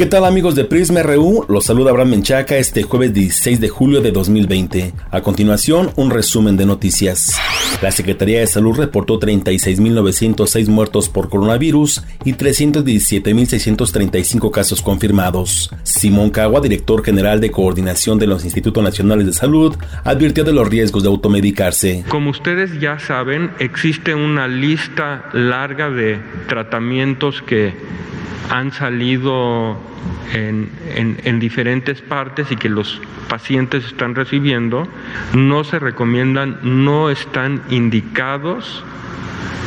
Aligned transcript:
¿Qué 0.00 0.06
tal 0.06 0.24
amigos 0.24 0.54
de 0.54 0.64
Prisma 0.64 1.02
RU? 1.02 1.44
Los 1.50 1.66
saluda 1.66 1.90
Abraham 1.90 2.12
Menchaca 2.12 2.56
este 2.56 2.84
jueves 2.84 3.12
16 3.12 3.60
de 3.60 3.68
julio 3.68 4.00
de 4.00 4.12
2020. 4.12 4.94
A 5.10 5.20
continuación, 5.20 5.90
un 5.94 6.10
resumen 6.10 6.56
de 6.56 6.64
noticias. 6.64 7.38
La 7.82 7.90
Secretaría 7.90 8.40
de 8.40 8.46
Salud 8.46 8.78
reportó 8.78 9.20
36.906 9.20 10.68
muertos 10.68 11.10
por 11.10 11.28
coronavirus 11.28 12.02
y 12.24 12.32
317.635 12.32 14.50
casos 14.50 14.80
confirmados. 14.80 15.70
Simón 15.82 16.30
Cagua, 16.30 16.62
director 16.62 17.04
general 17.04 17.42
de 17.42 17.50
coordinación 17.50 18.18
de 18.18 18.26
los 18.26 18.46
Institutos 18.46 18.82
Nacionales 18.82 19.26
de 19.26 19.34
Salud, 19.34 19.76
advirtió 20.04 20.44
de 20.44 20.54
los 20.54 20.66
riesgos 20.66 21.02
de 21.02 21.10
automedicarse. 21.10 22.06
Como 22.08 22.30
ustedes 22.30 22.80
ya 22.80 22.98
saben, 22.98 23.50
existe 23.58 24.14
una 24.14 24.48
lista 24.48 25.28
larga 25.34 25.90
de 25.90 26.18
tratamientos 26.48 27.42
que 27.42 27.74
han 28.50 28.72
salido 28.72 29.78
en, 30.34 31.38
diferentes 31.38 32.02
partes 32.02 32.50
y 32.50 32.56
que 32.56 32.68
los 32.68 33.00
pacientes 33.28 33.86
están 33.86 34.14
recibiendo, 34.16 34.88
no 35.32 35.62
se 35.62 35.78
recomiendan, 35.78 36.58
no 36.62 37.10
están 37.10 37.62
indicados, 37.70 38.84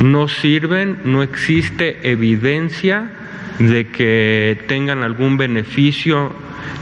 no 0.02 0.28
sirven, 0.28 0.98
no 1.04 1.22
existe 1.22 2.10
evidencia 2.10 3.10
de 3.58 3.88
que 3.88 4.62
tengan 4.68 5.02
algún 5.02 5.38
beneficio 5.38 6.32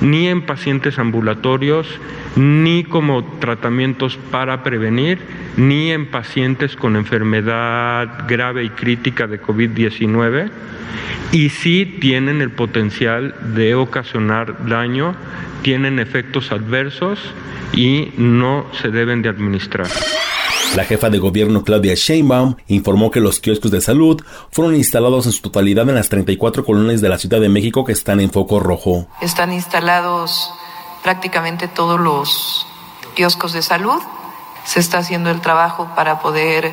ni 0.00 0.28
en 0.28 0.42
pacientes 0.42 0.98
ambulatorios, 0.98 1.86
ni 2.36 2.84
como 2.84 3.25
tratamientos 3.38 4.16
para 4.30 4.62
prevenir, 4.62 5.19
ni 5.56 5.91
en 5.91 6.06
pacientes 6.06 6.77
con 6.77 6.97
enfermedad 6.97 8.27
grave 8.27 8.64
y 8.64 8.70
crítica 8.70 9.27
de 9.27 9.41
COVID-19 9.41 10.50
y 11.33 11.48
sí 11.48 11.98
tienen 12.00 12.42
el 12.42 12.50
potencial 12.50 13.34
de 13.55 13.75
ocasionar 13.75 14.66
daño, 14.66 15.14
tienen 15.62 15.98
efectos 15.98 16.53
adversos 16.53 17.19
y 17.72 18.12
no 18.19 18.66
se 18.72 18.91
deben 18.91 19.22
de 19.22 19.30
administrar. 19.30 19.88
La 20.75 20.84
jefa 20.84 21.11
de 21.11 21.19
gobierno 21.19 21.65
Claudia 21.65 21.92
Sheinbaum 21.95 22.56
informó 22.67 23.11
que 23.11 23.20
los 23.20 23.41
kioscos 23.41 23.70
de 23.70 23.83
salud 23.83 24.23
fueron 24.51 24.75
instalados 24.75 25.27
en 25.27 25.33
su 25.33 25.42
totalidad 25.42 25.87
en 25.87 25.95
las 25.95 26.09
34 26.09 26.65
colonias 26.65 27.03
de 27.03 27.11
la 27.11 27.19
Ciudad 27.19 27.42
de 27.42 27.51
México 27.51 27.84
que 27.84 27.92
están 27.92 28.20
en 28.20 28.31
foco 28.31 28.59
rojo. 28.59 29.06
Están 29.20 29.53
instalados 29.53 30.50
prácticamente 31.03 31.69
todos 31.69 32.00
los 32.00 32.67
kioscos 33.15 33.53
de 33.53 33.61
salud. 33.61 34.00
Se 34.65 34.81
está 34.81 34.98
haciendo 34.98 35.31
el 35.31 35.43
trabajo 35.43 35.91
para 35.95 36.20
poder 36.20 36.73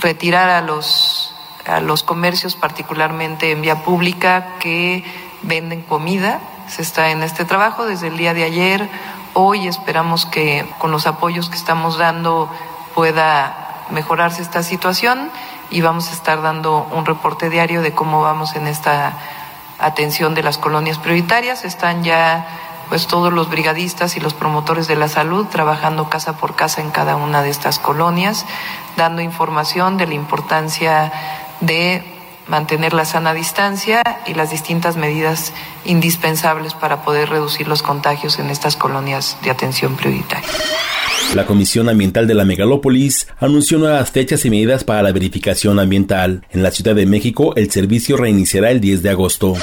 retirar 0.00 0.48
a 0.48 0.60
los 0.60 1.32
a 1.66 1.80
los 1.80 2.04
comercios, 2.04 2.54
particularmente 2.54 3.50
en 3.50 3.60
vía 3.60 3.82
pública, 3.82 4.54
que 4.60 5.02
venden 5.42 5.82
comida. 5.82 6.40
Se 6.68 6.82
está 6.82 7.10
en 7.10 7.24
este 7.24 7.44
trabajo 7.44 7.86
desde 7.86 8.06
el 8.06 8.16
día 8.18 8.34
de 8.34 8.44
ayer. 8.44 8.88
Hoy 9.34 9.66
esperamos 9.66 10.26
que 10.26 10.64
con 10.78 10.92
los 10.92 11.08
apoyos 11.08 11.50
que 11.50 11.56
estamos 11.56 11.98
dando 11.98 12.48
pueda 12.96 13.84
mejorarse 13.90 14.40
esta 14.40 14.62
situación 14.62 15.30
y 15.68 15.82
vamos 15.82 16.08
a 16.08 16.12
estar 16.12 16.40
dando 16.40 16.88
un 16.92 17.04
reporte 17.04 17.50
diario 17.50 17.82
de 17.82 17.92
cómo 17.92 18.22
vamos 18.22 18.56
en 18.56 18.66
esta 18.66 19.12
atención 19.78 20.34
de 20.34 20.42
las 20.42 20.56
colonias 20.56 20.98
prioritarias. 20.98 21.66
Están 21.66 22.02
ya 22.02 22.48
pues 22.88 23.06
todos 23.06 23.34
los 23.34 23.50
brigadistas 23.50 24.16
y 24.16 24.20
los 24.20 24.32
promotores 24.32 24.88
de 24.88 24.96
la 24.96 25.08
salud 25.08 25.46
trabajando 25.46 26.08
casa 26.08 26.38
por 26.38 26.56
casa 26.56 26.80
en 26.80 26.90
cada 26.90 27.16
una 27.16 27.42
de 27.42 27.50
estas 27.50 27.78
colonias, 27.78 28.46
dando 28.96 29.20
información 29.20 29.98
de 29.98 30.06
la 30.06 30.14
importancia 30.14 31.12
de 31.60 32.15
mantener 32.48 32.92
la 32.92 33.04
sana 33.04 33.34
distancia 33.34 34.02
y 34.26 34.34
las 34.34 34.50
distintas 34.50 34.96
medidas 34.96 35.52
indispensables 35.84 36.74
para 36.74 37.02
poder 37.02 37.28
reducir 37.28 37.68
los 37.68 37.82
contagios 37.82 38.38
en 38.38 38.50
estas 38.50 38.76
colonias 38.76 39.36
de 39.42 39.50
atención 39.50 39.96
prioritaria. 39.96 40.48
La 41.34 41.44
Comisión 41.44 41.88
Ambiental 41.88 42.26
de 42.26 42.34
la 42.34 42.44
Megalópolis 42.44 43.28
anunció 43.40 43.78
nuevas 43.78 44.10
fechas 44.10 44.44
y 44.44 44.50
medidas 44.50 44.84
para 44.84 45.02
la 45.02 45.12
verificación 45.12 45.78
ambiental. 45.80 46.46
En 46.50 46.62
la 46.62 46.70
Ciudad 46.70 46.94
de 46.94 47.04
México, 47.04 47.54
el 47.56 47.70
servicio 47.70 48.16
reiniciará 48.16 48.70
el 48.70 48.80
10 48.80 49.02
de 49.02 49.10
agosto. 49.10 49.54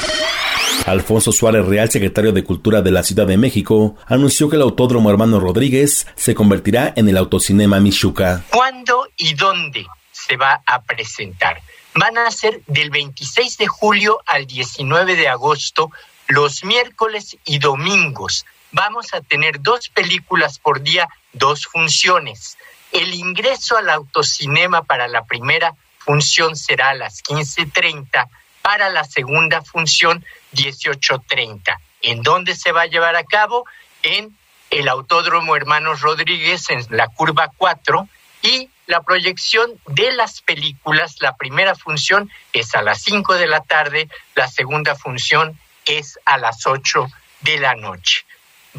Alfonso 0.85 1.31
Suárez 1.31 1.65
Real, 1.65 1.89
secretario 1.89 2.33
de 2.33 2.43
Cultura 2.43 2.81
de 2.81 2.91
la 2.91 3.03
Ciudad 3.03 3.25
de 3.25 3.37
México, 3.37 3.95
anunció 4.07 4.49
que 4.49 4.57
el 4.57 4.61
Autódromo 4.63 5.09
Hermano 5.09 5.39
Rodríguez 5.39 6.05
se 6.15 6.35
convertirá 6.35 6.91
en 6.95 7.07
el 7.07 7.17
Autocinema 7.17 7.79
Michuca. 7.79 8.43
¿Cuándo 8.49 9.07
y 9.17 9.33
dónde 9.33 9.85
se 10.11 10.35
va 10.35 10.61
a 10.65 10.81
presentar? 10.81 11.61
Van 11.95 12.17
a 12.17 12.31
ser 12.31 12.61
del 12.67 12.89
26 12.89 13.57
de 13.57 13.67
julio 13.67 14.19
al 14.25 14.45
19 14.45 15.15
de 15.15 15.27
agosto, 15.27 15.91
los 16.27 16.63
miércoles 16.63 17.37
y 17.45 17.59
domingos. 17.59 18.45
Vamos 18.71 19.13
a 19.13 19.21
tener 19.21 19.61
dos 19.61 19.89
películas 19.89 20.57
por 20.57 20.81
día, 20.81 21.07
dos 21.31 21.67
funciones. 21.67 22.57
El 22.91 23.13
ingreso 23.13 23.77
al 23.77 23.89
autocinema 23.89 24.83
para 24.83 25.07
la 25.07 25.25
primera 25.25 25.75
función 25.99 26.55
será 26.55 26.89
a 26.89 26.95
las 26.95 27.23
15.30, 27.23 28.27
para 28.61 28.89
la 28.89 29.03
segunda 29.03 29.61
función 29.61 30.25
18.30. 30.53 31.77
¿En 32.01 32.23
dónde 32.23 32.55
se 32.55 32.71
va 32.71 32.81
a 32.81 32.87
llevar 32.87 33.15
a 33.15 33.23
cabo? 33.23 33.65
En 34.01 34.35
el 34.69 34.87
Autódromo 34.87 35.55
Hermanos 35.55 36.01
Rodríguez, 36.01 36.69
en 36.69 36.85
la 36.89 37.07
curva 37.07 37.51
4, 37.57 38.07
y 38.41 38.69
la 38.93 39.01
proyección 39.01 39.71
de 39.87 40.11
las 40.11 40.43
películas, 40.43 41.15
la 41.19 41.35
primera 41.35 41.73
función 41.73 42.29
es 42.53 42.75
a 42.75 42.83
las 42.83 43.01
5 43.01 43.33
de 43.33 43.47
la 43.47 43.61
tarde, 43.61 44.07
la 44.35 44.47
segunda 44.47 44.93
función 44.93 45.59
es 45.85 46.19
a 46.25 46.37
las 46.37 46.67
8 46.67 47.07
de 47.41 47.57
la 47.57 47.73
noche. 47.73 48.23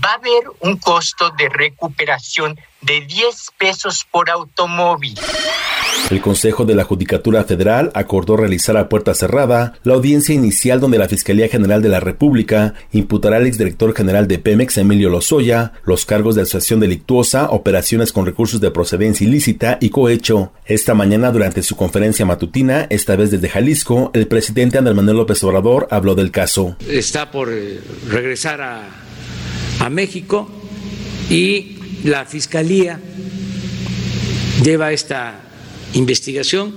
Va 0.02 0.12
a 0.12 0.14
haber 0.14 0.44
un 0.60 0.76
costo 0.78 1.30
de 1.30 1.48
recuperación 1.48 2.56
de 2.80 3.00
10 3.00 3.50
pesos 3.58 4.06
por 4.08 4.30
automóvil. 4.30 5.18
El 6.10 6.20
Consejo 6.20 6.66
de 6.66 6.74
la 6.74 6.84
Judicatura 6.84 7.44
Federal 7.44 7.90
acordó 7.94 8.36
realizar 8.36 8.76
a 8.76 8.90
puerta 8.90 9.14
cerrada 9.14 9.72
la 9.84 9.94
audiencia 9.94 10.34
inicial 10.34 10.78
donde 10.78 10.98
la 10.98 11.08
Fiscalía 11.08 11.48
General 11.48 11.80
de 11.82 11.88
la 11.88 11.98
República 11.98 12.74
imputará 12.92 13.36
al 13.36 13.46
exdirector 13.46 13.94
general 13.94 14.28
de 14.28 14.38
Pemex, 14.38 14.76
Emilio 14.76 15.08
Lozoya, 15.08 15.72
los 15.84 16.04
cargos 16.04 16.34
de 16.34 16.42
asociación 16.42 16.80
delictuosa, 16.80 17.50
operaciones 17.50 18.12
con 18.12 18.26
recursos 18.26 18.60
de 18.60 18.70
procedencia 18.70 19.26
ilícita 19.26 19.78
y 19.80 19.88
cohecho. 19.88 20.52
Esta 20.66 20.94
mañana, 20.94 21.32
durante 21.32 21.62
su 21.62 21.74
conferencia 21.74 22.26
matutina, 22.26 22.86
esta 22.90 23.16
vez 23.16 23.30
desde 23.30 23.48
Jalisco, 23.48 24.10
el 24.12 24.26
presidente 24.26 24.76
Andrés 24.76 24.94
Manuel 24.94 25.16
López 25.16 25.42
Obrador 25.42 25.88
habló 25.90 26.14
del 26.14 26.30
caso. 26.30 26.76
Está 26.86 27.30
por 27.30 27.50
eh, 27.50 27.80
regresar 28.10 28.60
a, 28.60 28.82
a 29.80 29.90
México 29.90 30.50
y 31.30 31.78
la 32.04 32.26
Fiscalía 32.26 33.00
lleva 34.62 34.92
esta 34.92 35.40
investigación. 35.94 36.74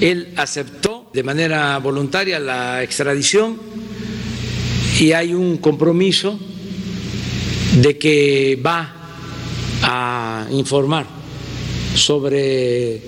Él 0.00 0.32
aceptó 0.36 1.10
de 1.12 1.22
manera 1.22 1.78
voluntaria 1.78 2.38
la 2.38 2.82
extradición 2.82 3.58
y 4.98 5.12
hay 5.12 5.34
un 5.34 5.58
compromiso 5.58 6.38
de 7.80 7.98
que 7.98 8.60
va 8.64 8.96
a 9.82 10.46
informar 10.50 11.06
sobre 11.94 13.00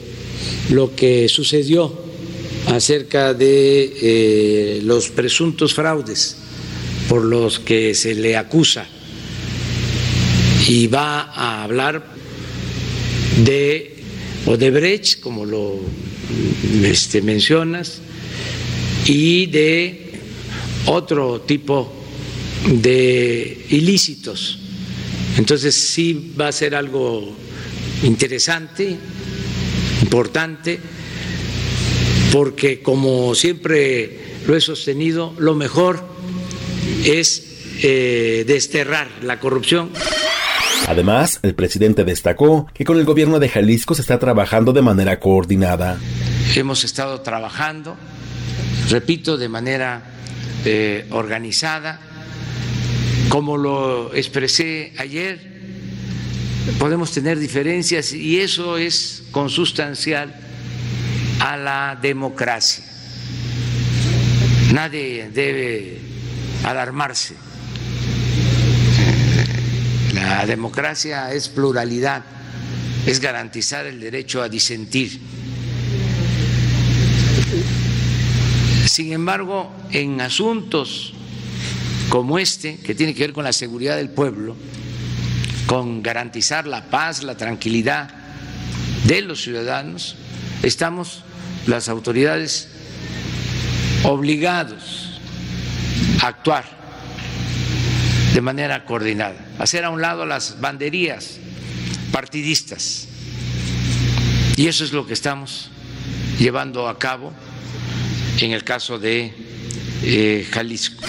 lo 0.71 0.95
que 0.95 1.29
sucedió 1.29 2.03
acerca 2.67 3.35
de 3.35 3.93
eh, 4.01 4.81
los 4.85 5.11
presuntos 5.11 5.75
fraudes 5.75 6.37
por 7.09 7.25
los 7.25 7.59
que 7.59 7.95
se 7.95 8.15
le 8.15 8.37
acusa 8.37 8.87
y 10.69 10.87
va 10.87 11.23
a 11.23 11.65
hablar 11.65 12.07
de 13.45 14.02
Odebrecht, 14.47 15.21
como 15.21 15.45
lo 15.45 15.81
este, 16.83 17.23
mencionas, 17.23 18.01
y 19.07 19.47
de 19.47 20.13
otro 20.87 21.41
tipo 21.43 21.93
de 22.67 23.67
ilícitos. 23.71 24.59
Entonces 25.37 25.75
sí 25.75 26.33
va 26.39 26.49
a 26.49 26.53
ser 26.53 26.75
algo 26.75 27.35
interesante, 28.03 28.97
importante, 30.03 30.79
porque 32.33 32.83
como 32.83 33.35
siempre 33.35 34.19
lo 34.47 34.57
he 34.57 34.61
sostenido, 34.61 35.35
lo 35.39 35.55
mejor 35.55 36.05
es 37.05 37.43
eh, 37.83 38.45
desterrar 38.47 39.09
la 39.23 39.41
corrupción. 39.41 39.91
Además, 40.89 41.41
el 41.43 41.55
presidente 41.55 42.05
destacó 42.05 42.67
que 42.75 42.85
con 42.85 42.99
el 42.99 43.05
gobierno 43.05 43.39
de 43.39 43.49
Jalisco 43.49 43.95
se 43.95 44.03
está 44.03 44.19
trabajando 44.19 44.73
de 44.73 44.83
manera 44.83 45.21
coordinada. 45.21 45.99
Hemos 46.55 46.85
estado 46.85 47.21
trabajando, 47.21 47.97
repito, 48.91 49.37
de 49.37 49.49
manera 49.49 50.03
eh, 50.65 51.07
organizada, 51.11 52.01
como 53.29 53.57
lo 53.57 54.15
expresé 54.15 54.93
ayer, 54.99 55.53
podemos 56.79 57.13
tener 57.13 57.39
diferencias 57.39 58.13
y 58.13 58.41
eso 58.41 58.77
es 58.77 59.25
consustancial 59.31 60.35
a 61.41 61.57
la 61.57 61.99
democracia. 62.01 62.85
Nadie 64.73 65.31
debe 65.33 65.99
alarmarse. 66.65 67.35
La 70.33 70.47
democracia 70.47 71.31
es 71.31 71.51
pluralidad, 71.51 72.25
es 73.05 73.21
garantizar 73.21 73.87
el 73.87 74.01
derecho 74.01 74.41
a 74.41 74.49
disentir. 74.49 75.21
Sin 78.87 79.13
embargo, 79.13 79.71
en 79.91 80.23
asuntos 80.23 81.13
como 82.09 82.39
este, 82.39 82.79
que 82.79 82.95
tiene 82.95 83.15
que 83.15 83.25
ver 83.25 83.35
con 83.35 83.45
la 83.45 83.53
seguridad 83.53 83.97
del 83.97 84.09
pueblo, 84.09 84.57
con 85.67 86.03
garantizar 86.03 86.67
la 86.67 86.87
paz, 86.87 87.23
la 87.23 87.37
tranquilidad 87.37 88.09
de 89.05 89.21
los 89.21 89.43
ciudadanos, 89.43 90.17
estamos 90.63 91.25
las 91.67 91.91
autoridades 91.91 92.71
obligados 94.03 95.21
a 96.23 96.29
actuar 96.29 96.82
de 98.33 98.41
manera 98.41 98.85
coordinada, 98.85 99.47
hacer 99.59 99.85
a 99.85 99.91
un 99.91 100.01
lado 100.01 100.25
las 100.25 100.61
banderías 100.61 101.39
partidistas. 102.13 103.09
Y 104.57 104.69
eso 104.69 104.85
es 104.85 104.93
lo 104.93 105.07
que 105.07 105.13
estamos 105.13 105.71
llevando 106.39 106.89
a 106.89 106.99
cabo 106.99 107.33
en 108.41 108.53
el 108.53 108.65
caso 108.65 108.99
de 108.99 109.35
eh, 110.03 110.47
Jalisco. 110.51 111.05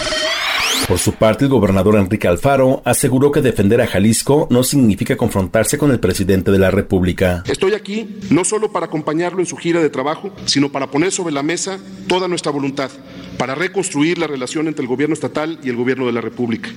Por 0.88 0.98
su 0.98 1.14
parte, 1.14 1.44
el 1.44 1.50
gobernador 1.50 1.96
Enrique 1.96 2.28
Alfaro 2.28 2.82
aseguró 2.84 3.32
que 3.32 3.40
defender 3.40 3.80
a 3.80 3.86
Jalisco 3.86 4.46
no 4.50 4.62
significa 4.62 5.16
confrontarse 5.16 5.78
con 5.78 5.90
el 5.90 5.98
presidente 5.98 6.50
de 6.50 6.58
la 6.58 6.70
República. 6.70 7.42
Estoy 7.46 7.72
aquí 7.72 8.16
no 8.30 8.44
solo 8.44 8.70
para 8.70 8.86
acompañarlo 8.86 9.40
en 9.40 9.46
su 9.46 9.56
gira 9.56 9.80
de 9.80 9.88
trabajo, 9.88 10.30
sino 10.44 10.70
para 10.70 10.90
poner 10.90 11.10
sobre 11.10 11.32
la 11.32 11.42
mesa 11.42 11.78
toda 12.06 12.28
nuestra 12.28 12.52
voluntad 12.52 12.90
para 13.38 13.54
reconstruir 13.54 14.18
la 14.18 14.26
relación 14.26 14.68
entre 14.68 14.82
el 14.82 14.88
gobierno 14.88 15.14
estatal 15.14 15.58
y 15.62 15.68
el 15.68 15.76
gobierno 15.76 16.06
de 16.06 16.12
la 16.12 16.20
República. 16.20 16.70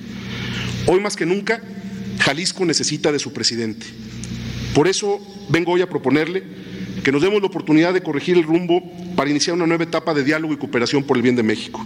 Hoy 0.86 1.00
más 1.00 1.16
que 1.16 1.26
nunca, 1.26 1.62
Jalisco 2.18 2.64
necesita 2.64 3.12
de 3.12 3.18
su 3.18 3.32
presidente. 3.32 3.86
Por 4.74 4.88
eso 4.88 5.20
vengo 5.48 5.72
hoy 5.72 5.82
a 5.82 5.88
proponerle 5.88 6.44
que 7.04 7.12
nos 7.12 7.22
demos 7.22 7.40
la 7.40 7.46
oportunidad 7.46 7.94
de 7.94 8.02
corregir 8.02 8.36
el 8.36 8.42
rumbo 8.42 8.82
para 9.16 9.30
iniciar 9.30 9.56
una 9.56 9.66
nueva 9.66 9.84
etapa 9.84 10.14
de 10.14 10.24
diálogo 10.24 10.52
y 10.52 10.56
cooperación 10.56 11.04
por 11.04 11.16
el 11.16 11.22
bien 11.22 11.36
de 11.36 11.42
México. 11.42 11.84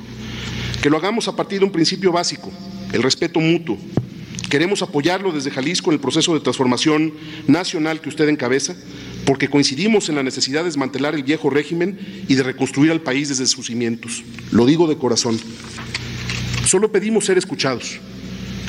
Que 0.82 0.90
lo 0.90 0.96
hagamos 0.96 1.29
a 1.29 1.37
partir 1.37 1.61
de 1.61 1.64
un 1.64 1.70
principio 1.70 2.11
básico, 2.11 2.50
el 2.93 3.05
respeto 3.05 3.38
mutuo. 3.38 3.79
Queremos 4.50 4.82
apoyarlo 4.82 5.31
desde 5.31 5.52
Jalisco 5.52 5.90
en 5.90 5.94
el 5.94 6.00
proceso 6.00 6.34
de 6.34 6.40
transformación 6.40 7.14
nacional 7.46 8.00
que 8.00 8.08
usted 8.08 8.29
encabeza, 8.29 8.75
porque 9.25 9.49
coincidimos 9.49 10.08
en 10.08 10.17
la 10.17 10.25
necesidad 10.25 10.62
de 10.62 10.67
desmantelar 10.67 11.14
el 11.14 11.23
viejo 11.23 11.50
régimen 11.50 12.25
y 12.26 12.34
de 12.34 12.43
reconstruir 12.43 12.90
al 12.90 13.00
país 13.00 13.29
desde 13.29 13.46
sus 13.46 13.67
cimientos. 13.67 14.25
Lo 14.50 14.67
digo 14.67 14.88
de 14.88 14.99
corazón. 14.99 15.38
Solo 16.67 16.90
pedimos 16.90 17.26
ser 17.26 17.38
escuchados, 17.38 18.00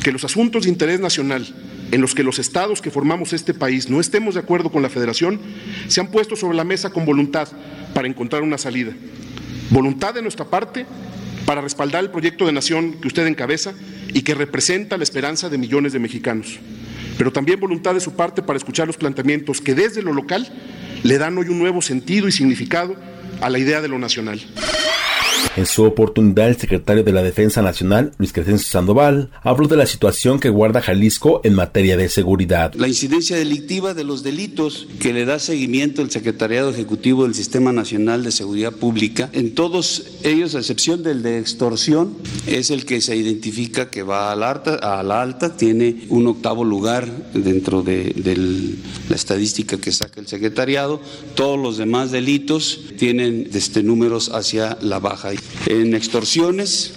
que 0.04 0.12
los 0.12 0.24
asuntos 0.24 0.63
de 0.63 0.69
interés 0.69 1.00
nacional 1.00 1.48
en 1.92 2.00
los 2.00 2.13
que 2.13 2.24
los 2.24 2.38
estados 2.38 2.80
que 2.80 2.92
formamos 2.92 3.33
este 3.33 3.56
país 3.56 3.89
no 3.89 4.00
estemos 4.00 4.36
de 4.36 4.42
acuerdo 4.42 4.71
con 4.71 4.83
la 4.83 4.89
federación, 4.89 5.42
se 5.88 6.00
han 6.00 6.12
puesto 6.12 6.36
sobre 6.36 6.57
la 6.57 6.63
mesa 6.63 6.92
con 6.92 7.06
voluntad 7.06 7.48
para 7.95 8.07
encontrar 8.07 8.44
una 8.44 8.60
salida. 8.60 8.94
Voluntad 9.71 10.13
de 10.13 10.21
nuestra 10.21 10.45
parte 10.45 10.86
para 11.45 11.62
respaldar 11.62 12.04
el 12.04 12.10
proyecto 12.10 12.45
de 12.45 12.51
nación 12.51 12.94
que 12.94 13.07
usted 13.07 13.28
encabeza 13.28 13.74
y 14.13 14.22
que 14.22 14.36
representa 14.36 14.98
la 14.98 15.04
esperanza 15.04 15.50
de 15.50 15.57
millones 15.57 15.94
de 15.94 16.00
mexicanos, 16.00 16.60
pero 17.18 17.31
también 17.31 17.60
voluntad 17.60 17.94
de 17.94 18.00
su 18.00 18.16
parte 18.16 18.42
para 18.42 18.57
escuchar 18.57 18.88
los 18.88 18.98
planteamientos 18.98 19.62
que 19.62 19.75
desde 19.75 20.01
lo 20.01 20.13
local 20.13 20.48
le 21.04 21.18
dan 21.18 21.38
hoy 21.38 21.50
un 21.50 21.60
nuevo 21.60 21.81
sentido 21.81 22.28
y 22.28 22.31
significado 22.31 22.95
a 23.42 23.50
la 23.50 23.60
idea 23.60 23.81
de 23.81 23.90
lo 23.90 24.00
nacional. 24.00 24.42
En 25.56 25.66
su 25.66 25.84
oportunidad, 25.84 26.50
el 26.50 26.57
secretario 26.57 27.04
de 27.04 27.12
la 27.12 27.22
Defensa 27.22 27.62
Nacional, 27.62 28.12
Luis 28.18 28.34
Crescencio 28.34 28.68
Sandoval, 28.68 29.30
habló 29.44 29.68
de 29.68 29.78
la 29.78 29.86
situación 29.86 30.40
que 30.40 30.50
guarda 30.50 30.81
Jalisco 30.81 31.42
en 31.44 31.54
materia 31.54 31.95
de 31.95 32.10
seguridad. 32.10 32.74
La 32.74 32.88
incidencia 32.88 33.38
delictiva 33.38 33.94
de 33.94 34.04
los 34.04 34.24
delitos 34.24 34.88
que 35.00 35.13
le 35.13 35.25
da 35.25 35.40
seguimiento 35.40 36.01
el 36.01 36.10
Secretariado 36.10 36.72
Ejecutivo 36.72 37.24
del 37.24 37.36
Sistema 37.36 37.72
Nacional 37.72 38.24
de 38.24 38.31
Seguridad 38.31 38.74
Pública, 38.74 39.30
en 39.34 39.54
todos 39.54 40.06
ellos, 40.24 40.56
a 40.56 40.60
excepción 40.60 41.04
del 41.04 41.22
de 41.22 41.40
extorsión, 41.40 42.18
es 42.48 42.72
el 42.72 42.86
que 42.86 43.01
se 43.01 43.16
identifica 43.16 43.89
que 43.89 44.04
va 44.04 44.31
a 44.31 44.36
la 44.36 45.22
alta, 45.22 45.56
tiene 45.56 46.06
un 46.10 46.28
octavo 46.28 46.63
lugar 46.63 47.07
dentro 47.34 47.84
de, 47.84 48.13
de 48.16 48.36
la 49.10 49.16
estadística 49.16 49.78
que 49.78 49.92
saca 49.92 50.19
el 50.19 50.28
Secretariado. 50.28 51.01
Todos 51.36 51.60
los 51.60 51.78
demás 51.78 52.12
delitos 52.12 52.81
tienen 52.98 53.50
este, 53.54 53.84
números 53.84 54.30
hacia 54.34 54.78
la 54.81 55.00
baja. 55.00 55.33
En 55.68 55.94
extorsiones 55.94 56.94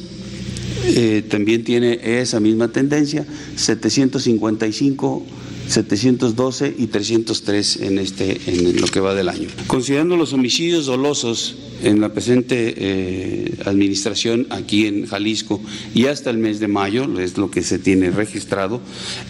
eh, 0.85 1.25
también 1.29 1.65
tiene 1.65 2.21
esa 2.21 2.41
misma 2.41 2.69
tendencia, 2.69 3.27
755 3.56 5.25
712 5.68 6.74
y 6.78 6.86
303 6.86 7.76
en, 7.82 7.98
este, 7.98 8.40
en 8.46 8.80
lo 8.80 8.86
que 8.86 9.00
va 9.00 9.14
del 9.14 9.28
año. 9.28 9.48
Considerando 9.66 10.16
los 10.16 10.32
homicidios 10.32 10.86
dolosos 10.86 11.56
en 11.82 12.00
la 12.00 12.12
presente 12.12 12.74
eh, 12.76 13.58
administración 13.64 14.46
aquí 14.50 14.86
en 14.86 15.06
Jalisco 15.06 15.60
y 15.94 16.06
hasta 16.06 16.30
el 16.30 16.38
mes 16.38 16.60
de 16.60 16.68
mayo, 16.68 17.18
es 17.20 17.36
lo 17.36 17.50
que 17.50 17.62
se 17.62 17.78
tiene 17.78 18.10
registrado, 18.10 18.80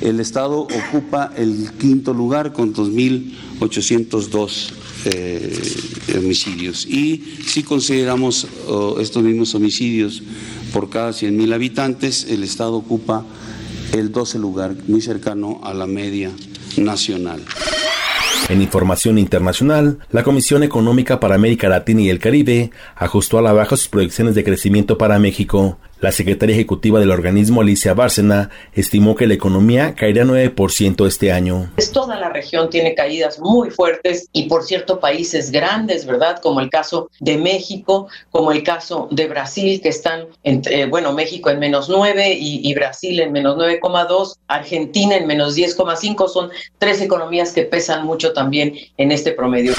el 0.01 0.21
Estado 0.21 0.61
ocupa 0.61 1.33
el 1.37 1.71
quinto 1.79 2.15
lugar 2.15 2.53
con 2.53 2.75
2.802 2.75 4.71
eh, 5.07 5.53
homicidios. 6.17 6.87
Y 6.87 7.23
si 7.47 7.63
consideramos 7.63 8.47
oh, 8.69 8.99
estos 9.01 9.23
mismos 9.23 9.55
homicidios 9.55 10.23
por 10.73 10.91
cada 10.91 11.11
100.000 11.11 11.55
habitantes, 11.55 12.27
el 12.29 12.43
Estado 12.43 12.75
ocupa 12.75 13.25
el 13.93 14.13
12 14.13 14.39
lugar, 14.39 14.75
muy 14.87 15.01
cercano 15.01 15.61
a 15.63 15.75
la 15.75 15.87
media 15.87 16.31
nacional. 16.77 17.43
En 18.49 18.63
información 18.63 19.19
internacional, 19.19 19.99
la 20.11 20.23
Comisión 20.23 20.63
Económica 20.63 21.19
para 21.19 21.35
América 21.35 21.69
Latina 21.69 22.03
y 22.03 22.11
el 22.11 22.21
Caribe 22.21 22.71
ajustó 22.95 23.39
a 23.39 23.43
la 23.43 23.53
baja 23.53 23.77
sus 23.77 23.89
proyecciones 23.89 24.37
de 24.37 24.45
crecimiento 24.45 24.97
para 24.97 25.19
México. 25.19 25.79
La 25.99 26.13
secretaria 26.13 26.55
ejecutiva 26.55 27.01
del 27.01 27.11
organismo, 27.11 27.63
Alicia 27.63 27.95
Bárcena, 27.95 28.51
estimó 28.75 29.15
que 29.15 29.27
la 29.27 29.33
economía 29.33 29.95
caerá 29.95 30.25
9% 30.25 31.07
este 31.07 31.33
año. 31.33 31.73
Toda 31.95 32.21
la 32.21 32.29
región 32.29 32.69
tiene 32.69 32.95
caídas 32.95 33.39
muy 33.39 33.71
fuertes 33.71 34.29
y, 34.33 34.43
por 34.43 34.63
cierto, 34.63 35.01
países 35.01 35.51
grandes, 35.51 36.05
¿verdad? 36.05 36.39
Como 36.43 36.61
el 36.61 36.69
caso 36.69 37.11
de 37.19 37.39
México, 37.39 38.09
como 38.31 38.53
el 38.53 38.63
caso 38.63 39.09
de 39.11 39.27
Brasil, 39.27 39.81
que 39.81 39.89
están 39.89 40.27
entre, 40.45 40.85
bueno, 40.85 41.15
México 41.15 41.49
en 41.49 41.61
menos 41.61 41.89
9 41.89 42.35
y, 42.39 42.69
y 42.69 42.75
Brasil 42.75 43.19
en 43.21 43.33
menos 43.33 43.57
9,2, 43.57 44.37
Argentina 44.49 45.17
en 45.17 45.27
menos 45.27 45.57
10,5. 45.57 46.29
Son 46.29 46.51
tres 46.79 47.01
economías 47.01 47.53
que 47.53 47.63
pesan 47.63 48.05
mucho 48.05 48.35
también 48.35 48.75
en 48.99 49.13
este 49.13 49.33
promedio. 49.33 49.73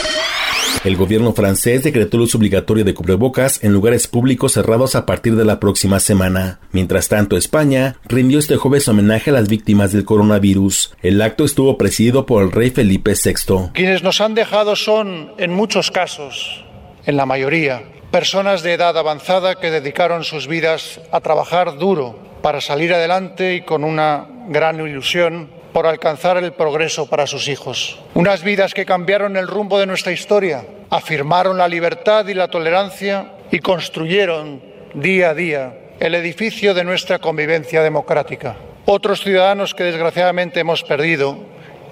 El 0.84 0.96
gobierno 0.96 1.34
francés 1.34 1.84
decretó 1.84 2.18
el 2.18 2.24
uso 2.24 2.38
obligatorio 2.38 2.86
de 2.86 2.94
cubrebocas 2.94 3.64
en 3.64 3.74
lugares 3.74 4.08
públicos 4.08 4.54
cerrados 4.54 4.96
a 4.96 5.06
partir 5.06 5.36
de 5.36 5.46
la 5.46 5.60
próxima 5.60 6.00
semana. 6.00 6.60
Mientras 6.72 7.10
tanto, 7.10 7.36
España 7.36 7.98
rindió 8.06 8.40
este 8.40 8.56
jueves 8.56 8.88
homenaje 8.88 9.32
a 9.32 9.34
las 9.34 9.50
víctimas 9.50 9.92
del 9.92 10.06
coronavirus. 10.06 10.96
El 11.02 11.22
acto 11.22 11.46
estuvo 11.46 11.78
presidido 11.78 12.26
por 12.26 12.44
el 12.44 12.52
rey 12.52 12.70
Felipe 12.70 13.14
VI. 13.14 13.72
Quienes 13.74 14.04
nos 14.04 14.22
han 14.22 14.36
dejado 14.36 14.76
son, 14.76 15.34
en 15.38 15.52
muchos 15.52 15.92
casos, 15.92 16.64
en 17.06 17.18
la 17.18 17.26
mayoría, 17.26 17.84
personas 18.12 18.64
de 18.64 18.74
edad 18.74 18.98
avanzada 18.98 19.56
que 19.56 19.72
dedicaron 19.72 20.24
sus 20.24 20.48
vidas 20.48 21.02
a 21.12 21.22
trabajar 21.22 21.78
duro 21.78 22.18
para 22.42 22.62
salir 22.62 22.94
adelante 22.94 23.56
y 23.56 23.62
con 23.62 23.84
una 23.84 24.28
gran 24.48 24.80
ilusión 24.80 25.50
por 25.78 25.86
alcanzar 25.86 26.38
el 26.38 26.54
progreso 26.54 27.06
para 27.06 27.28
sus 27.28 27.48
hijos. 27.48 28.00
Unas 28.16 28.42
vidas 28.42 28.74
que 28.74 28.84
cambiaron 28.84 29.38
el 29.38 29.48
rumbo 29.48 29.78
de 29.78 29.86
nuestra 29.86 30.12
historia, 30.12 30.66
afirmaron 30.90 31.56
la 31.60 31.68
libertad 31.68 32.26
y 32.28 32.34
la 32.34 32.48
tolerancia 32.48 33.34
y 33.52 33.60
construyeron 33.60 34.60
día 34.96 35.30
a 35.30 35.34
día 35.36 35.78
el 36.00 36.16
edificio 36.16 36.74
de 36.74 36.84
nuestra 36.84 37.20
convivencia 37.20 37.84
democrática. 37.84 38.56
Otros 38.88 39.22
ciudadanos 39.22 39.76
que 39.76 39.84
desgraciadamente 39.84 40.62
hemos 40.62 40.82
perdido 40.82 41.38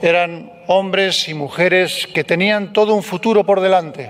eran 0.01 0.51
hombres 0.65 1.29
y 1.29 1.35
mujeres 1.35 2.07
que 2.11 2.23
tenían 2.23 2.73
todo 2.73 2.95
un 2.95 3.03
futuro 3.03 3.43
por 3.43 3.61
delante, 3.61 4.09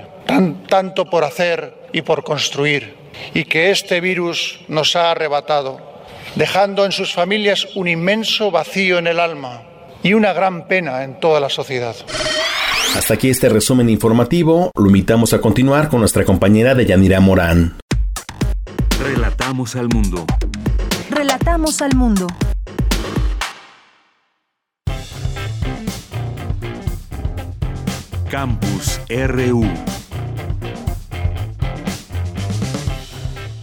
tanto 0.70 1.04
por 1.10 1.26
hacer 1.26 1.74
y 1.92 2.02
por 2.02 2.24
construir, 2.24 2.96
y 3.34 3.44
que 3.44 3.72
este 3.72 4.00
virus 4.00 4.62
nos 4.70 4.96
ha 4.96 5.12
arrebatado, 5.12 5.95
dejando 6.36 6.86
en 6.86 6.92
sus 6.92 7.14
familias 7.14 7.68
un 7.76 7.88
inmenso 7.88 8.52
vacío 8.52 8.98
en 8.98 9.08
el 9.08 9.20
alma 9.20 9.64
y 10.04 10.14
una 10.14 10.34
gran 10.34 10.68
pena 10.68 11.04
en 11.04 11.20
toda 11.20 11.40
la 11.40 11.50
sociedad. 11.50 11.96
Hasta 12.96 13.16
aquí 13.16 13.30
este 13.30 13.50
resumen 13.50 13.90
informativo. 13.90 14.72
Lo 14.76 14.86
invitamos 14.86 15.34
a 15.34 15.42
continuar 15.42 15.90
con 15.90 16.00
nuestra 16.00 16.24
compañera 16.24 16.76
Deyanira 16.76 17.20
Morán. 17.20 17.78
Relatamos 19.02 19.76
al 19.76 19.90
mundo. 19.90 20.26
Relatamos 21.10 21.82
al 21.82 21.96
mundo. 21.96 22.28
Campus 28.30 29.00
RU. 29.10 29.66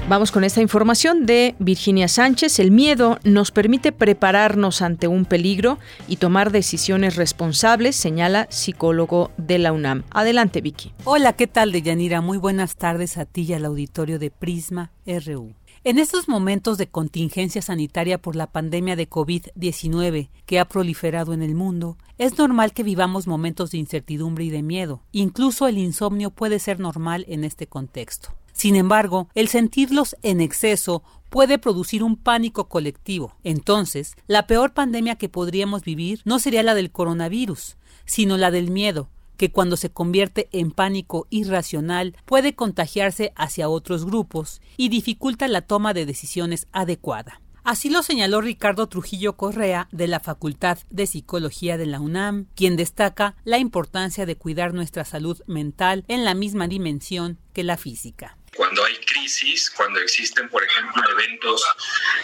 Vamos 0.09 0.33
con 0.33 0.43
esta 0.43 0.61
información 0.61 1.27
de 1.27 1.55
Virginia 1.61 2.09
Sánchez. 2.09 2.59
El 2.59 2.73
miedo 2.73 3.19
nos 3.23 3.53
permite 3.53 3.93
prepararnos 3.93 4.83
ante 4.83 5.07
un 5.07 5.25
peligro 5.25 5.79
y 6.09 6.17
tomar 6.17 6.51
decisiones 6.51 7.15
responsables, 7.15 7.95
señala 7.95 8.49
psicólogo 8.51 9.31
de 9.37 9.59
la 9.59 9.73
UNAM. 9.73 10.03
Adelante, 10.11 10.61
Vicky. 10.61 10.93
Hola, 11.05 11.35
¿qué 11.35 11.47
tal, 11.47 11.71
Deyanira? 11.71 12.21
Muy 12.21 12.37
buenas 12.37 12.77
tardes 12.77 13.17
a 13.17 13.27
ti 13.27 13.43
y 13.43 13.53
al 13.53 13.65
auditorio 13.65 14.19
de 14.19 14.31
Prisma 14.33 14.91
RU. 15.07 15.55
En 15.85 15.99
estos 15.99 16.29
momentos 16.29 16.79
de 16.79 16.89
contingencia 16.89 17.63
sanitaria 17.63 18.21
por 18.21 18.37
la 18.37 18.49
pandemia 18.49 18.97
de 18.97 19.09
COVID-19 19.09 20.31
que 20.47 20.59
ha 20.59 20.65
proliferado 20.65 21.33
en 21.33 21.43
el 21.43 21.55
mundo, 21.55 21.97
es 22.19 22.39
normal 22.39 22.73
que 22.73 22.83
vivamos 22.83 23.27
momentos 23.27 23.71
de 23.71 23.79
incertidumbre 23.79 24.45
y 24.45 24.51
de 24.51 24.63
miedo. 24.63 25.03
Incluso 25.13 25.69
el 25.69 25.79
insomnio 25.79 26.31
puede 26.31 26.59
ser 26.59 26.81
normal 26.81 27.25
en 27.29 27.45
este 27.45 27.67
contexto. 27.67 28.35
Sin 28.53 28.77
embargo, 28.77 29.29
el 29.35 29.49
sentirlos 29.49 30.17
en 30.23 30.41
exceso 30.41 31.03
puede 31.31 31.59
producir 31.59 32.03
un 32.03 32.17
pánico 32.17 32.69
colectivo. 32.69 33.35
Entonces, 33.43 34.15
la 34.27 34.47
peor 34.47 34.75
pandemia 34.75 35.17
que 35.17 35.29
podríamos 35.29 35.83
vivir 35.83 36.21
no 36.25 36.39
sería 36.39 36.63
la 36.63 36.75
del 36.75 36.93
coronavirus, 36.93 37.77
sino 38.05 38.37
la 38.37 38.51
del 38.51 38.71
miedo, 38.71 39.09
que 39.37 39.51
cuando 39.51 39.77
se 39.77 39.91
convierte 39.91 40.49
en 40.53 40.71
pánico 40.71 41.27
irracional 41.31 42.15
puede 42.27 42.55
contagiarse 42.55 43.33
hacia 43.35 43.69
otros 43.69 44.05
grupos 44.05 44.61
y 44.77 44.89
dificulta 44.91 45.49
la 45.49 45.63
toma 45.63 45.95
de 45.95 46.07
decisiones 46.07 46.69
adecuada. 46.73 47.41
Así 47.65 47.91
lo 47.91 48.03
señaló 48.03 48.41
Ricardo 48.41 48.89
Trujillo 48.89 49.37
Correa 49.37 49.89
de 49.93 50.09
la 50.09 50.19
Facultad 50.19 50.79
de 50.91 51.07
Psicología 51.07 51.79
de 51.79 51.87
la 51.87 52.01
UNAM, 52.01 52.47
quien 52.57 52.77
destaca 52.77 53.37
la 53.45 53.59
importancia 53.59 54.27
de 54.27 54.37
cuidar 54.37 54.75
nuestra 54.75 55.05
salud 55.05 55.41
mental 55.47 56.05
en 56.09 56.25
la 56.25 56.35
misma 56.35 56.67
dimensión 56.67 57.39
que 57.53 57.63
la 57.63 57.77
física. 57.77 58.37
Cuando 58.55 58.85
hay 58.85 59.02
crisis, 59.23 59.71
cuando 59.71 60.01
existen, 60.01 60.49
por 60.49 60.65
ejemplo, 60.65 61.03
eventos 61.11 61.65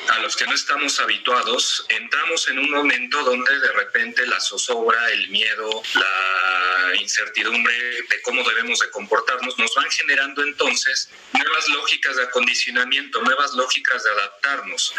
a 0.09 0.19
los 0.19 0.35
que 0.35 0.47
no 0.47 0.55
estamos 0.55 0.99
habituados, 0.99 1.87
entramos 1.89 2.49
en 2.49 2.59
un 2.59 2.71
momento 2.71 3.23
donde 3.23 3.59
de 3.61 3.73
repente 3.73 4.27
la 4.27 4.41
zozobra, 4.41 5.13
el 5.13 5.29
miedo, 5.29 5.83
la 5.95 6.97
incertidumbre 7.01 7.75
de 7.75 8.23
cómo 8.23 8.43
debemos 8.49 8.81
de 8.81 8.91
comportarnos 8.91 9.59
nos 9.59 9.75
van 9.75 9.91
generando 9.91 10.43
entonces 10.43 11.11
nuevas 11.33 11.69
lógicas 11.69 12.17
de 12.17 12.25
acondicionamiento, 12.25 13.23
nuevas 13.23 13.53
lógicas 13.55 14.03
de 14.03 14.11
adaptarnos. 14.11 14.95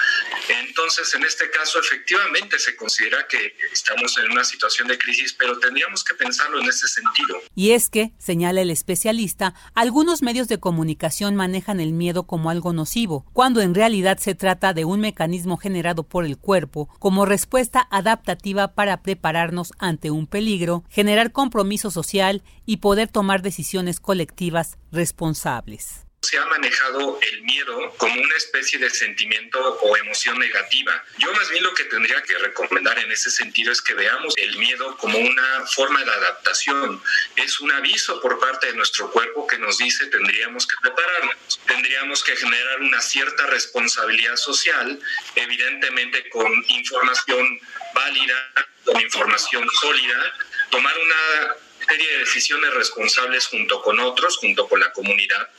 Entonces, 0.47 1.13
en 1.15 1.23
este 1.23 1.49
caso, 1.49 1.79
efectivamente 1.79 2.59
se 2.59 2.75
considera 2.75 3.27
que 3.27 3.55
estamos 3.71 4.17
en 4.17 4.31
una 4.31 4.43
situación 4.43 4.87
de 4.87 4.97
crisis, 4.97 5.33
pero 5.33 5.59
tendríamos 5.59 6.03
que 6.03 6.13
pensarlo 6.13 6.59
en 6.61 6.69
ese 6.69 6.87
sentido. 6.87 7.41
Y 7.55 7.71
es 7.71 7.89
que, 7.89 8.11
señala 8.19 8.61
el 8.61 8.71
especialista, 8.71 9.53
algunos 9.75 10.21
medios 10.21 10.47
de 10.47 10.59
comunicación 10.59 11.35
manejan 11.35 11.79
el 11.79 11.88
miedo 11.93 12.23
como 12.23 12.49
algo 12.49 12.73
nocivo, 12.73 13.25
cuando 13.33 13.61
en 13.61 13.75
realidad 13.75 14.17
se 14.17 14.35
trata 14.35 14.73
de 14.73 14.85
un 14.85 14.99
mecanismo 14.99 15.57
generado 15.57 16.03
por 16.03 16.25
el 16.25 16.37
cuerpo 16.37 16.89
como 16.99 17.25
respuesta 17.25 17.87
adaptativa 17.91 18.69
para 18.69 19.01
prepararnos 19.01 19.73
ante 19.77 20.11
un 20.11 20.27
peligro, 20.27 20.83
generar 20.89 21.31
compromiso 21.31 21.91
social 21.91 22.43
y 22.65 22.77
poder 22.77 23.07
tomar 23.07 23.41
decisiones 23.41 23.99
colectivas 23.99 24.77
responsables 24.91 26.08
se 26.21 26.37
ha 26.37 26.45
manejado 26.45 27.17
el 27.21 27.41
miedo 27.43 27.93
como 27.97 28.21
una 28.21 28.35
especie 28.35 28.77
de 28.77 28.89
sentimiento 28.89 29.59
o 29.81 29.97
emoción 29.97 30.37
negativa. 30.37 31.03
Yo 31.17 31.31
más 31.33 31.49
bien 31.49 31.63
lo 31.63 31.73
que 31.73 31.85
tendría 31.85 32.21
que 32.23 32.37
recomendar 32.37 32.99
en 32.99 33.11
ese 33.11 33.31
sentido 33.31 33.71
es 33.71 33.81
que 33.81 33.93
veamos 33.93 34.33
el 34.37 34.57
miedo 34.57 34.97
como 34.97 35.17
una 35.17 35.65
forma 35.67 36.03
de 36.03 36.11
adaptación. 36.11 37.01
Es 37.37 37.59
un 37.61 37.71
aviso 37.71 38.19
por 38.21 38.37
parte 38.39 38.67
de 38.67 38.73
nuestro 38.73 39.09
cuerpo 39.11 39.47
que 39.47 39.57
nos 39.57 39.77
dice 39.77 40.07
tendríamos 40.07 40.67
que 40.67 40.75
prepararnos, 40.81 41.35
tendríamos 41.65 42.23
que 42.23 42.35
generar 42.35 42.81
una 42.81 43.01
cierta 43.01 43.47
responsabilidad 43.47 44.35
social, 44.35 44.99
evidentemente 45.35 46.29
con 46.29 46.51
información 46.67 47.59
válida, 47.93 48.51
con 48.83 48.99
información 48.99 49.67
sólida, 49.81 50.33
tomar 50.69 50.93
una 50.97 51.55
serie 51.87 52.11
de 52.11 52.19
decisiones 52.19 52.73
responsables 52.73 53.47
junto 53.47 53.81
con 53.81 53.99
otros, 53.99 54.37
junto 54.37 54.67
con 54.67 54.79
la 54.79 54.91
comunidad, 54.91 55.49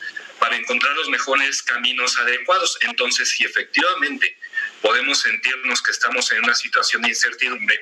para 0.40 0.56
encontrar 0.56 0.96
los 0.96 1.08
mejores 1.10 1.62
caminos 1.62 2.18
adecuados. 2.18 2.78
Entonces, 2.88 3.28
si 3.30 3.44
efectivamente 3.44 4.36
podemos 4.82 5.20
sentirnos 5.20 5.82
que 5.82 5.92
estamos 5.92 6.32
en 6.32 6.42
una 6.42 6.54
situación 6.54 7.02
de 7.02 7.10
incertidumbre, 7.10 7.78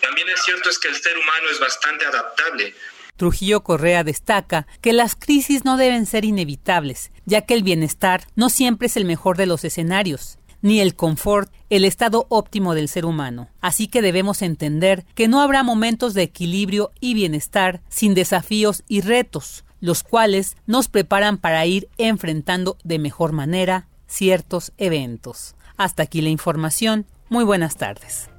también 0.00 0.28
es 0.30 0.42
cierto 0.42 0.70
es 0.70 0.78
que 0.78 0.88
el 0.88 0.96
ser 0.96 1.16
humano 1.16 1.50
es 1.52 1.60
bastante 1.60 2.06
adaptable. 2.06 2.74
Trujillo 3.16 3.62
Correa 3.62 4.04
destaca 4.04 4.66
que 4.80 4.92
las 4.92 5.16
crisis 5.16 5.64
no 5.64 5.76
deben 5.76 6.06
ser 6.06 6.24
inevitables, 6.24 7.10
ya 7.26 7.42
que 7.42 7.54
el 7.54 7.62
bienestar 7.62 8.26
no 8.36 8.48
siempre 8.48 8.86
es 8.86 8.96
el 8.96 9.04
mejor 9.04 9.36
de 9.36 9.46
los 9.46 9.64
escenarios, 9.64 10.38
ni 10.62 10.80
el 10.80 10.94
confort 10.94 11.52
el 11.68 11.84
estado 11.84 12.26
óptimo 12.30 12.74
del 12.74 12.88
ser 12.88 13.04
humano. 13.04 13.50
Así 13.60 13.88
que 13.88 14.02
debemos 14.02 14.40
entender 14.40 15.04
que 15.14 15.28
no 15.28 15.40
habrá 15.40 15.62
momentos 15.62 16.14
de 16.14 16.22
equilibrio 16.22 16.92
y 17.00 17.14
bienestar 17.14 17.82
sin 17.88 18.14
desafíos 18.14 18.84
y 18.88 19.00
retos, 19.00 19.64
los 19.80 20.02
cuales 20.02 20.56
nos 20.66 20.88
preparan 20.88 21.38
para 21.38 21.64
ir 21.66 21.88
enfrentando 21.98 22.76
de 22.84 22.98
mejor 22.98 23.32
manera 23.32 23.86
ciertos 24.06 24.72
eventos. 24.78 25.54
Hasta 25.76 26.02
aquí 26.02 26.20
la 26.20 26.30
información. 26.30 27.04
Muy 27.28 27.44
buenas 27.44 27.76
tardes. 27.76 28.30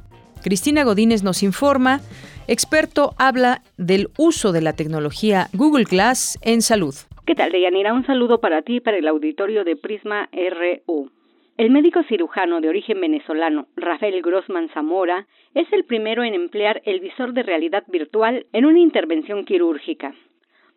Cristina 0.43 0.83
Godínez 0.83 1.23
nos 1.23 1.43
informa. 1.43 1.99
Experto 2.47 3.13
habla 3.17 3.61
del 3.77 4.09
uso 4.17 4.51
de 4.51 4.61
la 4.61 4.73
tecnología 4.73 5.47
Google 5.53 5.83
Glass 5.83 6.39
en 6.41 6.61
salud. 6.61 6.95
¿Qué 7.25 7.35
tal, 7.35 7.51
Deyanira? 7.51 7.93
Un 7.93 8.05
saludo 8.05 8.39
para 8.39 8.61
ti 8.63 8.77
y 8.77 8.79
para 8.79 8.97
el 8.97 9.07
auditorio 9.07 9.63
de 9.63 9.75
Prisma 9.75 10.29
RU. 10.33 11.11
El 11.57 11.71
médico 11.71 12.01
cirujano 12.07 12.61
de 12.61 12.69
origen 12.69 13.01
venezolano, 13.01 13.67
Rafael 13.75 14.21
Grossman 14.21 14.69
Zamora, 14.73 15.27
es 15.53 15.71
el 15.73 15.83
primero 15.83 16.23
en 16.23 16.33
emplear 16.33 16.81
el 16.85 17.01
visor 17.01 17.33
de 17.33 17.43
realidad 17.43 17.83
virtual 17.87 18.45
en 18.53 18.65
una 18.65 18.79
intervención 18.79 19.43
quirúrgica. 19.43 20.15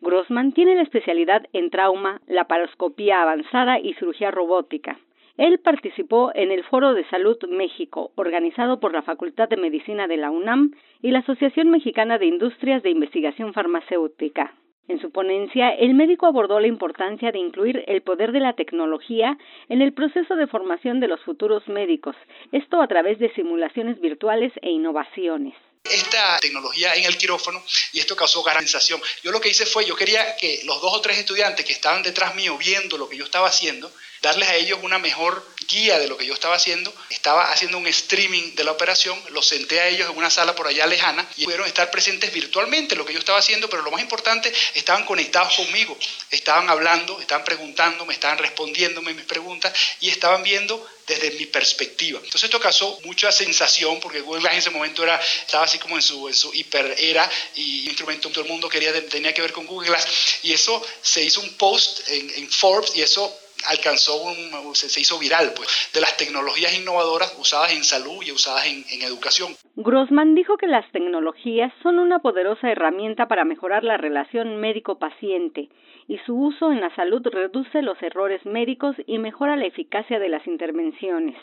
Grossman 0.03 0.51
tiene 0.51 0.75
la 0.75 0.83
especialidad 0.83 1.47
en 1.53 1.69
trauma, 1.69 2.21
laparoscopía 2.27 3.21
avanzada 3.21 3.79
y 3.79 3.93
cirugía 3.93 4.31
robótica. 4.31 4.99
Él 5.37 5.59
participó 5.59 6.31
en 6.35 6.51
el 6.51 6.63
Foro 6.65 6.93
de 6.93 7.05
Salud 7.05 7.37
México, 7.49 8.11
organizado 8.15 8.79
por 8.79 8.93
la 8.93 9.01
Facultad 9.01 9.49
de 9.49 9.57
Medicina 9.57 10.07
de 10.07 10.17
la 10.17 10.29
UNAM 10.29 10.73
y 11.01 11.09
la 11.09 11.19
Asociación 11.19 11.69
Mexicana 11.69 12.19
de 12.19 12.27
Industrias 12.27 12.83
de 12.83 12.91
Investigación 12.91 13.53
Farmacéutica. 13.53 14.53
En 14.89 14.99
su 14.99 15.11
ponencia, 15.11 15.69
el 15.69 15.93
médico 15.93 16.25
abordó 16.25 16.59
la 16.59 16.67
importancia 16.67 17.31
de 17.31 17.39
incluir 17.39 17.83
el 17.87 18.01
poder 18.01 18.33
de 18.33 18.41
la 18.41 18.53
tecnología 18.53 19.37
en 19.69 19.81
el 19.81 19.93
proceso 19.93 20.35
de 20.35 20.47
formación 20.47 20.99
de 20.99 21.07
los 21.07 21.21
futuros 21.21 21.67
médicos, 21.69 22.17
esto 22.51 22.81
a 22.81 22.87
través 22.87 23.17
de 23.17 23.33
simulaciones 23.33 24.01
virtuales 24.01 24.51
e 24.61 24.69
innovaciones 24.69 25.55
esta 25.83 26.39
tecnología 26.39 26.93
en 26.95 27.03
el 27.03 27.17
quirófano 27.17 27.63
y 27.91 27.99
esto 27.99 28.15
causó 28.15 28.41
gran 28.41 28.59
sensación. 28.59 29.01
Yo 29.21 29.31
lo 29.31 29.41
que 29.41 29.49
hice 29.49 29.65
fue, 29.65 29.85
yo 29.85 29.95
quería 29.95 30.35
que 30.37 30.61
los 30.63 30.81
dos 30.81 30.93
o 30.93 31.01
tres 31.01 31.17
estudiantes 31.17 31.65
que 31.65 31.73
estaban 31.73 32.01
detrás 32.01 32.35
mío 32.35 32.57
viendo 32.57 32.97
lo 32.97 33.09
que 33.09 33.17
yo 33.17 33.25
estaba 33.25 33.49
haciendo, 33.49 33.93
darles 34.23 34.47
a 34.47 34.55
ellos 34.55 34.79
una 34.81 34.99
mejor 34.99 35.45
guía 35.67 35.99
de 35.99 36.07
lo 36.07 36.17
que 36.17 36.25
yo 36.25 36.33
estaba 36.33 36.55
haciendo. 36.55 36.93
Estaba 37.09 37.51
haciendo 37.51 37.77
un 37.77 37.87
streaming 37.87 38.55
de 38.55 38.63
la 38.63 38.71
operación, 38.71 39.21
los 39.29 39.45
senté 39.45 39.81
a 39.81 39.89
ellos 39.89 40.09
en 40.09 40.17
una 40.17 40.29
sala 40.29 40.55
por 40.55 40.65
allá 40.65 40.87
lejana 40.87 41.27
y 41.35 41.43
pudieron 41.43 41.67
estar 41.67 41.91
presentes 41.91 42.31
virtualmente 42.33 42.95
lo 42.95 43.05
que 43.05 43.13
yo 43.13 43.19
estaba 43.19 43.39
haciendo, 43.39 43.69
pero 43.69 43.83
lo 43.83 43.91
más 43.91 44.01
importante, 44.01 44.51
estaban 44.73 45.05
conectados 45.05 45.55
conmigo, 45.55 45.97
estaban 46.31 46.69
hablando, 46.69 47.19
estaban 47.19 47.43
preguntando, 47.43 48.05
me 48.05 48.13
estaban 48.13 48.37
respondiéndome 48.37 49.13
mis 49.13 49.25
preguntas 49.25 49.73
y 49.99 50.09
estaban 50.09 50.41
viendo 50.41 50.89
desde 51.05 51.31
mi 51.31 51.45
perspectiva. 51.47 52.19
Entonces 52.19 52.45
esto 52.45 52.61
causó 52.61 52.97
mucha 53.03 53.29
sensación 53.29 53.99
porque 53.99 54.21
Google 54.21 54.39
Glass 54.39 54.53
en 54.53 54.59
ese 54.59 54.69
momento 54.69 55.03
era, 55.03 55.19
estaba 55.19 55.65
así 55.65 55.79
como 55.79 55.97
en 55.97 56.01
su, 56.01 56.53
hiper 56.53 56.95
era 56.97 57.29
y 57.55 57.87
instrumento 57.87 58.29
todo 58.29 58.41
el 58.41 58.49
mundo 58.49 58.69
quería 58.69 58.93
tenía 59.09 59.33
que 59.33 59.41
ver 59.41 59.51
con 59.51 59.65
Google 59.65 59.89
Glass 59.89 60.07
y 60.43 60.53
eso 60.53 60.81
se 61.01 61.21
hizo 61.21 61.41
un 61.41 61.53
post 61.55 62.07
en 62.07 62.49
Forbes 62.49 62.95
y 62.95 63.01
eso 63.01 63.42
alcanzó 63.67 64.21
un, 64.23 64.75
se, 64.75 64.99
hizo 64.99 65.19
viral, 65.19 65.53
pues, 65.55 65.89
de 65.93 66.01
las 66.01 66.15
tecnologías 66.17 66.77
innovadoras 66.77 67.35
usadas 67.39 67.73
en 67.73 67.83
salud 67.83 68.23
y 68.25 68.31
usadas 68.31 68.65
en, 68.67 68.83
en 68.91 69.01
educación. 69.03 69.55
Grossman 69.75 70.35
dijo 70.35 70.57
que 70.57 70.67
las 70.67 70.89
tecnologías 70.91 71.71
son 71.81 71.99
una 71.99 72.19
poderosa 72.19 72.69
herramienta 72.69 73.27
para 73.27 73.45
mejorar 73.45 73.83
la 73.83 73.97
relación 73.97 74.57
médico-paciente 74.57 75.69
y 76.07 76.17
su 76.25 76.35
uso 76.35 76.71
en 76.71 76.81
la 76.81 76.93
salud 76.95 77.25
reduce 77.25 77.81
los 77.81 78.01
errores 78.01 78.45
médicos 78.45 78.95
y 79.07 79.17
mejora 79.17 79.55
la 79.55 79.65
eficacia 79.65 80.19
de 80.19 80.29
las 80.29 80.45
intervenciones. 80.47 81.37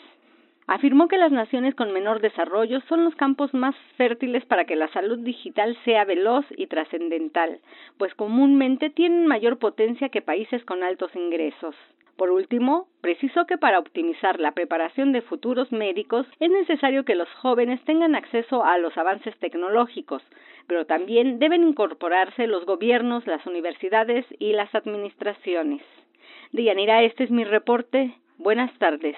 Afirmó 0.73 1.09
que 1.09 1.17
las 1.17 1.33
naciones 1.33 1.75
con 1.75 1.91
menor 1.91 2.21
desarrollo 2.21 2.79
son 2.87 3.03
los 3.03 3.13
campos 3.15 3.53
más 3.53 3.75
fértiles 3.97 4.45
para 4.45 4.63
que 4.63 4.77
la 4.77 4.87
salud 4.93 5.19
digital 5.19 5.77
sea 5.83 6.05
veloz 6.05 6.45
y 6.55 6.67
trascendental, 6.67 7.59
pues 7.97 8.15
comúnmente 8.15 8.89
tienen 8.89 9.27
mayor 9.27 9.57
potencia 9.57 10.07
que 10.07 10.21
países 10.21 10.63
con 10.63 10.81
altos 10.81 11.13
ingresos. 11.13 11.75
Por 12.15 12.31
último, 12.31 12.87
precisó 13.01 13.45
que 13.47 13.57
para 13.57 13.79
optimizar 13.79 14.39
la 14.39 14.53
preparación 14.53 15.11
de 15.11 15.21
futuros 15.21 15.73
médicos 15.73 16.25
es 16.39 16.49
necesario 16.49 17.03
que 17.03 17.15
los 17.15 17.27
jóvenes 17.41 17.83
tengan 17.83 18.15
acceso 18.15 18.63
a 18.63 18.77
los 18.77 18.97
avances 18.97 19.37
tecnológicos, 19.39 20.23
pero 20.67 20.85
también 20.85 21.37
deben 21.37 21.67
incorporarse 21.67 22.47
los 22.47 22.65
gobiernos, 22.65 23.27
las 23.27 23.45
universidades 23.45 24.25
y 24.39 24.53
las 24.53 24.73
administraciones. 24.73 25.81
Dianira, 26.53 27.03
este 27.03 27.25
es 27.25 27.29
mi 27.29 27.43
reporte. 27.43 28.13
Buenas 28.37 28.71
tardes. 28.79 29.17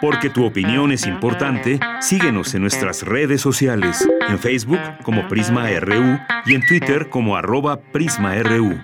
Porque 0.00 0.30
tu 0.30 0.44
opinión 0.44 0.92
es 0.92 1.06
importante, 1.06 1.80
síguenos 2.00 2.54
en 2.54 2.62
nuestras 2.62 3.02
redes 3.02 3.40
sociales, 3.40 4.06
en 4.28 4.38
Facebook 4.38 4.80
como 5.02 5.26
Prisma 5.28 5.68
RU 5.80 6.18
y 6.44 6.54
en 6.54 6.66
Twitter 6.66 7.08
como 7.08 7.36
arroba 7.36 7.80
PrismaRU. 7.80 8.78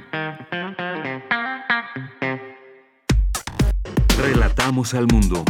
Relatamos 4.19 4.95
al 4.95 5.07
mundo. 5.07 5.45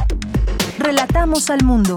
Relatamos 0.79 1.51
al 1.51 1.65
mundo. 1.65 1.95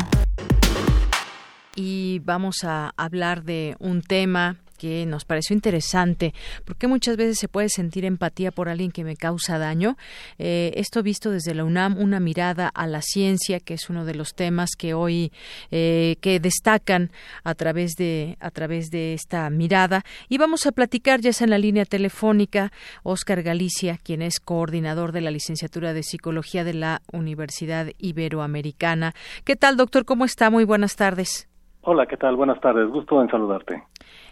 Y 1.75 2.20
vamos 2.20 2.63
a 2.63 2.94
hablar 2.96 3.44
de 3.44 3.75
un 3.79 4.01
tema 4.01 4.58
que 4.86 5.08
nos 5.08 5.25
pareció 5.25 5.56
interesante, 5.56 6.36
porque 6.63 6.86
muchas 6.86 7.18
veces 7.18 7.39
se 7.39 7.48
puede 7.48 7.70
sentir 7.70 8.06
empatía 8.06 8.51
por 8.51 8.70
alguien 8.70 8.92
que 8.92 9.04
me 9.04 9.15
causa 9.15 9.58
daño. 9.58 9.98
Eh, 10.38 10.74
esto 10.75 11.01
visto 11.01 11.32
desde 11.32 11.56
la 11.56 11.63
UNAM, 11.63 11.98
una 11.98 12.20
mirada 12.20 12.68
a 12.68 12.86
la 12.86 13.01
ciencia, 13.01 13.60
que 13.60 13.74
es 13.74 13.89
uno 13.89 14.06
de 14.06 14.13
los 14.13 14.36
temas 14.36 14.75
que 14.77 14.94
hoy 14.94 15.32
eh, 15.72 16.18
que 16.22 16.39
destacan 16.39 17.10
a 17.44 17.56
través 17.56 17.94
de 17.94 18.38
a 18.39 18.51
través 18.51 18.92
de 18.92 19.15
esta 19.15 19.50
mirada. 19.50 20.04
Y 20.30 20.38
vamos 20.38 20.68
a 20.68 20.72
platicar 20.72 21.20
ya 21.20 21.34
sea 21.34 21.46
en 21.46 21.51
la 21.51 21.58
línea 21.58 21.86
telefónica 21.86 22.72
Oscar 23.01 23.42
Galicia, 23.42 23.98
quien 23.98 24.22
es 24.22 24.39
coordinador 24.39 25.13
de 25.13 25.22
la 25.22 25.32
licenciatura 25.32 25.94
de 25.94 26.04
psicología 26.04 26.63
de 26.63 26.75
la 26.75 27.01
Universidad 27.12 27.88
Iberoamericana. 27.98 29.13
¿Qué 29.46 29.56
tal, 29.56 29.77
doctor? 29.77 30.06
¿Cómo 30.06 30.25
está? 30.25 30.51
Muy 30.51 30.63
buenas 30.63 30.96
tardes. 30.96 31.50
Hola, 31.82 32.06
¿qué 32.06 32.18
tal? 32.18 32.36
Buenas 32.36 32.60
tardes. 32.62 32.88
Gusto 32.89 33.20
en 33.22 33.30
saludarte. 33.30 33.84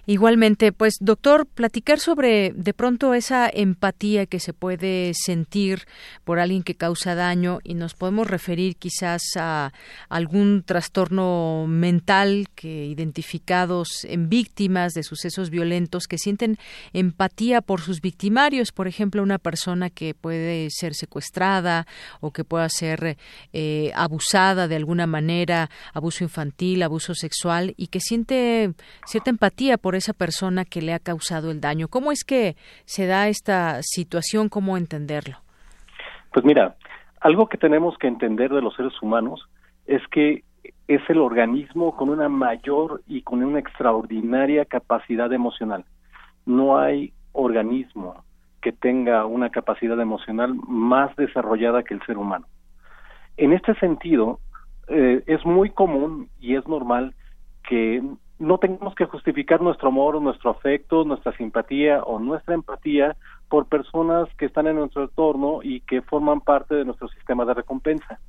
Igualmente, 0.06 0.74
pues 0.74 0.96
doctor, 1.00 1.46
platicar 1.46 1.98
sobre 1.98 2.52
de 2.52 2.74
pronto 2.74 3.14
esa 3.14 3.50
empatía 3.50 4.26
que 4.26 4.42
se 4.42 4.52
puede 4.52 5.14
sentir 5.14 5.88
por 6.26 6.40
alguien 6.40 6.64
que 6.64 6.76
causa 6.76 7.16
daño 7.16 7.60
y 7.64 7.76
nos 7.76 7.94
podemos 7.94 8.28
referir 8.28 8.76
quizás 8.76 9.22
a 9.38 9.72
algún 10.10 10.64
trastorno 10.64 11.68
mental 11.70 12.48
que 12.54 12.86
identificados 12.86 14.04
en 14.04 14.28
víctimas 14.28 14.94
de 14.94 15.04
sucesos 15.04 15.50
violentos 15.50 16.08
que 16.08 16.18
sienten 16.18 16.58
empatía 16.92 17.62
por 17.62 17.80
sus 17.80 18.02
victimarios, 18.02 18.74
por 18.74 18.90
ejemplo, 18.90 19.24
una 19.24 19.40
persona 19.40 19.90
que 19.90 20.14
puede 20.14 20.68
ser 20.70 20.96
secuestrada 20.96 21.88
o 22.20 22.32
que 22.32 22.44
pueda 22.44 22.68
ser 22.68 23.18
eh, 23.54 23.92
abusada 23.96 24.68
de 24.68 24.76
alguna 24.76 25.08
manera, 25.08 25.70
abuso 25.94 26.26
infantil, 26.26 26.84
abuso 26.84 27.16
sexual 27.16 27.74
y 27.78 27.88
que 27.88 28.02
siente 28.02 28.74
cierta 29.06 29.30
empatía 29.30 29.78
por 29.78 29.93
esa 29.98 30.14
persona 30.14 30.66
que 30.66 30.82
le 30.82 30.94
ha 30.94 31.00
causado 31.00 31.52
el 31.52 31.62
daño. 31.62 31.88
¿Cómo 31.88 32.12
es 32.12 32.24
que 32.24 32.56
se 32.86 33.06
da 33.08 33.28
esta 33.28 33.82
situación? 33.82 34.50
¿Cómo 34.50 34.78
entenderlo? 34.78 35.38
Pues 36.32 36.46
mira, 36.46 36.76
algo 37.22 37.48
que 37.48 37.58
tenemos 37.58 37.98
que 37.98 38.08
entender 38.08 38.52
de 38.52 38.62
los 38.62 38.76
seres 38.76 38.94
humanos 39.02 39.48
es 39.86 40.02
que 40.12 40.44
es 40.88 41.02
el 41.10 41.20
organismo 41.20 41.96
con 41.96 42.10
una 42.10 42.30
mayor 42.30 43.02
y 43.08 43.22
con 43.22 43.44
una 43.44 43.60
extraordinaria 43.60 44.66
capacidad 44.66 45.32
emocional. 45.32 45.86
No 46.46 46.78
hay 46.78 47.14
organismo 47.32 48.24
que 48.62 48.72
tenga 48.72 49.26
una 49.26 49.50
capacidad 49.50 50.00
emocional 50.00 50.56
más 50.68 51.16
desarrollada 51.16 51.84
que 51.84 51.94
el 51.94 52.06
ser 52.06 52.18
humano. 52.18 52.48
En 53.38 53.54
este 53.54 53.74
sentido, 53.76 54.40
eh, 54.88 55.24
es 55.28 55.46
muy 55.46 55.70
común 55.70 56.30
y 56.40 56.56
es 56.56 56.68
normal 56.68 57.14
que 57.68 58.02
no 58.44 58.58
tengamos 58.58 58.94
que 58.96 59.06
justificar 59.06 59.62
nuestro 59.62 59.88
amor 59.88 60.22
nuestro 60.22 60.52
afecto, 60.52 61.06
nuestra 61.06 61.32
simpatía 61.38 62.04
o 62.04 62.20
nuestra 62.20 62.54
empatía 62.54 63.16
por 63.48 63.68
personas 63.68 64.28
que 64.38 64.46
están 64.46 64.68
en 64.68 64.76
nuestro 64.76 65.04
entorno 65.04 65.60
y 65.64 65.80
que 65.82 66.02
forman 66.02 66.42
parte 66.42 66.76
de 66.76 66.84
nuestro 66.84 67.08
sistema 67.08 67.46
de 67.46 67.54
recompensa. 67.54 68.20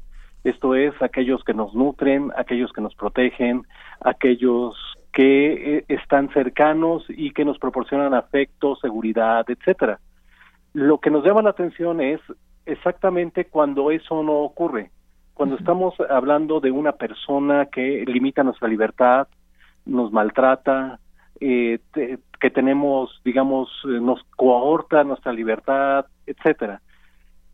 Esto 0.44 0.76
es, 0.76 0.94
aquellos 1.02 1.42
que 1.42 1.52
nos 1.52 1.74
nutren, 1.74 2.30
aquellos 2.36 2.72
que 2.72 2.80
nos 2.80 2.94
protegen, 2.94 3.62
aquellos 4.00 4.76
que 5.12 5.78
eh, 5.78 5.84
están 5.88 6.28
cercanos 6.32 7.04
y 7.08 7.32
que 7.32 7.44
nos 7.44 7.58
proporcionan 7.58 8.14
afecto, 8.14 8.76
seguridad, 8.76 9.44
etcétera. 9.48 9.98
Lo 10.74 10.98
que 10.98 11.10
nos 11.10 11.24
llama 11.24 11.42
la 11.42 11.50
atención 11.50 12.00
es 12.00 12.20
exactamente 12.66 13.46
cuando 13.46 13.90
eso 13.90 14.22
no 14.22 14.34
ocurre. 14.34 14.90
Cuando 15.32 15.56
estamos 15.56 15.94
hablando 16.08 16.60
de 16.60 16.70
una 16.70 16.92
persona 16.92 17.66
que 17.66 18.04
limita 18.06 18.44
nuestra 18.44 18.68
libertad, 18.68 19.26
nos 19.84 20.12
maltrata, 20.12 21.00
eh, 21.40 21.78
que 22.40 22.50
tenemos, 22.50 23.20
digamos, 23.24 23.68
eh, 23.84 24.00
nos 24.00 24.22
cohorta 24.36 25.04
nuestra 25.04 25.32
libertad, 25.32 26.06
etcétera. 26.26 26.80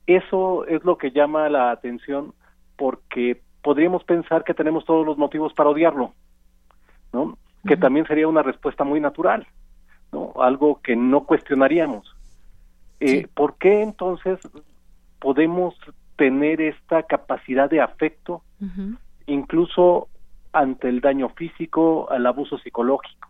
Eso 0.06 0.66
es 0.66 0.84
lo 0.84 0.98
que 0.98 1.10
llama 1.10 1.48
la 1.48 1.70
atención 1.70 2.34
porque 2.76 3.42
podríamos 3.62 4.04
pensar 4.04 4.44
que 4.44 4.54
tenemos 4.54 4.84
todos 4.84 5.06
los 5.06 5.18
motivos 5.18 5.52
para 5.52 5.70
odiarlo, 5.70 6.12
¿no? 7.12 7.36
Que 7.66 7.76
también 7.76 8.06
sería 8.06 8.26
una 8.26 8.42
respuesta 8.42 8.84
muy 8.84 9.00
natural, 9.00 9.46
¿no? 10.12 10.32
Algo 10.40 10.80
que 10.82 10.96
no 10.96 11.24
cuestionaríamos. 11.24 12.14
Eh, 13.00 13.26
¿Por 13.34 13.56
qué 13.58 13.82
entonces 13.82 14.40
podemos 15.20 15.74
tener 16.16 16.60
esta 16.60 17.02
capacidad 17.02 17.68
de 17.70 17.80
afecto, 17.80 18.42
incluso 19.26 20.08
ante 20.52 20.88
el 20.88 21.00
daño 21.00 21.28
físico, 21.30 22.10
al 22.10 22.26
abuso 22.26 22.58
psicológico. 22.58 23.28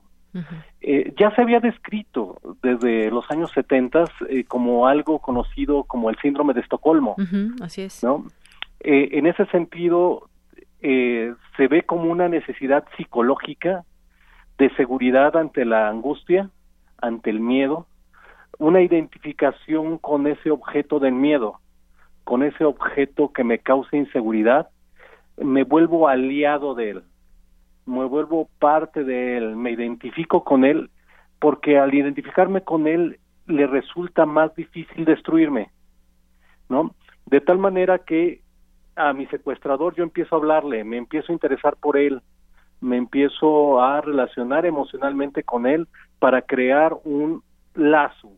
Eh, 0.81 1.13
ya 1.19 1.35
se 1.35 1.43
había 1.43 1.59
descrito 1.61 2.41
desde 2.63 3.11
los 3.11 3.29
años 3.31 3.51
70 3.53 4.05
eh, 4.29 4.45
como 4.45 4.87
algo 4.87 5.19
conocido 5.19 5.85
como 5.85 6.09
el 6.09 6.17
síndrome 6.19 6.55
de 6.55 6.61
Estocolmo. 6.61 7.17
así 7.61 7.83
es. 7.83 8.03
¿no? 8.05 8.27
Eh, 8.81 9.09
en 9.13 9.27
ese 9.27 9.47
sentido, 9.47 10.29
se 10.81 11.69
ve 11.69 11.83
como 11.83 12.11
una 12.11 12.29
necesidad 12.29 12.85
psicológica 12.97 13.85
de 14.57 14.71
seguridad 14.77 15.37
ante 15.37 15.67
la 15.67 15.89
angustia, 15.89 16.49
ante 17.03 17.29
el 17.29 17.41
miedo, 17.41 17.87
una 18.59 18.81
identificación 18.81 19.99
con 19.99 20.27
ese 20.27 20.51
objeto 20.51 20.99
del 20.99 21.13
miedo, 21.13 21.61
con 22.25 22.43
ese 22.43 22.65
objeto 22.65 23.31
que 23.33 23.45
me 23.45 23.59
causa 23.59 23.97
inseguridad, 23.97 24.71
me 25.37 25.65
vuelvo 25.65 26.09
aliado 26.09 26.75
de 26.75 26.91
él 26.91 27.03
me 27.91 28.05
vuelvo 28.07 28.49
parte 28.59 29.05
de 29.05 29.37
él, 29.37 29.57
me 29.57 29.73
identifico 29.73 30.45
con 30.45 30.65
él, 30.65 30.91
porque 31.39 31.79
al 31.79 31.93
identificarme 31.95 32.63
con 32.63 32.87
él 32.87 33.19
le 33.47 33.67
resulta 33.67 34.27
más 34.27 34.55
difícil 34.55 35.05
destruirme, 35.05 35.71
¿no? 36.69 36.95
De 37.27 37.41
tal 37.41 37.59
manera 37.59 37.99
que 37.99 38.43
a 38.97 39.13
mi 39.13 39.27
secuestrador 39.27 39.95
yo 39.95 40.05
empiezo 40.05 40.35
a 40.35 40.39
hablarle, 40.39 40.85
me 40.85 40.97
empiezo 40.97 41.33
a 41.33 41.35
interesar 41.35 41.77
por 41.77 41.97
él, 41.97 42.21
me 42.81 42.97
empiezo 42.97 43.81
a 43.81 44.01
relacionar 44.01 44.67
emocionalmente 44.67 45.43
con 45.43 45.67
él 45.67 45.87
para 46.19 46.43
crear 46.43 46.97
un 47.05 47.43
lazo. 47.75 48.33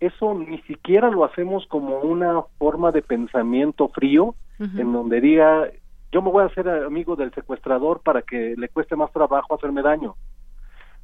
Eso 0.00 0.34
ni 0.34 0.60
siquiera 0.62 1.10
lo 1.10 1.24
hacemos 1.24 1.66
como 1.66 2.00
una 2.00 2.42
forma 2.58 2.90
de 2.90 3.02
pensamiento 3.02 3.88
frío, 3.88 4.34
en 4.58 4.92
donde 4.92 5.20
diga, 5.20 5.68
yo 6.12 6.20
me 6.20 6.30
voy 6.30 6.42
a 6.42 6.46
hacer 6.46 6.68
amigo 6.68 7.16
del 7.16 7.32
secuestrador 7.32 8.00
para 8.02 8.22
que 8.22 8.54
le 8.56 8.68
cueste 8.68 8.94
más 8.94 9.10
trabajo 9.12 9.54
hacerme 9.54 9.82
daño. 9.82 10.14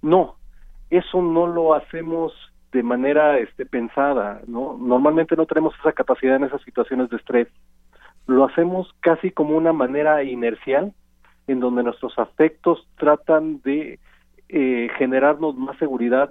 No, 0.03 0.37
eso 0.90 1.23
no 1.23 1.47
lo 1.47 1.75
hacemos 1.75 2.33
de 2.73 2.83
manera 2.83 3.38
este, 3.38 3.64
pensada, 3.64 4.42
¿no? 4.47 4.77
Normalmente 4.79 5.35
no 5.35 5.47
tenemos 5.47 5.75
esa 5.81 5.92
capacidad 5.92 6.37
en 6.37 6.44
esas 6.44 6.61
situaciones 6.62 7.09
de 7.09 7.16
estrés. 7.16 7.49
Lo 8.27 8.44
hacemos 8.44 8.94
casi 9.01 9.31
como 9.31 9.57
una 9.57 9.73
manera 9.73 10.23
inercial, 10.23 10.92
en 11.47 11.61
donde 11.61 11.83
nuestros 11.83 12.18
afectos 12.18 12.87
tratan 12.99 13.62
de 13.62 13.99
eh, 14.51 14.88
generarnos 14.99 15.57
más 15.57 15.79
seguridad 15.79 16.31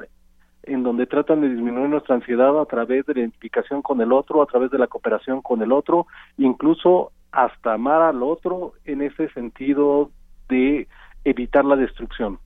en 0.64 0.84
donde 0.84 1.08
tratan 1.08 1.42
de 1.42 1.50
disminuir 1.50 1.90
nuestra 1.90 2.16
ansiedad 2.16 2.60
a 2.60 2.66
través 2.66 3.06
de 3.06 3.14
la 3.14 3.20
identificación 3.22 3.82
con 3.82 4.02
el 4.02 4.12
otro, 4.12 4.42
a 4.42 4.46
través 4.46 4.70
de 4.70 4.78
la 4.78 4.88
cooperación 4.88 5.42
con 5.42 5.62
el 5.62 5.72
otro, 5.72 6.08
incluso 6.38 7.12
hasta 7.32 7.74
amar 7.74 8.02
al 8.02 8.24
otro 8.24 8.74
en 8.86 9.02
ese 9.02 9.30
sentido 9.30 10.12
de 10.50 10.88
evitar 11.24 11.66
la 11.66 11.76
destrucción. 11.76 12.40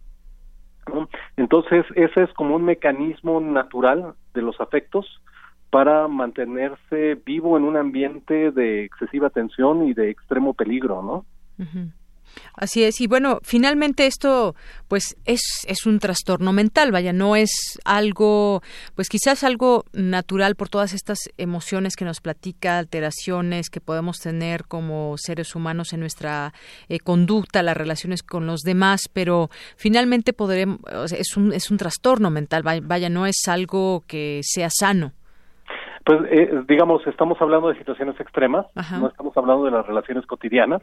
Entonces, 1.38 1.86
ese 1.96 2.24
es 2.24 2.34
como 2.34 2.56
un 2.56 2.66
mecanismo 2.66 3.40
natural 3.40 4.16
de 4.34 4.42
los 4.42 4.60
afectos 4.60 5.22
para 5.70 6.08
mantenerse 6.08 7.16
vivo 7.26 7.58
en 7.58 7.64
un 7.64 7.78
ambiente 7.78 8.52
de 8.52 8.84
excesiva 8.84 9.30
tensión 9.30 9.88
y 9.88 9.94
de 9.94 10.10
extremo 10.10 10.54
peligro, 10.54 11.02
¿no? 11.02 11.26
Así 12.54 12.84
es, 12.84 13.02
y 13.02 13.08
bueno, 13.08 13.40
finalmente 13.44 14.06
esto 14.06 14.56
pues 14.88 15.16
es, 15.26 15.42
es 15.68 15.86
un 15.86 16.00
trastorno 16.00 16.52
mental, 16.52 16.92
vaya, 16.92 17.14
no 17.14 17.36
es 17.36 17.80
algo, 17.86 18.62
pues 18.94 19.08
quizás 19.08 19.44
algo 19.44 19.86
natural 19.94 20.56
por 20.56 20.68
todas 20.70 20.94
estas 20.94 21.30
emociones 21.38 21.96
que 21.96 22.06
nos 22.06 22.20
platica, 22.20 22.78
alteraciones 22.78 23.70
que 23.70 23.80
podemos 23.80 24.20
tener 24.20 24.66
como 24.66 25.16
seres 25.18 25.56
humanos 25.56 25.94
en 25.94 26.02
nuestra 26.02 26.54
eh, 26.90 27.00
conducta, 27.00 27.64
las 27.64 27.78
relaciones 27.78 28.22
con 28.22 28.46
los 28.48 28.62
demás, 28.62 29.10
pero 29.12 29.50
finalmente 29.78 30.34
podremos, 30.34 30.80
es 31.12 31.38
un, 31.38 31.54
es 31.54 31.72
un 31.72 31.78
trastorno 31.78 32.30
mental, 32.30 32.64
vaya, 32.64 33.10
no 33.10 33.26
es 33.26 33.48
algo 33.48 34.04
que 34.08 34.42
sea 34.44 34.70
sano. 34.70 35.14
Pues 36.04 36.20
eh, 36.32 36.64
digamos, 36.68 37.06
estamos 37.06 37.40
hablando 37.42 37.70
de 37.70 37.78
situaciones 37.78 38.20
extremas, 38.20 38.66
no 39.00 39.08
estamos 39.08 39.36
hablando 39.38 39.66
de 39.66 39.72
las 39.72 39.86
relaciones 39.86 40.26
cotidianas. 40.26 40.82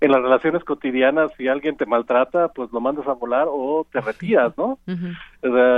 En 0.00 0.10
las 0.10 0.20
relaciones 0.20 0.64
cotidianas, 0.64 1.32
si 1.36 1.46
alguien 1.48 1.76
te 1.76 1.86
maltrata, 1.86 2.48
pues 2.48 2.72
lo 2.72 2.80
mandas 2.80 3.06
a 3.06 3.12
volar 3.12 3.46
o 3.48 3.86
te 3.90 4.00
retiras, 4.00 4.56
¿no? 4.58 4.78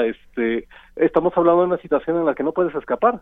este, 0.05 0.67
estamos 0.97 1.33
hablando 1.37 1.63
de 1.63 1.69
una 1.69 1.79
situación 1.79 2.17
en 2.19 2.27
la 2.27 2.35
que 2.35 2.43
no 2.43 2.53
puedes 2.53 2.75
escapar, 2.75 3.21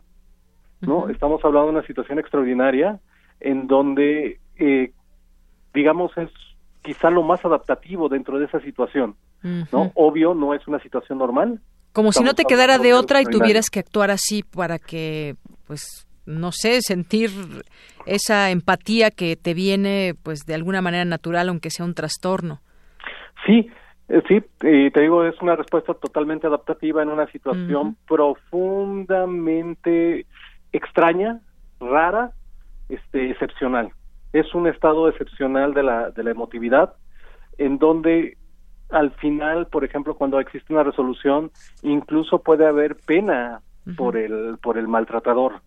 ¿no? 0.80 1.08
Estamos 1.08 1.44
hablando 1.44 1.72
de 1.72 1.78
una 1.78 1.86
situación 1.86 2.18
extraordinaria 2.18 3.00
en 3.40 3.66
donde, 3.66 4.38
eh, 4.56 4.92
digamos, 5.74 6.16
es 6.18 6.30
quizá 6.82 7.10
lo 7.10 7.22
más 7.22 7.44
adaptativo 7.44 8.08
dentro 8.08 8.38
de 8.38 8.46
esa 8.46 8.60
situación, 8.60 9.16
¿no? 9.42 9.90
Obvio, 9.94 10.34
no 10.34 10.54
es 10.54 10.66
una 10.68 10.78
situación 10.78 11.18
normal, 11.18 11.60
como 11.98 12.12
si 12.12 12.22
no 12.22 12.34
te 12.34 12.44
quedara 12.44 12.78
de 12.78 12.94
otra 12.94 13.20
y 13.20 13.24
tuvieras 13.24 13.70
que 13.70 13.80
actuar 13.80 14.12
así 14.12 14.44
para 14.44 14.78
que, 14.78 15.34
pues, 15.66 16.06
no 16.26 16.52
sé, 16.52 16.80
sentir 16.80 17.30
esa 18.06 18.52
empatía 18.52 19.10
que 19.10 19.34
te 19.34 19.52
viene, 19.52 20.14
pues, 20.22 20.46
de 20.46 20.54
alguna 20.54 20.80
manera 20.80 21.04
natural, 21.04 21.48
aunque 21.48 21.70
sea 21.70 21.84
un 21.84 21.94
trastorno. 21.94 22.60
Sí, 23.44 23.68
eh, 24.10 24.22
sí, 24.28 24.40
y 24.62 24.92
te 24.92 25.00
digo, 25.00 25.24
es 25.24 25.34
una 25.42 25.56
respuesta 25.56 25.92
totalmente 25.94 26.46
adaptativa 26.46 27.02
en 27.02 27.08
una 27.08 27.26
situación 27.32 27.96
profundamente 28.06 30.24
extraña, 30.72 31.40
rara, 31.80 32.30
este, 32.88 33.32
excepcional. 33.32 33.90
Es 34.32 34.54
un 34.54 34.68
estado 34.68 35.08
excepcional 35.08 35.74
de 35.74 35.82
la, 35.82 36.12
de 36.12 36.22
la 36.22 36.30
emotividad 36.30 36.94
en 37.58 37.78
donde 37.78 38.37
al 38.90 39.10
final, 39.12 39.66
por 39.66 39.84
ejemplo, 39.84 40.14
cuando 40.14 40.40
existe 40.40 40.72
una 40.72 40.82
resolución, 40.82 41.50
incluso 41.82 42.40
puede 42.40 42.66
haber 42.66 42.96
pena 42.96 43.60
por 43.96 44.16
el 44.16 44.58
por 44.62 44.76
el 44.76 44.88
maltratador, 44.88 45.60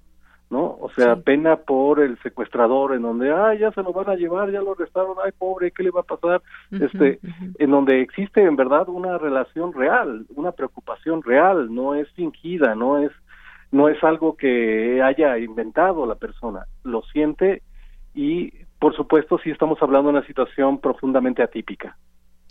¿no? 0.50 0.78
O 0.80 0.92
sea, 0.96 1.16
pena 1.16 1.56
por 1.56 2.00
el 2.00 2.20
secuestrador, 2.22 2.94
en 2.94 3.02
donde, 3.02 3.32
ah, 3.32 3.54
ya 3.56 3.72
se 3.72 3.82
lo 3.82 3.94
van 3.94 4.10
a 4.10 4.16
llevar, 4.16 4.52
ya 4.52 4.62
lo 4.62 4.74
arrestaron, 4.74 5.16
ay, 5.24 5.32
pobre, 5.38 5.72
¿qué 5.72 5.84
le 5.84 5.92
va 5.92 6.02
a 6.02 6.04
pasar? 6.04 6.42
este, 6.72 7.20
en 7.58 7.72
donde 7.72 8.02
existe 8.02 8.44
en 8.44 8.56
verdad 8.56 8.90
una 8.90 9.18
relación 9.18 9.74
real, 9.74 10.26
una 10.36 10.52
preocupación 10.52 11.24
real, 11.24 11.74
no 11.74 11.96
es 11.96 12.12
fingida, 12.12 12.76
no 12.76 12.98
es 13.00 13.12
no 13.72 13.88
es 13.88 14.04
algo 14.04 14.36
que 14.36 15.02
haya 15.02 15.38
inventado 15.38 16.06
la 16.06 16.16
persona, 16.16 16.66
lo 16.84 17.02
siente 17.04 17.64
y, 18.14 18.52
por 18.80 18.96
supuesto, 18.96 19.40
sí 19.42 19.50
estamos 19.50 19.82
hablando 19.82 20.12
de 20.12 20.18
una 20.18 20.28
situación 20.28 20.80
profundamente 20.80 21.42
atípica. 21.42 21.96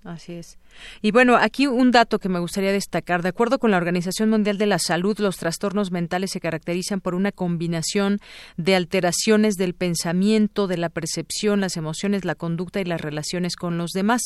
Así 0.04 0.34
es. 0.34 0.58
Y 1.02 1.10
bueno, 1.12 1.36
aquí 1.36 1.66
un 1.66 1.90
dato 1.90 2.18
que 2.18 2.30
me 2.30 2.38
gustaría 2.38 2.72
destacar. 2.72 3.20
De 3.20 3.28
acuerdo 3.28 3.58
con 3.58 3.70
la 3.70 3.76
Organización 3.76 4.30
Mundial 4.30 4.56
de 4.56 4.64
la 4.64 4.78
Salud, 4.78 5.18
los 5.18 5.36
trastornos 5.36 5.92
mentales 5.92 6.30
se 6.30 6.40
caracterizan 6.40 7.02
por 7.02 7.14
una 7.14 7.32
combinación 7.32 8.18
de 8.56 8.76
alteraciones 8.76 9.56
del 9.56 9.74
pensamiento, 9.74 10.66
de 10.68 10.78
la 10.78 10.88
percepción, 10.88 11.60
las 11.60 11.76
emociones, 11.76 12.24
la 12.24 12.34
conducta 12.34 12.80
y 12.80 12.84
las 12.84 13.02
relaciones 13.02 13.56
con 13.56 13.76
los 13.76 13.90
demás. 13.90 14.22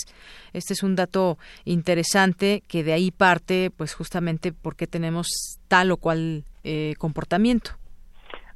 Este 0.52 0.74
es 0.74 0.84
un 0.84 0.94
dato 0.94 1.38
interesante 1.64 2.62
que 2.68 2.84
de 2.84 2.92
ahí 2.92 3.10
parte, 3.10 3.72
pues 3.76 3.94
justamente 3.94 4.52
porque 4.52 4.86
tenemos 4.86 5.58
tal 5.66 5.90
o 5.90 5.96
cual 5.96 6.44
eh, 6.62 6.94
comportamiento. 6.98 7.72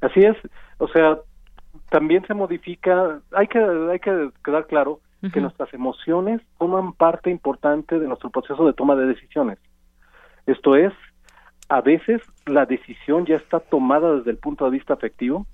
Así 0.00 0.20
es. 0.20 0.37
O 0.78 0.87
sea, 0.87 1.18
también 1.90 2.24
se 2.28 2.35
modifica, 2.35 3.20
hay 3.33 3.48
que, 3.48 3.59
hay 3.59 3.98
que 3.98 4.31
quedar 4.44 4.68
claro 4.68 5.00
que 5.33 5.40
nuestras 5.40 5.72
emociones 5.74 6.40
forman 6.59 6.92
parte 6.92 7.31
importante 7.31 7.98
de 7.98 8.07
nuestro 8.07 8.31
proceso 8.31 8.64
de 8.64 8.72
toma 8.72 8.94
de 8.94 9.07
decisiones. 9.07 9.59
Esto 10.46 10.76
es, 10.76 10.92
a 11.68 11.81
veces 11.81 12.22
la 12.46 12.66
decisión 12.66 13.26
ya 13.26 13.35
está 13.35 13.61
tomada 13.61 14.14
desde 14.14 14.31
el 14.31 14.38
punto 14.38 14.64
de 14.64 14.70
vista 14.70 14.94
afectivo 14.94 15.46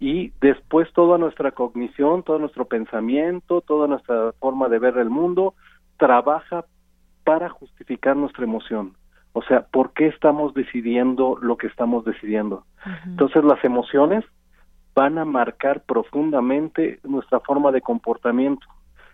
y 0.00 0.32
después 0.40 0.92
toda 0.92 1.18
nuestra 1.18 1.52
cognición, 1.52 2.22
todo 2.22 2.38
nuestro 2.38 2.64
pensamiento, 2.66 3.60
toda 3.60 3.86
nuestra 3.86 4.32
forma 4.40 4.68
de 4.68 4.78
ver 4.78 4.98
el 4.98 5.08
mundo 5.08 5.54
trabaja 5.96 6.64
para 7.24 7.48
justificar 7.48 8.16
nuestra 8.16 8.44
emoción. 8.44 8.96
O 9.32 9.42
sea, 9.42 9.62
¿por 9.62 9.92
qué 9.92 10.08
estamos 10.08 10.52
decidiendo 10.54 11.38
lo 11.40 11.56
que 11.56 11.68
estamos 11.68 12.04
decidiendo? 12.04 12.64
Entonces 13.06 13.44
las 13.44 13.62
emociones 13.64 14.24
van 14.94 15.18
a 15.18 15.24
marcar 15.24 15.82
profundamente 15.84 16.98
nuestra 17.04 17.38
forma 17.40 17.70
de 17.70 17.80
comportamiento 17.80 18.66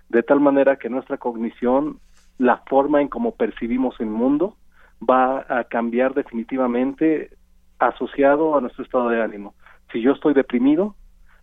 de 0.09 0.23
tal 0.23 0.41
manera 0.41 0.77
que 0.77 0.89
nuestra 0.89 1.19
cognición, 1.19 1.99
la 2.39 2.59
forma 2.69 3.01
en 3.01 3.09
cómo 3.09 3.35
percibimos 3.35 3.99
el 4.01 4.07
mundo, 4.07 4.57
va 5.03 5.45
a 5.49 5.65
cambiar 5.65 6.15
definitivamente 6.15 7.31
asociado 7.79 8.57
a 8.57 8.61
nuestro 8.61 8.85
estado 8.85 9.09
de 9.09 9.23
ánimo. 9.23 9.55
Si 9.93 10.01
yo 10.01 10.13
estoy 10.13 10.35
deprimido, 10.35 10.95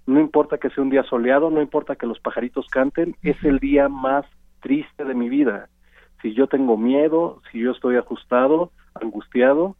no 0.05 0.19
importa 0.19 0.57
que 0.57 0.69
sea 0.69 0.83
un 0.83 0.89
día 0.89 1.03
soleado, 1.03 1.49
no 1.49 1.61
importa 1.61 1.95
que 1.95 2.07
los 2.07 2.19
pajaritos 2.19 2.67
canten, 2.67 3.15
es 3.21 3.41
el 3.43 3.59
día 3.59 3.89
más 3.89 4.25
triste 4.61 5.05
de 5.05 5.13
mi 5.13 5.29
vida. 5.29 5.69
Si 6.21 6.33
yo 6.33 6.47
tengo 6.47 6.77
miedo, 6.77 7.41
si 7.51 7.59
yo 7.59 7.71
estoy 7.71 7.97
ajustado, 7.97 8.71
angustiado, 8.95 9.75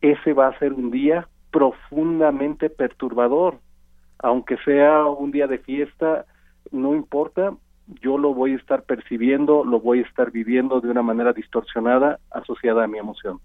ese 0.00 0.32
va 0.32 0.48
a 0.48 0.58
ser 0.58 0.72
un 0.72 0.90
día 0.90 1.28
profundamente 1.50 2.70
perturbador. 2.70 3.58
Aunque 4.18 4.56
sea 4.58 5.04
un 5.06 5.30
día 5.30 5.46
de 5.46 5.58
fiesta, 5.58 6.26
no 6.70 6.94
importa, 6.94 7.54
yo 8.00 8.18
lo 8.18 8.34
voy 8.34 8.52
a 8.52 8.56
estar 8.56 8.82
percibiendo, 8.82 9.64
lo 9.64 9.80
voy 9.80 10.00
a 10.00 10.02
estar 10.02 10.30
viviendo 10.30 10.80
de 10.80 10.90
una 10.90 11.02
manera 11.02 11.32
distorsionada 11.32 12.18
asociada 12.30 12.84
a 12.84 12.86
mi 12.86 12.98
emoción. 12.98 13.40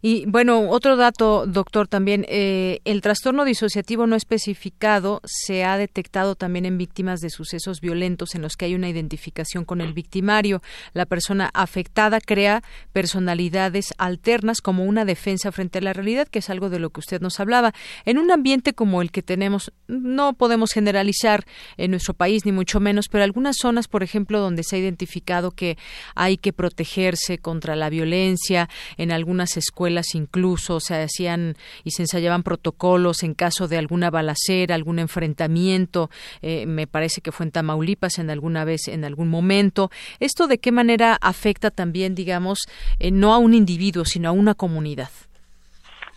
Y 0.00 0.26
bueno, 0.26 0.68
otro 0.70 0.96
dato, 0.96 1.46
doctor, 1.46 1.88
también, 1.88 2.26
eh, 2.28 2.80
el 2.84 3.00
trastorno 3.00 3.44
disociativo 3.44 4.06
no 4.06 4.16
especificado 4.16 5.20
se 5.24 5.64
ha 5.64 5.76
detectado 5.76 6.34
también 6.34 6.66
en 6.66 6.78
víctimas 6.78 7.20
de 7.20 7.30
sucesos 7.30 7.80
violentos 7.80 8.34
en 8.34 8.42
los 8.42 8.56
que 8.56 8.66
hay 8.66 8.74
una 8.74 8.88
identificación 8.88 9.64
con 9.64 9.80
el 9.80 9.92
victimario. 9.92 10.62
La 10.92 11.06
persona 11.06 11.50
afectada 11.54 12.20
crea 12.20 12.62
personalidades 12.92 13.94
alternas 13.98 14.60
como 14.60 14.84
una 14.84 15.04
defensa 15.04 15.52
frente 15.52 15.78
a 15.78 15.82
la 15.82 15.92
realidad, 15.92 16.28
que 16.28 16.40
es 16.40 16.50
algo 16.50 16.70
de 16.70 16.78
lo 16.78 16.90
que 16.90 17.00
usted 17.00 17.20
nos 17.20 17.40
hablaba. 17.40 17.72
En 18.04 18.18
un 18.18 18.30
ambiente 18.30 18.74
como 18.74 19.02
el 19.02 19.10
que 19.10 19.22
tenemos, 19.22 19.72
no 19.86 20.32
podemos 20.34 20.72
generalizar 20.72 21.44
en 21.76 21.90
nuestro 21.92 22.14
país, 22.14 22.44
ni 22.44 22.52
mucho 22.52 22.80
menos, 22.80 23.08
pero 23.08 23.24
algunas 23.24 23.56
zonas, 23.56 23.88
por 23.88 24.02
ejemplo, 24.02 24.40
donde 24.40 24.62
se 24.64 24.76
ha 24.76 24.78
identificado 24.78 25.50
que 25.50 25.78
hay 26.14 26.36
que 26.36 26.52
protegerse 26.52 27.38
contra 27.38 27.76
la 27.76 27.90
violencia, 27.90 28.68
en 28.96 29.12
algunas 29.12 29.51
escuelas 29.56 30.14
incluso 30.14 30.80
se 30.80 31.02
hacían 31.02 31.54
y 31.84 31.92
se 31.92 32.02
ensayaban 32.02 32.42
protocolos 32.42 33.22
en 33.22 33.34
caso 33.34 33.68
de 33.68 33.78
alguna 33.78 34.10
balacera, 34.10 34.74
algún 34.74 34.98
enfrentamiento, 34.98 36.10
eh, 36.42 36.66
me 36.66 36.86
parece 36.86 37.20
que 37.20 37.32
fue 37.32 37.46
en 37.46 37.52
Tamaulipas 37.52 38.18
en 38.18 38.30
alguna 38.30 38.64
vez, 38.64 38.88
en 38.88 39.04
algún 39.04 39.28
momento. 39.28 39.90
¿Esto 40.20 40.46
de 40.46 40.58
qué 40.58 40.72
manera 40.72 41.16
afecta 41.20 41.70
también, 41.70 42.14
digamos, 42.14 42.66
eh, 42.98 43.10
no 43.10 43.32
a 43.34 43.38
un 43.38 43.54
individuo, 43.54 44.04
sino 44.04 44.28
a 44.28 44.32
una 44.32 44.54
comunidad? 44.54 45.10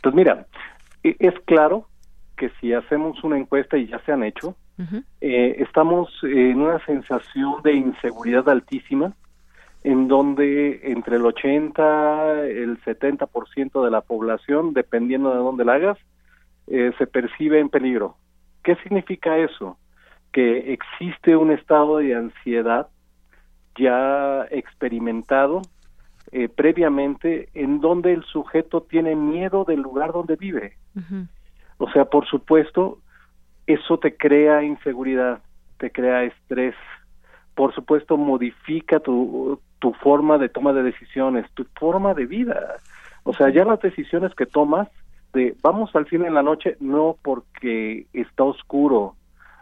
Pues 0.02 0.14
mira, 0.14 0.46
e, 1.04 1.16
es 1.20 1.34
claro 1.46 1.88
que 2.38 2.52
si 2.60 2.74
hacemos 2.74 3.24
una 3.24 3.38
encuesta 3.38 3.78
y 3.78 3.88
ya 3.88 4.00
se 4.06 4.12
han 4.12 4.24
hecho, 4.24 4.56
eh, 5.22 5.56
estamos 5.60 6.10
en 6.24 6.60
una 6.60 6.84
sensación 6.86 7.62
de 7.64 7.74
inseguridad 7.74 8.50
altísima 8.50 9.14
en 9.86 10.08
donde 10.08 10.82
entre 10.92 11.18
el 11.18 11.26
80 11.28 12.48
el 12.48 12.82
70% 12.82 13.86
de 13.86 13.92
la 13.92 14.02
población, 14.02 14.74
dependiendo 14.74 15.30
de 15.30 15.38
dónde 15.38 15.64
la 15.64 15.74
hagas, 15.76 16.00
eh, 16.66 16.92
se 16.98 17.06
percibe 17.06 17.60
en 17.60 17.70
peligro. 17.70 18.18
¿Qué 18.64 18.76
significa 18.78 19.38
eso? 19.38 19.78
Que 20.32 20.74
existe 20.74 21.38
un 21.38 21.52
estado 21.52 21.98
de 22.00 22.16
ansiedad 22.16 22.88
ya 23.78 24.48
experimentado 24.50 25.62
eh, 26.32 26.50
previamente 26.50 27.50
en 27.54 27.80
donde 27.80 28.14
el 28.14 28.24
sujeto 28.24 28.82
tiene 28.82 29.16
miedo 29.16 29.66
del 29.66 29.82
lugar 29.82 30.14
donde 30.14 30.36
vive. 30.36 30.78
O 31.78 31.92
sea, 31.92 32.06
por 32.06 32.26
supuesto, 32.26 32.98
eso 33.68 34.00
te 34.00 34.18
crea 34.18 34.64
inseguridad, 34.64 35.44
te 35.78 35.92
crea 35.92 36.24
estrés, 36.24 36.74
por 37.56 37.74
supuesto 37.74 38.18
modifica 38.18 39.00
tu, 39.00 39.60
tu 39.80 39.94
forma 39.94 40.38
de 40.38 40.50
toma 40.50 40.74
de 40.74 40.84
decisiones, 40.84 41.50
tu 41.54 41.66
forma 41.80 42.14
de 42.14 42.26
vida. 42.26 42.78
O 43.24 43.34
sea, 43.34 43.50
ya 43.50 43.66
las 43.66 43.80
decisiones 43.80 44.36
que 44.36 44.46
tomas 44.46 44.90
de 45.34 45.56
vamos 45.62 45.96
al 45.96 46.08
cine 46.08 46.28
en 46.28 46.34
la 46.34 46.44
noche 46.44 46.78
no 46.80 47.18
porque 47.22 48.08
está 48.14 48.44
oscuro, 48.44 49.16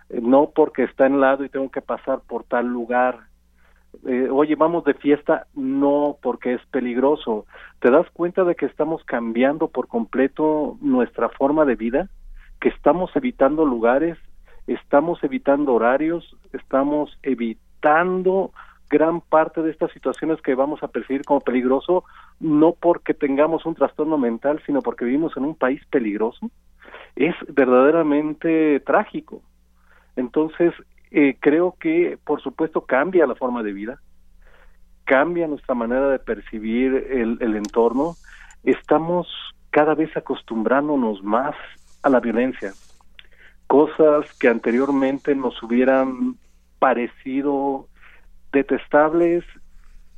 eh, 0.09 0.19
no 0.21 0.51
porque 0.53 0.83
está 0.83 1.05
en 1.05 1.21
lado 1.21 1.45
y 1.45 1.49
tengo 1.49 1.69
que 1.69 1.81
pasar 1.81 2.21
por 2.27 2.43
tal 2.43 2.67
lugar. 2.67 3.19
Eh, 4.07 4.27
oye, 4.31 4.55
vamos 4.55 4.83
de 4.85 4.95
fiesta, 4.95 5.45
no 5.53 6.17
porque 6.21 6.55
es 6.55 6.65
peligroso. 6.71 7.45
¿Te 7.79 7.91
das 7.91 8.09
cuenta 8.11 8.43
de 8.43 8.55
que 8.55 8.65
estamos 8.65 9.03
cambiando 9.05 9.67
por 9.67 9.87
completo 9.87 10.77
nuestra 10.81 11.29
forma 11.29 11.63
de 11.65 11.75
vida? 11.75 12.09
Que 12.59 12.69
estamos 12.69 13.15
evitando 13.15 13.65
lugares, 13.65 14.17
estamos 14.65 15.23
evitando 15.23 15.73
horarios, 15.75 16.35
estamos 16.53 17.17
evitando 17.21 17.72
gran 18.89 19.21
parte 19.21 19.61
de 19.61 19.71
estas 19.71 19.91
situaciones 19.91 20.39
que 20.41 20.53
vamos 20.53 20.83
a 20.83 20.87
percibir 20.87 21.23
como 21.25 21.41
peligroso, 21.41 22.03
no 22.39 22.73
porque 22.73 23.15
tengamos 23.15 23.65
un 23.65 23.73
trastorno 23.73 24.17
mental, 24.17 24.61
sino 24.65 24.81
porque 24.81 25.05
vivimos 25.05 25.35
en 25.35 25.45
un 25.45 25.55
país 25.55 25.81
peligroso, 25.89 26.51
es 27.15 27.35
verdaderamente 27.47 28.79
trágico. 28.81 29.41
Entonces, 30.15 30.73
eh, 31.09 31.37
creo 31.39 31.75
que, 31.79 32.19
por 32.23 32.41
supuesto, 32.41 32.81
cambia 32.81 33.25
la 33.25 33.33
forma 33.35 33.63
de 33.63 33.73
vida, 33.73 33.99
cambia 35.05 35.47
nuestra 35.47 35.73
manera 35.73 36.09
de 36.09 36.19
percibir 36.19 36.93
el, 37.09 37.37
el 37.41 37.55
entorno, 37.55 38.13
estamos 38.63 39.27
cada 39.71 39.95
vez 39.95 40.15
acostumbrándonos 40.15 41.23
más 41.23 41.55
a 42.03 42.09
la 42.09 42.19
violencia, 42.19 42.73
cosas 43.65 44.31
que 44.37 44.49
anteriormente 44.49 45.33
nos 45.33 45.61
hubieran 45.63 46.37
parecido 46.83 47.87
detestables, 48.51 49.45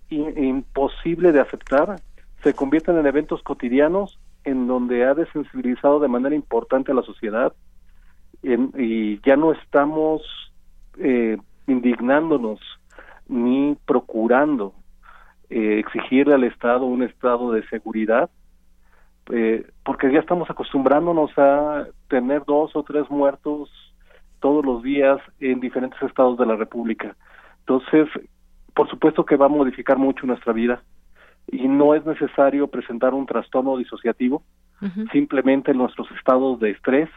imposible 0.09 1.31
de 1.31 1.39
aceptar, 1.39 1.97
se 2.41 2.55
convierten 2.55 2.97
en 2.97 3.05
eventos 3.05 3.43
cotidianos 3.43 4.17
en 4.45 4.65
donde 4.65 5.05
ha 5.05 5.13
desensibilizado 5.13 5.99
de 5.99 6.07
manera 6.07 6.35
importante 6.35 6.91
a 6.91 6.95
la 6.95 7.03
sociedad 7.03 7.53
y 8.41 9.21
ya 9.21 9.35
no 9.35 9.51
estamos 9.51 10.23
eh, 10.97 11.37
indignándonos 11.67 12.59
ni 13.27 13.77
procurando 13.85 14.73
eh, 15.51 15.77
exigirle 15.77 16.33
al 16.33 16.45
Estado 16.45 16.85
un 16.85 17.03
estado 17.03 17.51
de 17.51 17.63
seguridad, 17.67 18.31
eh, 19.31 19.67
porque 19.83 20.11
ya 20.11 20.19
estamos 20.19 20.49
acostumbrándonos 20.49 21.29
a 21.37 21.85
tener 22.07 22.43
dos 22.43 22.75
o 22.75 22.81
tres 22.81 23.07
muertos 23.11 23.69
todos 24.45 24.63
los 24.63 24.83
días 24.83 25.19
en 25.39 25.59
diferentes 25.59 25.99
estados 26.03 26.37
de 26.37 26.45
la 26.45 26.55
República. 26.55 27.15
Entonces, 27.61 28.07
por 28.75 28.87
supuesto 28.87 29.25
que 29.25 29.37
va 29.37 29.47
a 29.47 29.49
modificar 29.49 29.97
mucho 29.97 30.27
nuestra 30.27 30.53
vida 30.53 30.83
y 31.51 31.67
no 31.67 31.95
es 31.95 32.05
necesario 32.05 32.67
presentar 32.67 33.15
un 33.15 33.25
trastorno 33.25 33.75
disociativo, 33.75 34.43
simplemente 35.11 35.73
nuestros 35.73 36.11
estados 36.11 36.59
de 36.59 36.69
estrés, 36.69 37.09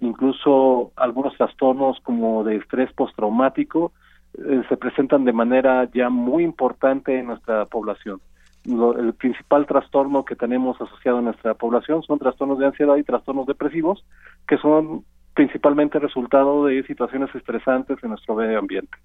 incluso 0.00 0.90
algunos 0.96 1.36
trastornos 1.36 2.00
como 2.00 2.42
de 2.42 2.56
estrés 2.56 2.92
postraumático, 2.94 3.92
eh, 4.36 4.64
se 4.68 4.76
presentan 4.76 5.24
de 5.24 5.32
manera 5.32 5.88
ya 5.94 6.10
muy 6.10 6.42
importante 6.42 7.16
en 7.16 7.26
nuestra 7.26 7.64
población. 7.66 8.20
el 8.64 9.14
principal 9.14 9.66
trastorno 9.66 10.24
que 10.24 10.34
tenemos 10.34 10.80
asociado 10.80 11.18
a 11.18 11.22
nuestra 11.22 11.54
población 11.54 12.02
son 12.02 12.18
trastornos 12.18 12.58
de 12.58 12.66
ansiedad 12.66 12.96
y 12.96 13.04
trastornos 13.04 13.46
depresivos, 13.46 14.04
que 14.48 14.58
son 14.58 15.04
principalmente 15.34 15.98
resultado 15.98 16.66
de 16.66 16.82
situaciones 16.84 17.34
estresantes 17.34 17.98
en 18.02 18.10
nuestro 18.10 18.34
medio 18.34 18.58
ambiente. 18.58 18.96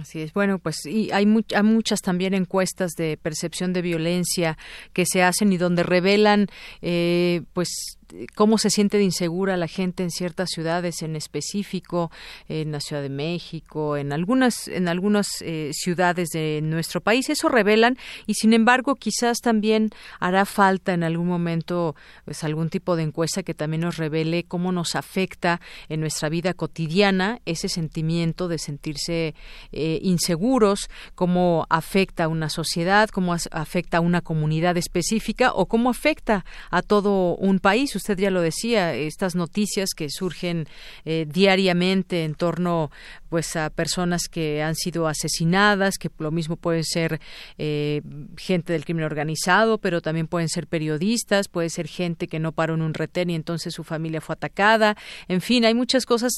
Así 0.00 0.22
es. 0.22 0.32
Bueno, 0.32 0.58
pues 0.58 0.86
y 0.86 1.10
hay, 1.12 1.26
hay, 1.54 1.62
muchas 1.62 2.00
también 2.00 2.32
encuestas 2.32 2.92
de 2.92 3.18
percepción 3.18 3.74
de 3.74 3.82
violencia 3.82 4.56
que 4.94 5.04
se 5.04 5.22
hacen 5.22 5.52
y 5.52 5.58
donde 5.58 5.82
revelan, 5.82 6.46
eh, 6.80 7.42
pues 7.52 7.98
cómo 8.34 8.58
se 8.58 8.70
siente 8.70 8.98
de 8.98 9.04
insegura 9.04 9.56
la 9.56 9.68
gente 9.68 10.02
en 10.02 10.10
ciertas 10.10 10.50
ciudades 10.50 11.02
en 11.02 11.16
específico, 11.16 12.10
en 12.48 12.72
la 12.72 12.80
Ciudad 12.80 13.02
de 13.02 13.08
México, 13.08 13.96
en 13.96 14.12
algunas, 14.12 14.68
en 14.68 14.88
algunas 14.88 15.42
eh, 15.42 15.70
ciudades 15.72 16.30
de 16.30 16.60
nuestro 16.62 17.00
país. 17.00 17.30
Eso 17.30 17.48
revelan 17.48 17.96
y 18.26 18.34
sin 18.34 18.52
embargo 18.52 18.94
quizás 18.94 19.40
también 19.40 19.90
hará 20.20 20.44
falta 20.44 20.92
en 20.92 21.04
algún 21.04 21.28
momento 21.28 21.94
pues 22.24 22.44
algún 22.44 22.70
tipo 22.70 22.96
de 22.96 23.02
encuesta 23.02 23.42
que 23.42 23.54
también 23.54 23.82
nos 23.82 23.96
revele 23.96 24.44
cómo 24.44 24.72
nos 24.72 24.94
afecta 24.94 25.60
en 25.88 26.00
nuestra 26.00 26.28
vida 26.28 26.54
cotidiana 26.54 27.40
ese 27.44 27.68
sentimiento 27.68 28.48
de 28.48 28.58
sentirse 28.58 29.34
eh, 29.72 29.98
inseguros, 30.02 30.90
cómo 31.14 31.66
afecta 31.70 32.24
a 32.24 32.28
una 32.28 32.48
sociedad, 32.48 33.08
cómo 33.08 33.34
afecta 33.34 33.98
a 33.98 34.00
una 34.00 34.20
comunidad 34.20 34.76
específica 34.76 35.52
o 35.52 35.66
cómo 35.66 35.90
afecta 35.90 36.44
a 36.70 36.82
todo 36.82 37.36
un 37.36 37.58
país 37.58 37.96
usted 38.02 38.18
ya 38.18 38.30
lo 38.30 38.40
decía, 38.40 38.94
estas 38.94 39.36
noticias 39.36 39.90
que 39.96 40.08
surgen 40.10 40.66
eh, 41.04 41.24
diariamente 41.28 42.24
en 42.24 42.34
torno 42.34 42.90
pues 43.28 43.54
a 43.56 43.70
personas 43.70 44.28
que 44.28 44.62
han 44.62 44.74
sido 44.74 45.06
asesinadas, 45.06 45.98
que 45.98 46.10
lo 46.18 46.30
mismo 46.30 46.56
pueden 46.56 46.84
ser 46.84 47.20
eh, 47.58 48.02
gente 48.36 48.72
del 48.72 48.84
crimen 48.84 49.04
organizado, 49.04 49.78
pero 49.78 50.02
también 50.02 50.26
pueden 50.26 50.48
ser 50.48 50.66
periodistas, 50.66 51.48
puede 51.48 51.70
ser 51.70 51.86
gente 51.86 52.26
que 52.26 52.40
no 52.40 52.52
paró 52.52 52.74
en 52.74 52.82
un 52.82 52.92
retén 52.92 53.30
y 53.30 53.34
entonces 53.34 53.72
su 53.72 53.84
familia 53.84 54.20
fue 54.20 54.34
atacada. 54.34 54.96
En 55.28 55.40
fin, 55.40 55.64
hay 55.64 55.74
muchas 55.74 56.04
cosas 56.04 56.32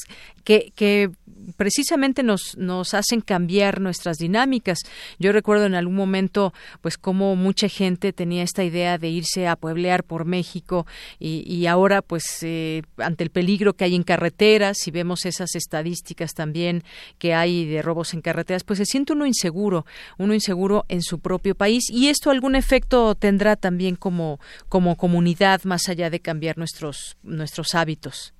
que, 0.44 0.70
que 0.76 1.10
precisamente 1.56 2.22
nos, 2.22 2.56
nos 2.58 2.94
hacen 2.94 3.22
cambiar 3.22 3.80
nuestras 3.80 4.18
dinámicas. 4.18 4.78
Yo 5.18 5.32
recuerdo 5.32 5.66
en 5.66 5.74
algún 5.74 5.96
momento, 5.96 6.52
pues, 6.80 6.98
como 6.98 7.34
mucha 7.36 7.68
gente 7.68 8.12
tenía 8.12 8.42
esta 8.42 8.62
idea 8.62 8.98
de 8.98 9.08
irse 9.08 9.48
a 9.48 9.56
pueblear 9.56 10.04
por 10.04 10.26
México 10.26 10.86
y, 11.18 11.53
y 11.54 11.68
ahora, 11.68 12.02
pues, 12.02 12.42
eh, 12.42 12.82
ante 12.98 13.22
el 13.22 13.30
peligro 13.30 13.74
que 13.74 13.84
hay 13.84 13.94
en 13.94 14.02
carreteras, 14.02 14.76
si 14.76 14.90
vemos 14.90 15.24
esas 15.24 15.54
estadísticas 15.54 16.34
también 16.34 16.82
que 17.20 17.32
hay 17.32 17.64
de 17.64 17.80
robos 17.80 18.12
en 18.12 18.22
carreteras, 18.22 18.64
pues 18.64 18.80
se 18.80 18.84
siente 18.84 19.12
uno 19.12 19.24
inseguro, 19.24 19.84
uno 20.18 20.34
inseguro 20.34 20.82
en 20.88 21.00
su 21.00 21.20
propio 21.20 21.54
país 21.54 21.84
y 21.92 22.08
esto 22.08 22.32
algún 22.32 22.56
efecto 22.56 23.14
tendrá 23.14 23.54
también 23.54 23.94
como, 23.94 24.40
como 24.68 24.96
comunidad 24.96 25.60
más 25.62 25.88
allá 25.88 26.10
de 26.10 26.18
cambiar 26.18 26.58
nuestros, 26.58 27.16
nuestros 27.22 27.76
hábitos. 27.76 28.34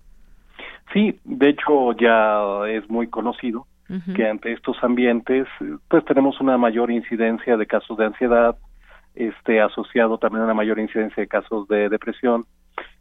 Sí, 0.92 1.16
de 1.22 1.50
hecho 1.50 1.92
ya 1.92 2.68
es 2.68 2.90
muy 2.90 3.06
conocido 3.06 3.68
que 4.16 4.26
ante 4.26 4.52
estos 4.52 4.76
ambientes 4.82 5.46
pues 5.86 6.04
tenemos 6.04 6.40
una 6.40 6.58
mayor 6.58 6.90
incidencia 6.90 7.56
de 7.56 7.66
casos 7.66 7.96
de 7.96 8.06
ansiedad, 8.06 8.56
este 9.14 9.60
asociado 9.60 10.18
también 10.18 10.42
a 10.42 10.46
una 10.46 10.54
mayor 10.54 10.80
incidencia 10.80 11.20
de 11.20 11.28
casos 11.28 11.68
de 11.68 11.88
depresión 11.88 12.46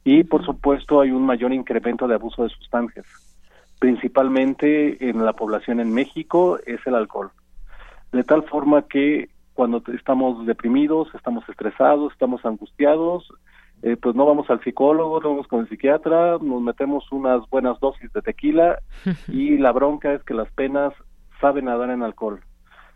y 0.04 0.24
por 0.24 0.46
supuesto 0.46 1.02
hay 1.02 1.12
un 1.12 1.26
mayor 1.26 1.54
incremento 1.54 2.08
de 2.08 2.16
abuso 2.16 2.44
de 2.44 2.50
sustancias 2.50 3.06
principalmente 3.84 5.10
en 5.10 5.26
la 5.26 5.34
población 5.34 5.82
en 5.82 5.94
México, 5.94 6.58
es 6.66 6.80
el 6.88 6.96
alcohol. 6.96 7.32
De 8.14 8.24
tal 8.24 8.44
forma 8.44 8.84
que 8.84 9.28
cuando 9.54 9.84
estamos 9.94 10.46
deprimidos, 10.46 11.14
estamos 11.14 11.44
estresados, 11.50 12.14
estamos 12.14 12.46
angustiados, 12.46 13.28
eh, 13.82 13.98
pues 14.02 14.16
no 14.16 14.26
vamos 14.26 14.50
al 14.50 14.64
psicólogo, 14.64 15.20
no 15.20 15.32
vamos 15.32 15.48
con 15.48 15.60
el 15.60 15.68
psiquiatra, 15.68 16.38
nos 16.42 16.62
metemos 16.62 17.12
unas 17.12 17.42
buenas 17.50 17.78
dosis 17.82 18.10
de 18.14 18.22
tequila 18.22 18.80
y 19.28 19.58
la 19.58 19.74
bronca 19.74 20.14
es 20.14 20.24
que 20.24 20.34
las 20.34 20.50
penas 20.54 20.94
saben 21.42 21.66
nadar 21.66 21.90
en 21.90 22.04
alcohol. 22.04 22.40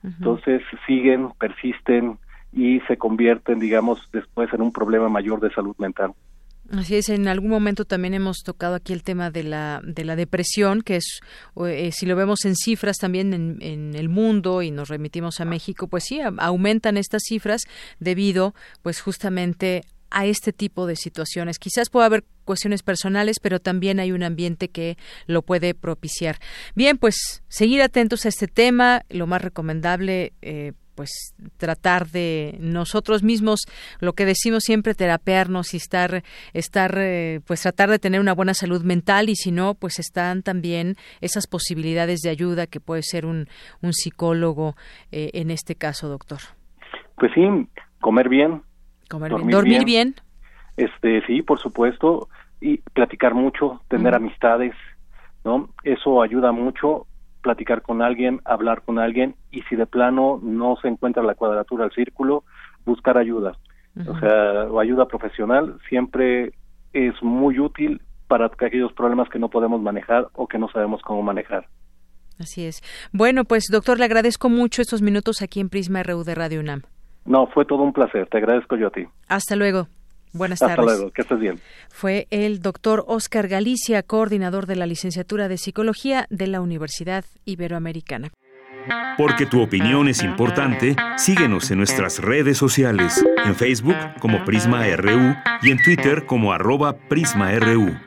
Entonces 0.02 0.62
siguen, 0.86 1.32
persisten 1.38 2.18
y 2.54 2.80
se 2.88 2.96
convierten, 2.96 3.60
digamos, 3.60 4.08
después 4.14 4.54
en 4.54 4.62
un 4.62 4.72
problema 4.72 5.10
mayor 5.10 5.42
de 5.42 5.52
salud 5.52 5.76
mental. 5.80 6.14
Así 6.72 6.96
es, 6.96 7.08
en 7.10 7.28
algún 7.28 7.50
momento 7.50 7.86
también 7.86 8.14
hemos 8.14 8.44
tocado 8.44 8.76
aquí 8.76 8.92
el 8.92 9.04
tema 9.04 9.32
de 9.32 9.44
la, 9.44 9.82
de 9.86 10.04
la 10.04 10.18
depresión, 10.18 10.82
que 10.82 10.98
es, 10.98 11.22
eh, 11.66 11.92
si 11.94 12.06
lo 12.06 12.16
vemos 12.16 12.44
en 12.44 12.56
cifras 12.56 12.98
también 12.98 13.34
en, 13.34 13.58
en, 13.62 13.96
el 13.96 14.10
mundo 14.10 14.62
y 14.62 14.72
nos 14.72 14.90
remitimos 14.90 15.40
a 15.40 15.46
México, 15.46 15.88
pues 15.88 16.04
sí, 16.04 16.20
aumentan 16.20 16.98
estas 16.98 17.24
cifras 17.24 17.62
debido, 18.00 18.54
pues 18.82 19.00
justamente 19.00 19.84
a 20.10 20.26
este 20.26 20.54
tipo 20.54 20.88
de 20.88 20.96
situaciones. 20.96 21.60
Quizás 21.60 21.90
pueda 21.90 22.06
haber 22.06 22.26
cuestiones 22.46 22.84
personales, 22.84 23.40
pero 23.40 23.60
también 23.60 24.00
hay 24.00 24.12
un 24.12 24.24
ambiente 24.24 24.70
que 24.70 24.98
lo 25.26 25.42
puede 25.42 25.74
propiciar. 25.74 26.40
Bien, 26.76 26.98
pues 26.98 27.44
seguir 27.48 27.82
atentos 27.82 28.26
a 28.26 28.30
este 28.30 28.48
tema, 28.48 29.04
lo 29.10 29.28
más 29.28 29.42
recomendable. 29.42 30.34
Eh, 30.42 30.74
pues 30.98 31.34
tratar 31.56 32.08
de 32.08 32.58
nosotros 32.60 33.24
mismos 33.24 33.62
lo 34.02 34.12
que 34.12 34.26
decimos 34.26 34.64
siempre 34.64 34.96
terapearnos 34.96 35.74
y 35.74 35.78
estar 35.78 36.24
estar 36.54 36.98
eh, 36.98 37.40
pues 37.48 37.62
tratar 37.62 37.90
de 37.90 38.00
tener 38.00 38.20
una 38.20 38.34
buena 38.34 38.54
salud 38.54 38.84
mental 38.84 39.30
y 39.30 39.36
si 39.36 39.52
no 39.52 39.76
pues 39.76 40.00
están 40.00 40.44
también 40.44 40.96
esas 41.22 41.48
posibilidades 41.48 42.20
de 42.20 42.32
ayuda 42.32 42.68
que 42.68 42.82
puede 42.82 43.04
ser 43.04 43.26
un, 43.26 43.48
un 43.82 43.94
psicólogo 43.94 44.76
eh, 45.14 45.30
en 45.34 45.52
este 45.52 45.76
caso 45.76 46.10
doctor 46.10 46.40
pues 47.16 47.32
sí 47.34 47.48
comer 48.00 48.30
bien, 48.30 48.62
comer 49.10 49.32
dormir, 49.32 49.86
bien. 49.86 50.16
Este, 50.76 51.26
sí, 51.26 51.42
por 51.42 51.60
supuesto, 51.60 52.30
y 52.62 52.78
platicar 52.78 53.34
mucho, 53.34 53.82
tener 53.88 54.14
amistades, 54.16 54.74
¿no? 55.44 55.70
Eso 55.84 56.22
ayuda 56.22 56.52
mucho 56.52 57.08
platicar 57.42 57.82
con 57.82 58.02
alguien, 58.02 58.42
hablar 58.46 58.82
con 58.84 59.00
alguien 59.00 59.36
y 59.52 59.62
si 59.64 59.76
de 59.76 59.86
plano 59.86 60.40
no 60.42 60.76
se 60.82 60.88
encuentra 60.88 61.24
la 61.24 61.36
cuadratura 61.36 61.86
del 61.86 61.94
círculo, 61.94 62.44
buscar 62.86 63.18
ayuda. 63.18 63.58
O 64.08 64.20
sea, 64.20 64.68
ayuda 64.80 65.08
profesional 65.08 65.80
siempre 65.90 66.54
es 66.94 67.14
muy 67.24 67.60
útil 67.60 68.02
para 68.28 68.46
aquellos 68.46 68.94
problemas 68.94 69.30
que 69.30 69.40
no 69.40 69.50
podemos 69.50 69.82
manejar 69.82 70.28
o 70.34 70.48
que 70.48 70.60
no 70.60 70.70
sabemos 70.70 71.02
cómo 71.02 71.24
manejar. 71.24 71.68
Así 72.40 72.66
es. 72.66 72.82
Bueno, 73.12 73.46
pues 73.46 73.66
doctor, 73.72 73.98
le 73.98 74.06
agradezco 74.06 74.50
mucho 74.50 74.82
estos 74.82 75.02
minutos 75.02 75.42
aquí 75.42 75.60
en 75.60 75.70
Prisma 75.70 76.04
RU 76.04 76.24
de 76.24 76.36
Radio 76.36 76.60
UNAM. 76.60 76.84
No, 77.26 77.48
fue 77.48 77.66
todo 77.66 77.84
un 77.84 77.94
placer. 77.94 78.28
Te 78.30 78.38
agradezco 78.38 78.76
yo 78.78 78.88
a 78.88 78.92
ti. 78.92 79.06
Hasta 79.28 79.56
luego. 79.56 79.88
Buenas 80.38 80.60
tardes. 80.60 80.80
Hasta 80.80 80.92
luego, 80.92 81.12
que 81.12 81.22
estés 81.22 81.40
bien. 81.40 81.60
Fue 81.90 82.28
el 82.30 82.62
doctor 82.62 83.04
Oscar 83.08 83.48
Galicia, 83.48 84.04
coordinador 84.04 84.66
de 84.66 84.76
la 84.76 84.86
licenciatura 84.86 85.48
de 85.48 85.58
Psicología 85.58 86.28
de 86.30 86.48
la 86.48 86.62
Universidad 86.62 87.26
Iberoamericana. 87.46 88.32
Porque 89.18 89.46
tu 89.46 89.62
opinión 89.62 90.08
es 90.08 90.24
importante, 90.24 90.96
síguenos 91.18 91.72
en 91.72 91.80
nuestras 91.80 92.20
redes 92.20 92.58
sociales, 92.58 93.26
en 93.44 93.56
Facebook 93.56 93.98
como 94.20 94.46
Prisma 94.46 94.86
RU 94.96 95.36
y 95.64 95.72
en 95.72 95.82
Twitter 95.82 96.26
como 96.26 96.54
arroba 96.54 96.96
PrismaRU. 97.10 97.98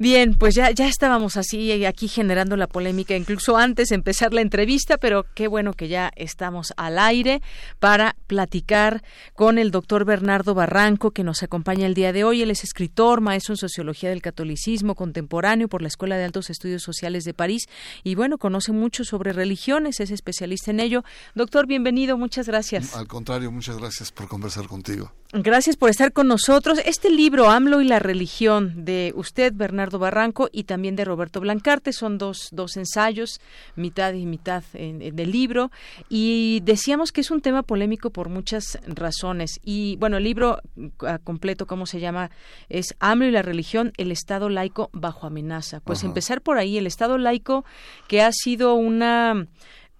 Bien, 0.00 0.34
pues 0.34 0.54
ya, 0.54 0.70
ya 0.70 0.88
estábamos 0.88 1.36
así 1.36 1.70
eh, 1.70 1.86
aquí 1.86 2.08
generando 2.08 2.56
la 2.56 2.68
polémica, 2.68 3.14
incluso 3.14 3.58
antes 3.58 3.90
de 3.90 3.96
empezar 3.96 4.32
la 4.32 4.40
entrevista, 4.40 4.96
pero 4.96 5.26
qué 5.34 5.46
bueno 5.46 5.74
que 5.74 5.88
ya 5.88 6.10
estamos 6.16 6.72
al 6.78 6.98
aire 6.98 7.42
para 7.80 8.16
platicar 8.26 9.04
con 9.34 9.58
el 9.58 9.70
doctor 9.70 10.06
Bernardo 10.06 10.54
Barranco, 10.54 11.10
que 11.10 11.22
nos 11.22 11.42
acompaña 11.42 11.84
el 11.84 11.92
día 11.92 12.14
de 12.14 12.24
hoy. 12.24 12.40
Él 12.40 12.50
es 12.50 12.64
escritor, 12.64 13.20
maestro 13.20 13.52
en 13.52 13.58
Sociología 13.58 14.08
del 14.08 14.22
Catolicismo 14.22 14.94
Contemporáneo 14.94 15.68
por 15.68 15.82
la 15.82 15.88
Escuela 15.88 16.16
de 16.16 16.24
Altos 16.24 16.48
Estudios 16.48 16.82
Sociales 16.82 17.24
de 17.24 17.34
París 17.34 17.66
y 18.02 18.14
bueno, 18.14 18.38
conoce 18.38 18.72
mucho 18.72 19.04
sobre 19.04 19.34
religiones, 19.34 20.00
es 20.00 20.10
especialista 20.10 20.70
en 20.70 20.80
ello. 20.80 21.04
Doctor, 21.34 21.66
bienvenido, 21.66 22.16
muchas 22.16 22.46
gracias. 22.46 22.96
Al 22.96 23.06
contrario, 23.06 23.52
muchas 23.52 23.76
gracias 23.76 24.10
por 24.12 24.28
conversar 24.28 24.66
contigo. 24.66 25.12
Gracias 25.32 25.76
por 25.76 25.90
estar 25.90 26.12
con 26.12 26.26
nosotros. 26.26 26.80
Este 26.84 27.08
libro, 27.08 27.50
AMLO 27.50 27.80
y 27.80 27.84
la 27.84 28.00
religión, 28.00 28.84
de 28.84 29.12
usted, 29.14 29.52
Bernardo 29.54 30.00
Barranco, 30.00 30.48
y 30.50 30.64
también 30.64 30.96
de 30.96 31.04
Roberto 31.04 31.40
Blancarte, 31.40 31.92
son 31.92 32.18
dos, 32.18 32.48
dos 32.50 32.76
ensayos, 32.76 33.40
mitad 33.76 34.12
y 34.14 34.26
mitad 34.26 34.64
del 34.72 35.30
libro. 35.30 35.70
Y 36.08 36.62
decíamos 36.64 37.12
que 37.12 37.20
es 37.20 37.30
un 37.30 37.42
tema 37.42 37.62
polémico 37.62 38.10
por 38.10 38.28
muchas 38.28 38.80
razones. 38.88 39.60
Y 39.62 39.94
bueno, 39.98 40.16
el 40.16 40.24
libro 40.24 40.58
completo, 41.22 41.64
¿cómo 41.68 41.86
se 41.86 42.00
llama? 42.00 42.32
Es 42.68 42.96
AMLO 42.98 43.26
y 43.26 43.30
la 43.30 43.42
religión, 43.42 43.92
el 43.98 44.10
Estado 44.10 44.48
laico 44.48 44.90
bajo 44.92 45.28
amenaza. 45.28 45.78
Pues 45.78 46.02
empezar 46.02 46.40
por 46.42 46.58
ahí, 46.58 46.76
el 46.76 46.88
Estado 46.88 47.18
laico 47.18 47.64
que 48.08 48.20
ha 48.20 48.32
sido 48.32 48.74
una 48.74 49.46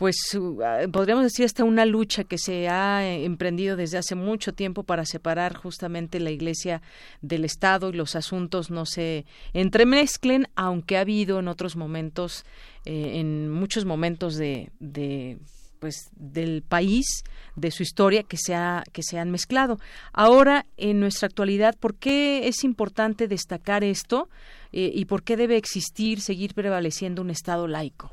pues 0.00 0.16
ah, 0.64 0.86
podríamos 0.90 1.24
decir 1.24 1.44
hasta 1.44 1.62
una 1.62 1.84
lucha 1.84 2.24
que 2.24 2.38
se 2.38 2.70
ha 2.70 3.04
eh, 3.04 3.26
emprendido 3.26 3.76
desde 3.76 3.98
hace 3.98 4.14
mucho 4.14 4.54
tiempo 4.54 4.82
para 4.82 5.04
separar 5.04 5.54
justamente 5.54 6.20
la 6.20 6.30
Iglesia 6.30 6.80
del 7.20 7.44
Estado 7.44 7.90
y 7.90 7.92
los 7.92 8.16
asuntos 8.16 8.70
no 8.70 8.86
se 8.86 9.26
entremezclen, 9.52 10.48
aunque 10.56 10.96
ha 10.96 11.02
habido 11.02 11.38
en 11.38 11.48
otros 11.48 11.76
momentos, 11.76 12.46
eh, 12.86 13.18
en 13.20 13.50
muchos 13.50 13.84
momentos 13.84 14.36
de, 14.36 14.70
de 14.80 15.36
pues 15.80 16.08
del 16.16 16.62
país, 16.62 17.22
de 17.56 17.70
su 17.70 17.82
historia 17.82 18.22
que 18.22 18.38
se, 18.38 18.54
ha, 18.54 18.84
que 18.92 19.02
se 19.02 19.18
han 19.18 19.30
mezclado. 19.30 19.78
Ahora, 20.14 20.64
en 20.78 20.98
nuestra 20.98 21.26
actualidad, 21.26 21.76
¿por 21.78 21.94
qué 21.94 22.48
es 22.48 22.64
importante 22.64 23.28
destacar 23.28 23.84
esto? 23.84 24.30
Eh, 24.72 24.92
y 24.94 25.04
por 25.06 25.22
qué 25.22 25.36
debe 25.36 25.56
existir, 25.56 26.20
seguir 26.20 26.54
prevaleciendo 26.54 27.22
un 27.22 27.30
Estado 27.30 27.66
laico? 27.66 28.12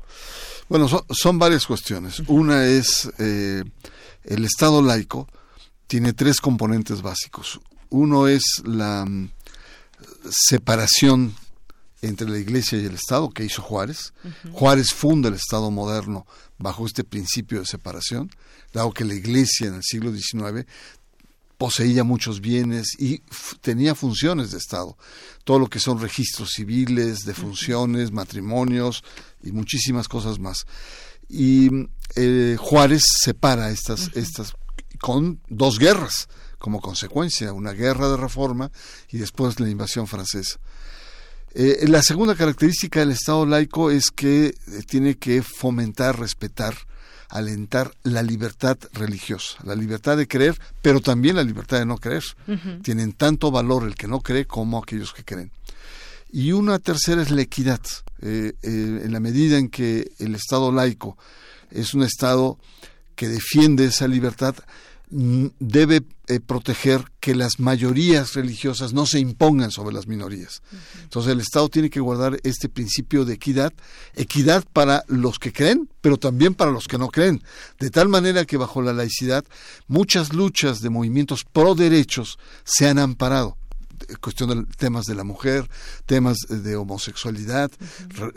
Bueno, 0.68 0.88
son, 0.88 1.38
varias 1.38 1.66
cuestiones. 1.66 2.20
Una 2.26 2.66
es 2.66 3.10
eh, 3.18 3.62
el 4.24 4.44
Estado 4.44 4.82
laico 4.82 5.28
tiene 5.86 6.12
tres 6.12 6.40
componentes 6.40 7.00
básicos. 7.00 7.60
Uno 7.90 8.28
es 8.28 8.42
la 8.64 9.04
mm, 9.06 9.30
separación 10.30 11.34
entre 12.02 12.28
la 12.28 12.38
Iglesia 12.38 12.78
y 12.78 12.84
el 12.84 12.94
Estado 12.94 13.30
que 13.30 13.44
hizo 13.44 13.62
Juárez. 13.62 14.12
Juárez 14.52 14.92
funda 14.94 15.28
el 15.28 15.34
Estado 15.34 15.70
moderno 15.70 16.26
bajo 16.58 16.86
este 16.86 17.04
principio 17.04 17.60
de 17.60 17.66
separación, 17.66 18.30
dado 18.72 18.92
que 18.92 19.04
la 19.04 19.14
Iglesia 19.14 19.68
en 19.68 19.74
el 19.74 19.82
siglo 19.82 20.12
XIX 20.12 20.66
poseía 21.58 22.04
muchos 22.04 22.40
bienes 22.40 22.94
y 22.98 23.20
tenía 23.60 23.94
funciones 23.94 24.52
de 24.52 24.58
Estado. 24.58 24.96
Todo 25.44 25.58
lo 25.58 25.68
que 25.68 25.80
son 25.80 26.00
registros 26.00 26.52
civiles, 26.52 27.24
defunciones, 27.24 28.12
matrimonios 28.12 29.02
y 29.42 29.50
muchísimas 29.50 30.08
cosas 30.08 30.38
más. 30.38 30.66
Y 31.28 31.68
eh, 32.14 32.56
Juárez 32.58 33.02
separa 33.22 33.70
estas, 33.70 34.10
estas 34.14 34.54
con 35.00 35.40
dos 35.48 35.78
guerras 35.78 36.28
como 36.58 36.80
consecuencia, 36.80 37.52
una 37.52 37.72
guerra 37.72 38.08
de 38.08 38.16
reforma 38.16 38.70
y 39.10 39.18
después 39.18 39.60
la 39.60 39.68
invasión 39.68 40.06
francesa. 40.06 40.58
Eh, 41.54 41.86
la 41.88 42.02
segunda 42.02 42.34
característica 42.34 43.00
del 43.00 43.10
Estado 43.10 43.46
laico 43.46 43.90
es 43.90 44.10
que 44.10 44.46
eh, 44.46 44.54
tiene 44.86 45.16
que 45.16 45.42
fomentar, 45.42 46.18
respetar 46.18 46.76
alentar 47.28 47.92
la 48.02 48.22
libertad 48.22 48.78
religiosa, 48.92 49.58
la 49.64 49.74
libertad 49.74 50.16
de 50.16 50.26
creer, 50.26 50.58
pero 50.82 51.00
también 51.00 51.36
la 51.36 51.44
libertad 51.44 51.78
de 51.78 51.86
no 51.86 51.98
creer. 51.98 52.24
Tienen 52.82 53.12
tanto 53.12 53.50
valor 53.50 53.84
el 53.86 53.94
que 53.94 54.08
no 54.08 54.20
cree 54.20 54.46
como 54.46 54.78
aquellos 54.78 55.12
que 55.12 55.24
creen. 55.24 55.50
Y 56.30 56.52
una 56.52 56.78
tercera 56.78 57.22
es 57.22 57.30
la 57.30 57.42
equidad. 57.42 57.80
Eh, 58.20 58.54
eh, 58.62 59.02
en 59.04 59.12
la 59.12 59.20
medida 59.20 59.58
en 59.58 59.68
que 59.68 60.10
el 60.18 60.34
Estado 60.34 60.72
laico 60.72 61.16
es 61.70 61.94
un 61.94 62.02
Estado 62.02 62.58
que 63.14 63.28
defiende 63.28 63.84
esa 63.84 64.08
libertad, 64.08 64.54
debe 65.10 66.02
eh, 66.26 66.40
proteger 66.40 67.04
que 67.20 67.34
las 67.34 67.58
mayorías 67.58 68.34
religiosas 68.34 68.92
no 68.92 69.06
se 69.06 69.18
impongan 69.18 69.70
sobre 69.70 69.94
las 69.94 70.06
minorías. 70.06 70.62
Entonces 71.02 71.32
el 71.32 71.40
Estado 71.40 71.68
tiene 71.68 71.88
que 71.88 72.00
guardar 72.00 72.38
este 72.42 72.68
principio 72.68 73.24
de 73.24 73.34
equidad, 73.34 73.72
equidad 74.14 74.64
para 74.72 75.04
los 75.08 75.38
que 75.38 75.52
creen, 75.52 75.88
pero 76.00 76.18
también 76.18 76.54
para 76.54 76.70
los 76.70 76.86
que 76.86 76.98
no 76.98 77.08
creen, 77.08 77.42
de 77.78 77.90
tal 77.90 78.08
manera 78.08 78.44
que 78.44 78.58
bajo 78.58 78.82
la 78.82 78.92
laicidad 78.92 79.44
muchas 79.86 80.32
luchas 80.32 80.80
de 80.80 80.90
movimientos 80.90 81.44
pro 81.44 81.74
derechos 81.74 82.38
se 82.64 82.88
han 82.88 82.98
amparado. 82.98 83.56
Cuestión 84.20 84.50
de 84.50 84.74
temas 84.76 85.06
de 85.06 85.16
la 85.16 85.24
mujer, 85.24 85.68
temas 86.06 86.36
de 86.48 86.76
homosexualidad, 86.76 87.70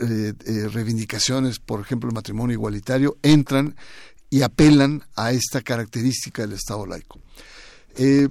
eh, 0.00 0.32
eh, 0.44 0.68
reivindicaciones, 0.68 1.60
por 1.60 1.80
ejemplo, 1.80 2.08
el 2.08 2.14
matrimonio 2.14 2.54
igualitario, 2.54 3.16
entran 3.22 3.76
y 4.32 4.40
apelan 4.40 5.04
a 5.14 5.32
esta 5.32 5.60
característica 5.60 6.40
del 6.40 6.54
Estado 6.54 6.86
laico. 6.86 7.20
Eh, 7.96 8.30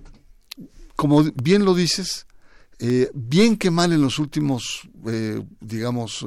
como 0.96 1.22
bien 1.36 1.64
lo 1.64 1.76
dices, 1.76 2.26
eh, 2.80 3.12
bien 3.14 3.56
que 3.56 3.70
mal 3.70 3.94
en 3.94 4.02
los 4.02 4.18
últimos, 4.18 4.90
eh, 5.06 5.44
digamos, 5.60 6.26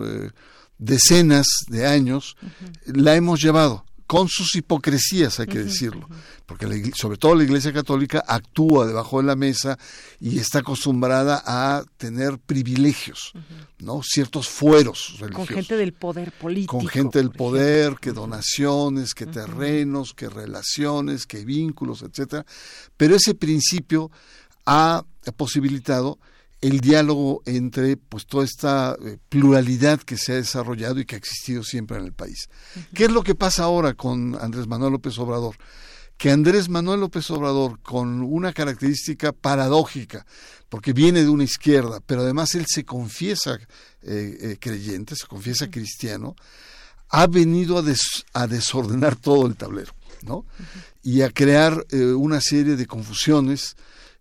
decenas 0.79 1.49
de 1.67 1.89
años, 1.89 2.37
la 2.87 3.17
hemos 3.17 3.43
llevado 3.43 3.85
con 4.07 4.29
sus 4.29 4.55
hipocresías, 4.55 5.41
hay 5.41 5.47
que 5.47 5.65
decirlo, 5.65 6.09
porque 6.47 6.93
sobre 6.95 7.17
todo 7.17 7.35
la 7.35 7.45
Iglesia 7.45 7.73
Católica 7.73 8.23
actúa 8.27 8.87
debajo 8.87 9.19
de 9.19 9.27
la 9.27 9.35
mesa 9.35 9.79
y 10.21 10.39
está 10.39 10.59
acostumbrada 10.59 11.43
a 11.47 11.85
tener 11.97 12.39
privilegios, 12.39 13.33
¿no? 13.79 14.03
Ciertos 14.03 14.49
fueros 14.49 15.17
religiosos. 15.19 15.47
Con 15.47 15.57
gente 15.57 15.77
del 15.77 15.95
poder 15.95 16.33
político. 16.33 16.79
Con 16.79 16.87
gente 16.87 17.19
del 17.19 17.31
poder, 17.31 17.97
que 18.01 18.13
donaciones, 18.13 19.15
que 19.15 19.27
terrenos, 19.27 20.13
que 20.13 20.29
relaciones, 20.29 21.27
que 21.27 21.45
vínculos, 21.45 22.03
etcétera. 22.03 22.45
Pero 22.97 23.17
ese 23.17 23.35
principio 23.35 24.11
ha 24.67 25.05
posibilitado 25.37 26.19
el 26.65 26.81
diálogo 26.81 27.43
entre 27.45 27.99
pues 27.99 28.27
toda 28.27 28.43
esta 28.43 28.97
eh, 29.05 29.19
pluralidad 29.29 30.01
que 30.01 30.17
se 30.17 30.33
ha 30.33 30.37
desarrollado 30.37 30.99
y 30.99 31.05
que 31.05 31.15
ha 31.15 31.19
existido 31.19 31.63
siempre 31.63 31.99
en 31.99 32.07
el 32.07 32.15
país. 32.15 32.49
¿Qué 32.95 33.05
es 33.05 33.13
lo 33.13 33.23
que 33.23 33.35
pasa 33.35 33.65
ahora 33.65 33.93
con 33.93 34.35
Andrés 34.41 34.67
Manuel 34.67 34.93
López 34.93 35.19
Obrador? 35.19 35.57
Que 36.17 36.31
Andrés 36.31 36.71
Manuel 36.71 37.01
López 37.01 37.31
Obrador, 37.31 37.81
con 37.81 38.23
una 38.23 38.55
característica 38.55 39.33
paradójica, 39.33 40.25
porque 40.71 40.95
viene 40.95 41.23
de 41.23 41.29
una 41.29 41.45
izquierda, 41.45 42.01
pero 42.07 42.23
además 42.23 42.55
él 42.55 42.65
se 42.67 42.87
confiesa 42.87 43.59
eh, 44.01 44.39
eh, 44.41 44.57
creyente, 44.59 45.17
se 45.17 45.27
confiesa 45.27 45.71
cristiano, 45.71 46.35
ha 47.11 47.27
venido 47.27 47.77
a, 48.33 48.47
desordenar 48.47 49.17
todo 49.17 49.47
el 49.47 49.57
tablero, 49.57 49.93
¿no? 50.23 50.47
Y 51.03 51.21
a 51.21 51.31
crear 51.31 51.85
una 51.93 52.41
serie 52.41 52.77
de 52.77 52.87
confusiones, 52.87 53.77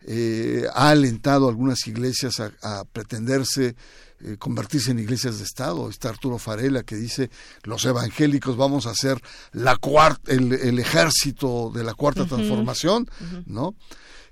eh, 0.05 0.65
ha 0.73 0.89
alentado 0.89 1.45
a 1.45 1.49
algunas 1.49 1.87
iglesias 1.87 2.39
a, 2.39 2.83
pretenderse 2.85 3.75
eh, 4.19 4.37
convertirse 4.37 4.91
en 4.91 4.99
iglesias 4.99 5.37
de 5.37 5.45
Estado. 5.45 5.89
Está 5.89 6.09
Arturo 6.09 6.37
Farela 6.37 6.83
que 6.83 6.95
dice 6.95 7.29
los 7.63 7.85
evangélicos 7.85 8.57
vamos 8.57 8.85
a 8.85 8.93
ser 8.93 9.21
la 9.51 9.77
cuarta, 9.77 10.31
el, 10.31 10.79
ejército 10.79 11.71
de 11.73 11.83
la 11.83 11.93
cuarta 11.93 12.25
transformación, 12.25 13.09
¿no? 13.45 13.75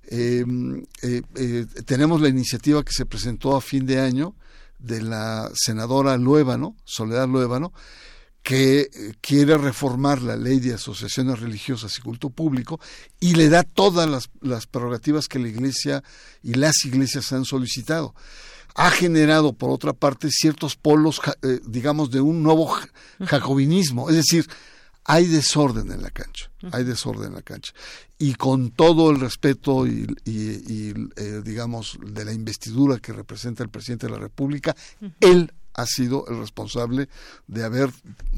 Eh, 0.08 0.46
tenemos 1.86 2.20
la 2.22 2.28
iniciativa 2.28 2.84
que 2.84 2.92
se 2.92 3.06
presentó 3.06 3.56
a 3.56 3.62
fin 3.62 3.86
de 3.86 4.00
año 4.00 4.36
de 4.80 5.02
la 5.02 5.50
senadora 5.54 6.18
Luébano, 6.18 6.76
Soledad 6.84 7.28
Luébano, 7.28 7.72
que 8.44 8.89
quiere 9.22 9.58
reformar 9.58 10.22
la 10.22 10.36
ley 10.36 10.60
de 10.60 10.74
asociaciones 10.74 11.39
religiosas 11.39 11.98
y 11.98 12.02
culto 12.02 12.30
público 12.30 12.80
y 13.20 13.36
le 13.36 13.50
da 13.50 13.64
todas 13.64 14.10
las, 14.10 14.30
las 14.42 14.66
prerrogativas 14.66 15.28
que 15.28 15.39
la 15.39 15.48
iglesia 15.48 16.04
y 16.42 16.56
las 16.56 16.84
iglesias 16.86 17.32
han 17.34 17.46
solicitado 17.46 18.16
ha 18.76 18.89
generado, 18.89 19.54
por 19.54 19.70
otra 19.70 19.94
parte, 19.94 20.30
ciertos 20.32 20.76
polos, 20.76 21.22
eh, 21.42 21.60
digamos, 21.66 22.12
de 22.12 22.22
un 22.22 22.42
nuevo 22.44 22.74
jacobinismo. 23.20 24.10
Es 24.10 24.16
decir, 24.16 24.48
hay 25.04 25.26
desorden 25.26 25.92
en 25.92 26.02
la 26.02 26.12
cancha, 26.12 26.52
hay 26.72 26.84
desorden 26.84 27.30
en 27.30 27.36
la 27.36 27.42
cancha. 27.42 27.74
Y 28.18 28.36
con 28.36 28.72
todo 28.72 29.12
el 29.12 29.20
respeto 29.20 29.88
y, 29.88 30.08
eh, 30.26 31.42
digamos, 31.44 31.98
de 32.06 32.24
la 32.24 32.34
investidura 32.34 33.00
que 33.00 33.14
representa 33.14 33.64
el 33.64 33.70
presidente 33.70 34.08
de 34.08 34.14
la 34.14 34.20
República, 34.20 34.76
él 35.20 35.52
ha 35.74 35.86
sido 35.86 36.26
el 36.28 36.40
responsable 36.40 37.08
de 37.48 37.64
haber, 37.64 37.90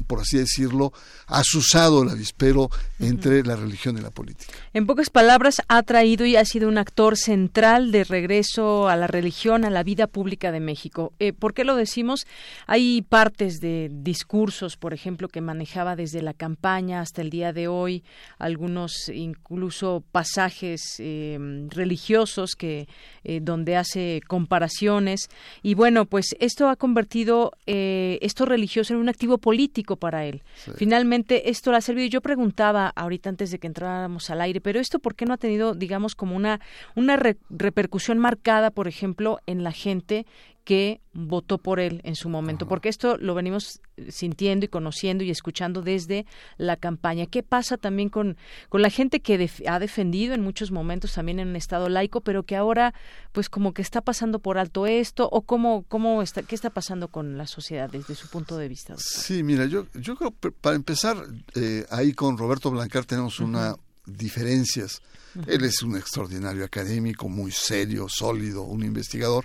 por 0.06 0.20
así 0.20 0.38
decirlo, 0.38 0.92
asusado 1.26 2.02
el 2.02 2.10
avispero 2.10 2.70
entre 2.98 3.42
la 3.42 3.56
religión 3.56 3.98
y 3.98 4.00
la 4.00 4.10
política. 4.10 4.52
En 4.72 4.86
pocas 4.86 5.10
palabras, 5.10 5.62
ha 5.68 5.82
traído 5.82 6.26
y 6.26 6.36
ha 6.36 6.44
sido 6.44 6.68
un 6.68 6.78
actor 6.78 7.16
central 7.16 7.92
de 7.92 8.04
regreso 8.04 8.88
a 8.88 8.96
la 8.96 9.06
religión, 9.06 9.64
a 9.64 9.70
la 9.70 9.82
vida 9.82 10.06
pública 10.06 10.52
de 10.52 10.60
México. 10.60 11.12
Eh, 11.18 11.32
¿Por 11.32 11.54
qué 11.54 11.64
lo 11.64 11.76
decimos? 11.76 12.26
Hay 12.66 13.02
partes 13.02 13.60
de 13.60 13.90
discursos, 13.92 14.76
por 14.76 14.94
ejemplo, 14.94 15.28
que 15.28 15.40
manejaba 15.40 15.96
desde 15.96 16.22
la 16.22 16.34
campaña 16.34 17.00
hasta 17.00 17.22
el 17.22 17.30
día 17.30 17.52
de 17.52 17.68
hoy, 17.68 18.04
algunos 18.38 19.08
incluso 19.08 20.04
pasajes 20.12 20.96
eh, 20.98 21.38
religiosos 21.70 22.52
que 22.56 22.88
eh, 23.24 23.40
donde 23.42 23.76
hace 23.76 24.20
comparaciones. 24.26 25.28
Y 25.62 25.74
bueno, 25.74 26.06
pues 26.06 26.34
esto 26.40 26.68
ha 26.68 26.76
convertido 26.76 27.23
eh, 27.66 28.18
esto 28.22 28.44
religioso 28.44 28.94
en 28.94 29.00
un 29.00 29.08
activo 29.08 29.38
político 29.38 29.96
para 29.96 30.24
él. 30.24 30.42
Finalmente, 30.76 31.50
esto 31.50 31.70
le 31.70 31.78
ha 31.78 31.80
servido. 31.80 32.08
Yo 32.08 32.20
preguntaba 32.20 32.88
ahorita 32.94 33.30
antes 33.30 33.50
de 33.50 33.58
que 33.58 33.66
entráramos 33.66 34.30
al 34.30 34.40
aire, 34.40 34.60
pero 34.60 34.80
esto, 34.80 34.98
¿por 34.98 35.14
qué 35.14 35.26
no 35.26 35.34
ha 35.34 35.38
tenido, 35.38 35.74
digamos, 35.74 36.14
como 36.14 36.36
una, 36.36 36.60
una 36.94 37.16
repercusión 37.16 38.18
marcada, 38.18 38.70
por 38.70 38.88
ejemplo, 38.88 39.38
en 39.46 39.64
la 39.64 39.72
gente 39.72 40.26
que 40.64 41.00
votó 41.12 41.58
por 41.58 41.78
él 41.78 42.00
en 42.04 42.16
su 42.16 42.28
momento, 42.28 42.66
porque 42.66 42.88
esto 42.88 43.16
lo 43.18 43.34
venimos 43.34 43.80
sintiendo 44.08 44.64
y 44.64 44.68
conociendo 44.68 45.22
y 45.22 45.30
escuchando 45.30 45.82
desde 45.82 46.26
la 46.56 46.76
campaña. 46.76 47.26
¿Qué 47.26 47.42
pasa 47.42 47.76
también 47.76 48.08
con, 48.08 48.36
con 48.68 48.82
la 48.82 48.90
gente 48.90 49.20
que 49.20 49.48
ha 49.68 49.78
defendido 49.78 50.34
en 50.34 50.40
muchos 50.40 50.72
momentos 50.72 51.12
también 51.12 51.38
en 51.38 51.48
un 51.48 51.56
estado 51.56 51.88
laico, 51.88 52.22
pero 52.22 52.42
que 52.42 52.56
ahora 52.56 52.94
pues 53.32 53.48
como 53.48 53.74
que 53.74 53.82
está 53.82 54.00
pasando 54.00 54.38
por 54.38 54.58
alto 54.58 54.86
esto 54.86 55.28
o 55.30 55.42
cómo, 55.42 55.84
cómo 55.88 56.22
está, 56.22 56.42
qué 56.42 56.54
está 56.54 56.70
pasando 56.70 57.08
con 57.08 57.36
la 57.36 57.46
sociedad 57.46 57.90
desde 57.90 58.14
su 58.14 58.28
punto 58.28 58.56
de 58.56 58.68
vista? 58.68 58.94
Sí, 58.98 59.42
mira, 59.42 59.66
yo, 59.66 59.86
yo 59.94 60.16
creo, 60.16 60.30
para 60.32 60.76
empezar, 60.76 61.16
eh, 61.54 61.84
ahí 61.90 62.14
con 62.14 62.38
Roberto 62.38 62.70
Blancar 62.70 63.04
tenemos 63.04 63.38
una 63.38 63.76
diferencias. 64.06 65.00
Él 65.46 65.64
es 65.64 65.82
un 65.82 65.96
extraordinario 65.96 66.64
académico, 66.64 67.28
muy 67.28 67.50
serio, 67.50 68.06
sólido, 68.08 68.62
un 68.62 68.84
investigador, 68.84 69.44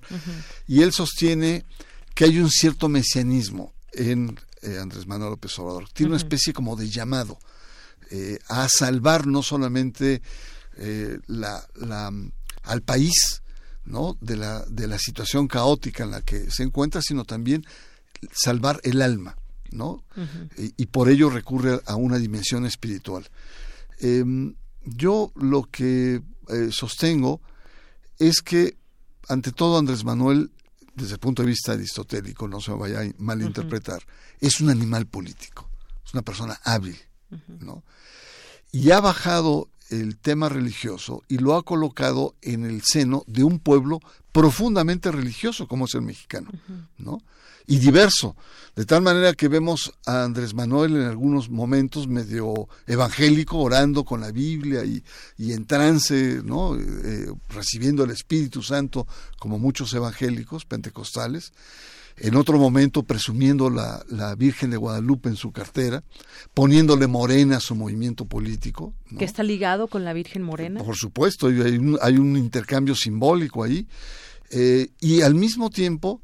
y 0.68 0.82
él 0.82 0.94
sostiene 0.94 1.66
que 2.14 2.26
hay 2.26 2.38
un 2.40 2.50
cierto 2.50 2.90
mesianismo 2.90 3.74
en 3.94 4.38
eh, 4.62 4.78
Andrés 4.78 5.08
Manuel 5.08 5.32
López 5.32 5.58
Obrador. 5.60 5.90
Tiene 5.94 6.12
una 6.12 6.18
especie 6.18 6.54
como 6.54 6.76
de 6.76 6.90
llamado 6.90 7.40
eh, 8.12 8.40
a 8.50 8.68
salvar 8.68 9.26
no 9.26 9.42
solamente 9.42 10.22
eh, 10.78 11.20
la, 11.28 11.66
la, 11.76 12.12
al 12.64 12.82
país 12.82 13.42
¿no? 13.86 14.18
de, 14.20 14.36
la, 14.36 14.66
de 14.66 14.88
la 14.88 15.00
situación 15.00 15.48
caótica 15.48 16.04
en 16.04 16.12
la 16.12 16.22
que 16.22 16.52
se 16.52 16.64
encuentra, 16.64 17.02
sino 17.02 17.24
también 17.24 17.66
salvar 18.32 18.80
el 18.84 19.02
alma. 19.02 19.36
¿no? 19.72 20.04
y, 20.58 20.88
por 20.88 21.10
ello 21.10 21.30
recurre 21.30 21.80
a 21.86 21.96
una 21.96 22.18
dimensión 22.18 22.66
espiritual. 22.66 23.30
Em, 24.00 24.56
yo 24.84 25.32
lo 25.36 25.64
que 25.64 26.22
eh, 26.48 26.70
sostengo 26.72 27.42
es 28.18 28.42
que, 28.42 28.78
ante 29.28 29.52
todo, 29.52 29.78
Andrés 29.78 30.04
Manuel, 30.04 30.52
desde 30.96 31.14
el 31.14 31.20
punto 31.20 31.42
de 31.44 31.50
vista 31.50 31.74
aristotélico, 31.74 32.48
no 32.48 32.60
se 32.60 32.72
vaya 32.72 33.02
a 33.02 33.12
malinterpretar, 33.18 34.02
es 34.40 34.60
un 34.60 34.70
animal 34.70 35.06
político, 35.06 35.70
es 36.06 36.14
una 36.14 36.24
persona 36.24 36.60
hábil, 36.64 36.98
¿no? 37.60 37.84
Y 38.72 38.92
ha 38.92 39.00
bajado 39.00 39.70
el 39.90 40.18
tema 40.18 40.50
religioso 40.50 41.24
y 41.28 41.38
lo 41.38 41.56
ha 41.56 41.64
colocado 41.64 42.36
en 42.42 42.66
el 42.66 42.82
seno 42.82 43.24
de 43.28 43.44
un 43.44 43.60
pueblo 43.60 44.00
profundamente 44.32 45.12
religioso 45.12 45.68
como 45.68 45.86
es 45.86 45.96
el 45.96 46.02
mexicano, 46.02 46.50
¿no? 46.98 47.22
y 47.70 47.78
diverso, 47.78 48.36
de 48.76 48.84
tal 48.84 49.04
manera 49.04 49.34
que 49.34 49.48
vemos 49.48 49.94
a 50.08 50.24
Andrés 50.24 50.56
Manuel 50.56 50.96
en 50.96 51.04
algunos 51.04 51.52
momentos 51.52 52.08
medio 52.08 52.68
evangélico, 52.88 53.60
orando 53.60 54.04
con 54.04 54.22
la 54.22 54.32
Biblia 54.32 54.84
y, 54.84 55.04
en 55.54 55.68
trance, 55.68 56.42
¿no? 56.44 56.76
Eh, 56.76 57.32
recibiendo 57.50 58.04
el 58.04 58.10
Espíritu 58.10 58.64
Santo 58.64 59.06
como 59.38 59.60
muchos 59.60 59.94
evangélicos 59.94 60.66
pentecostales, 60.66 61.54
en 62.22 62.36
otro 62.36 62.58
momento 62.58 63.04
presumiendo 63.04 63.70
la, 63.70 64.04
la, 64.10 64.36
Virgen 64.36 64.70
de 64.72 64.78
Guadalupe 64.78 65.30
en 65.30 65.36
su 65.36 65.52
cartera, 65.52 66.04
poniéndole 66.54 67.08
morena 67.08 67.58
a 67.58 67.60
su 67.60 67.76
movimiento 67.76 68.26
político. 68.26 68.94
¿Que 69.18 69.26
está 69.26 69.44
ligado 69.44 69.88
con 69.88 70.04
la 70.06 70.14
Virgen 70.14 70.44
Morena? 70.44 70.84
Por 70.84 70.96
supuesto, 70.96 71.48
hay 71.48 71.78
un, 71.78 71.98
hay 72.02 72.18
un 72.18 72.38
intercambio 72.38 72.96
simbólico 72.96 73.64
ahí. 73.64 73.88
Eh, 74.52 74.90
y 75.00 75.22
al 75.22 75.36
mismo 75.36 75.70
tiempo 75.70 76.22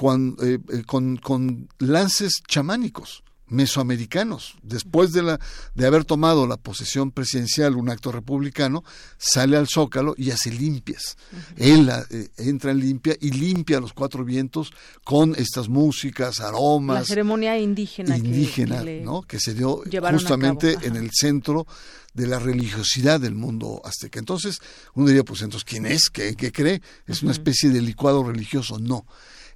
eh, 0.00 0.58
eh, 0.70 0.82
con, 0.86 1.16
con, 1.16 1.68
lances 1.78 2.42
chamánicos 2.46 3.24
mesoamericanos. 3.48 4.56
Después 4.62 5.12
de, 5.12 5.22
la, 5.22 5.40
de 5.74 5.86
haber 5.86 6.04
tomado 6.04 6.46
la 6.46 6.56
posesión 6.56 7.10
presidencial, 7.10 7.76
un 7.76 7.90
acto 7.90 8.12
republicano, 8.12 8.84
sale 9.16 9.56
al 9.56 9.68
zócalo 9.68 10.14
y 10.16 10.30
hace 10.30 10.50
limpias. 10.50 11.16
Él 11.56 11.90
eh, 12.10 12.28
entra 12.38 12.70
en 12.70 12.80
limpia 12.80 13.16
y 13.20 13.30
limpia 13.30 13.80
los 13.80 13.92
cuatro 13.92 14.24
vientos 14.24 14.72
con 15.04 15.34
estas 15.36 15.68
músicas, 15.68 16.40
aromas. 16.40 17.00
La 17.00 17.04
ceremonia 17.04 17.58
indígena. 17.58 18.16
Indígena, 18.16 18.84
que, 18.84 19.00
¿no? 19.02 19.22
que 19.22 19.40
se 19.40 19.54
dio 19.54 19.82
justamente 20.10 20.76
en 20.82 20.96
el 20.96 21.10
centro 21.12 21.66
de 22.14 22.26
la 22.26 22.38
religiosidad 22.38 23.20
del 23.20 23.34
mundo 23.34 23.80
azteca. 23.84 24.18
Entonces, 24.18 24.60
uno 24.94 25.06
diría, 25.06 25.24
pues 25.24 25.42
entonces, 25.42 25.64
¿quién 25.64 25.86
es? 25.86 26.10
¿Qué, 26.10 26.34
qué 26.34 26.50
cree? 26.50 26.82
¿Es 27.06 27.22
una 27.22 27.32
especie 27.32 27.70
de 27.70 27.80
licuado 27.80 28.24
religioso? 28.24 28.78
No 28.78 29.06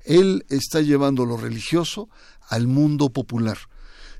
él 0.04 0.44
está 0.48 0.80
llevando 0.80 1.24
lo 1.24 1.36
religioso 1.36 2.08
al 2.48 2.66
mundo 2.66 3.10
popular. 3.10 3.58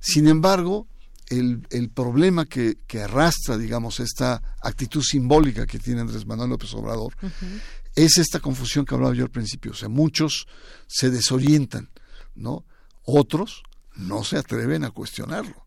Sin 0.02 0.26
embargo, 0.26 0.88
el, 1.28 1.64
el 1.70 1.90
problema 1.90 2.44
que, 2.44 2.76
que, 2.88 3.02
arrastra, 3.02 3.56
digamos, 3.56 4.00
esta 4.00 4.42
actitud 4.60 5.00
simbólica 5.00 5.64
que 5.64 5.78
tiene 5.78 6.00
Andrés 6.00 6.26
Manuel 6.26 6.50
López 6.50 6.74
Obrador, 6.74 7.14
es 7.94 8.18
esta 8.18 8.40
confusión 8.40 8.84
que 8.84 8.96
hablaba 8.96 9.14
yo 9.14 9.22
al 9.22 9.30
principio. 9.30 9.70
O 9.70 9.74
sea, 9.74 9.88
muchos 9.88 10.48
se 10.88 11.10
desorientan, 11.10 11.88
¿no? 12.34 12.64
Otros 13.04 13.62
no 13.94 14.24
se 14.24 14.38
atreven 14.38 14.82
a 14.82 14.90
cuestionarlo. 14.90 15.61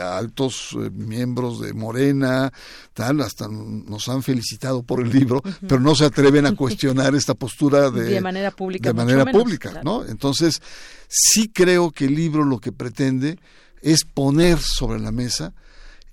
Altos 0.00 0.72
eh, 0.74 0.90
miembros 0.90 1.60
de 1.60 1.72
Morena, 1.72 2.52
tal, 2.92 3.22
hasta 3.22 3.48
nos 3.48 4.08
han 4.08 4.22
felicitado 4.22 4.82
por 4.82 5.00
el 5.00 5.10
libro, 5.10 5.42
pero 5.60 5.80
no 5.80 5.94
se 5.94 6.04
atreven 6.04 6.44
a 6.44 6.54
cuestionar 6.54 7.14
esta 7.14 7.34
postura 7.34 7.90
de, 7.90 8.20
manera 8.20 8.50
pública. 8.50 8.90
De 8.90 8.94
manera 8.94 9.24
pública, 9.24 9.80
¿no? 9.82 10.04
Entonces, 10.04 10.60
sí 11.08 11.48
creo 11.48 11.90
que 11.90 12.04
el 12.04 12.14
libro 12.14 12.44
lo 12.44 12.58
que 12.58 12.70
pretende 12.70 13.38
es 13.80 14.04
poner 14.04 14.58
sobre 14.58 15.00
la 15.00 15.10
mesa 15.10 15.54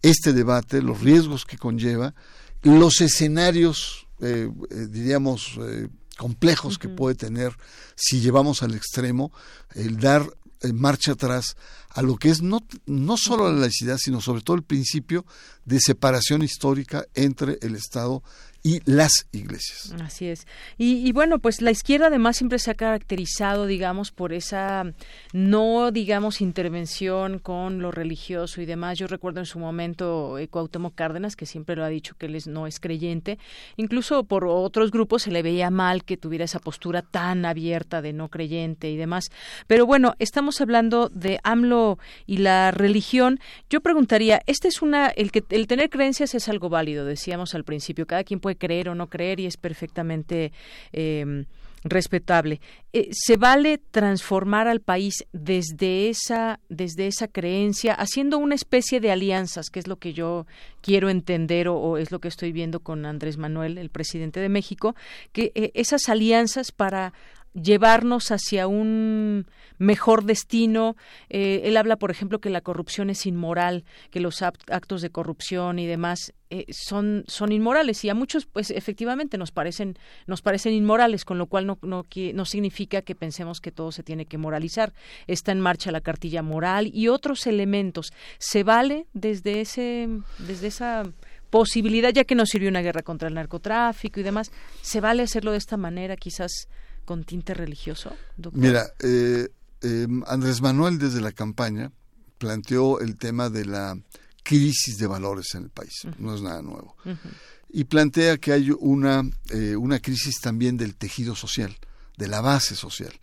este 0.02 0.32
debate, 0.32 0.82
los 0.82 1.02
riesgos 1.02 1.46
que 1.46 1.58
conlleva, 1.58 2.14
los 2.62 3.02
escenarios, 3.02 4.08
eh, 4.22 4.50
eh, 4.70 4.88
diríamos, 4.90 5.60
complejos 6.18 6.78
que 6.78 6.88
puede 6.88 7.16
tener 7.16 7.52
si 7.96 8.22
llevamos 8.22 8.64
al 8.64 8.74
extremo 8.74 9.34
el 9.74 10.00
dar 10.00 10.26
marcha 10.74 11.14
atrás 11.14 11.56
a 11.90 12.02
lo 12.02 12.18
que 12.18 12.30
es 12.30 12.42
no, 12.42 12.60
no 12.86 13.18
solo 13.18 13.52
la 13.52 13.60
laicidad, 13.60 13.98
sino 13.98 14.22
sobre 14.22 14.42
todo 14.42 14.58
el 14.58 14.64
principio 14.64 15.26
de 15.64 15.80
separación 15.80 16.42
histórica 16.42 17.06
entre 17.14 17.58
el 17.62 17.76
Estado 17.76 18.24
y 18.66 18.82
las 18.86 19.28
iglesias. 19.32 19.94
Así 20.02 20.26
es. 20.26 20.48
Y, 20.76 21.12
bueno, 21.12 21.38
pues 21.38 21.62
la 21.62 21.70
izquierda 21.70 22.08
además 22.08 22.38
siempre 22.38 22.58
se 22.58 22.72
ha 22.72 22.74
caracterizado, 22.74 23.68
digamos, 23.68 24.12
por 24.12 24.34
esa 24.34 24.92
no, 25.34 25.92
digamos, 25.92 26.42
intervención 26.42 27.38
con 27.38 27.84
lo 27.84 27.92
religioso 27.92 28.62
y 28.62 28.66
demás. 28.66 28.98
Yo 28.98 29.06
recuerdo 29.06 29.40
en 29.40 29.46
su 29.46 29.60
momento 29.60 30.40
eh, 30.40 30.50
Cárdenas, 30.96 31.36
que 31.36 31.46
siempre 31.46 31.76
lo 31.76 31.84
ha 31.84 31.90
dicho 31.90 32.16
que 32.18 32.26
él 32.26 32.36
no 32.48 32.66
es 32.66 32.80
creyente. 32.80 33.38
Incluso 33.78 34.24
por 34.24 34.46
otros 34.48 34.90
grupos 34.90 35.22
se 35.22 35.32
le 35.32 35.44
veía 35.44 35.70
mal 35.70 36.04
que 36.04 36.18
tuviera 36.18 36.46
esa 36.46 36.58
postura 36.58 37.04
tan 37.04 37.46
abierta 37.46 38.02
de 38.02 38.14
no 38.14 38.30
creyente 38.30 38.90
y 38.90 38.98
demás. 38.98 39.30
Pero 39.68 39.86
bueno, 39.86 40.16
estamos 40.18 40.60
hablando 40.60 41.10
de 41.10 41.40
AMLO 41.44 42.00
y 42.26 42.38
la 42.38 42.72
religión. 42.72 43.40
Yo 43.70 43.82
preguntaría, 43.82 44.42
este 44.48 44.70
es 44.70 44.82
una, 44.82 45.10
el 45.10 45.32
que 45.32 45.44
el 45.52 45.68
tener 45.68 45.92
creencias 45.92 46.34
es 46.34 46.50
algo 46.50 46.70
válido, 46.70 47.06
decíamos 47.06 47.54
al 47.54 47.64
principio. 47.64 48.08
Cada 48.08 48.24
quien 48.24 48.40
puede 48.40 48.55
creer 48.56 48.90
o 48.90 48.96
no 48.96 49.10
creer 49.10 49.40
y 49.40 49.46
es 49.46 49.58
perfectamente 49.58 50.52
em, 50.92 51.46
respetable. 51.86 52.60
Eh, 52.94 53.10
¿Se 53.12 53.38
vale 53.38 53.78
transformar 53.78 54.68
al 54.68 54.82
país 54.82 55.26
desde 55.32 56.10
esa, 56.10 56.60
desde 56.68 57.08
esa 57.08 57.28
creencia, 57.28 57.94
haciendo 57.94 58.40
una 58.40 58.56
especie 58.56 59.00
de 59.00 59.12
alianzas, 59.12 59.70
que 59.70 59.80
es 59.80 59.88
lo 59.88 59.98
que 59.98 60.14
yo 60.14 60.48
quiero 60.82 61.10
entender 61.10 61.68
o, 61.68 61.98
es 61.98 62.12
lo 62.12 62.20
que 62.20 62.28
estoy 62.28 62.52
viendo 62.52 62.80
con 62.80 63.06
Andrés 63.06 63.38
Manuel, 63.38 63.78
el 63.78 63.90
presidente 63.90 64.40
de 64.40 64.50
México, 64.50 64.96
que 65.32 65.52
eh, 65.56 65.72
esas 65.76 66.10
alianzas 66.10 66.72
para 66.72 67.14
llevarnos 67.60 68.32
hacia 68.32 68.68
un 68.68 69.48
mejor 69.78 70.26
destino. 70.26 70.96
Eh, 71.30 71.62
él 71.66 71.78
habla, 71.78 71.98
por 71.98 72.12
ejemplo, 72.12 72.40
que 72.40 72.50
la 72.50 72.62
corrupción 72.62 73.10
es 73.10 73.26
inmoral, 73.26 73.84
que 74.12 74.20
los 74.20 74.42
actos 74.42 75.02
de 75.02 75.10
corrupción 75.10 75.80
y 75.80 75.88
demás 75.88 76.34
eh, 76.50 76.66
son, 76.70 77.24
son 77.28 77.52
inmorales 77.52 78.04
y 78.06 78.10
a 78.10 78.14
muchos, 78.14 78.46
pues 78.46 78.72
efectivamente 78.72 79.38
nos 79.38 79.52
parecen, 79.52 79.98
nos 80.28 80.42
parecen 80.42 80.74
inmorales, 80.74 81.26
con 81.26 81.38
lo 81.38 81.48
cual 81.48 81.66
no, 81.66 81.80
no, 81.82 82.06
no 82.34 82.46
significa 82.46 83.02
que 83.02 83.16
pensemos 83.16 83.60
que 83.62 83.72
todo 83.72 83.92
se 83.92 84.04
tiene 84.04 84.26
que 84.26 84.38
moralizar. 84.38 84.94
Está 85.28 85.52
en 85.52 85.62
marcha 85.62 85.92
la 85.92 86.02
cartilla 86.02 86.42
moral 86.42 86.90
y 86.94 87.08
otros 87.08 87.48
elementos. 87.48 88.12
¿Se 88.38 88.64
vale 88.64 89.08
desde, 89.14 89.62
ese, 89.62 90.10
desde 90.40 90.68
esa 90.68 91.04
posibilidad, 91.50 92.12
ya 92.12 92.26
que 92.26 92.36
nos 92.36 92.50
sirvió 92.50 92.70
una 92.70 92.82
guerra 92.82 93.02
contra 93.02 93.30
el 93.30 93.34
narcotráfico 93.34 94.20
y 94.20 94.24
demás, 94.24 94.52
¿se 94.82 95.00
vale 95.00 95.24
hacerlo 95.24 95.52
de 95.52 95.58
esta 95.58 95.78
manera, 95.78 96.18
quizás 96.18 96.68
con 97.06 97.24
tinte 97.24 97.54
religioso? 97.54 98.16
Mira, 98.52 98.86
eh, 99.00 99.48
eh, 99.82 100.08
Andrés 100.28 100.62
Manuel 100.62 100.98
desde 100.98 101.22
la 101.22 101.32
campaña 101.32 101.92
planteó 102.38 103.00
el 103.00 103.18
tema 103.18 103.50
de 103.50 103.66
la 103.66 103.98
crisis 104.44 104.98
de 104.98 105.08
valores 105.08 105.56
en 105.56 105.64
el 105.64 105.70
país, 105.70 106.08
no 106.20 106.36
es 106.36 106.42
nada 106.42 106.62
nuevo. 106.62 106.96
Y 107.70 107.86
plantea 107.86 108.38
que 108.38 108.52
hay 108.52 108.72
una, 108.72 109.24
eh, 109.50 109.76
una 109.76 110.00
crisis 110.00 110.40
también 110.40 110.78
del 110.78 110.96
tejido 110.96 111.36
social, 111.36 111.76
de 112.18 112.28
la 112.28 112.42
base 112.42 112.76
social, 112.76 113.14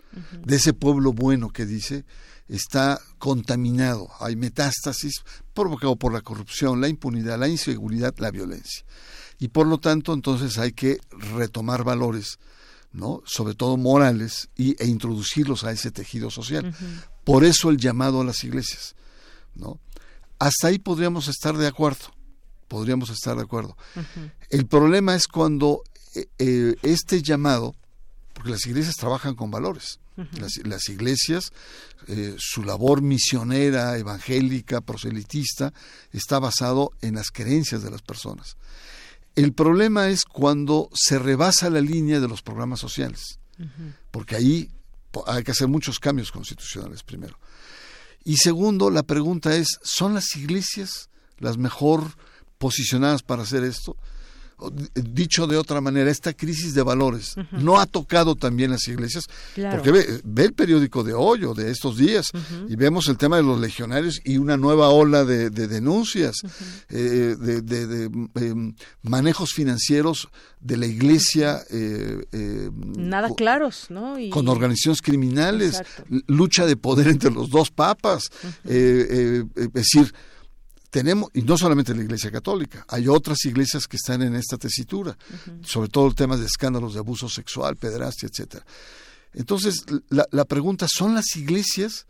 de 0.44 0.56
ese 0.56 0.72
pueblo 0.72 1.12
bueno 1.12 1.50
que 1.50 1.66
dice 1.66 2.04
está 2.48 3.00
contaminado, 3.18 4.10
hay 4.20 4.36
metástasis 4.36 5.22
provocado 5.54 5.96
por 5.96 6.12
la 6.12 6.20
corrupción, 6.20 6.80
la 6.80 6.88
impunidad, 6.88 7.38
la 7.38 7.48
inseguridad, 7.48 8.14
la 8.18 8.30
violencia. 8.30 8.84
Y 9.38 9.48
por 9.48 9.66
lo 9.66 9.78
tanto, 9.78 10.12
entonces 10.12 10.58
hay 10.58 10.72
que 10.72 10.98
retomar 11.10 11.82
valores 11.82 12.38
¿no? 12.92 13.22
sobre 13.24 13.54
todo 13.54 13.76
morales, 13.76 14.48
y, 14.56 14.76
e 14.82 14.86
introducirlos 14.86 15.64
a 15.64 15.72
ese 15.72 15.90
tejido 15.90 16.30
social. 16.30 16.74
Por 17.24 17.44
eso 17.44 17.70
el 17.70 17.76
llamado 17.76 18.20
a 18.20 18.24
las 18.24 18.44
iglesias. 18.44 18.94
¿no? 19.54 19.78
Hasta 20.38 20.68
ahí 20.68 20.78
podríamos 20.78 21.28
estar 21.28 21.56
de 21.56 21.66
acuerdo, 21.66 22.12
podríamos 22.68 23.10
estar 23.10 23.36
de 23.36 23.42
acuerdo. 23.42 23.76
El 24.50 24.66
problema 24.66 25.14
es 25.14 25.26
cuando 25.26 25.82
eh, 26.14 26.28
eh, 26.38 26.76
este 26.82 27.22
llamado, 27.22 27.74
porque 28.34 28.50
las 28.50 28.66
iglesias 28.66 28.96
trabajan 28.96 29.34
con 29.34 29.50
valores, 29.50 29.98
las, 30.64 30.88
iglesias, 30.88 31.52
eh, 32.06 32.34
su 32.38 32.62
labor 32.62 33.00
misionera, 33.00 33.96
evangélica, 33.96 34.82
proselitista, 34.82 35.72
está 36.12 36.38
basado 36.38 36.90
en 37.00 37.14
las 37.14 37.30
creencias 37.30 37.82
de 37.82 37.90
las 37.90 38.02
personas. 38.02 38.56
El 39.34 39.52
problema 39.52 40.08
es 40.08 40.24
cuando 40.24 40.90
se 40.92 41.18
rebasa 41.18 41.70
la 41.70 41.80
línea 41.80 42.20
de 42.20 42.28
los 42.28 42.42
programas 42.42 42.80
sociales, 42.80 43.38
porque 44.10 44.36
ahí 44.36 44.70
hay 45.26 45.42
que 45.42 45.52
hacer 45.52 45.68
muchos 45.68 45.98
cambios 45.98 46.30
constitucionales 46.30 47.02
primero. 47.02 47.38
Y 48.24 48.36
segundo, 48.36 48.90
la 48.90 49.02
pregunta 49.02 49.56
es, 49.56 49.78
¿son 49.82 50.14
las 50.14 50.36
iglesias 50.36 51.08
las 51.38 51.56
mejor 51.58 52.16
posicionadas 52.58 53.22
para 53.22 53.42
hacer 53.42 53.64
esto? 53.64 53.96
Dicho 54.94 55.46
de 55.46 55.56
otra 55.56 55.80
manera, 55.80 56.10
esta 56.10 56.32
crisis 56.32 56.74
de 56.74 56.82
valores 56.82 57.34
no 57.52 57.80
ha 57.80 57.86
tocado 57.86 58.34
también 58.34 58.70
las 58.70 58.86
iglesias, 58.88 59.26
porque 59.54 59.90
ve, 59.90 60.44
el 60.44 60.52
periódico 60.52 61.02
de 61.04 61.14
hoy 61.14 61.44
o 61.44 61.54
de 61.54 61.70
estos 61.70 61.96
días 61.96 62.26
y 62.68 62.76
vemos 62.76 63.08
el 63.08 63.16
tema 63.16 63.36
de 63.36 63.42
los 63.42 63.60
legionarios 63.60 64.20
y 64.24 64.38
una 64.38 64.56
nueva 64.56 64.88
ola 64.90 65.24
de, 65.24 65.50
denuncias, 65.50 66.36
eh, 66.88 67.36
de, 67.38 68.10
em, 68.34 68.74
manejos 69.02 69.52
financieros 69.52 70.28
de 70.60 70.76
la 70.76 70.86
iglesia. 70.86 71.60
Eh, 71.70 72.24
eh, 72.32 72.70
Nada 72.96 73.30
claros, 73.34 73.86
¿no? 73.90 74.16
Con 74.30 74.48
organizaciones 74.48 75.02
criminales, 75.02 75.82
lucha 76.26 76.66
de 76.66 76.76
poder 76.76 77.08
entre 77.08 77.30
los 77.30 77.50
dos 77.50 77.70
papas, 77.70 78.30
es 78.64 79.72
decir, 79.72 80.12
tenemos, 80.92 81.30
y 81.32 81.40
no 81.40 81.56
solamente 81.56 81.94
la 81.94 82.02
Iglesia 82.02 82.30
Católica, 82.30 82.84
hay 82.86 83.08
otras 83.08 83.46
iglesias 83.46 83.88
que 83.88 83.96
están 83.96 84.20
en 84.20 84.34
esta 84.34 84.58
tesitura, 84.58 85.16
sobre 85.62 85.88
todo 85.88 86.06
el 86.06 86.14
tema 86.14 86.36
de 86.36 86.44
escándalos 86.44 86.92
de 86.92 87.00
abuso 87.00 87.30
sexual, 87.30 87.76
pederastia, 87.76 88.28
etcétera. 88.30 88.66
Entonces, 89.32 89.86
la, 90.10 90.44
pregunta, 90.44 90.86
¿son 90.90 91.14
las 91.14 91.34
iglesias 91.34 92.06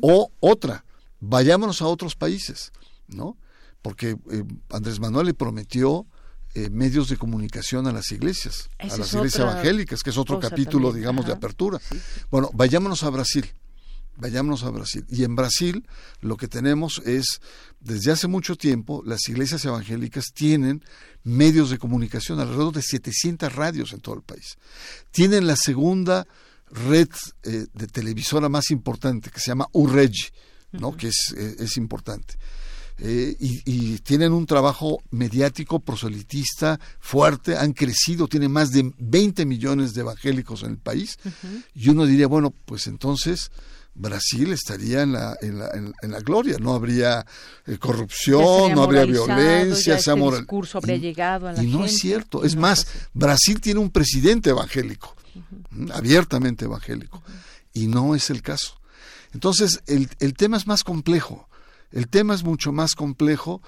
o 0.00 0.32
otra? 0.40 0.84
Vayámonos 1.20 1.80
a 1.80 1.86
otros 1.86 2.16
países, 2.16 2.72
¿no? 3.06 3.38
Porque 3.80 4.16
eh, 4.32 4.44
Andrés 4.70 4.98
Manuel 4.98 5.26
le 5.26 5.34
prometió 5.34 6.04
eh, 6.54 6.70
medios 6.70 7.08
de 7.08 7.16
comunicación 7.16 7.86
a 7.86 7.92
las 7.92 8.10
iglesias, 8.10 8.68
a 8.80 8.96
las 8.96 9.14
iglesias 9.14 9.48
evangélicas, 9.48 10.02
que 10.02 10.10
es 10.10 10.18
otro 10.18 10.40
capítulo, 10.40 10.92
digamos, 10.92 11.24
de 11.24 11.32
apertura. 11.32 11.80
Bueno, 12.32 12.50
vayámonos 12.52 13.04
a 13.04 13.10
Brasil. 13.10 13.46
Vayámonos 14.16 14.62
a 14.64 14.70
Brasil. 14.70 15.04
Y 15.10 15.24
en 15.24 15.34
Brasil 15.34 15.86
lo 16.20 16.36
que 16.36 16.48
tenemos 16.48 17.02
es, 17.04 17.40
desde 17.80 18.12
hace 18.12 18.28
mucho 18.28 18.56
tiempo, 18.56 19.02
las 19.04 19.28
iglesias 19.28 19.64
evangélicas 19.64 20.26
tienen 20.32 20.84
medios 21.24 21.70
de 21.70 21.78
comunicación, 21.78 22.38
alrededor 22.38 22.74
de 22.74 22.82
700 22.82 23.52
radios 23.52 23.92
en 23.92 24.00
todo 24.00 24.14
el 24.14 24.22
país. 24.22 24.56
Tienen 25.10 25.46
la 25.46 25.56
segunda 25.56 26.26
red 26.70 27.08
eh, 27.42 27.66
de 27.72 27.86
televisora 27.86 28.48
más 28.48 28.70
importante, 28.70 29.30
que 29.30 29.40
se 29.40 29.50
llama 29.50 29.68
UREGI, 29.72 30.28
¿no? 30.72 30.96
que 30.96 31.08
es, 31.08 31.34
eh, 31.36 31.56
es 31.58 31.76
importante. 31.76 32.34
Eh, 32.98 33.36
y, 33.40 33.98
tienen 33.98 34.32
un 34.32 34.46
trabajo 34.46 35.02
mediático 35.10 35.80
proselitista 35.80 36.78
fuerte, 37.00 37.56
han 37.56 37.72
crecido, 37.72 38.28
tienen 38.28 38.52
más 38.52 38.70
de 38.70 38.92
20 38.98 39.46
millones 39.46 39.94
de 39.94 40.02
evangélicos 40.02 40.62
en 40.62 40.72
el 40.72 40.78
país. 40.78 41.18
Y 41.74 41.88
uno 41.88 42.06
diría, 42.06 42.28
bueno, 42.28 42.50
pues 42.50 42.86
entonces 42.86 43.50
Brasil 43.94 44.52
estaría 44.52 45.02
en 45.02 45.12
la, 45.12 45.36
en 45.40 45.58
la, 45.58 45.70
en, 46.02 46.10
la 46.10 46.18
gloria, 46.20 46.56
no 46.58 46.74
habría 46.74 47.24
eh, 47.66 47.78
corrupción, 47.78 48.74
no 48.74 48.82
habría 48.82 49.04
violencia, 49.04 49.98
se 49.98 50.10
este 50.12 50.30
discurso 50.30 50.78
habría 50.78 50.96
llegado 50.96 51.48
a 51.48 51.52
la 51.52 51.62
y 51.62 51.68
no 51.68 51.84
es 51.84 51.98
cierto, 51.98 52.44
es 52.44 52.56
más, 52.56 52.86
Brasil 53.12 53.60
tiene 53.60 53.80
un 53.80 53.90
presidente 53.90 54.50
evangélico, 54.50 55.14
abiertamente 55.92 56.64
evangélico, 56.64 57.22
y 57.72 57.86
no 57.86 58.14
es 58.14 58.30
el 58.30 58.42
caso. 58.42 58.80
Entonces, 59.32 59.82
el, 59.86 60.08
el 60.20 60.34
tema 60.34 60.56
es 60.56 60.66
más 60.66 60.84
complejo. 60.84 61.48
El 61.94 62.08
tema 62.08 62.34
es 62.34 62.42
mucho 62.42 62.72
más 62.72 62.96
complejo, 62.96 63.62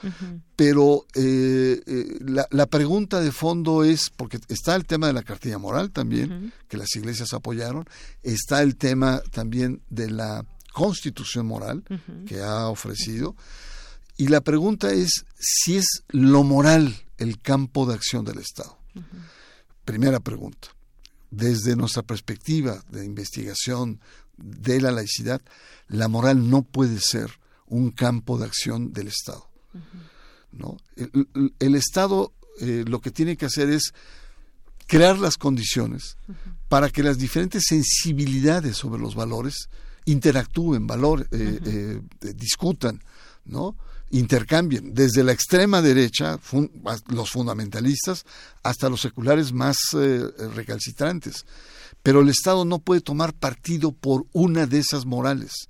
pero 0.57 1.07
eh, 1.14 1.81
eh, 1.87 2.18
la, 2.51 2.66
pregunta 2.66 3.20
de 3.20 3.31
fondo 3.31 3.85
es, 3.85 4.11
porque 4.11 4.41
está 4.49 4.74
el 4.74 4.85
tema 4.85 5.07
de 5.07 5.12
la 5.12 5.22
cartilla 5.22 5.59
moral 5.59 5.93
también, 5.93 6.53
que 6.66 6.77
las 6.77 6.97
iglesias 6.97 7.33
apoyaron, 7.35 7.85
está 8.24 8.62
el 8.62 8.74
tema 8.74 9.22
también 9.31 9.81
de 9.91 10.11
la 10.11 10.45
constitución 10.72 11.47
moral 11.47 11.85
que 12.27 12.41
ha 12.43 12.66
ofrecido, 12.66 13.37
y 14.16 14.27
la 14.27 14.41
pregunta 14.41 14.93
es 14.93 15.24
si 15.39 15.77
es 15.77 16.03
lo 16.09 16.43
moral 16.43 16.97
el 17.18 17.41
campo 17.41 17.87
de 17.87 17.95
acción 17.95 18.24
del 18.24 18.39
Estado. 18.39 18.77
Primera 19.85 20.18
pregunta. 20.18 20.66
Desde 21.31 21.77
nuestra 21.77 22.03
perspectiva 22.03 22.83
de 22.91 23.05
investigación 23.05 24.01
de 24.37 24.81
la 24.81 24.91
laicidad, 24.91 25.41
la 25.87 26.09
moral 26.09 26.51
no 26.51 26.62
puede 26.62 26.99
ser 26.99 27.31
un 27.69 27.91
campo 27.91 28.39
de 28.39 28.47
acción 28.47 28.93
del 28.93 29.09
Estado. 29.09 29.49
¿no? 30.53 30.79
El, 31.59 31.75
Estado 31.75 32.33
eh, 32.61 32.85
lo 32.87 33.01
que 33.01 33.11
tiene 33.11 33.37
que 33.37 33.47
hacer 33.47 33.69
es 33.69 33.93
crear 34.87 35.19
las 35.19 35.37
condiciones 35.37 36.17
para 36.69 36.91
que 36.91 37.03
las 37.03 37.19
diferentes 37.19 37.64
sensibilidades 37.67 38.77
sobre 38.77 39.01
los 39.01 39.14
valores 39.14 39.69
interactúen, 40.07 40.87
valor, 40.87 41.29
eh, 41.31 41.61
eh, 41.64 42.01
discutan, 42.35 43.03
¿no? 43.45 43.77
intercambien 44.11 44.95
desde 44.95 45.25
la 45.25 45.33
extrema 45.33 45.83
derecha, 45.83 46.39
los 47.09 47.31
fundamentalistas, 47.31 48.25
hasta 48.62 48.89
los 48.89 49.01
seculares 49.01 49.53
más 49.53 49.77
eh, 49.95 50.23
recalcitrantes. 50.55 51.45
Pero 52.03 52.21
el 52.21 52.29
Estado 52.29 52.64
no 52.64 52.79
puede 52.79 53.01
tomar 53.01 53.35
partido 53.35 53.93
por 53.93 54.27
una 54.33 54.67
de 54.67 54.79
esas 54.79 55.07
morales. 55.07 55.69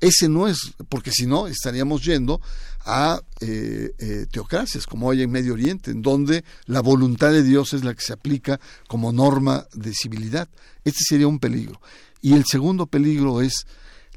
Ese 0.00 0.28
no 0.28 0.48
es, 0.48 0.74
porque 0.88 1.10
si 1.10 1.26
no 1.26 1.46
estaríamos 1.46 2.02
yendo 2.04 2.40
a 2.86 3.20
eh, 3.40 3.92
eh, 3.98 4.26
teocracias 4.30 4.86
como 4.86 5.10
hay 5.10 5.22
en 5.22 5.30
Medio 5.30 5.52
Oriente, 5.52 5.90
en 5.90 6.00
donde 6.00 6.44
la 6.64 6.80
voluntad 6.80 7.30
de 7.30 7.42
Dios 7.42 7.74
es 7.74 7.84
la 7.84 7.94
que 7.94 8.00
se 8.00 8.14
aplica 8.14 8.58
como 8.88 9.12
norma 9.12 9.66
de 9.74 9.92
civilidad. 9.92 10.48
Este 10.84 11.00
sería 11.06 11.28
un 11.28 11.38
peligro. 11.38 11.80
Y 12.22 12.34
el 12.34 12.46
segundo 12.46 12.86
peligro 12.86 13.42
es 13.42 13.66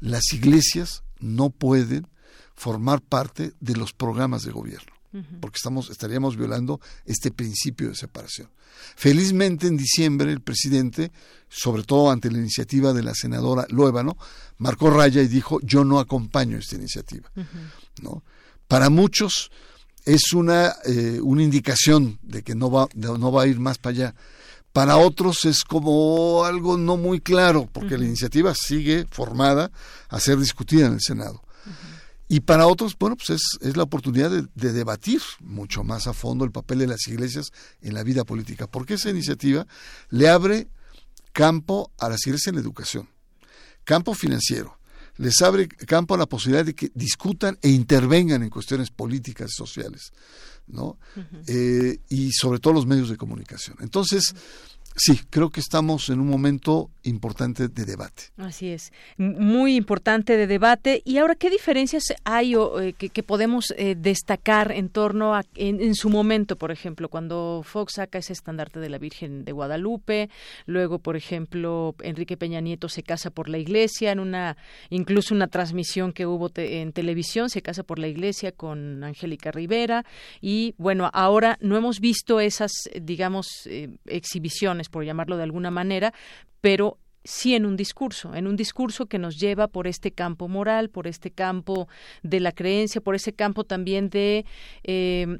las 0.00 0.32
iglesias 0.32 1.02
no 1.20 1.50
pueden 1.50 2.06
formar 2.54 3.00
parte 3.02 3.52
de 3.60 3.76
los 3.76 3.92
programas 3.92 4.44
de 4.44 4.52
gobierno, 4.52 4.92
porque 5.40 5.56
estamos, 5.56 5.90
estaríamos 5.90 6.36
violando 6.36 6.80
este 7.04 7.30
principio 7.30 7.88
de 7.88 7.94
separación. 7.94 8.50
Felizmente 8.96 9.66
en 9.66 9.76
diciembre 9.76 10.32
el 10.32 10.40
presidente, 10.40 11.12
sobre 11.48 11.84
todo 11.84 12.10
ante 12.10 12.30
la 12.30 12.38
iniciativa 12.38 12.92
de 12.92 13.02
la 13.02 13.14
senadora 13.14 13.66
Luébano, 13.68 14.16
marcó 14.58 14.90
raya 14.90 15.22
y 15.22 15.28
dijo 15.28 15.60
yo 15.62 15.84
no 15.84 15.98
acompaño 15.98 16.58
esta 16.58 16.76
iniciativa. 16.76 17.30
¿no? 18.02 18.24
Para 18.66 18.90
muchos 18.90 19.50
es 20.04 20.32
una, 20.32 20.74
eh, 20.84 21.20
una 21.22 21.42
indicación 21.42 22.18
de 22.22 22.42
que 22.42 22.54
no 22.54 22.70
va, 22.70 22.88
no 22.94 23.32
va 23.32 23.42
a 23.42 23.46
ir 23.46 23.60
más 23.60 23.78
para 23.78 23.94
allá. 23.94 24.14
Para 24.72 24.96
otros 24.96 25.44
es 25.44 25.62
como 25.62 26.44
algo 26.44 26.76
no 26.76 26.96
muy 26.96 27.20
claro, 27.20 27.68
porque 27.72 27.96
la 27.96 28.06
iniciativa 28.06 28.54
sigue 28.56 29.06
formada 29.08 29.70
a 30.08 30.18
ser 30.18 30.38
discutida 30.38 30.86
en 30.86 30.94
el 30.94 31.00
Senado. 31.00 31.43
Y 32.34 32.40
para 32.40 32.66
otros, 32.66 32.96
bueno, 32.98 33.14
pues 33.14 33.30
es, 33.60 33.76
la 33.76 33.84
oportunidad 33.84 34.28
de, 34.28 34.72
debatir 34.72 35.22
mucho 35.38 35.84
más 35.84 36.08
a 36.08 36.12
fondo 36.12 36.44
el 36.44 36.50
papel 36.50 36.80
de 36.80 36.88
las 36.88 37.06
iglesias 37.06 37.52
en 37.80 37.94
la 37.94 38.02
vida 38.02 38.24
política, 38.24 38.66
porque 38.66 38.94
esa 38.94 39.08
iniciativa 39.08 39.68
le 40.10 40.28
abre 40.28 40.66
campo 41.32 41.92
a 41.96 42.08
las 42.08 42.26
iglesias 42.26 42.48
en 42.48 42.56
la 42.56 42.60
educación, 42.60 43.08
campo 43.84 44.14
financiero, 44.14 44.80
les 45.16 45.40
abre 45.42 45.68
campo 45.68 46.16
a 46.16 46.18
la 46.18 46.26
posibilidad 46.26 46.64
de 46.64 46.74
que 46.74 46.90
discutan 46.92 47.56
e 47.62 47.68
intervengan 47.68 48.42
en 48.42 48.50
cuestiones 48.50 48.90
políticas 48.90 49.52
y 49.52 49.54
sociales, 49.54 50.12
¿no? 50.66 50.98
Eh, 51.46 52.00
y 52.08 52.32
sobre 52.32 52.58
todo 52.58 52.72
los 52.72 52.86
medios 52.86 53.10
de 53.10 53.16
comunicación. 53.16 53.76
Entonces, 53.78 54.34
Sí, 54.96 55.20
creo 55.28 55.50
que 55.50 55.58
estamos 55.58 56.08
en 56.08 56.20
un 56.20 56.28
momento 56.28 56.90
importante 57.02 57.66
de 57.66 57.84
debate. 57.84 58.24
Así 58.36 58.68
es, 58.68 58.92
muy 59.18 59.74
importante 59.74 60.36
de 60.36 60.46
debate. 60.46 61.02
Y 61.04 61.18
ahora, 61.18 61.34
¿qué 61.34 61.50
diferencias 61.50 62.14
hay 62.22 62.54
o, 62.54 62.80
eh, 62.80 62.92
que, 62.92 63.22
podemos 63.24 63.74
eh, 63.76 63.96
destacar 63.98 64.70
en 64.70 64.88
torno 64.88 65.34
a, 65.34 65.44
en, 65.56 65.94
su 65.96 66.10
momento, 66.10 66.56
por 66.56 66.70
ejemplo, 66.70 67.08
cuando 67.08 67.62
Fox 67.64 67.94
saca 67.94 68.18
ese 68.18 68.32
estandarte 68.32 68.78
de 68.78 68.88
la 68.88 68.98
Virgen 68.98 69.44
de 69.44 69.50
Guadalupe, 69.50 70.30
luego, 70.66 71.00
por 71.00 71.16
ejemplo, 71.16 71.96
Enrique 72.00 72.36
Peña 72.36 72.60
Nieto 72.60 72.88
se 72.88 73.02
casa 73.02 73.30
por 73.30 73.48
la 73.48 73.58
iglesia, 73.58 74.12
en 74.12 74.20
una, 74.20 74.56
incluso 74.90 75.34
una 75.34 75.48
transmisión 75.48 76.12
que 76.12 76.26
hubo 76.26 76.50
en 76.54 76.92
televisión, 76.92 77.50
se 77.50 77.62
casa 77.62 77.82
por 77.82 77.98
la 77.98 78.06
iglesia 78.06 78.52
con 78.52 79.02
Angélica 79.02 79.50
Rivera, 79.50 80.04
y 80.40 80.74
bueno, 80.78 81.10
ahora 81.12 81.58
no 81.60 81.76
hemos 81.76 81.98
visto 81.98 82.38
esas, 82.38 82.70
digamos, 83.00 83.66
eh, 83.66 83.88
exhibiciones 84.06 84.83
por 84.88 85.04
llamarlo 85.04 85.36
de 85.36 85.42
alguna 85.42 85.70
manera, 85.70 86.12
pero 86.60 86.98
sí 87.24 87.54
en 87.54 87.64
un 87.66 87.76
discurso, 87.76 88.34
en 88.34 88.46
un 88.46 88.56
discurso 88.56 89.06
que 89.06 89.18
nos 89.18 89.40
lleva 89.40 89.68
por 89.68 89.86
este 89.86 90.12
campo 90.12 90.48
moral, 90.48 90.90
por 90.90 91.06
este 91.06 91.30
campo 91.30 91.88
de 92.22 92.40
la 92.40 92.52
creencia, 92.52 93.00
por 93.00 93.14
ese 93.14 93.32
campo 93.32 93.64
también 93.64 94.10
de 94.10 94.44
eh, 94.84 95.38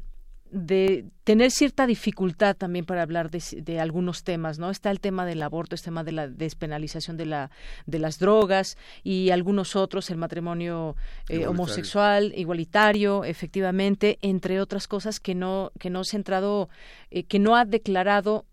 de 0.55 1.07
tener 1.24 1.51
cierta 1.51 1.84
dificultad 1.84 2.55
también 2.55 2.84
para 2.84 3.03
hablar 3.03 3.28
de, 3.28 3.80
algunos 3.80 4.22
temas, 4.22 4.61
¿no? 4.61 4.70
Está 4.70 4.92
el 4.92 5.01
tema 5.01 5.26
del 5.26 5.42
aborto, 5.42 5.74
el 5.74 5.82
tema 5.82 6.05
de 6.05 6.12
la 6.12 6.28
despenalización 6.28 7.16
de 7.16 7.26
la 7.26 7.51
de 7.86 7.99
las 7.99 8.20
drogas 8.20 8.78
y 9.03 9.30
algunos 9.30 9.74
otros, 9.74 10.11
el 10.11 10.16
matrimonio 10.16 10.95
eh, 11.28 11.49
homosexual, 11.49 12.32
igualitario, 12.36 13.24
efectivamente, 13.24 14.18
entre 14.22 14.61
otras 14.61 14.86
cosas 14.86 15.18
que 15.18 15.34
no 15.34 15.72
que 15.80 15.90
no 15.90 16.05
se 16.05 16.16
ha 16.16 16.18
entrado, 16.18 16.68
eh, 17.17 17.23
que 17.23 17.39
no 17.39 17.55
ha 17.55 17.65
declarado 17.65 18.45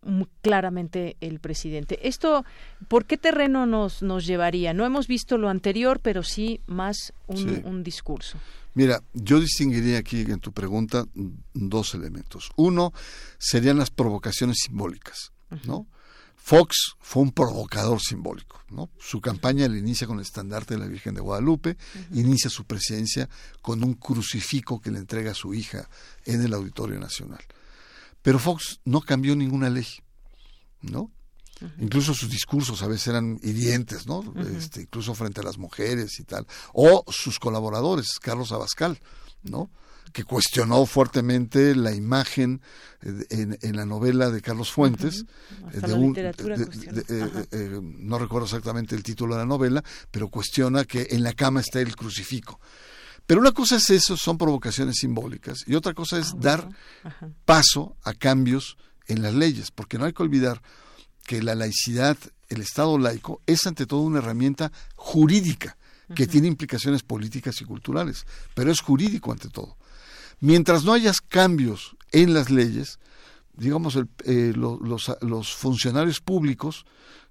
claramente 0.44 1.18
el 1.20 1.40
presidente. 1.40 2.08
Esto, 2.08 2.46
¿por 2.88 3.06
qué 3.06 3.18
terreno 3.18 3.66
nos 3.66 4.04
nos 4.04 4.28
llevaría? 4.28 4.72
No 4.72 4.86
hemos 4.86 5.08
visto 5.08 5.40
lo 5.40 5.50
anterior, 5.50 6.00
pero 6.00 6.22
sí 6.22 6.62
más 6.68 7.12
un 7.26 7.82
discurso. 7.82 8.38
Mira, 8.76 9.02
yo 9.16 9.40
distinguiría 9.40 9.98
aquí 9.98 10.22
en 10.22 10.40
tu 10.40 10.52
pregunta 10.52 11.08
dos 11.56 11.96
elementos. 11.96 12.52
Uno 12.56 12.94
serían 13.40 13.80
las 13.80 13.90
provocaciones 13.90 14.58
simbólicas, 14.64 15.32
¿no? 15.66 15.88
Fox 16.36 16.94
fue 17.00 17.24
un 17.24 17.32
provocador 17.32 18.00
simbólico, 18.00 18.62
¿no? 18.70 18.92
Su 19.00 19.22
campaña 19.22 19.68
le 19.68 19.80
inicia 19.80 20.06
con 20.06 20.18
el 20.18 20.24
estandarte 20.24 20.76
de 20.76 20.82
la 20.82 20.86
Virgen 20.86 21.16
de 21.16 21.22
Guadalupe, 21.22 21.78
inicia 22.14 22.52
su 22.52 22.66
presidencia 22.66 23.28
con 23.64 23.84
un 23.84 23.96
crucifijo 23.96 24.80
que 24.80 24.92
le 24.92 25.00
entrega 25.00 25.32
a 25.32 25.36
su 25.36 25.56
hija 25.56 25.90
en 26.26 26.44
el 26.44 26.54
Auditorio 26.54 27.00
Nacional. 27.00 27.42
Pero 28.22 28.40
Fox 28.40 28.80
no 28.86 29.02
cambió 29.02 29.36
ninguna 29.36 29.70
ley, 29.70 29.88
¿no? 30.82 31.12
Incluso 31.80 32.16
sus 32.16 32.30
discursos 32.30 32.82
a 32.82 32.88
veces 32.88 33.10
eran 33.10 33.40
hirientes, 33.44 34.08
¿no? 34.08 34.24
este, 34.58 34.82
incluso 34.82 35.14
frente 35.14 35.42
a 35.42 35.44
las 35.44 35.60
mujeres 35.60 36.20
y 36.20 36.24
tal. 36.24 36.48
O 36.74 37.04
sus 37.12 37.38
colaboradores, 37.38 38.18
Carlos 38.20 38.52
Abascal, 38.52 39.00
¿no? 39.44 39.70
que 40.12 40.24
cuestionó 40.24 40.86
fuertemente 40.86 41.76
la 41.76 41.94
imagen 41.94 42.62
en, 43.02 43.58
en 43.62 43.76
la 43.76 43.86
novela 43.86 44.30
de 44.30 44.42
Carlos 44.42 44.72
Fuentes, 44.72 45.26
de 45.72 45.94
un, 45.94 46.14
no 48.00 48.20
recuerdo 48.20 48.46
exactamente 48.46 48.96
el 48.96 49.04
título 49.04 49.36
de 49.36 49.42
la 49.42 49.46
novela, 49.46 49.84
pero 50.10 50.30
cuestiona 50.30 50.84
que 50.84 51.08
en 51.12 51.24
la 51.24 51.34
cama 51.34 51.62
está 51.62 51.80
el 51.80 51.96
crucifijo. 51.96 52.60
Pero 53.32 53.40
una 53.40 53.54
cosa 53.54 53.78
es 53.78 53.90
eso, 53.90 54.18
son 54.18 54.38
provocaciones 54.38 54.98
simbólicas, 54.98 55.60
y 55.66 55.76
otra 55.76 55.94
cosa 55.94 56.20
es 56.20 56.34
ah, 56.34 56.38
dar 56.38 56.70
paso 57.46 57.96
a 58.04 58.14
cambios 58.14 58.76
en 59.08 59.22
las 59.22 59.34
leyes, 59.34 59.72
porque 59.72 59.98
no 59.98 60.04
hay 60.04 60.12
que 60.12 60.22
olvidar 60.22 60.62
que 61.26 61.42
la 61.42 61.56
laicidad, 61.56 62.18
el 62.50 62.60
Estado 62.60 62.98
laico, 62.98 63.42
es 63.48 63.66
ante 63.66 63.86
todo 63.86 64.02
una 64.02 64.18
herramienta 64.18 64.74
jurídica 64.98 65.78
que 66.14 66.28
tiene 66.28 66.50
implicaciones 66.50 67.04
políticas 67.04 67.62
y 67.62 67.64
culturales, 67.64 68.26
pero 68.54 68.70
es 68.70 68.82
jurídico 68.82 69.32
ante 69.32 69.48
todo. 69.48 69.78
Mientras 70.42 70.84
no 70.84 70.92
hayas 70.92 71.22
cambios 71.22 71.96
en 72.12 72.34
las 72.34 72.50
leyes, 72.50 73.00
digamos, 73.54 73.98
eh, 74.26 74.54
los, 74.54 75.56
funcionarios 75.56 76.20
públicos 76.20 76.86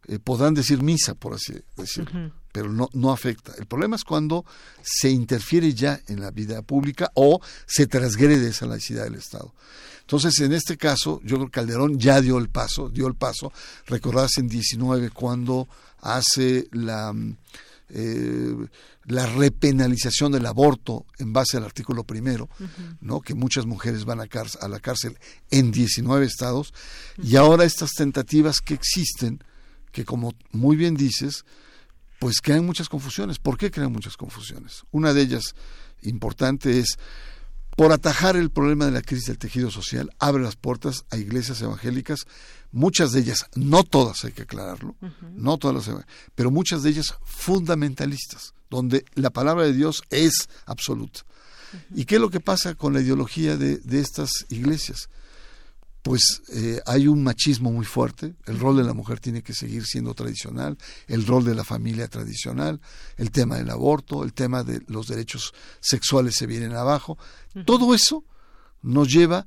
eh, 0.07 0.19
podrán 0.19 0.55
decir 0.55 0.83
misa, 0.83 1.15
por 1.15 1.35
así 1.35 1.57
decirlo, 1.77 2.33
pero 2.53 2.73
no, 2.73 2.89
no 2.93 3.13
afecta. 3.13 3.53
El 3.59 3.67
problema 3.67 3.97
es 3.97 4.05
cuando 4.05 4.45
se 4.83 5.11
interfiere 5.11 5.73
ya 5.75 6.01
en 6.09 6.21
la 6.21 6.31
vida 6.31 6.63
pública 6.63 7.11
o 7.15 7.41
se 7.67 7.87
transgrede 7.87 8.49
esa 8.49 8.67
laicidad 8.67 9.05
del 9.05 9.15
Estado. 9.17 9.55
Entonces, 10.01 10.41
en 10.41 10.53
este 10.53 10.77
caso, 10.77 11.21
yo 11.23 11.37
creo 11.37 11.47
que 11.47 11.53
Calderón 11.53 11.99
ya 11.99 12.21
dio 12.21 12.39
el 12.39 12.49
paso, 12.49 12.89
dio 12.89 13.07
el 13.07 13.15
paso. 13.15 13.53
Recordás 13.87 14.39
en 14.39 14.49
19 14.49 15.11
cuando 15.11 15.69
hace 16.01 16.67
la, 16.73 17.15
eh, 17.91 18.57
la 19.05 19.27
repenalización 19.27 20.33
del 20.33 20.47
aborto 20.47 21.07
en 21.19 21.33
base 21.33 21.57
al 21.57 21.65
artículo 21.65 22.05
primero, 22.05 22.49
¿no? 23.01 23.21
que 23.21 23.35
muchas 23.35 23.67
mujeres 23.67 24.05
van 24.05 24.21
a, 24.21 24.27
a, 24.61 24.69
la 24.69 24.81
cárcel 24.81 25.17
en 25.51 25.71
19 25.71 26.27
estados, 26.27 26.75
y 27.23 27.37
ahora 27.37 27.65
estas 27.65 27.91
tentativas 27.91 28.61
que 28.61 28.75
existen, 28.75 29.43
que 29.93 30.05
como 30.05 30.35
muy 30.53 30.77
bien 30.77 30.95
dices, 30.95 31.45
pues 32.21 32.41
crean 32.43 32.67
muchas 32.67 32.89
confusiones. 32.89 33.39
¿Por 33.39 33.57
qué 33.57 33.71
crean 33.71 33.91
muchas 33.91 34.17
confusiones? 34.17 34.85
Una 34.93 35.13
de 35.15 35.23
ellas 35.23 35.55
importante 36.03 36.79
es 36.79 36.99
por 37.77 37.93
atajar 37.93 38.37
el 38.37 38.51
problema 38.51 38.85
de 38.85 38.91
la 38.91 39.01
crisis 39.01 39.27
del 39.27 39.39
tejido 39.39 39.71
social, 39.71 40.11
abre 40.19 40.43
las 40.43 40.55
puertas 40.55 41.07
a 41.11 41.17
iglesias 41.17 41.63
evangélicas, 41.63 42.27
muchas 42.73 43.13
de 43.13 43.21
ellas, 43.21 43.47
no 43.55 43.85
todas 43.85 44.23
hay 44.25 44.33
que 44.33 44.43
aclararlo, 44.43 44.97
no 45.35 45.57
todas 45.57 45.89
las, 45.89 46.05
pero 46.35 46.51
muchas 46.51 46.83
de 46.83 46.91
ellas 46.91 47.15
fundamentalistas, 47.25 48.53
donde 48.69 49.07
la 49.15 49.31
palabra 49.31 49.65
de 49.65 49.73
Dios 49.73 50.03
es 50.11 50.51
absoluta. 50.67 51.21
¿Y 51.95 52.05
qué 52.05 52.17
es 52.17 52.21
lo 52.21 52.29
que 52.29 52.41
pasa 52.41 52.75
con 52.75 52.93
la 52.93 53.01
ideología 53.01 53.57
de, 53.57 53.79
de 53.79 54.01
estas 54.01 54.45
iglesias? 54.51 55.09
Pues 56.03 56.43
eh, 56.53 56.81
hay 56.87 57.09
un 57.09 57.23
machismo 57.23 57.71
muy 57.71 57.85
fuerte, 57.85 58.35
el 58.47 58.59
rol 58.59 58.77
de 58.77 58.85
la 58.85 58.95
mujer 58.95 59.21
tiene 59.21 59.43
que 59.43 59.53
seguir 59.53 59.85
siendo 59.85 60.15
tradicional, 60.15 60.79
el 61.07 61.27
rol 61.27 61.45
de 61.45 61.55
la 61.55 61.65
familia 61.65 62.09
tradicional, 62.09 62.81
el 63.17 63.31
tema 63.31 63.57
del 63.57 63.71
aborto, 63.71 64.25
el 64.25 64.33
tema 64.33 64.65
de 64.65 64.83
los 64.87 65.09
derechos 65.09 65.53
sexuales 65.81 66.37
se 66.37 66.47
vienen 66.47 66.73
abajo. 66.73 67.19
Todo 67.67 67.95
eso 67.95 68.25
nos 68.83 69.09
lleva 69.09 69.47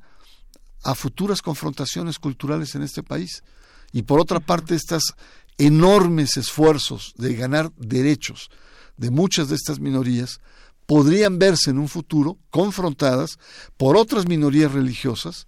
a 0.83 0.95
futuras 0.95 1.41
confrontaciones 1.41 2.19
culturales 2.19 2.75
en 2.75 2.83
este 2.83 3.01
país. 3.01 3.43
Y 3.91 4.03
por 4.03 4.19
otra 4.19 4.39
parte, 4.39 4.75
estas 4.75 5.03
enormes 5.57 6.37
esfuerzos 6.37 7.13
de 7.17 7.35
ganar 7.35 7.71
derechos 7.77 8.49
de 8.97 9.09
muchas 9.09 9.49
de 9.49 9.55
estas 9.55 9.79
minorías 9.79 10.39
podrían 10.85 11.39
verse 11.39 11.71
en 11.71 11.79
un 11.79 11.87
futuro 11.87 12.37
confrontadas 12.49 13.37
por 13.77 13.95
otras 13.97 14.27
minorías 14.27 14.71
religiosas 14.71 15.47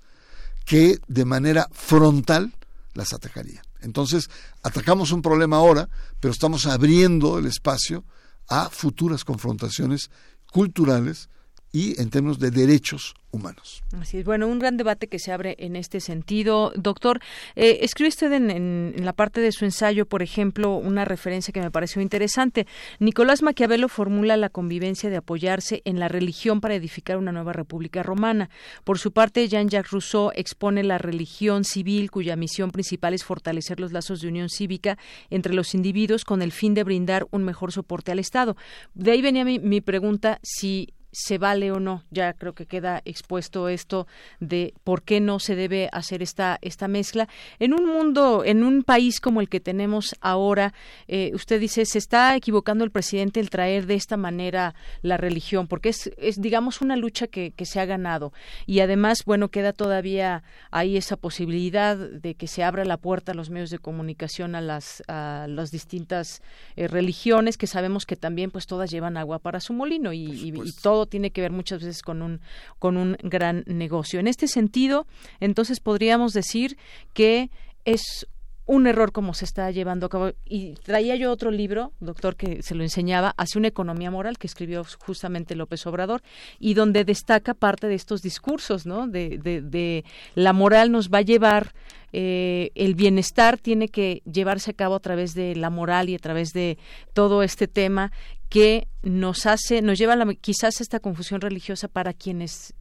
que 0.65 0.99
de 1.07 1.25
manera 1.25 1.69
frontal 1.71 2.53
las 2.93 3.13
atacarían. 3.13 3.63
Entonces, 3.81 4.29
atacamos 4.63 5.11
un 5.11 5.21
problema 5.21 5.57
ahora, 5.57 5.89
pero 6.19 6.31
estamos 6.31 6.65
abriendo 6.65 7.37
el 7.37 7.45
espacio 7.45 8.03
a 8.47 8.69
futuras 8.69 9.23
confrontaciones 9.23 10.09
culturales 10.51 11.29
y 11.75 12.01
en 12.01 12.09
términos 12.09 12.39
de 12.39 12.51
derechos 12.51 13.15
humanos. 13.31 13.83
Así 13.99 14.19
es. 14.19 14.23
Bueno, 14.23 14.47
un 14.47 14.59
gran 14.59 14.77
debate 14.77 15.07
que 15.07 15.19
se 15.19 15.33
abre 15.33 15.57
en 15.59 15.75
este 15.75 15.99
sentido. 15.99 16.71
Doctor, 16.77 17.19
eh, 17.57 17.79
escribe 17.81 18.07
usted 18.07 18.31
en, 18.31 18.95
la 19.03 19.11
parte 19.11 19.41
de 19.41 19.51
su 19.51 19.65
ensayo, 19.65 20.05
por 20.05 20.23
ejemplo, 20.23 20.77
una 20.77 21.03
referencia 21.03 21.51
que 21.51 21.59
me 21.59 21.71
pareció 21.71 22.01
interesante. 22.01 22.65
Nicolás 22.99 23.41
Maquiavelo 23.41 23.89
formula 23.89 24.37
la 24.37 24.47
convivencia 24.47 25.09
de 25.09 25.17
apoyarse 25.17 25.81
en 25.83 25.99
la 25.99 26.07
religión 26.07 26.61
para 26.61 26.75
edificar 26.75 27.17
una 27.17 27.33
nueva 27.33 27.51
república 27.51 28.03
romana. 28.03 28.49
Por 28.85 28.97
su 28.97 29.11
parte, 29.11 29.45
Jean-Jacques 29.49 29.91
Rousseau 29.91 30.31
expone 30.33 30.81
la 30.81 30.97
religión 30.97 31.65
civil 31.65 32.09
cuya 32.09 32.37
misión 32.37 32.71
principal 32.71 33.13
es 33.13 33.25
fortalecer 33.25 33.81
los 33.81 33.91
lazos 33.91 34.21
de 34.21 34.29
unión 34.29 34.47
cívica 34.47 34.97
entre 35.29 35.53
los 35.53 35.75
individuos 35.75 36.23
con 36.23 36.41
el 36.41 36.53
fin 36.53 36.73
de 36.73 36.85
brindar 36.85 37.27
un 37.31 37.43
mejor 37.43 37.73
soporte 37.73 38.13
al 38.13 38.19
Estado. 38.19 38.55
De 38.93 39.11
ahí 39.11 39.21
venía 39.21 39.43
mi 39.43 39.81
pregunta 39.81 40.39
si 40.41 40.93
se 41.15 41.37
vale 41.37 41.71
o 41.71 41.79
no. 41.79 42.03
Ya 42.11 42.33
creo 42.33 42.53
que 42.53 42.65
queda 42.65 43.01
expuesto 43.05 43.69
esto 43.69 44.05
de 44.41 44.73
por 44.83 45.01
qué 45.01 45.21
no 45.21 45.39
se 45.39 45.55
debe 45.55 45.89
hacer 45.93 46.21
esta 46.21 46.59
esta 46.61 46.89
mezcla 46.89 47.29
en 47.59 47.73
un 47.73 47.85
mundo, 47.85 48.43
en 48.43 48.63
un 48.63 48.83
país 48.83 49.21
como 49.21 49.39
el 49.39 49.47
que 49.47 49.61
tenemos 49.61 50.15
ahora. 50.19 50.73
Eh, 51.07 51.31
usted 51.33 51.61
dice 51.61 51.85
se 51.85 51.99
está 51.99 52.35
equivocando 52.35 52.83
el 52.83 52.91
presidente 52.91 53.39
el 53.39 53.49
traer 53.49 53.85
de 53.85 53.95
esta 53.95 54.17
manera 54.17 54.75
la 55.01 55.15
religión, 55.15 55.67
porque 55.67 55.89
es, 55.89 56.11
es 56.17 56.41
digamos 56.41 56.81
una 56.81 56.97
lucha 56.97 57.27
que, 57.27 57.51
que 57.51 57.65
se 57.65 57.79
ha 57.79 57.85
ganado 57.85 58.33
y 58.65 58.81
además 58.81 59.23
bueno 59.25 59.47
queda 59.47 59.71
todavía 59.71 60.43
ahí 60.69 60.97
esa 60.97 61.15
posibilidad 61.15 61.95
de 61.95 62.35
que 62.35 62.47
se 62.47 62.63
abra 62.63 62.83
la 62.83 62.97
puerta 62.97 63.31
a 63.31 63.35
los 63.35 63.49
medios 63.49 63.69
de 63.69 63.79
comunicación 63.79 64.55
a 64.55 64.61
las 64.61 65.01
a 65.07 65.47
las 65.47 65.71
distintas 65.71 66.41
eh, 66.75 66.89
religiones 66.89 67.55
que 67.57 67.67
sabemos 67.67 68.05
que 68.05 68.17
también 68.17 68.51
pues 68.51 68.67
todas 68.67 68.91
llevan 68.91 69.15
agua 69.15 69.39
para 69.39 69.61
su 69.61 69.71
molino 69.71 70.11
y, 70.11 70.25
y 70.25 70.71
todo 70.81 71.04
tiene 71.05 71.31
que 71.31 71.41
ver 71.41 71.51
muchas 71.51 71.81
veces 71.81 72.01
con 72.01 72.21
un, 72.21 72.41
con 72.79 72.97
un 72.97 73.17
gran 73.23 73.63
negocio. 73.67 74.19
En 74.19 74.27
este 74.27 74.47
sentido, 74.47 75.07
entonces 75.39 75.79
podríamos 75.79 76.33
decir 76.33 76.77
que 77.13 77.49
es 77.85 78.27
un 78.67 78.87
error 78.87 79.11
como 79.11 79.33
se 79.33 79.45
está 79.45 79.69
llevando 79.71 80.07
a 80.07 80.09
cabo. 80.09 80.31
Y 80.43 80.73
traía 80.73 81.15
yo 81.15 81.31
otro 81.31 81.51
libro, 81.51 81.93
doctor, 81.99 82.35
que 82.35 82.63
se 82.63 82.73
lo 82.75 82.83
enseñaba, 82.83 83.33
hacia 83.37 83.59
una 83.59 83.67
economía 83.67 84.09
moral, 84.09 84.37
que 84.37 84.47
escribió 84.47 84.83
justamente 85.05 85.55
López 85.55 85.85
Obrador, 85.85 86.21
y 86.59 86.73
donde 86.73 87.05
destaca 87.05 87.53
parte 87.53 87.87
de 87.87 87.95
estos 87.95 88.21
discursos, 88.21 88.85
¿no? 88.85 89.07
De, 89.07 89.37
de, 89.37 90.03
la 90.33 90.53
moral 90.53 90.91
nos 90.91 91.09
va 91.09 91.19
a 91.19 91.21
llevar, 91.21 91.73
eh, 92.11 92.71
el 92.75 92.95
bienestar 92.95 93.59
tiene 93.59 93.89
que 93.89 94.23
llevarse 94.31 94.71
a 94.71 94.73
cabo 94.73 94.95
a 94.95 94.99
través 94.99 95.35
de 95.35 95.55
la 95.55 95.69
moral 95.69 96.09
y 96.09 96.15
a 96.15 96.19
través 96.19 96.53
de 96.53 96.77
todo 97.13 97.43
este 97.43 97.67
tema 97.67 98.11
que 98.49 98.87
nos 99.03 99.45
hace, 99.45 99.81
nos 99.81 99.97
lleva 99.97 100.13
a 100.13 100.15
la, 100.15 100.33
quizás 100.35 100.81
esta 100.81 100.99
confusión 100.99 101.41
religiosa 101.41 101.87
para 101.87 102.13
quienes, 102.13 102.73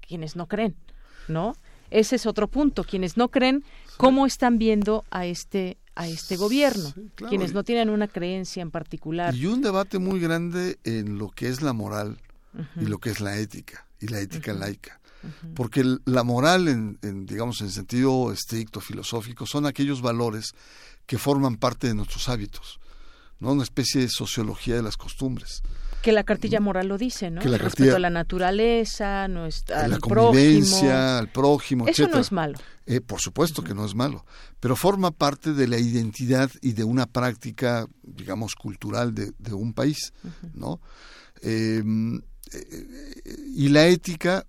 quienes 0.00 0.36
no 0.36 0.46
creen, 0.46 0.76
¿no? 1.28 1.54
Ese 1.90 2.16
es 2.16 2.26
otro 2.26 2.48
punto. 2.48 2.84
Quienes 2.84 3.16
no 3.16 3.28
creen, 3.28 3.64
¿cómo 3.96 4.26
están 4.26 4.58
viendo 4.58 5.04
a 5.10 5.26
este 5.26 5.78
a 5.98 6.06
este 6.06 6.36
gobierno, 6.36 6.94
quienes 7.28 7.52
no 7.52 7.64
tienen 7.64 7.90
una 7.90 8.06
creencia 8.06 8.62
en 8.62 8.70
particular. 8.70 9.34
Y 9.34 9.46
un 9.46 9.62
debate 9.62 9.98
muy 9.98 10.20
grande 10.20 10.78
en 10.84 11.18
lo 11.18 11.28
que 11.28 11.48
es 11.48 11.60
la 11.60 11.72
moral 11.72 12.18
y 12.76 12.84
lo 12.84 12.98
que 12.98 13.10
es 13.10 13.20
la 13.20 13.36
ética, 13.36 13.84
y 14.00 14.06
la 14.06 14.20
ética 14.20 14.52
laica. 14.52 15.00
Porque 15.56 15.82
la 16.04 16.22
moral, 16.22 16.68
en, 16.68 17.00
en, 17.02 17.26
digamos, 17.26 17.60
en 17.62 17.70
sentido 17.70 18.32
estricto, 18.32 18.80
filosófico, 18.80 19.44
son 19.44 19.66
aquellos 19.66 20.00
valores 20.00 20.52
que 21.04 21.18
forman 21.18 21.56
parte 21.56 21.88
de 21.88 21.94
nuestros 21.94 22.28
hábitos. 22.28 22.78
¿No? 23.40 23.52
Una 23.52 23.62
especie 23.62 24.00
de 24.00 24.08
sociología 24.08 24.76
de 24.76 24.82
las 24.82 24.96
costumbres. 24.96 25.62
Que 26.02 26.12
la 26.12 26.22
cartilla 26.22 26.60
moral 26.60 26.88
lo 26.88 26.96
dice, 26.96 27.30
¿no? 27.30 27.40
Que 27.40 27.48
la 27.48 27.58
Respecto 27.58 27.96
a 27.96 27.98
la 27.98 28.10
naturaleza, 28.10 29.26
nuestra, 29.26 29.88
la 29.88 29.98
convivencia, 29.98 31.18
al 31.18 31.28
prójimo, 31.28 31.86
Eso 31.88 32.06
no 32.06 32.18
es 32.18 32.30
malo. 32.30 32.58
Eh, 32.86 33.00
por 33.00 33.20
supuesto 33.20 33.62
que 33.62 33.74
no 33.74 33.84
es 33.84 33.94
malo, 33.94 34.24
pero 34.60 34.76
forma 34.76 35.10
parte 35.10 35.52
de 35.52 35.66
la 35.68 35.78
identidad 35.78 36.50
y 36.62 36.72
de 36.72 36.84
una 36.84 37.06
práctica, 37.06 37.86
digamos, 38.02 38.54
cultural 38.54 39.14
de, 39.14 39.52
un 39.52 39.74
país, 39.74 40.12
¿no? 40.54 40.80
Em, 41.42 42.20
eh, 42.52 43.42
y 43.54 43.68
la 43.68 43.86
ética 43.86 44.46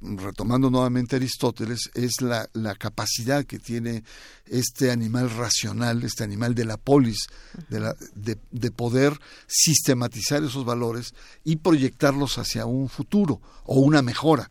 retomando 0.00 0.70
nuevamente 0.70 1.16
Aristóteles, 1.16 1.90
es 1.94 2.20
la, 2.22 2.48
la, 2.54 2.74
capacidad 2.74 3.44
que 3.44 3.58
tiene 3.58 4.02
este 4.46 4.90
animal 4.90 5.30
racional, 5.30 6.02
este 6.02 6.24
animal 6.24 6.54
de 6.54 6.64
la 6.64 6.76
polis, 6.76 7.26
de, 7.68 7.80
la, 7.80 7.96
de, 8.14 8.38
de, 8.50 8.70
poder 8.70 9.18
sistematizar 9.46 10.42
esos 10.42 10.64
valores 10.64 11.14
y 11.44 11.56
proyectarlos 11.56 12.38
hacia 12.38 12.64
un 12.66 12.88
futuro 12.88 13.40
o 13.64 13.80
una 13.80 14.02
mejora. 14.02 14.50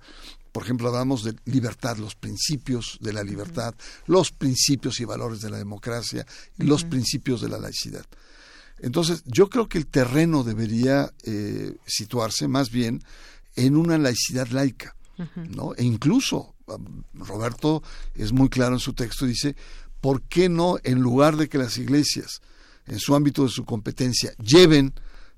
Por 0.51 0.63
ejemplo, 0.63 0.89
hablamos 0.89 1.23
de 1.23 1.35
libertad, 1.45 1.97
los 1.97 2.15
principios 2.15 2.97
de 3.01 3.13
la 3.13 3.23
libertad, 3.23 3.75
los 4.07 4.31
principios 4.31 4.99
y 4.99 5.05
valores 5.05 5.41
de 5.41 5.49
la 5.49 5.57
democracia, 5.57 6.25
y 6.57 6.63
los 6.63 6.83
principios 6.83 7.41
de 7.41 7.49
la 7.49 7.59
laicidad. 7.59 8.05
Entonces, 8.79 9.23
yo 9.25 9.49
creo 9.49 9.67
que 9.67 9.77
el 9.77 9.87
terreno 9.87 10.43
debería 10.43 11.11
eh, 11.23 11.75
situarse 11.85 12.47
más 12.47 12.71
bien 12.71 13.03
en 13.55 13.75
una 13.75 13.97
laicidad 13.97 14.47
laica 14.47 14.95
¿no? 15.35 15.73
E 15.75 15.83
incluso 15.83 16.55
um, 16.67 17.03
Roberto 17.13 17.83
es 18.15 18.31
muy 18.31 18.49
claro 18.49 18.75
en 18.75 18.79
su 18.79 18.93
texto, 18.93 19.25
dice, 19.25 19.55
¿por 20.01 20.21
qué 20.23 20.49
no 20.49 20.77
en 20.83 20.99
lugar 20.99 21.37
de 21.37 21.49
que 21.49 21.57
las 21.57 21.77
iglesias, 21.77 22.41
en 22.87 22.99
su 22.99 23.15
ámbito 23.15 23.43
de 23.43 23.49
su 23.49 23.65
competencia, 23.65 24.33
lleven 24.37 24.93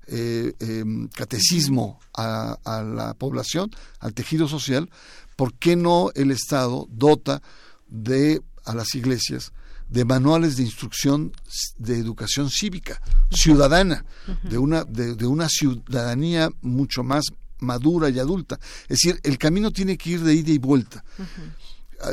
eh, 0.06 0.54
em, 0.58 1.08
catecismo 1.08 2.00
a, 2.14 2.58
la 2.64 3.14
población, 3.14 3.70
al 4.00 4.14
tejido 4.14 4.48
social, 4.48 4.90
¿por 5.36 5.54
qué 5.54 5.76
no 5.76 6.10
el 6.14 6.30
Estado 6.30 6.86
dota 6.90 7.42
de 7.88 8.42
a 8.64 8.74
las 8.74 8.94
iglesias 8.94 9.52
de 9.88 10.04
manuales 10.04 10.56
de 10.56 10.62
instrucción 10.62 11.32
de 11.78 11.98
educación 11.98 12.48
cívica, 12.50 13.00
ciudadana, 13.30 14.04
de 14.42 14.56
una, 14.56 14.84
de 14.84 15.26
una 15.26 15.48
ciudadanía 15.48 16.50
mucho 16.62 17.02
más 17.02 17.24
madura 17.62 18.10
y 18.10 18.18
adulta. 18.18 18.58
Es 18.82 19.00
decir, 19.00 19.20
el 19.22 19.38
camino 19.38 19.70
tiene 19.70 19.96
que 19.96 20.10
ir 20.10 20.20
de 20.20 20.34
ida 20.34 20.50
y 20.50 20.58
vuelta. 20.58 21.04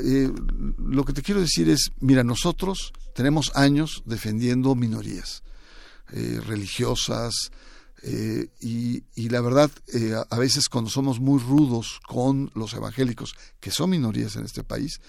Eh, 0.04 0.32
lo 0.78 1.04
que 1.04 1.14
te 1.14 1.22
quiero 1.22 1.42
decir 1.42 1.70
es, 1.70 1.92
mira, 2.00 2.24
nosotros 2.24 2.94
tenemos 3.14 3.52
años 3.56 4.04
defendiendo 4.06 4.76
minorías 4.76 5.44
eh, 6.14 6.40
religiosas, 6.46 7.52
eh, 8.02 8.48
y, 8.62 9.04
y, 9.16 9.28
la 9.28 9.42
verdad, 9.42 9.70
a 10.30 10.38
veces 10.38 10.70
cuando 10.70 10.90
somos 10.90 11.20
muy 11.20 11.38
rudos 11.38 12.00
con 12.08 12.50
los 12.56 12.74
evangélicos, 12.74 13.36
que 13.60 13.72
son 13.72 13.90
minorías 13.90 14.38
en 14.38 14.46
este 14.46 14.64
país, 14.64 15.02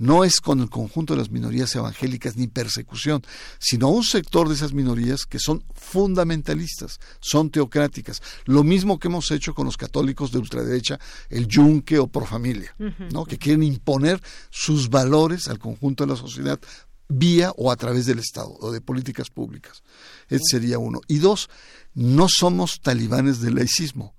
no 0.00 0.24
es 0.24 0.40
con 0.40 0.60
el 0.60 0.70
conjunto 0.70 1.12
de 1.12 1.18
las 1.18 1.30
minorías 1.30 1.74
evangélicas 1.74 2.36
ni 2.36 2.48
persecución, 2.48 3.22
sino 3.58 3.88
un 3.88 4.02
sector 4.02 4.48
de 4.48 4.54
esas 4.54 4.72
minorías 4.72 5.26
que 5.26 5.38
son 5.38 5.62
fundamentalistas, 5.74 6.98
son 7.20 7.50
teocráticas. 7.50 8.22
Lo 8.46 8.64
mismo 8.64 8.98
que 8.98 9.08
hemos 9.08 9.30
hecho 9.30 9.54
con 9.54 9.66
los 9.66 9.76
católicos 9.76 10.32
de 10.32 10.38
ultraderecha, 10.38 10.98
el 11.28 11.46
yunque 11.46 11.98
o 11.98 12.06
por 12.06 12.26
familia, 12.26 12.74
¿no? 13.12 13.26
que 13.26 13.36
quieren 13.36 13.62
imponer 13.62 14.22
sus 14.48 14.88
valores 14.88 15.48
al 15.48 15.58
conjunto 15.58 16.04
de 16.04 16.12
la 16.12 16.16
sociedad 16.16 16.58
vía 17.08 17.52
o 17.56 17.70
a 17.70 17.76
través 17.76 18.06
del 18.06 18.20
Estado 18.20 18.56
o 18.58 18.72
de 18.72 18.80
políticas 18.80 19.28
públicas. 19.28 19.82
Ese 20.28 20.44
sería 20.50 20.78
uno. 20.78 21.02
Y 21.08 21.18
dos, 21.18 21.50
no 21.92 22.26
somos 22.30 22.80
talibanes 22.80 23.42
del 23.42 23.56
laicismo. 23.56 24.14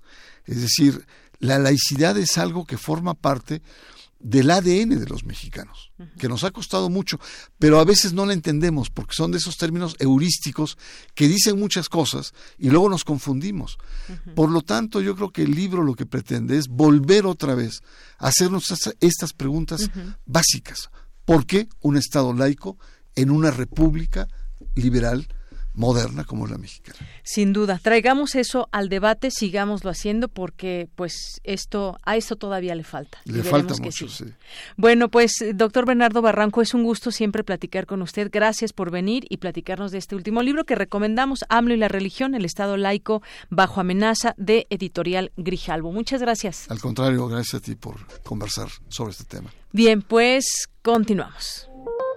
Es 0.46 0.62
decir, 0.62 1.08
la 1.40 1.58
laicidad 1.58 2.18
es 2.20 2.38
algo 2.38 2.66
que 2.66 2.78
forma 2.78 3.16
parte 3.16 3.64
del 4.24 4.52
ADN 4.52 5.00
de 5.00 5.06
los 5.08 5.24
mexicanos, 5.24 5.92
que 6.18 6.28
nos 6.28 6.44
ha 6.44 6.52
costado 6.52 6.90
mucho, 6.90 7.20
pero 7.60 7.80
a 7.80 7.86
veces 7.86 8.14
no 8.14 8.26
la 8.26 8.34
entendemos 8.34 8.90
porque 8.90 9.16
son 9.16 9.32
de 9.32 9.38
esos 9.38 9.58
términos 9.58 9.96
heurísticos 10.00 10.78
que 11.16 11.28
dicen 11.28 11.60
muchas 11.60 11.90
cosas 11.90 12.34
y 12.58 12.70
luego 12.70 12.90
nos 12.90 13.04
confundimos. 13.04 13.78
Por 14.36 14.50
lo 14.50 14.62
tanto, 14.62 15.02
yo 15.02 15.16
creo 15.16 15.32
que 15.32 15.44
el 15.44 15.56
libro 15.56 15.84
lo 15.84 15.96
que 15.96 16.06
pretende 16.06 16.58
es 16.58 16.68
volver 16.68 17.26
otra 17.26 17.56
vez 17.56 17.82
a 18.18 18.28
hacernos 18.28 18.72
estas 19.00 19.34
preguntas 19.34 19.90
básicas. 20.26 20.90
¿Por 21.26 21.46
qué 21.46 21.68
un 21.82 21.98
Estado 21.98 22.34
laico 22.34 22.78
en 23.16 23.32
una 23.32 23.52
república 23.52 24.28
liberal 24.76 25.28
moderna 25.74 26.24
como 26.24 26.48
la 26.48 26.58
mexicana. 26.58 26.98
Sin 27.24 27.54
duda, 27.54 27.80
traigamos 27.82 28.36
eso 28.36 28.68
al 28.72 28.90
debate, 28.90 29.32
sigámoslo 29.32 29.90
haciendo 29.90 30.28
porque 30.28 30.90
pues 30.96 31.42
esto 31.44 31.98
a 32.04 32.18
esto 32.18 32.36
todavía 32.36 32.76
le 32.76 32.84
falta. 32.84 33.20
Le 33.26 33.44
falta 33.44 33.76
mucho, 33.78 34.08
sí. 34.10 34.26
Bueno, 34.78 35.10
pues 35.10 35.34
doctor 35.54 35.86
Bernardo 35.86 36.22
Barranco, 36.22 36.62
es 36.62 36.74
un 36.74 36.84
gusto 36.84 37.12
siempre 37.12 37.44
platicar 37.44 37.86
con 37.86 38.02
usted. 38.02 38.30
Gracias 38.32 38.74
por 38.74 38.92
venir 38.92 39.26
y 39.30 39.38
platicarnos 39.38 39.92
de 39.92 39.98
este 39.98 40.16
último 40.16 40.42
libro 40.42 40.66
que 40.66 40.76
recomendamos, 40.76 41.46
AMLO 41.50 41.74
y 41.74 41.78
la 41.78 41.88
religión, 41.88 42.36
el 42.36 42.46
Estado 42.46 42.78
laico 42.78 43.22
bajo 43.50 43.80
amenaza 43.80 44.34
de 44.38 44.68
Editorial 44.70 45.32
Grijalvo. 45.38 45.92
Muchas 45.92 46.22
gracias. 46.22 46.70
Al 46.70 46.80
contrario, 46.80 47.28
gracias 47.28 47.62
a 47.62 47.64
ti 47.64 47.76
por 47.76 47.96
conversar 48.24 48.70
sobre 48.90 49.12
este 49.12 49.26
tema. 49.26 49.52
Bien, 49.72 50.02
pues 50.02 50.70
continuamos. 50.82 51.71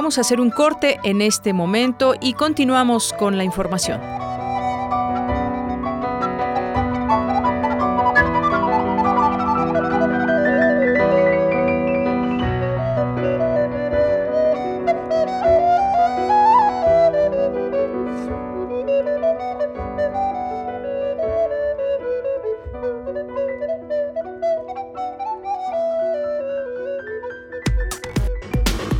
Vamos 0.00 0.16
a 0.16 0.22
hacer 0.22 0.40
un 0.40 0.48
corte 0.48 0.98
en 1.04 1.20
este 1.20 1.52
momento 1.52 2.14
y 2.22 2.32
continuamos 2.32 3.12
con 3.12 3.36
la 3.36 3.44
información. 3.44 4.00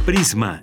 Prisma 0.04 0.62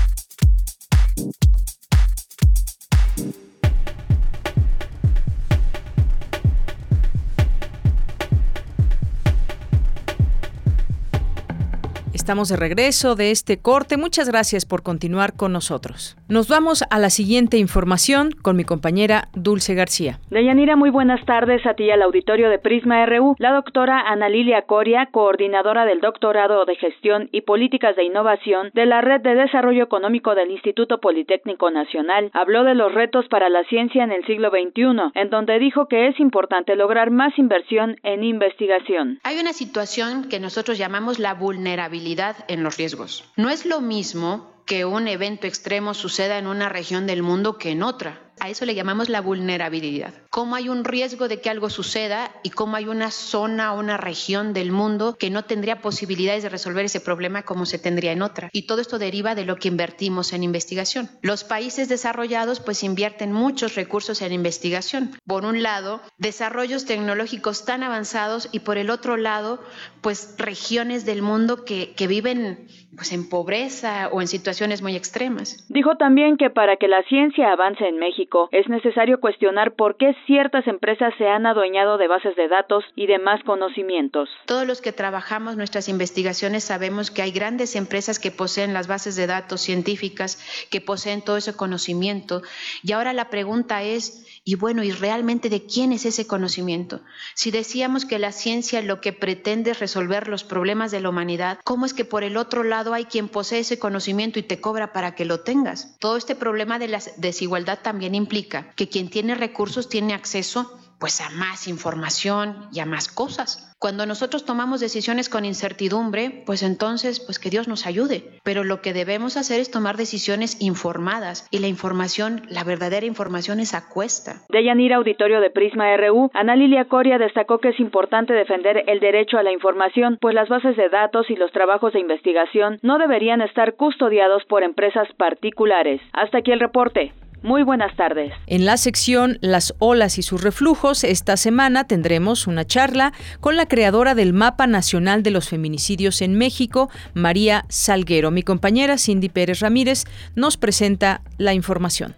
Estamos 12.21 12.49
de 12.49 12.55
regreso 12.55 13.15
de 13.15 13.31
este 13.31 13.57
corte. 13.57 13.97
Muchas 13.97 14.29
gracias 14.29 14.67
por 14.67 14.83
continuar 14.83 15.35
con 15.35 15.51
nosotros. 15.51 16.15
Nos 16.29 16.47
vamos 16.47 16.83
a 16.91 16.99
la 16.99 17.09
siguiente 17.09 17.57
información 17.57 18.29
con 18.43 18.55
mi 18.55 18.63
compañera 18.63 19.29
Dulce 19.33 19.73
García. 19.73 20.19
Deyanira, 20.29 20.75
muy 20.75 20.91
buenas 20.91 21.25
tardes 21.25 21.65
a 21.65 21.73
ti 21.73 21.89
al 21.89 22.03
auditorio 22.03 22.51
de 22.51 22.59
Prisma 22.59 23.03
RU. 23.07 23.35
La 23.39 23.53
doctora 23.53 24.01
Ana 24.01 24.29
Lilia 24.29 24.61
Coria, 24.67 25.09
coordinadora 25.11 25.83
del 25.85 25.99
doctorado 25.99 26.63
de 26.65 26.75
Gestión 26.75 27.27
y 27.31 27.41
Políticas 27.41 27.95
de 27.95 28.03
Innovación 28.03 28.69
de 28.75 28.85
la 28.85 29.01
Red 29.01 29.21
de 29.21 29.33
Desarrollo 29.33 29.83
Económico 29.83 30.35
del 30.35 30.51
Instituto 30.51 30.99
Politécnico 30.99 31.71
Nacional, 31.71 32.29
habló 32.33 32.63
de 32.63 32.75
los 32.75 32.93
retos 32.93 33.25
para 33.29 33.49
la 33.49 33.63
ciencia 33.63 34.03
en 34.03 34.11
el 34.11 34.23
siglo 34.27 34.51
XXI, 34.51 35.11
en 35.15 35.29
donde 35.31 35.57
dijo 35.57 35.87
que 35.87 36.07
es 36.07 36.19
importante 36.19 36.75
lograr 36.75 37.09
más 37.09 37.33
inversión 37.39 37.97
en 38.03 38.23
investigación. 38.23 39.19
Hay 39.23 39.39
una 39.39 39.53
situación 39.53 40.29
que 40.29 40.39
nosotros 40.39 40.77
llamamos 40.77 41.17
la 41.17 41.33
vulnerabilidad 41.33 42.10
en 42.47 42.63
los 42.63 42.77
riesgos. 42.77 43.23
No 43.35 43.49
es 43.49 43.65
lo 43.65 43.81
mismo 43.81 44.60
que 44.71 44.85
un 44.85 45.09
evento 45.09 45.47
extremo 45.47 45.93
suceda 45.93 46.37
en 46.37 46.47
una 46.47 46.69
región 46.69 47.05
del 47.05 47.23
mundo 47.23 47.57
que 47.57 47.71
en 47.71 47.83
otra. 47.83 48.31
A 48.39 48.49
eso 48.49 48.65
le 48.65 48.73
llamamos 48.73 49.09
la 49.09 49.21
vulnerabilidad. 49.21 50.13
Cómo 50.29 50.55
hay 50.55 50.69
un 50.69 50.85
riesgo 50.85 51.27
de 51.27 51.41
que 51.41 51.49
algo 51.49 51.69
suceda 51.69 52.31
y 52.41 52.49
cómo 52.49 52.77
hay 52.77 52.87
una 52.87 53.11
zona 53.11 53.73
o 53.73 53.79
una 53.79 53.97
región 53.97 54.53
del 54.53 54.71
mundo 54.71 55.15
que 55.19 55.29
no 55.29 55.43
tendría 55.43 55.81
posibilidades 55.81 56.41
de 56.41 56.49
resolver 56.49 56.85
ese 56.85 57.01
problema 57.01 57.43
como 57.43 57.65
se 57.65 57.77
tendría 57.77 58.13
en 58.13 58.21
otra. 58.21 58.49
Y 58.53 58.63
todo 58.63 58.81
esto 58.81 58.97
deriva 58.97 59.35
de 59.35 59.45
lo 59.45 59.57
que 59.57 59.67
invertimos 59.67 60.31
en 60.31 60.41
investigación. 60.41 61.11
Los 61.21 61.43
países 61.43 61.89
desarrollados 61.89 62.61
pues 62.61 62.81
invierten 62.81 63.31
muchos 63.33 63.75
recursos 63.75 64.21
en 64.21 64.31
investigación. 64.31 65.15
Por 65.27 65.45
un 65.45 65.61
lado, 65.61 66.01
desarrollos 66.17 66.85
tecnológicos 66.85 67.65
tan 67.65 67.83
avanzados 67.83 68.47
y 68.51 68.59
por 68.59 68.77
el 68.77 68.89
otro 68.89 69.17
lado, 69.17 69.61
pues 69.99 70.33
regiones 70.37 71.05
del 71.05 71.21
mundo 71.21 71.65
que, 71.65 71.93
que 71.93 72.07
viven 72.07 72.67
pues 72.95 73.11
en 73.11 73.29
pobreza 73.29 74.09
o 74.11 74.21
en 74.21 74.27
situaciones 74.27 74.60
muy 74.81 74.95
extremas. 74.95 75.65
Dijo 75.69 75.95
también 75.97 76.37
que 76.37 76.51
para 76.51 76.77
que 76.77 76.87
la 76.87 77.01
ciencia 77.03 77.51
avance 77.51 77.83
en 77.87 77.97
México 77.97 78.47
es 78.51 78.69
necesario 78.69 79.19
cuestionar 79.19 79.73
por 79.73 79.97
qué 79.97 80.15
ciertas 80.27 80.67
empresas 80.67 81.13
se 81.17 81.27
han 81.27 81.47
adueñado 81.47 81.97
de 81.97 82.07
bases 82.07 82.35
de 82.35 82.47
datos 82.47 82.83
y 82.95 83.07
demás 83.07 83.41
conocimientos. 83.43 84.29
Todos 84.45 84.67
los 84.67 84.79
que 84.79 84.91
trabajamos 84.91 85.57
nuestras 85.57 85.89
investigaciones 85.89 86.63
sabemos 86.63 87.09
que 87.09 87.23
hay 87.23 87.31
grandes 87.31 87.75
empresas 87.75 88.19
que 88.19 88.29
poseen 88.29 88.73
las 88.73 88.87
bases 88.87 89.15
de 89.15 89.25
datos 89.25 89.61
científicas, 89.61 90.37
que 90.69 90.79
poseen 90.79 91.23
todo 91.23 91.37
ese 91.37 91.55
conocimiento 91.55 92.43
y 92.83 92.91
ahora 92.91 93.13
la 93.13 93.31
pregunta 93.31 93.81
es 93.81 94.27
y 94.43 94.55
bueno, 94.55 94.83
¿y 94.83 94.91
realmente 94.91 95.49
de 95.49 95.65
quién 95.67 95.91
es 95.91 96.05
ese 96.05 96.25
conocimiento? 96.25 97.01
Si 97.35 97.51
decíamos 97.51 98.05
que 98.05 98.17
la 98.17 98.31
ciencia 98.31 98.81
lo 98.81 98.99
que 98.99 99.13
pretende 99.13 99.71
es 99.71 99.79
resolver 99.79 100.27
los 100.27 100.43
problemas 100.43 100.89
de 100.89 100.99
la 100.99 101.09
humanidad, 101.09 101.59
¿cómo 101.63 101.85
es 101.85 101.93
que 101.93 102.05
por 102.05 102.23
el 102.23 102.37
otro 102.37 102.63
lado 102.63 102.93
hay 102.95 103.05
quien 103.05 103.29
posee 103.29 103.59
ese 103.59 103.77
conocimiento 103.77 104.39
y 104.41 104.43
te 104.43 104.59
cobra 104.59 104.91
para 104.91 105.15
que 105.15 105.25
lo 105.25 105.39
tengas? 105.39 105.95
Todo 105.99 106.17
este 106.17 106.35
problema 106.35 106.77
de 106.77 106.89
la 106.89 106.99
desigualdad 107.17 107.79
también 107.81 108.13
implica 108.15 108.71
que 108.75 108.89
quien 108.89 109.09
tiene 109.09 109.35
recursos 109.35 109.87
tiene 109.87 110.13
acceso 110.13 110.77
pues 111.01 111.19
a 111.19 111.31
más 111.31 111.67
información 111.67 112.67
y 112.71 112.79
a 112.79 112.85
más 112.85 113.09
cosas. 113.09 113.67
Cuando 113.79 114.05
nosotros 114.05 114.45
tomamos 114.45 114.79
decisiones 114.79 115.27
con 115.27 115.43
incertidumbre, 115.43 116.43
pues 116.45 116.61
entonces, 116.61 117.19
pues 117.19 117.39
que 117.39 117.49
Dios 117.49 117.67
nos 117.67 117.87
ayude. 117.87 118.39
Pero 118.43 118.63
lo 118.63 118.83
que 118.83 118.93
debemos 118.93 119.35
hacer 119.35 119.59
es 119.59 119.71
tomar 119.71 119.97
decisiones 119.97 120.61
informadas 120.61 121.47
y 121.49 121.57
la 121.57 121.67
información, 121.67 122.43
la 122.47 122.63
verdadera 122.63 123.07
información 123.07 123.59
es 123.59 123.73
a 123.73 123.89
cuesta. 123.89 124.43
De 124.49 124.63
Yanira 124.63 124.97
Auditorio 124.97 125.41
de 125.41 125.49
Prisma 125.49 125.97
RU, 125.97 126.29
Ana 126.35 126.55
Lilia 126.55 126.85
Coria 126.85 127.17
destacó 127.17 127.57
que 127.57 127.69
es 127.69 127.79
importante 127.79 128.33
defender 128.33 128.83
el 128.85 128.99
derecho 128.99 129.39
a 129.39 129.43
la 129.43 129.51
información, 129.51 130.19
pues 130.21 130.35
las 130.35 130.49
bases 130.49 130.77
de 130.77 130.89
datos 130.89 131.31
y 131.31 131.35
los 131.35 131.51
trabajos 131.51 131.93
de 131.93 131.99
investigación 131.99 132.77
no 132.83 132.99
deberían 132.99 133.41
estar 133.41 133.73
custodiados 133.73 134.45
por 134.45 134.61
empresas 134.61 135.07
particulares. 135.17 135.99
Hasta 136.13 136.37
aquí 136.37 136.51
el 136.51 136.59
reporte. 136.59 137.11
Muy 137.43 137.63
buenas 137.63 137.95
tardes. 137.95 138.31
En 138.45 138.65
la 138.65 138.77
sección 138.77 139.37
Las 139.41 139.73
olas 139.79 140.19
y 140.19 140.21
sus 140.21 140.43
reflujos, 140.43 141.03
esta 141.03 141.37
semana 141.37 141.85
tendremos 141.85 142.45
una 142.45 142.65
charla 142.65 143.13
con 143.39 143.55
la 143.55 143.65
creadora 143.65 144.13
del 144.13 144.33
Mapa 144.33 144.67
Nacional 144.67 145.23
de 145.23 145.31
los 145.31 145.49
Feminicidios 145.49 146.21
en 146.21 146.35
México, 146.35 146.89
María 147.13 147.65
Salguero. 147.67 148.29
Mi 148.29 148.43
compañera 148.43 148.97
Cindy 148.97 149.29
Pérez 149.29 149.59
Ramírez 149.59 150.03
nos 150.35 150.57
presenta 150.57 151.21
la 151.37 151.53
información. 151.53 152.15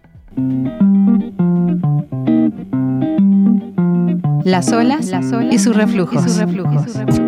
Las 4.44 4.74
olas, 4.74 5.10
y 5.50 5.58
sus 5.58 5.76
reflujos. 5.76 6.26
Y 6.26 6.30
sus 6.30 6.38
reflujos. 6.38 7.23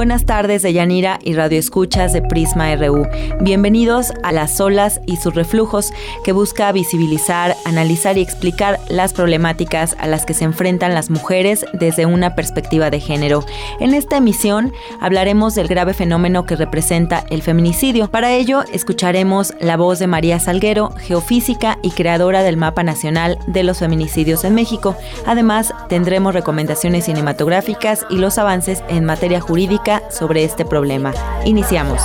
Buenas 0.00 0.24
tardes 0.24 0.62
de 0.62 0.72
Yanira 0.72 1.18
y 1.22 1.34
Radio 1.34 1.58
Escuchas 1.58 2.14
de 2.14 2.22
Prisma 2.22 2.74
RU. 2.74 3.06
Bienvenidos 3.42 4.14
a 4.22 4.32
Las 4.32 4.58
olas 4.58 4.98
y 5.04 5.18
sus 5.18 5.34
reflujos 5.34 5.92
que 6.24 6.32
busca 6.32 6.72
visibilizar, 6.72 7.54
analizar 7.66 8.16
y 8.16 8.22
explicar 8.22 8.80
las 8.88 9.12
problemáticas 9.12 9.94
a 9.98 10.06
las 10.06 10.24
que 10.24 10.32
se 10.32 10.44
enfrentan 10.44 10.94
las 10.94 11.10
mujeres 11.10 11.66
desde 11.74 12.06
una 12.06 12.34
perspectiva 12.34 12.88
de 12.88 12.98
género. 12.98 13.44
En 13.78 13.92
esta 13.92 14.16
emisión 14.16 14.72
hablaremos 15.02 15.54
del 15.54 15.68
grave 15.68 15.92
fenómeno 15.92 16.46
que 16.46 16.56
representa 16.56 17.26
el 17.28 17.42
feminicidio. 17.42 18.10
Para 18.10 18.32
ello 18.32 18.62
escucharemos 18.72 19.52
la 19.60 19.76
voz 19.76 19.98
de 19.98 20.06
María 20.06 20.40
Salguero, 20.40 20.94
geofísica 20.96 21.78
y 21.82 21.90
creadora 21.90 22.42
del 22.42 22.56
Mapa 22.56 22.82
Nacional 22.84 23.36
de 23.46 23.64
los 23.64 23.80
Feminicidios 23.80 24.44
en 24.44 24.54
México. 24.54 24.96
Además, 25.26 25.74
tendremos 25.90 26.32
recomendaciones 26.32 27.04
cinematográficas 27.04 28.06
y 28.08 28.16
los 28.16 28.38
avances 28.38 28.82
en 28.88 29.04
materia 29.04 29.42
jurídica 29.42 29.89
sobre 30.10 30.44
este 30.44 30.64
problema. 30.64 31.12
Iniciamos. 31.44 32.00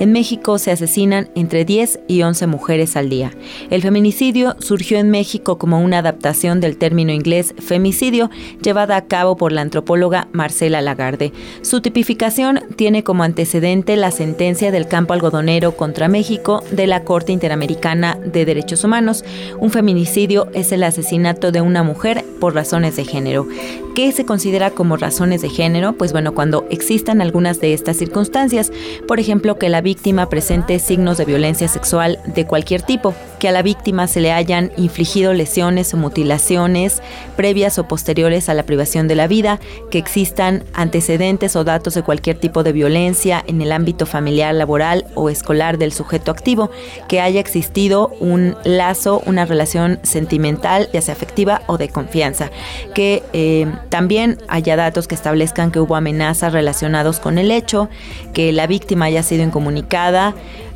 En 0.00 0.12
México 0.12 0.58
se 0.58 0.72
asesinan 0.72 1.30
entre 1.36 1.64
10 1.64 2.00
y 2.08 2.22
11 2.22 2.48
mujeres 2.48 2.96
al 2.96 3.08
día. 3.08 3.32
El 3.70 3.82
feminicidio 3.82 4.56
surgió 4.58 4.98
en 4.98 5.10
México 5.10 5.58
como 5.58 5.80
una 5.80 5.98
adaptación 5.98 6.60
del 6.60 6.76
término 6.76 7.12
inglés 7.12 7.54
femicidio 7.58 8.30
llevada 8.62 8.96
a 8.96 9.06
cabo 9.06 9.36
por 9.36 9.52
la 9.52 9.60
antropóloga 9.60 10.28
Marcela 10.32 10.80
Lagarde. 10.80 11.32
Su 11.62 11.80
tipificación 11.80 12.60
tiene 12.76 13.04
como 13.04 13.22
antecedente 13.22 13.96
la 13.96 14.10
sentencia 14.10 14.72
del 14.72 14.88
campo 14.88 15.12
algodonero 15.12 15.76
contra 15.76 16.08
México 16.08 16.64
de 16.72 16.86
la 16.86 17.04
Corte 17.04 17.32
Interamericana 17.32 18.18
de 18.24 18.44
Derechos 18.44 18.82
Humanos. 18.82 19.24
Un 19.58 19.70
feminicidio 19.70 20.48
es 20.54 20.72
el 20.72 20.82
asesinato 20.82 21.52
de 21.52 21.60
una 21.60 21.82
mujer 21.82 22.24
por 22.40 22.54
razones 22.54 22.96
de 22.96 23.04
género. 23.04 23.46
¿Qué 23.94 24.12
se 24.12 24.24
considera 24.24 24.70
como 24.70 24.96
razones 24.96 25.42
de 25.42 25.50
género? 25.50 25.92
Pues 25.92 26.12
bueno, 26.12 26.32
cuando 26.32 26.66
existan 26.70 27.20
algunas 27.20 27.60
de 27.60 27.74
estas 27.74 27.98
circunstancias, 27.98 28.72
por 29.06 29.20
ejemplo, 29.20 29.58
que 29.58 29.68
la 29.68 29.82
víctima 29.90 30.28
presente 30.28 30.78
signos 30.78 31.18
de 31.18 31.24
violencia 31.24 31.66
sexual 31.66 32.20
de 32.24 32.46
cualquier 32.46 32.80
tipo, 32.80 33.12
que 33.40 33.48
a 33.48 33.52
la 33.52 33.60
víctima 33.60 34.06
se 34.06 34.20
le 34.20 34.30
hayan 34.30 34.70
infligido 34.76 35.32
lesiones 35.32 35.92
o 35.92 35.96
mutilaciones 35.96 37.02
previas 37.34 37.76
o 37.80 37.88
posteriores 37.88 38.48
a 38.48 38.54
la 38.54 38.62
privación 38.62 39.08
de 39.08 39.16
la 39.16 39.26
vida, 39.26 39.58
que 39.90 39.98
existan 39.98 40.62
antecedentes 40.74 41.56
o 41.56 41.64
datos 41.64 41.94
de 41.94 42.04
cualquier 42.04 42.38
tipo 42.38 42.62
de 42.62 42.70
violencia 42.70 43.42
en 43.48 43.60
el 43.62 43.72
ámbito 43.72 44.06
familiar, 44.06 44.54
laboral 44.54 45.06
o 45.16 45.28
escolar 45.28 45.76
del 45.76 45.92
sujeto 45.92 46.30
activo, 46.30 46.70
que 47.08 47.20
haya 47.20 47.40
existido 47.40 48.12
un 48.20 48.54
lazo, 48.62 49.20
una 49.26 49.44
relación 49.44 49.98
sentimental, 50.04 50.88
ya 50.92 51.02
sea 51.02 51.14
afectiva 51.14 51.62
o 51.66 51.78
de 51.78 51.88
confianza, 51.88 52.52
que 52.94 53.24
eh, 53.32 53.66
también 53.88 54.38
haya 54.46 54.76
datos 54.76 55.08
que 55.08 55.16
establezcan 55.16 55.72
que 55.72 55.80
hubo 55.80 55.96
amenazas 55.96 56.52
relacionados 56.52 57.18
con 57.18 57.38
el 57.38 57.50
hecho, 57.50 57.88
que 58.32 58.52
la 58.52 58.68
víctima 58.68 59.06
haya 59.06 59.24
sido 59.24 59.42
incomunicada 59.42 59.79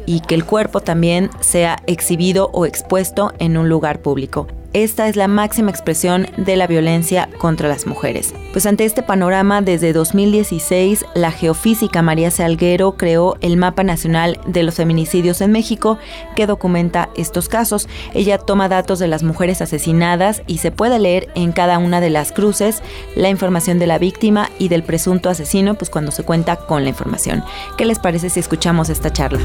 y 0.07 0.21
que 0.21 0.35
el 0.35 0.45
cuerpo 0.45 0.81
también 0.81 1.31
sea 1.41 1.79
exhibido 1.87 2.51
o 2.53 2.67
expuesto 2.67 3.33
en 3.39 3.57
un 3.57 3.69
lugar 3.69 4.01
público. 4.01 4.47
Esta 4.75 5.07
es 5.07 5.15
la 5.15 5.29
máxima 5.29 5.71
expresión 5.71 6.27
de 6.37 6.57
la 6.57 6.67
violencia 6.67 7.29
contra 7.39 7.69
las 7.69 7.87
mujeres. 7.87 8.35
Pues 8.53 8.67
ante 8.67 8.85
este 8.85 9.05
panorama, 9.05 9.63
desde 9.63 9.93
2016, 9.93 11.07
la 11.15 11.31
geofísica 11.31 12.03
María 12.03 12.33
Salguero 12.33 12.97
creó 12.97 13.37
el 13.41 13.57
Mapa 13.57 13.85
Nacional 13.85 14.41
de 14.47 14.65
los 14.65 14.75
Feminicidios 14.75 15.41
en 15.43 15.53
México, 15.53 15.99
que 16.35 16.49
documenta 16.49 17.09
estos 17.17 17.49
casos. 17.49 17.89
Ella 18.15 18.37
toma 18.37 18.69
datos 18.69 18.99
de 18.99 19.07
las 19.07 19.23
mujeres 19.23 19.63
asesinadas 19.63 20.43
y 20.49 20.59
se 20.59 20.73
puede 20.73 20.99
leer 20.99 21.29
en 21.37 21.53
cada 21.53 21.79
una 21.79 22.01
de 22.01 22.11
las 22.11 22.33
cruces 22.33 22.83
la 23.15 23.29
información 23.29 23.79
de 23.79 23.87
la 23.87 23.99
víctima 23.99 24.51
y 24.59 24.71
del 24.71 24.83
presunto 24.83 25.31
asesino, 25.31 25.77
pues 25.77 25.89
cuando 25.89 26.11
se 26.11 26.25
cuenta 26.25 26.57
con 26.57 26.83
la 26.83 26.89
información. 26.89 27.45
¿Qué 27.79 27.85
les 27.85 28.01
parece 28.01 28.29
si 28.29 28.41
escuchamos 28.41 28.89
esta 28.89 29.13
charla? 29.13 29.39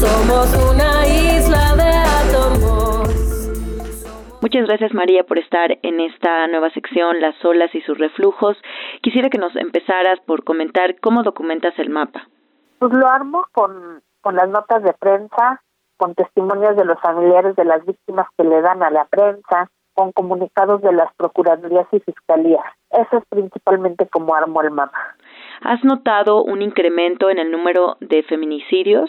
Somos 0.00 0.48
una 0.70 1.03
Muchas 4.44 4.66
gracias 4.66 4.92
María 4.92 5.24
por 5.24 5.38
estar 5.38 5.78
en 5.80 6.00
esta 6.00 6.46
nueva 6.48 6.68
sección, 6.68 7.18
las 7.18 7.34
olas 7.46 7.74
y 7.74 7.80
sus 7.80 7.96
reflujos. 7.96 8.58
Quisiera 9.00 9.30
que 9.30 9.38
nos 9.38 9.56
empezaras 9.56 10.20
por 10.26 10.44
comentar 10.44 11.00
cómo 11.00 11.22
documentas 11.22 11.72
el 11.78 11.88
mapa. 11.88 12.28
Pues 12.78 12.92
lo 12.92 13.08
armo 13.08 13.46
con, 13.52 14.02
con 14.20 14.36
las 14.36 14.50
notas 14.50 14.82
de 14.82 14.92
prensa, 14.92 15.62
con 15.96 16.14
testimonios 16.14 16.76
de 16.76 16.84
los 16.84 17.00
familiares 17.00 17.56
de 17.56 17.64
las 17.64 17.86
víctimas 17.86 18.26
que 18.36 18.44
le 18.44 18.60
dan 18.60 18.82
a 18.82 18.90
la 18.90 19.06
prensa, 19.06 19.70
con 19.94 20.12
comunicados 20.12 20.82
de 20.82 20.92
las 20.92 21.08
procuradurías 21.16 21.86
y 21.92 22.00
fiscalías. 22.00 22.66
Eso 22.90 23.16
es 23.16 23.24
principalmente 23.30 24.06
como 24.08 24.34
armo 24.34 24.60
el 24.60 24.72
mapa. 24.72 25.16
¿Has 25.62 25.82
notado 25.84 26.44
un 26.44 26.60
incremento 26.60 27.30
en 27.30 27.38
el 27.38 27.50
número 27.50 27.96
de 28.00 28.22
feminicidios? 28.24 29.08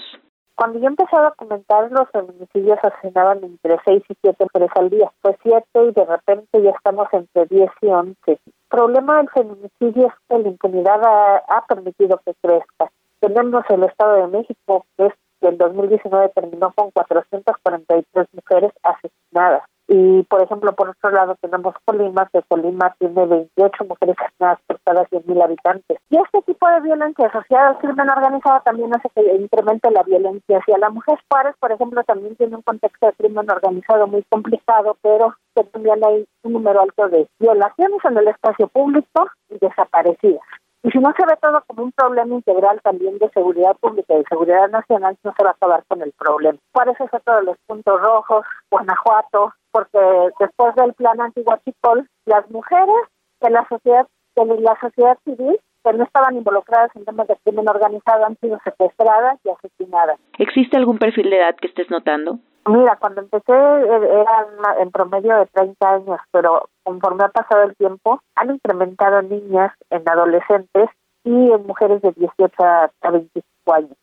Cuando 0.56 0.80
yo 0.80 0.88
empecé 0.88 1.14
a 1.18 1.24
documentar, 1.24 1.92
los 1.92 2.10
feminicidios 2.12 2.80
asesinaban 2.82 3.44
entre 3.44 3.78
6 3.84 4.04
y 4.08 4.16
7 4.22 4.46
mujeres 4.46 4.70
al 4.76 4.90
día. 4.90 5.12
Fue 5.22 5.38
7 5.44 5.64
y 5.74 5.92
de 5.92 6.06
repente 6.06 6.62
ya 6.62 6.70
estamos 6.72 7.10
entre 7.12 7.46
10 7.46 7.70
y 7.82 7.88
11. 7.88 8.16
El 8.26 8.40
problema 8.70 9.18
del 9.18 9.30
feminicidio 9.32 10.08
es 10.08 10.14
que 10.30 10.40
la 10.40 10.48
impunidad 10.48 11.02
ha, 11.04 11.66
permitido 11.68 12.22
que 12.26 12.34
crezca. 12.42 12.90
Tenemos 13.20 13.66
el 13.70 13.84
Estado 13.84 14.16
de 14.16 14.28
México, 14.28 14.86
que 14.96 15.08
es 15.08 15.14
que 15.42 15.50
en 15.50 15.58
2019 15.58 16.30
terminó 16.30 16.72
con 16.74 16.90
443 16.92 18.28
mujeres 18.34 18.72
asesinadas. 18.82 19.64
Y, 19.88 20.24
por 20.24 20.42
ejemplo, 20.42 20.74
por 20.74 20.90
otro 20.90 21.12
lado 21.12 21.36
tenemos 21.42 21.76
Colima, 21.86 22.28
que 22.34 22.42
Colima 22.48 22.96
tiene 22.98 23.26
28 23.26 23.86
mujeres 23.86 24.16
asesinadas 24.20 24.60
por 24.66 24.80
cada 24.84 25.06
100.000 25.06 25.44
habitantes. 25.44 26.00
Y 26.10 26.18
este 26.18 26.42
tipo 26.42 26.68
de 26.68 26.82
violencia 26.82 27.28
asociada 27.28 27.70
al 27.70 27.78
crimen 27.78 28.10
organizado 28.10 28.62
también 28.66 28.96
hace 28.96 29.10
que 29.16 29.36
incremente 29.36 29.92
la 29.92 30.04
violencia 30.04 30.58
hacia 30.58 30.78
la 30.80 30.90
mujer. 30.90 31.20
Juárez, 31.30 31.56
por 31.60 31.72
ejemplo, 31.72 32.04
también 32.04 32.36
tiene 32.36 32.56
un 32.56 32.64
contexto 32.64 33.06
de 33.06 33.14
crimen 33.14 33.50
organizado 33.50 34.08
muy 34.08 34.24
complicado, 34.30 34.98
pero 35.02 35.36
que 35.56 35.64
también 35.66 36.04
hay 36.04 36.26
un 36.44 36.54
número 36.54 36.82
alto 36.82 37.08
de 37.10 37.28
violaciones 37.40 38.00
en 38.06 38.18
el 38.18 38.28
espacio 38.28 38.68
público 38.68 39.28
y 39.50 39.60
desaparecidas. 39.60 40.42
Y 40.86 40.92
si 40.92 41.00
no 41.00 41.12
se 41.18 41.26
ve 41.26 41.36
todo 41.42 41.64
como 41.66 41.84
un 41.84 41.92
problema 41.94 42.36
integral 42.36 42.80
también 42.84 43.18
de 43.18 43.28
seguridad 43.32 43.76
pública 43.78 44.14
y 44.14 44.18
de 44.18 44.26
seguridad 44.30 44.70
nacional, 44.70 45.18
no 45.24 45.34
se 45.36 45.44
va 45.44 45.50
a 45.50 45.54
acabar 45.54 45.84
con 45.88 46.04
el 46.04 46.12
problema. 46.12 46.60
Juárez 46.74 46.96
es 47.02 47.12
otro 47.12 47.38
de 47.38 47.44
los 47.44 47.58
puntos 47.66 48.00
rojos, 48.00 48.46
Guanajuato, 48.70 49.52
porque 49.76 50.00
después 50.40 50.74
del 50.76 50.94
plan 50.94 51.20
antiguachipol, 51.20 52.08
las 52.26 52.50
mujeres 52.50 52.96
de 53.42 53.50
la 53.50 53.68
sociedad 53.68 54.08
de 54.38 54.46
la 54.62 54.80
sociedad 54.80 55.18
civil 55.26 55.60
que 55.84 55.94
no 55.94 56.06
estaban 56.06 56.38
involucradas 56.38 56.96
en 56.96 57.04
temas 57.04 57.28
de 57.28 57.36
crimen 57.44 57.68
organizado 57.68 58.26
han 58.26 58.38
sido 58.38 58.58
secuestradas 58.64 59.38
y 59.44 59.50
asesinadas. 59.50 60.18
¿Existe 60.40 60.78
algún 60.78 60.98
perfil 60.98 61.30
de 61.30 61.40
edad 61.40 61.56
que 61.58 61.68
estés 61.68 61.90
notando? 61.90 62.40
Mira, 62.68 62.96
cuando 63.02 63.20
empecé 63.20 63.52
eh, 63.52 64.24
eran 64.24 64.80
en 64.80 64.92
promedio 64.92 65.40
de 65.40 65.46
30 65.48 65.90
años, 65.90 66.20
pero 66.32 66.70
conforme 66.84 67.26
ha 67.26 67.30
pasado 67.30 67.64
el 67.64 67.76
tiempo, 67.76 68.22
han 68.36 68.52
incrementado 68.52 69.24
niñas 69.24 69.74
en 69.90 70.08
adolescentes 70.08 70.90
y 71.26 71.52
en 71.52 71.68
mujeres 71.68 72.02
de 72.02 72.14
18 72.14 72.64
a 72.64 73.12
25 73.12 73.46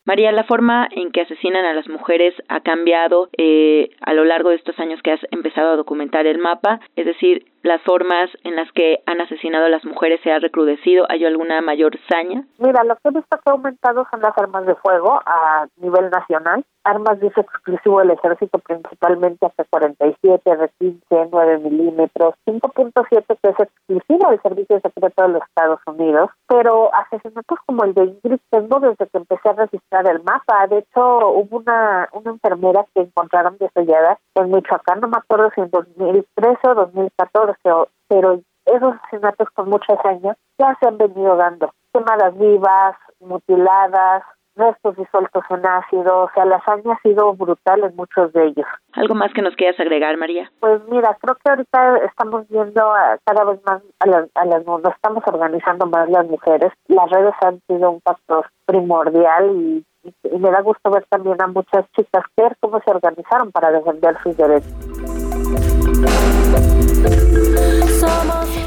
María, 0.04 0.32
la 0.32 0.44
forma 0.44 0.88
en 0.90 1.12
que 1.12 1.20
asesinan 1.20 1.64
a 1.64 1.72
las 1.72 1.88
mujeres 1.88 2.34
ha 2.48 2.60
cambiado 2.60 3.28
eh, 3.38 3.90
a 4.00 4.12
lo 4.12 4.24
largo 4.24 4.50
de 4.50 4.56
estos 4.56 4.78
años 4.78 5.00
que 5.02 5.12
has 5.12 5.20
empezado 5.30 5.70
a 5.70 5.76
documentar 5.76 6.26
el 6.26 6.38
mapa, 6.38 6.80
es 6.96 7.06
decir, 7.06 7.51
las 7.62 7.80
formas 7.82 8.30
en 8.44 8.56
las 8.56 8.70
que 8.72 9.02
han 9.06 9.20
asesinado 9.20 9.66
a 9.66 9.68
las 9.68 9.84
mujeres 9.84 10.20
se 10.22 10.32
ha 10.32 10.38
recrudecido, 10.38 11.06
¿hay 11.08 11.24
alguna 11.24 11.60
mayor 11.60 11.98
saña? 12.10 12.44
Mira, 12.58 12.84
lo 12.84 12.96
que 12.96 13.08
he 13.08 13.10
visto 13.12 13.36
que 13.36 13.50
ha 13.50 13.52
aumentado 13.52 14.06
son 14.10 14.20
las 14.20 14.36
armas 14.36 14.66
de 14.66 14.74
fuego 14.76 15.20
a 15.24 15.66
nivel 15.76 16.10
nacional, 16.10 16.64
armas 16.84 17.20
de 17.20 17.26
uso 17.28 17.40
exclusivo 17.40 18.00
del 18.00 18.10
ejército 18.10 18.58
principalmente 18.58 19.46
hasta 19.46 19.64
47, 19.64 20.56
de 20.56 20.70
15, 20.78 21.28
9 21.30 21.58
milímetros, 21.58 22.34
5.7 22.46 23.24
que 23.42 23.48
es 23.48 23.60
exclusivo 23.60 24.30
del 24.30 24.42
Servicio 24.42 24.80
Secreto 24.80 25.22
de 25.22 25.28
los 25.28 25.42
Estados 25.42 25.80
Unidos, 25.86 26.30
pero 26.48 26.94
asesinatos 26.94 27.58
como 27.66 27.84
el 27.84 27.94
de 27.94 28.04
Ingrid 28.04 28.40
tengo 28.50 28.80
desde 28.80 29.06
que 29.06 29.18
empecé 29.18 29.48
a 29.48 29.52
registrar 29.52 30.06
el 30.08 30.22
mapa, 30.22 30.66
de 30.68 30.78
hecho 30.78 31.28
hubo 31.28 31.58
una, 31.58 32.08
una 32.12 32.30
enfermera 32.30 32.84
que 32.94 33.02
encontraron 33.02 33.56
desollada 33.58 34.18
en 34.34 34.50
Michoacán, 34.50 35.00
no 35.00 35.08
me 35.08 35.18
acuerdo 35.18 35.50
si 35.54 35.60
en 35.60 35.70
2013 35.70 36.58
o 36.68 36.74
2014, 36.74 37.51
pero 38.08 38.40
esos 38.66 38.94
asesinatos 39.02 39.48
con 39.50 39.68
muchos 39.68 39.98
años 40.04 40.36
ya 40.58 40.76
se 40.80 40.88
han 40.88 40.98
venido 40.98 41.36
dando, 41.36 41.72
quemadas 41.92 42.36
vivas, 42.38 42.96
mutiladas, 43.20 44.22
restos 44.54 44.96
disueltos 44.96 45.44
en 45.50 45.66
ácido, 45.66 46.24
o 46.24 46.30
sea, 46.34 46.44
la 46.44 46.56
hazaña 46.56 46.92
ha 46.92 47.00
sido 47.00 47.32
brutal 47.34 47.84
en 47.84 47.96
muchos 47.96 48.32
de 48.32 48.48
ellos. 48.48 48.66
¿Algo 48.92 49.14
más 49.14 49.32
que 49.32 49.42
nos 49.42 49.56
quieras 49.56 49.80
agregar, 49.80 50.16
María? 50.18 50.50
Pues 50.60 50.82
mira, 50.88 51.16
creo 51.20 51.36
que 51.36 51.50
ahorita 51.50 51.96
estamos 52.04 52.46
viendo 52.48 52.92
cada 53.24 53.44
vez 53.44 53.60
más 53.64 53.82
a 54.00 54.06
las, 54.06 54.28
a 54.34 54.44
las 54.44 54.66
nos 54.66 54.84
estamos 54.84 55.24
organizando 55.26 55.86
más 55.86 56.08
las 56.10 56.26
mujeres. 56.28 56.72
Las 56.88 57.10
redes 57.10 57.34
han 57.40 57.60
sido 57.66 57.90
un 57.90 58.00
factor 58.02 58.46
primordial 58.66 59.50
y, 59.56 59.84
y 60.24 60.38
me 60.38 60.50
da 60.50 60.60
gusto 60.60 60.90
ver 60.90 61.06
también 61.08 61.40
a 61.40 61.46
muchas 61.46 61.90
chicas 61.92 62.24
ver 62.36 62.56
cómo 62.60 62.80
se 62.80 62.90
organizaron 62.90 63.50
para 63.52 63.70
defender 63.70 64.16
sus 64.22 64.36
derechos. 64.36 64.72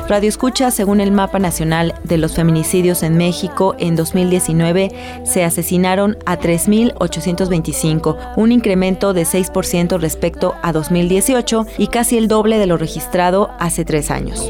Radio 0.08 0.30
Escucha, 0.30 0.70
según 0.70 1.02
el 1.02 1.12
Mapa 1.12 1.40
Nacional 1.40 1.96
de 2.04 2.18
los 2.18 2.36
Feminicidios 2.36 3.02
en 3.02 3.18
México, 3.18 3.76
en 3.80 3.96
2019 3.96 4.92
se 5.24 5.44
asesinaron 5.44 6.18
a 6.26 6.38
3.825, 6.38 8.34
un 8.36 8.52
incremento 8.52 9.14
de 9.14 9.24
6% 9.24 10.00
respecto 10.00 10.54
a 10.62 10.72
2018 10.72 11.66
y 11.80 11.88
casi 11.88 12.18
el 12.18 12.28
doble 12.28 12.60
de 12.60 12.68
lo 12.68 12.78
registrado 12.78 13.50
hace 13.60 13.84
tres 13.84 14.12
años. 14.12 14.48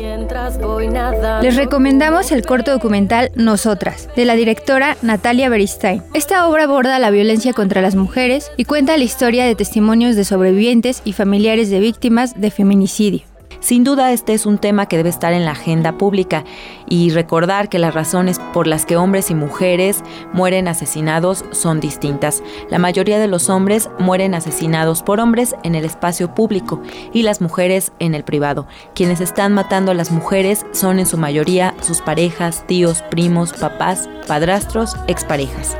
Les 1.41 1.55
recomendamos 1.55 2.31
el 2.33 2.45
corto 2.45 2.71
documental 2.71 3.31
Nosotras, 3.35 4.09
de 4.15 4.25
la 4.25 4.35
directora 4.35 4.97
Natalia 5.01 5.47
Beristain. 5.47 6.03
Esta 6.13 6.47
obra 6.47 6.65
aborda 6.65 6.99
la 6.99 7.11
violencia 7.11 7.53
contra 7.53 7.81
las 7.81 7.95
mujeres 7.95 8.51
y 8.57 8.65
cuenta 8.65 8.97
la 8.97 9.03
historia 9.03 9.45
de 9.45 9.55
testimonios 9.55 10.17
de 10.17 10.25
sobrevivientes 10.25 11.01
y 11.05 11.13
familiares 11.13 11.69
de 11.69 11.79
víctimas 11.79 12.39
de 12.39 12.51
feminicidio. 12.51 13.34
Sin 13.65 13.83
duda 13.83 14.11
este 14.11 14.35
es 14.35 14.45
un 14.45 14.59
tema 14.59 14.85
que 14.85 14.95
debe 14.95 15.09
estar 15.09 15.33
en 15.33 15.43
la 15.43 15.53
agenda 15.53 15.97
pública 15.97 16.43
y 16.87 17.09
recordar 17.09 17.67
que 17.67 17.79
las 17.79 17.95
razones 17.95 18.39
por 18.53 18.67
las 18.67 18.85
que 18.85 18.95
hombres 18.95 19.31
y 19.31 19.33
mujeres 19.33 20.03
mueren 20.33 20.67
asesinados 20.67 21.43
son 21.49 21.79
distintas. 21.79 22.43
La 22.69 22.77
mayoría 22.77 23.17
de 23.17 23.25
los 23.25 23.49
hombres 23.49 23.89
mueren 23.97 24.35
asesinados 24.35 25.01
por 25.01 25.19
hombres 25.19 25.55
en 25.63 25.73
el 25.73 25.83
espacio 25.83 26.35
público 26.35 26.79
y 27.11 27.23
las 27.23 27.41
mujeres 27.41 27.91
en 27.97 28.13
el 28.13 28.23
privado. 28.23 28.67
Quienes 28.93 29.19
están 29.19 29.55
matando 29.55 29.89
a 29.89 29.95
las 29.95 30.11
mujeres 30.11 30.63
son 30.71 30.99
en 30.99 31.07
su 31.07 31.17
mayoría 31.17 31.73
sus 31.81 32.01
parejas, 32.01 32.67
tíos, 32.67 33.01
primos, 33.09 33.51
papás, 33.53 34.07
padrastros, 34.27 34.95
exparejas. 35.07 35.75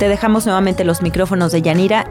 Te 0.00 0.08
dejamos 0.08 0.46
nuevamente 0.46 0.82
los 0.82 1.00
micrófonos 1.00 1.52
de 1.52 1.62
Yanira. 1.62 2.10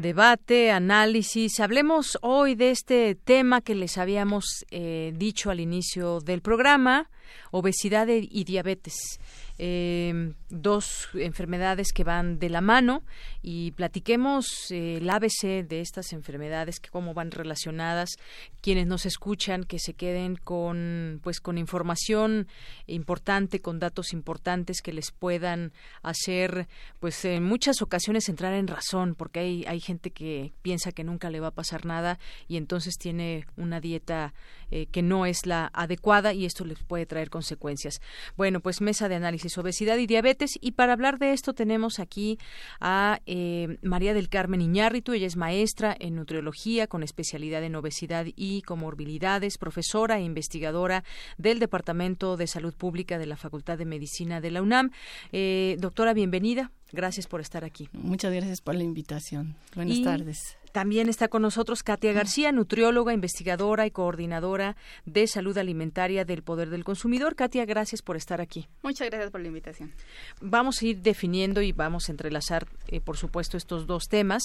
Debate, 0.00 0.70
análisis. 0.70 1.60
Hablemos 1.60 2.18
hoy 2.22 2.54
de 2.54 2.70
este 2.70 3.14
tema 3.14 3.60
que 3.60 3.74
les 3.74 3.98
habíamos 3.98 4.64
eh, 4.70 5.12
dicho 5.14 5.50
al 5.50 5.60
inicio 5.60 6.20
del 6.20 6.40
programa, 6.40 7.10
obesidad 7.50 8.08
y 8.08 8.44
diabetes. 8.44 9.20
Eh, 9.62 10.32
dos 10.48 11.10
enfermedades 11.12 11.92
que 11.92 12.02
van 12.02 12.38
de 12.38 12.48
la 12.48 12.62
mano 12.62 13.02
y 13.42 13.72
platiquemos 13.72 14.70
eh, 14.70 14.96
el 14.96 15.10
ABC 15.10 15.68
de 15.68 15.82
estas 15.82 16.14
enfermedades, 16.14 16.80
que 16.80 16.88
cómo 16.88 17.12
van 17.12 17.30
relacionadas, 17.30 18.16
quienes 18.62 18.86
nos 18.86 19.04
escuchan, 19.04 19.64
que 19.64 19.78
se 19.78 19.92
queden 19.92 20.36
con, 20.36 21.20
pues, 21.22 21.40
con 21.40 21.58
información 21.58 22.48
importante, 22.86 23.60
con 23.60 23.78
datos 23.78 24.14
importantes 24.14 24.80
que 24.80 24.94
les 24.94 25.10
puedan 25.10 25.74
hacer, 26.02 26.66
pues, 26.98 27.22
en 27.26 27.44
muchas 27.44 27.82
ocasiones 27.82 28.30
entrar 28.30 28.54
en 28.54 28.66
razón, 28.66 29.14
porque 29.14 29.40
hay, 29.40 29.64
hay 29.66 29.80
gente 29.80 30.10
que 30.10 30.54
piensa 30.62 30.90
que 30.90 31.04
nunca 31.04 31.28
le 31.28 31.40
va 31.40 31.48
a 31.48 31.54
pasar 31.54 31.84
nada 31.84 32.18
y 32.48 32.56
entonces 32.56 32.94
tiene 32.96 33.44
una 33.58 33.78
dieta 33.78 34.32
eh, 34.70 34.86
que 34.86 35.02
no 35.02 35.26
es 35.26 35.46
la 35.46 35.70
adecuada 35.72 36.32
y 36.32 36.44
esto 36.44 36.64
les 36.64 36.82
puede 36.82 37.06
traer 37.06 37.30
consecuencias. 37.30 38.00
Bueno, 38.36 38.60
pues 38.60 38.80
mesa 38.80 39.08
de 39.08 39.16
análisis 39.16 39.56
obesidad 39.58 39.98
y 39.98 40.06
diabetes. 40.06 40.58
Y 40.60 40.72
para 40.72 40.92
hablar 40.92 41.18
de 41.18 41.32
esto 41.32 41.54
tenemos 41.54 41.98
aquí 41.98 42.38
a 42.80 43.20
eh, 43.26 43.78
María 43.82 44.14
del 44.14 44.28
Carmen 44.28 44.60
Iñárritu. 44.60 45.12
Ella 45.12 45.26
es 45.26 45.36
maestra 45.36 45.96
en 45.98 46.16
nutriología 46.16 46.86
con 46.86 47.02
especialidad 47.02 47.62
en 47.64 47.74
obesidad 47.76 48.26
y 48.36 48.62
comorbilidades, 48.62 49.58
profesora 49.58 50.18
e 50.18 50.22
investigadora 50.22 51.04
del 51.38 51.58
Departamento 51.58 52.36
de 52.36 52.46
Salud 52.46 52.74
Pública 52.74 53.18
de 53.18 53.26
la 53.26 53.36
Facultad 53.36 53.78
de 53.78 53.84
Medicina 53.84 54.40
de 54.40 54.50
la 54.50 54.62
UNAM. 54.62 54.90
Eh, 55.32 55.76
doctora, 55.78 56.14
bienvenida. 56.14 56.70
Gracias 56.92 57.26
por 57.26 57.40
estar 57.40 57.64
aquí. 57.64 57.88
Muchas 57.92 58.32
gracias 58.32 58.60
por 58.60 58.74
la 58.74 58.82
invitación. 58.82 59.54
Buenas 59.74 60.02
tardes. 60.02 60.56
También 60.72 61.08
está 61.08 61.28
con 61.28 61.42
nosotros 61.42 61.82
Katia 61.82 62.12
García, 62.12 62.52
nutrióloga, 62.52 63.12
investigadora 63.12 63.86
y 63.86 63.90
coordinadora 63.90 64.76
de 65.04 65.26
salud 65.26 65.56
alimentaria 65.58 66.24
del 66.24 66.42
Poder 66.42 66.70
del 66.70 66.84
Consumidor. 66.84 67.34
Katia, 67.34 67.64
gracias 67.64 68.02
por 68.02 68.16
estar 68.16 68.40
aquí. 68.40 68.68
Muchas 68.82 69.08
gracias 69.08 69.30
por 69.30 69.40
la 69.40 69.48
invitación. 69.48 69.92
Vamos 70.40 70.80
a 70.82 70.86
ir 70.86 71.00
definiendo 71.00 71.62
y 71.62 71.72
vamos 71.72 72.08
a 72.08 72.12
entrelazar, 72.12 72.66
eh, 72.88 73.00
por 73.00 73.16
supuesto, 73.16 73.56
estos 73.56 73.86
dos 73.86 74.08
temas. 74.08 74.44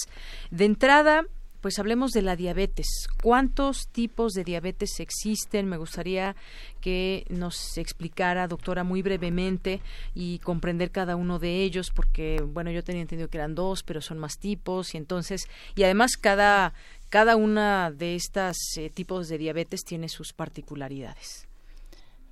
De 0.50 0.64
entrada, 0.64 1.24
pues 1.66 1.80
hablemos 1.80 2.12
de 2.12 2.22
la 2.22 2.36
diabetes. 2.36 3.08
¿Cuántos 3.24 3.88
tipos 3.88 4.34
de 4.34 4.44
diabetes 4.44 5.00
existen? 5.00 5.66
Me 5.66 5.76
gustaría 5.76 6.36
que 6.80 7.26
nos 7.28 7.76
explicara, 7.76 8.46
doctora, 8.46 8.84
muy 8.84 9.02
brevemente 9.02 9.80
y 10.14 10.38
comprender 10.38 10.92
cada 10.92 11.16
uno 11.16 11.40
de 11.40 11.64
ellos, 11.64 11.90
porque, 11.90 12.40
bueno, 12.40 12.70
yo 12.70 12.84
tenía 12.84 13.02
entendido 13.02 13.28
que 13.28 13.38
eran 13.38 13.56
dos, 13.56 13.82
pero 13.82 14.00
son 14.00 14.20
más 14.20 14.38
tipos 14.38 14.94
y 14.94 14.98
entonces, 14.98 15.48
y 15.74 15.82
además 15.82 16.12
cada, 16.16 16.72
cada 17.08 17.34
una 17.34 17.90
de 17.90 18.14
estas 18.14 18.56
eh, 18.76 18.88
tipos 18.88 19.26
de 19.26 19.36
diabetes 19.36 19.82
tiene 19.82 20.08
sus 20.08 20.32
particularidades. 20.32 21.48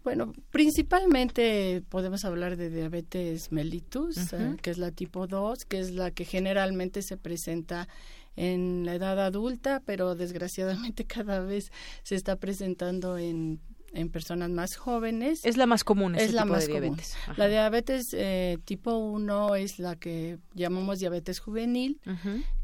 Bueno, 0.04 0.34
principalmente 0.50 1.82
podemos 1.88 2.26
hablar 2.26 2.58
de 2.58 2.68
diabetes 2.68 3.50
mellitus, 3.50 4.32
eh, 4.34 4.56
que 4.60 4.70
es 4.70 4.76
la 4.76 4.90
tipo 4.90 5.26
2, 5.26 5.64
que 5.64 5.80
es 5.80 5.92
la 5.92 6.10
que 6.10 6.26
generalmente 6.26 7.00
se 7.00 7.16
presenta 7.16 7.88
en 8.36 8.84
la 8.84 8.94
edad 8.94 9.20
adulta, 9.20 9.82
pero 9.84 10.14
desgraciadamente 10.14 11.04
cada 11.06 11.40
vez 11.40 11.70
se 12.02 12.14
está 12.14 12.36
presentando 12.36 13.18
en 13.18 13.60
en 13.94 14.10
personas 14.10 14.50
más 14.50 14.76
jóvenes. 14.76 15.44
Es 15.44 15.56
la 15.56 15.66
más 15.66 15.84
común, 15.84 16.16
es 16.16 16.32
la 16.32 16.44
más 16.44 16.66
de 16.66 16.80
diabetes. 16.80 17.16
La 17.36 17.48
diabetes 17.48 18.02
eh, 18.12 18.58
tipo 18.64 18.96
1 18.96 19.54
es 19.54 19.78
la 19.78 19.96
que 19.96 20.38
llamamos 20.52 20.98
diabetes 20.98 21.38
juvenil, 21.38 22.00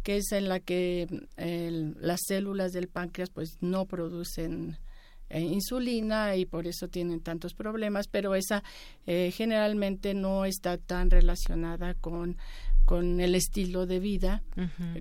que 0.03 0.17
es 0.19 0.33
en 0.33 0.49
la 0.49 0.61
que 0.61 1.07
las 1.37 2.21
células 2.27 2.73
del 2.73 2.89
páncreas 2.89 3.31
pues 3.31 3.57
no 3.61 3.87
producen 3.87 4.77
eh, 5.33 5.41
insulina 5.43 6.35
y 6.35 6.45
por 6.45 6.67
eso 6.67 6.89
tienen 6.89 7.21
tantos 7.21 7.55
problemas, 7.55 8.09
pero 8.09 8.35
esa 8.35 8.65
eh, 9.07 9.33
generalmente 9.33 10.13
no 10.13 10.45
está 10.45 10.77
tan 10.77 11.09
relacionada 11.09 11.95
con 11.95 12.37
con 12.91 13.21
el 13.21 13.37
estilo 13.37 13.87
de 13.87 14.01
vida 14.01 14.43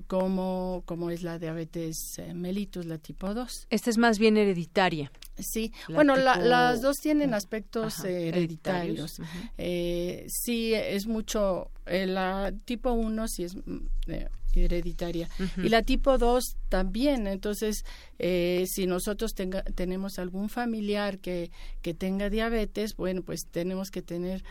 como, 0.06 0.84
como 0.86 1.10
es 1.10 1.24
la 1.24 1.40
diabetes 1.40 2.20
eh, 2.20 2.36
mellitus, 2.36 2.86
la 2.86 2.99
tipo 2.99 3.34
2. 3.34 3.66
Esta 3.72 3.90
es 3.90 3.98
más 3.98 4.20
bien 4.20 4.38
hereditaria. 4.38 5.11
Sí, 5.40 5.74
bueno, 5.91 6.16
las 6.16 6.84
dos 6.84 6.98
tienen 6.98 7.34
aspectos 7.34 8.03
hereditarios. 8.03 9.20
Eh, 9.57 10.24
sí, 10.28 10.72
es 10.76 11.07
mucho, 11.07 11.72
eh, 11.88 12.06
la 12.06 12.53
tipo 12.64 12.91
1 12.91 13.28
sí 13.28 13.45
es 13.45 13.56
mm, 13.56 13.88
hereditaria 14.53 15.28
y 15.57 15.70
la 15.70 15.82
tipo 15.82 16.20
2 16.20 16.57
también. 16.70 17.26
Entonces, 17.26 17.86
si 18.20 18.86
nosotros 18.86 19.34
tenga, 19.34 19.64
tenemos 19.64 20.20
algún 20.20 20.49
familiar 20.49 21.18
que, 21.18 21.49
que 21.82 21.95
tenga 21.95 22.30
diabetes, 22.30 22.95
bueno, 22.95 23.24
pues 23.24 23.48
tenemos 23.48 23.90
que 23.90 24.03
tener 24.03 24.44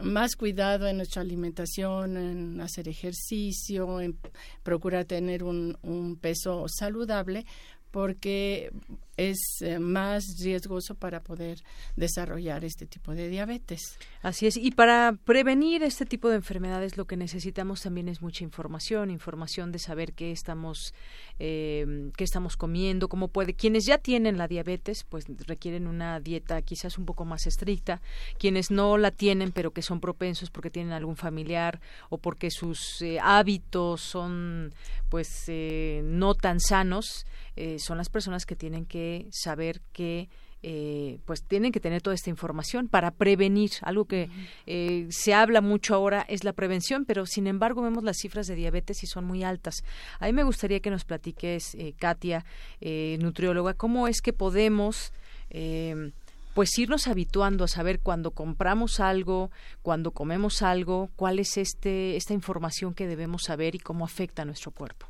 más 0.00 0.36
cuidado 0.36 0.86
en 0.88 0.96
nuestra 0.96 1.22
alimentación, 1.22 2.16
en 2.16 2.60
hacer 2.60 2.88
ejercicio, 2.88 4.00
en 4.00 4.18
procurar 4.62 5.04
tener 5.04 5.44
un, 5.44 5.76
un 5.82 6.16
peso 6.16 6.66
saludable, 6.68 7.46
porque 7.90 8.72
es 9.16 9.38
eh, 9.60 9.78
más 9.78 10.24
riesgoso 10.40 10.94
para 10.94 11.22
poder 11.22 11.62
desarrollar 11.96 12.64
este 12.64 12.86
tipo 12.86 13.14
de 13.14 13.28
diabetes. 13.28 13.98
Así 14.22 14.46
es. 14.46 14.56
Y 14.56 14.72
para 14.72 15.16
prevenir 15.24 15.82
este 15.82 16.04
tipo 16.04 16.28
de 16.28 16.36
enfermedades 16.36 16.96
lo 16.96 17.06
que 17.06 17.16
necesitamos 17.16 17.82
también 17.82 18.08
es 18.08 18.22
mucha 18.22 18.44
información, 18.44 19.10
información 19.10 19.70
de 19.72 19.78
saber 19.78 20.14
qué 20.14 20.32
estamos, 20.32 20.94
eh, 21.38 22.10
qué 22.16 22.24
estamos 22.24 22.56
comiendo, 22.56 23.08
cómo 23.08 23.28
puede. 23.28 23.54
Quienes 23.54 23.86
ya 23.86 23.98
tienen 23.98 24.36
la 24.36 24.48
diabetes, 24.48 25.04
pues 25.04 25.26
requieren 25.46 25.86
una 25.86 26.18
dieta 26.20 26.60
quizás 26.62 26.98
un 26.98 27.04
poco 27.04 27.24
más 27.24 27.46
estricta. 27.46 28.00
Quienes 28.38 28.70
no 28.70 28.98
la 28.98 29.10
tienen, 29.10 29.52
pero 29.52 29.72
que 29.72 29.82
son 29.82 30.00
propensos 30.00 30.50
porque 30.50 30.70
tienen 30.70 30.92
algún 30.92 31.16
familiar 31.16 31.80
o 32.08 32.18
porque 32.18 32.50
sus 32.50 33.00
eh, 33.02 33.18
hábitos 33.20 34.00
son, 34.00 34.74
pues, 35.08 35.44
no 36.02 36.34
tan 36.34 36.58
sanos, 36.60 37.26
son 37.78 37.98
las 37.98 38.08
personas 38.08 38.46
que 38.46 38.56
tienen 38.56 38.84
que 38.84 39.03
saber 39.30 39.80
que 39.92 40.28
eh, 40.66 41.18
pues 41.26 41.42
tienen 41.42 41.72
que 41.72 41.80
tener 41.80 42.00
toda 42.00 42.14
esta 42.14 42.30
información 42.30 42.88
para 42.88 43.10
prevenir. 43.10 43.72
Algo 43.82 44.06
que 44.06 44.30
eh, 44.64 45.06
se 45.10 45.34
habla 45.34 45.60
mucho 45.60 45.94
ahora 45.94 46.24
es 46.26 46.42
la 46.42 46.54
prevención, 46.54 47.04
pero 47.04 47.26
sin 47.26 47.46
embargo 47.46 47.82
vemos 47.82 48.02
las 48.02 48.16
cifras 48.16 48.46
de 48.46 48.54
diabetes 48.54 49.02
y 49.02 49.06
son 49.06 49.26
muy 49.26 49.44
altas. 49.44 49.84
A 50.20 50.24
mí 50.24 50.32
me 50.32 50.42
gustaría 50.42 50.80
que 50.80 50.88
nos 50.88 51.04
platiques, 51.04 51.74
eh, 51.74 51.92
Katia, 51.98 52.46
nutrióloga, 53.18 53.74
cómo 53.74 54.08
es 54.08 54.22
que 54.22 54.32
podemos 54.32 55.12
pues 56.54 56.78
irnos 56.78 57.08
habituando 57.08 57.64
a 57.64 57.68
saber 57.68 58.00
cuando 58.00 58.30
compramos 58.30 59.00
algo, 59.00 59.50
cuando 59.82 60.12
comemos 60.12 60.62
algo, 60.62 61.10
cuál 61.16 61.40
es 61.40 61.58
este 61.58 62.16
esta 62.16 62.32
información 62.32 62.94
que 62.94 63.06
debemos 63.06 63.42
saber 63.42 63.74
y 63.74 63.80
cómo 63.80 64.06
afecta 64.06 64.42
a 64.42 64.44
nuestro 64.46 64.70
cuerpo. 64.70 65.06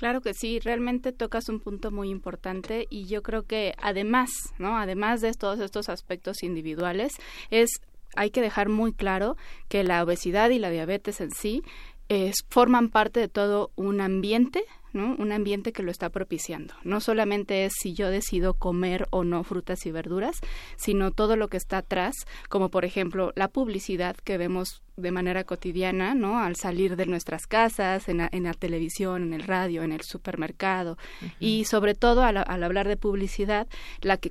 Claro 0.00 0.22
que 0.22 0.32
sí, 0.32 0.60
realmente 0.60 1.12
tocas 1.12 1.50
un 1.50 1.60
punto 1.60 1.90
muy 1.90 2.08
importante 2.08 2.86
y 2.88 3.04
yo 3.04 3.22
creo 3.22 3.42
que 3.42 3.74
además, 3.76 4.30
¿no? 4.56 4.78
Además 4.78 5.20
de 5.20 5.30
todos 5.34 5.60
estos 5.60 5.90
aspectos 5.90 6.42
individuales, 6.42 7.12
es 7.50 7.68
hay 8.16 8.30
que 8.30 8.40
dejar 8.40 8.70
muy 8.70 8.94
claro 8.94 9.36
que 9.68 9.84
la 9.84 10.02
obesidad 10.02 10.48
y 10.48 10.58
la 10.58 10.70
diabetes 10.70 11.20
en 11.20 11.32
sí 11.32 11.62
es, 12.08 12.46
forman 12.48 12.88
parte 12.88 13.20
de 13.20 13.28
todo 13.28 13.72
un 13.76 14.00
ambiente 14.00 14.64
¿no? 14.92 15.14
Un 15.18 15.32
ambiente 15.32 15.72
que 15.72 15.82
lo 15.82 15.90
está 15.90 16.10
propiciando. 16.10 16.74
No 16.82 17.00
solamente 17.00 17.64
es 17.64 17.74
si 17.80 17.94
yo 17.94 18.10
decido 18.10 18.54
comer 18.54 19.06
o 19.10 19.24
no 19.24 19.44
frutas 19.44 19.86
y 19.86 19.92
verduras, 19.92 20.40
sino 20.76 21.12
todo 21.12 21.36
lo 21.36 21.48
que 21.48 21.56
está 21.56 21.78
atrás, 21.78 22.14
como 22.48 22.70
por 22.70 22.84
ejemplo 22.84 23.32
la 23.36 23.48
publicidad 23.48 24.16
que 24.16 24.38
vemos 24.38 24.82
de 24.96 25.10
manera 25.10 25.44
cotidiana, 25.44 26.14
¿no? 26.14 26.38
Al 26.38 26.56
salir 26.56 26.96
de 26.96 27.06
nuestras 27.06 27.46
casas, 27.46 28.08
en 28.08 28.18
la, 28.18 28.54
televisión, 28.54 29.22
en 29.22 29.32
el 29.34 29.42
radio, 29.42 29.82
en 29.82 29.92
el 29.92 30.02
supermercado 30.02 30.98
y 31.38 31.64
sobre 31.64 31.94
todo 31.94 32.22
al, 32.22 32.36
hablar 32.36 32.88
de 32.88 32.96
publicidad, 32.96 33.66
la 34.02 34.16
que 34.16 34.30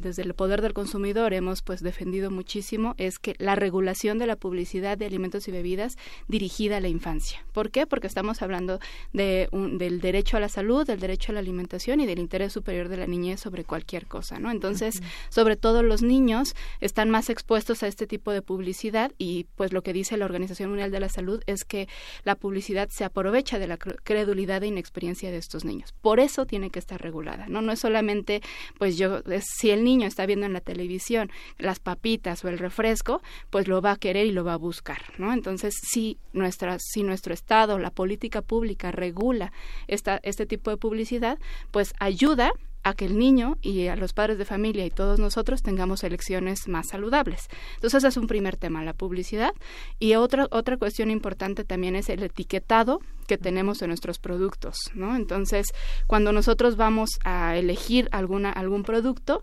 desde 0.00 0.22
el 0.22 0.34
poder 0.34 0.62
del 0.62 0.74
consumidor 0.74 1.32
hemos 1.32 1.62
pues 1.62 1.82
defendido 1.82 2.30
muchísimo 2.30 2.94
es 2.98 3.18
que 3.18 3.34
la 3.38 3.54
regulación 3.54 4.18
de 4.18 4.26
la 4.26 4.36
publicidad 4.36 4.98
de 4.98 5.06
alimentos 5.06 5.48
y 5.48 5.52
bebidas 5.52 5.96
dirigida 6.28 6.78
a 6.78 6.80
la 6.80 6.88
infancia. 6.88 7.44
¿Por 7.52 7.70
qué? 7.70 7.86
Porque 7.86 8.06
estamos 8.06 8.42
hablando 8.42 8.80
de 9.12 9.48
un, 9.52 9.78
del 9.78 10.00
derecho 10.00 10.36
a 10.36 10.40
la 10.40 10.48
salud, 10.48 10.86
del 10.86 11.00
derecho 11.00 11.32
a 11.32 11.34
la 11.34 11.40
alimentación 11.40 12.00
y 12.00 12.06
del 12.06 12.18
interés 12.18 12.52
superior 12.52 12.88
de 12.88 12.96
la 12.96 13.06
niñez 13.06 13.40
sobre 13.40 13.64
cualquier 13.64 14.06
cosa, 14.06 14.38
¿no? 14.38 14.50
Entonces, 14.50 15.00
sobre 15.28 15.56
todo 15.56 15.82
los 15.82 16.02
niños 16.02 16.54
están 16.80 17.10
más 17.10 17.30
expuestos 17.30 17.82
a 17.82 17.86
este 17.86 18.06
tipo 18.06 18.32
de 18.32 18.42
publicidad 18.42 19.12
y 19.18 19.46
pues 19.56 19.72
lo 19.72 19.82
que 19.84 19.92
dice 19.92 20.16
la 20.16 20.24
Organización 20.24 20.70
Mundial 20.70 20.90
de 20.90 20.98
la 20.98 21.08
Salud 21.08 21.40
es 21.46 21.64
que 21.64 21.88
la 22.24 22.34
publicidad 22.34 22.88
se 22.90 23.04
aprovecha 23.04 23.60
de 23.60 23.68
la 23.68 23.76
credulidad 23.76 24.64
e 24.64 24.66
inexperiencia 24.66 25.30
de 25.30 25.36
estos 25.36 25.64
niños. 25.64 25.94
Por 26.00 26.18
eso 26.18 26.46
tiene 26.46 26.70
que 26.70 26.80
estar 26.80 27.00
regulada, 27.00 27.46
¿no? 27.46 27.62
No 27.62 27.70
es 27.70 27.78
solamente, 27.78 28.42
pues 28.78 28.98
yo, 28.98 29.22
si 29.40 29.70
el 29.70 29.84
niño 29.84 30.08
está 30.08 30.26
viendo 30.26 30.46
en 30.46 30.52
la 30.52 30.60
televisión 30.60 31.30
las 31.58 31.78
papitas 31.78 32.44
o 32.44 32.48
el 32.48 32.58
refresco, 32.58 33.22
pues 33.50 33.68
lo 33.68 33.80
va 33.80 33.92
a 33.92 33.96
querer 33.96 34.26
y 34.26 34.32
lo 34.32 34.42
va 34.42 34.54
a 34.54 34.58
buscar, 34.58 35.12
¿no? 35.18 35.32
Entonces, 35.32 35.74
si, 35.80 36.18
nuestra, 36.32 36.78
si 36.80 37.04
nuestro 37.04 37.32
Estado, 37.32 37.78
la 37.78 37.90
política 37.90 38.42
pública 38.42 38.90
regula 38.90 39.52
esta, 39.86 40.18
este 40.22 40.46
tipo 40.46 40.70
de 40.70 40.78
publicidad, 40.78 41.38
pues 41.70 41.92
ayuda 42.00 42.52
a 42.84 42.94
que 42.94 43.06
el 43.06 43.18
niño 43.18 43.56
y 43.62 43.88
a 43.88 43.96
los 43.96 44.12
padres 44.12 44.38
de 44.38 44.44
familia 44.44 44.84
y 44.86 44.90
todos 44.90 45.18
nosotros 45.18 45.62
tengamos 45.62 46.04
elecciones 46.04 46.68
más 46.68 46.88
saludables. 46.88 47.48
Entonces 47.74 47.98
ese 47.98 48.08
es 48.08 48.16
un 48.16 48.26
primer 48.26 48.56
tema, 48.56 48.84
la 48.84 48.92
publicidad. 48.92 49.52
Y 49.98 50.14
otra, 50.14 50.46
otra 50.50 50.76
cuestión 50.76 51.10
importante 51.10 51.64
también 51.64 51.96
es 51.96 52.08
el 52.10 52.22
etiquetado 52.22 53.00
que 53.26 53.38
tenemos 53.38 53.80
en 53.82 53.88
nuestros 53.88 54.18
productos, 54.18 54.76
¿no? 54.94 55.16
Entonces, 55.16 55.68
cuando 56.06 56.32
nosotros 56.32 56.76
vamos 56.76 57.08
a 57.24 57.56
elegir 57.56 58.08
alguna, 58.12 58.50
algún 58.50 58.82
producto, 58.82 59.42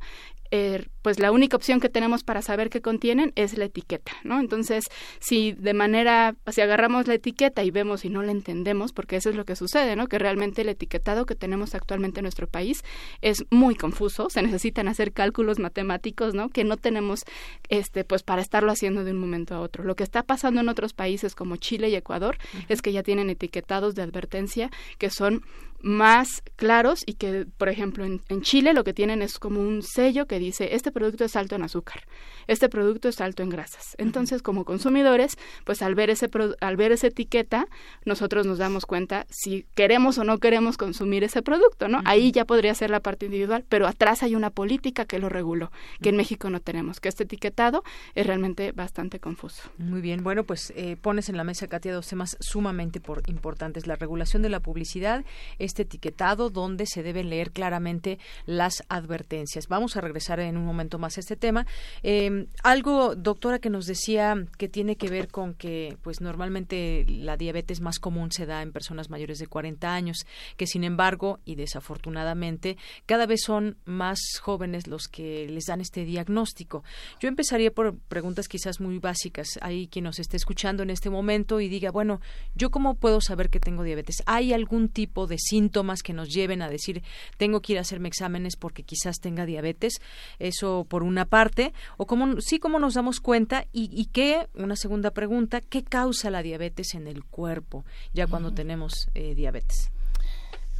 eh, 0.51 0.85
pues 1.01 1.19
la 1.19 1.31
única 1.31 1.57
opción 1.57 1.79
que 1.79 1.89
tenemos 1.89 2.23
para 2.23 2.41
saber 2.41 2.69
qué 2.69 2.81
contienen 2.81 3.31
es 3.35 3.57
la 3.57 3.65
etiqueta, 3.65 4.11
¿no? 4.23 4.39
Entonces, 4.39 4.83
si 5.19 5.53
de 5.53 5.73
manera, 5.73 6.35
si 6.51 6.61
agarramos 6.61 7.07
la 7.07 7.15
etiqueta 7.15 7.63
y 7.63 7.71
vemos 7.71 8.05
y 8.05 8.09
no 8.09 8.21
la 8.21 8.31
entendemos, 8.31 8.91
porque 8.93 9.15
eso 9.15 9.29
es 9.29 9.35
lo 9.35 9.45
que 9.45 9.55
sucede, 9.55 9.95
¿no? 9.95 10.07
Que 10.07 10.19
realmente 10.19 10.61
el 10.61 10.69
etiquetado 10.69 11.25
que 11.25 11.35
tenemos 11.35 11.73
actualmente 11.73 12.19
en 12.19 12.23
nuestro 12.23 12.47
país 12.47 12.83
es 13.21 13.45
muy 13.49 13.75
confuso, 13.75 14.29
se 14.29 14.41
necesitan 14.41 14.87
hacer 14.87 15.13
cálculos 15.13 15.57
matemáticos, 15.57 16.33
¿no? 16.33 16.49
Que 16.49 16.63
no 16.63 16.77
tenemos, 16.77 17.21
este, 17.69 18.03
pues 18.03 18.21
para 18.21 18.41
estarlo 18.41 18.71
haciendo 18.71 19.03
de 19.03 19.11
un 19.11 19.19
momento 19.19 19.55
a 19.55 19.61
otro. 19.61 19.83
Lo 19.83 19.95
que 19.95 20.03
está 20.03 20.23
pasando 20.23 20.61
en 20.61 20.69
otros 20.69 20.93
países 20.93 21.33
como 21.33 21.55
Chile 21.55 21.89
y 21.89 21.95
Ecuador 21.95 22.37
es 22.67 22.81
que 22.81 22.91
ya 22.91 23.03
tienen 23.03 23.29
etiquetados 23.29 23.95
de 23.95 24.03
advertencia 24.03 24.69
que 24.97 25.09
son 25.09 25.43
más 25.81 26.43
claros 26.55 27.03
y 27.05 27.13
que, 27.13 27.45
por 27.57 27.69
ejemplo, 27.69 28.05
en, 28.05 28.21
en 28.29 28.41
Chile 28.41 28.73
lo 28.73 28.83
que 28.83 28.93
tienen 28.93 29.21
es 29.21 29.39
como 29.39 29.61
un 29.61 29.81
sello 29.81 30.25
que 30.27 30.39
dice, 30.39 30.75
este 30.75 30.91
producto 30.91 31.25
es 31.25 31.35
alto 31.35 31.55
en 31.55 31.63
azúcar, 31.63 32.03
este 32.47 32.69
producto 32.69 33.09
es 33.09 33.21
alto 33.21 33.43
en 33.43 33.49
grasas. 33.49 33.95
Entonces, 33.97 34.41
como 34.41 34.65
consumidores, 34.65 35.37
pues 35.65 35.81
al 35.81 35.95
ver 35.95 36.09
ese 36.09 36.29
al 36.59 36.77
ver 36.77 36.91
esa 36.91 37.07
etiqueta, 37.07 37.65
nosotros 38.05 38.45
nos 38.45 38.57
damos 38.57 38.85
cuenta 38.85 39.25
si 39.29 39.65
queremos 39.75 40.17
o 40.17 40.23
no 40.23 40.37
queremos 40.39 40.77
consumir 40.77 41.23
ese 41.23 41.41
producto, 41.41 41.87
¿no? 41.87 42.01
Ahí 42.05 42.31
ya 42.31 42.45
podría 42.45 42.73
ser 42.75 42.89
la 42.89 42.99
parte 42.99 43.25
individual, 43.25 43.65
pero 43.67 43.87
atrás 43.87 44.23
hay 44.23 44.35
una 44.35 44.49
política 44.49 45.05
que 45.05 45.19
lo 45.19 45.29
reguló, 45.29 45.71
que 46.01 46.09
en 46.09 46.17
México 46.17 46.49
no 46.49 46.59
tenemos, 46.59 46.99
que 46.99 47.09
este 47.09 47.23
etiquetado 47.23 47.83
es 48.15 48.25
realmente 48.25 48.71
bastante 48.71 49.19
confuso. 49.19 49.69
Muy 49.77 50.01
bien, 50.01 50.23
bueno, 50.23 50.43
pues 50.43 50.73
eh, 50.75 50.97
pones 51.01 51.29
en 51.29 51.37
la 51.37 51.43
mesa, 51.43 51.67
Katia, 51.67 51.93
dos 51.93 52.07
temas 52.07 52.37
sumamente 52.39 52.99
por, 52.99 53.21
importantes, 53.27 53.87
la 53.87 53.95
regulación 53.95 54.41
de 54.41 54.49
la 54.49 54.59
publicidad, 54.59 55.23
este 55.71 55.83
etiquetado 55.83 56.49
donde 56.49 56.85
se 56.85 57.01
deben 57.01 57.29
leer 57.29 57.51
claramente 57.51 58.19
las 58.45 58.83
advertencias. 58.89 59.67
Vamos 59.67 59.95
a 59.95 60.01
regresar 60.01 60.39
en 60.41 60.57
un 60.57 60.65
momento 60.65 60.99
más 60.99 61.17
a 61.17 61.21
este 61.21 61.37
tema. 61.37 61.65
Em, 62.03 62.47
algo, 62.61 63.15
doctora, 63.15 63.59
que 63.59 63.69
nos 63.69 63.85
decía 63.85 64.35
que 64.57 64.67
tiene 64.67 64.97
que 64.97 65.09
ver 65.09 65.29
con 65.29 65.53
que, 65.53 65.97
pues 66.01 66.19
normalmente 66.19 67.05
la 67.07 67.37
diabetes 67.37 67.79
más 67.79 67.99
común 67.99 68.31
se 68.31 68.45
da 68.45 68.61
en 68.61 68.73
personas 68.73 69.09
mayores 69.09 69.39
de 69.39 69.47
40 69.47 69.93
años, 69.93 70.25
que 70.57 70.67
sin 70.67 70.83
embargo, 70.83 71.39
y 71.45 71.55
desafortunadamente, 71.55 72.77
cada 73.05 73.25
vez 73.25 73.41
son 73.43 73.77
más 73.85 74.19
jóvenes 74.41 74.87
los 74.87 75.07
que 75.07 75.47
les 75.47 75.65
dan 75.65 75.79
este 75.79 76.03
diagnóstico. 76.03 76.83
Yo 77.21 77.29
empezaría 77.29 77.71
por 77.71 77.97
preguntas 77.97 78.49
quizás 78.49 78.81
muy 78.81 78.99
básicas. 78.99 79.57
Hay 79.61 79.87
quien 79.87 80.03
nos 80.03 80.19
esté 80.19 80.35
escuchando 80.35 80.83
en 80.83 80.89
este 80.89 81.09
momento 81.09 81.61
y 81.61 81.69
diga, 81.69 81.91
bueno, 81.91 82.19
¿yo 82.55 82.71
cómo 82.71 82.95
puedo 82.95 83.21
saber 83.21 83.49
que 83.49 83.61
tengo 83.61 83.83
diabetes? 83.83 84.21
¿Hay 84.25 84.53
algún 84.53 84.89
tipo 84.89 85.27
de 85.27 85.37
síntomas 85.61 86.01
que 86.01 86.13
nos 86.13 86.29
lleven 86.29 86.61
a 86.61 86.69
decir, 86.69 87.03
tengo 87.37 87.61
que 87.61 87.73
ir 87.73 87.77
a 87.77 87.81
hacerme 87.81 88.07
exámenes 88.07 88.55
porque 88.55 88.83
quizás 88.83 89.19
tenga 89.19 89.45
diabetes? 89.45 90.01
Eso 90.39 90.85
por 90.89 91.03
una 91.03 91.25
parte. 91.25 91.73
O 91.97 92.05
cómo, 92.05 92.41
sí, 92.41 92.59
cómo 92.59 92.79
nos 92.79 92.95
damos 92.95 93.19
cuenta 93.19 93.65
y, 93.71 93.89
y 93.93 94.05
qué, 94.05 94.47
una 94.55 94.75
segunda 94.75 95.11
pregunta, 95.11 95.61
¿qué 95.61 95.83
causa 95.83 96.29
la 96.31 96.41
diabetes 96.41 96.95
en 96.95 97.07
el 97.07 97.23
cuerpo 97.23 97.85
ya 98.13 98.27
cuando 98.27 98.51
tenemos 98.51 99.07
eh, 99.13 99.35
diabetes? 99.35 99.91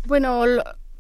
Bueno, 0.08 0.44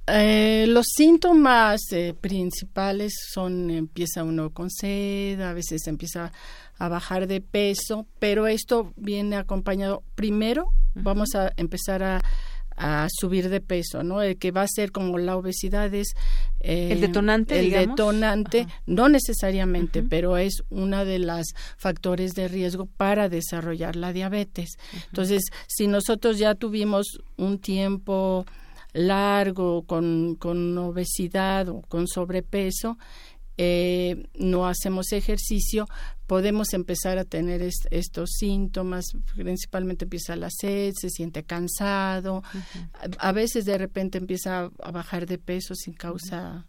eh, 0.07 0.65
los 0.67 0.85
síntomas 0.95 1.81
eh, 1.91 2.13
principales 2.19 3.13
son 3.33 3.69
empieza 3.71 4.23
uno 4.23 4.51
con 4.51 4.69
sed, 4.69 5.41
a 5.41 5.53
veces 5.53 5.87
empieza 5.87 6.31
a 6.77 6.87
bajar 6.87 7.27
de 7.27 7.41
peso, 7.41 8.05
pero 8.19 8.47
esto 8.47 8.93
viene 8.95 9.37
acompañado 9.37 10.03
primero, 10.15 10.73
vamos 10.95 11.35
a 11.35 11.51
empezar 11.57 12.03
a 12.03 12.21
a 12.77 13.07
subir 13.09 13.49
de 13.49 13.61
peso, 13.61 14.03
¿no? 14.03 14.21
El 14.21 14.37
que 14.37 14.51
va 14.51 14.63
a 14.63 14.67
ser 14.67 14.91
como 14.91 15.17
la 15.17 15.35
obesidad 15.35 15.93
es 15.93 16.13
el 16.59 17.01
detonante, 17.01 17.59
el 17.59 17.71
detonante, 17.71 18.67
no 18.85 19.09
necesariamente, 19.09 20.03
pero 20.03 20.37
es 20.37 20.63
una 20.69 21.05
de 21.05 21.19
las 21.19 21.47
factores 21.77 22.33
de 22.33 22.47
riesgo 22.47 22.85
para 22.85 23.29
desarrollar 23.29 23.95
la 23.95 24.13
diabetes. 24.13 24.77
Entonces, 25.07 25.43
si 25.67 25.87
nosotros 25.87 26.37
ya 26.37 26.55
tuvimos 26.55 27.21
un 27.37 27.59
tiempo 27.59 28.45
largo 28.93 29.83
con, 29.83 30.35
con 30.35 30.77
obesidad 30.77 31.69
o 31.69 31.81
con 31.81 32.07
sobrepeso, 32.07 32.97
eh, 33.57 34.27
no 34.35 34.67
hacemos 34.67 35.11
ejercicio, 35.11 35.87
podemos 36.27 36.73
empezar 36.73 37.17
a 37.17 37.25
tener 37.25 37.61
estos 37.61 38.31
síntomas, 38.37 39.05
principalmente 39.35 40.05
empieza 40.05 40.35
la 40.35 40.49
sed, 40.49 40.93
se 40.95 41.09
siente 41.09 41.43
cansado, 41.43 42.43
a, 43.17 43.31
veces 43.31 43.65
de 43.65 43.77
repente 43.77 44.17
empieza 44.17 44.71
a 44.81 44.91
bajar 44.91 45.25
de 45.25 45.37
peso 45.37 45.75
sin 45.75 45.93
causa. 45.93 46.67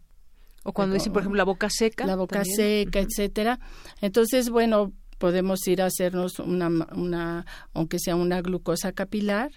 O 0.65 0.73
cuando 0.73 0.95
dicen, 0.95 1.13
por 1.13 1.23
ejemplo, 1.23 1.39
la 1.39 1.45
boca 1.45 1.69
seca. 1.71 2.07
La 2.07 2.15
boca 2.15 2.45
seca, 2.45 3.01
etcétera. 3.01 3.59
Entonces, 4.01 4.49
bueno, 4.49 4.93
podemos 5.19 5.67
ir 5.69 5.83
a 5.83 5.87
hacernos 5.87 6.39
una, 6.41 6.69
una 6.95 7.47
aunque 7.73 7.99
sea 7.99 8.17
una 8.17 8.43
glucosa 8.43 8.93
capilar, 8.93 9.51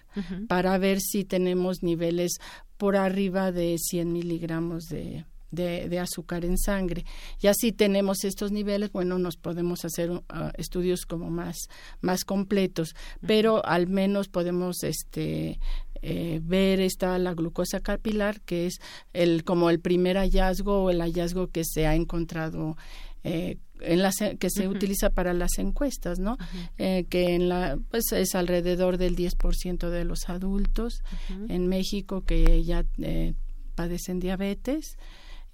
para 0.47 0.77
ver 0.77 0.99
si 1.01 1.25
tenemos 1.25 1.81
niveles 1.81 2.37
por 2.77 2.95
arriba 2.95 3.51
de 3.51 3.77
100 3.79 4.13
miligramos 4.13 4.85
de, 4.85 5.25
de, 5.51 5.99
azúcar 5.99 6.45
en 6.45 6.57
sangre. 6.57 7.05
Y 7.41 7.47
así 7.47 7.71
tenemos 7.71 8.23
estos 8.23 8.51
niveles, 8.51 8.91
bueno, 8.91 9.17
nos 9.19 9.37
podemos 9.37 9.85
hacer 9.85 10.11
uh, 10.11 10.21
estudios 10.57 11.05
como 11.05 11.29
más, 11.29 11.69
más 12.01 12.25
completos, 12.25 12.95
pero 13.25 13.65
al 13.65 13.87
menos 13.87 14.27
podemos 14.27 14.83
este, 14.83 15.59
eh, 16.01 16.39
ver 16.43 16.81
esta 16.81 17.17
la 17.17 17.33
glucosa 17.33 17.79
capilar, 17.79 18.41
que 18.41 18.67
es 18.67 18.79
el, 19.13 19.43
como 19.43 19.69
el 19.69 19.79
primer 19.79 20.17
hallazgo 20.17 20.83
o 20.83 20.89
el 20.89 21.01
hallazgo 21.01 21.47
que 21.47 21.63
se 21.63 21.87
ha 21.87 21.95
encontrado 21.95 22.75
eh, 23.23 23.57
en 23.81 24.01
la, 24.03 24.11
que 24.39 24.49
se 24.49 24.67
utiliza 24.67 25.09
para 25.09 25.33
las 25.33 25.57
encuestas, 25.57 26.19
¿no? 26.19 26.37
Eh, 26.77 27.05
que 27.09 27.33
en 27.35 27.49
la 27.49 27.77
pues 27.89 28.11
es 28.11 28.35
alrededor 28.35 28.97
del 28.97 29.15
10% 29.15 29.89
de 29.89 30.05
los 30.05 30.29
adultos 30.29 31.01
en 31.49 31.67
México 31.67 32.23
que 32.23 32.63
ya 32.63 32.85
eh, 32.99 33.33
padecen 33.73 34.19
diabetes 34.19 34.97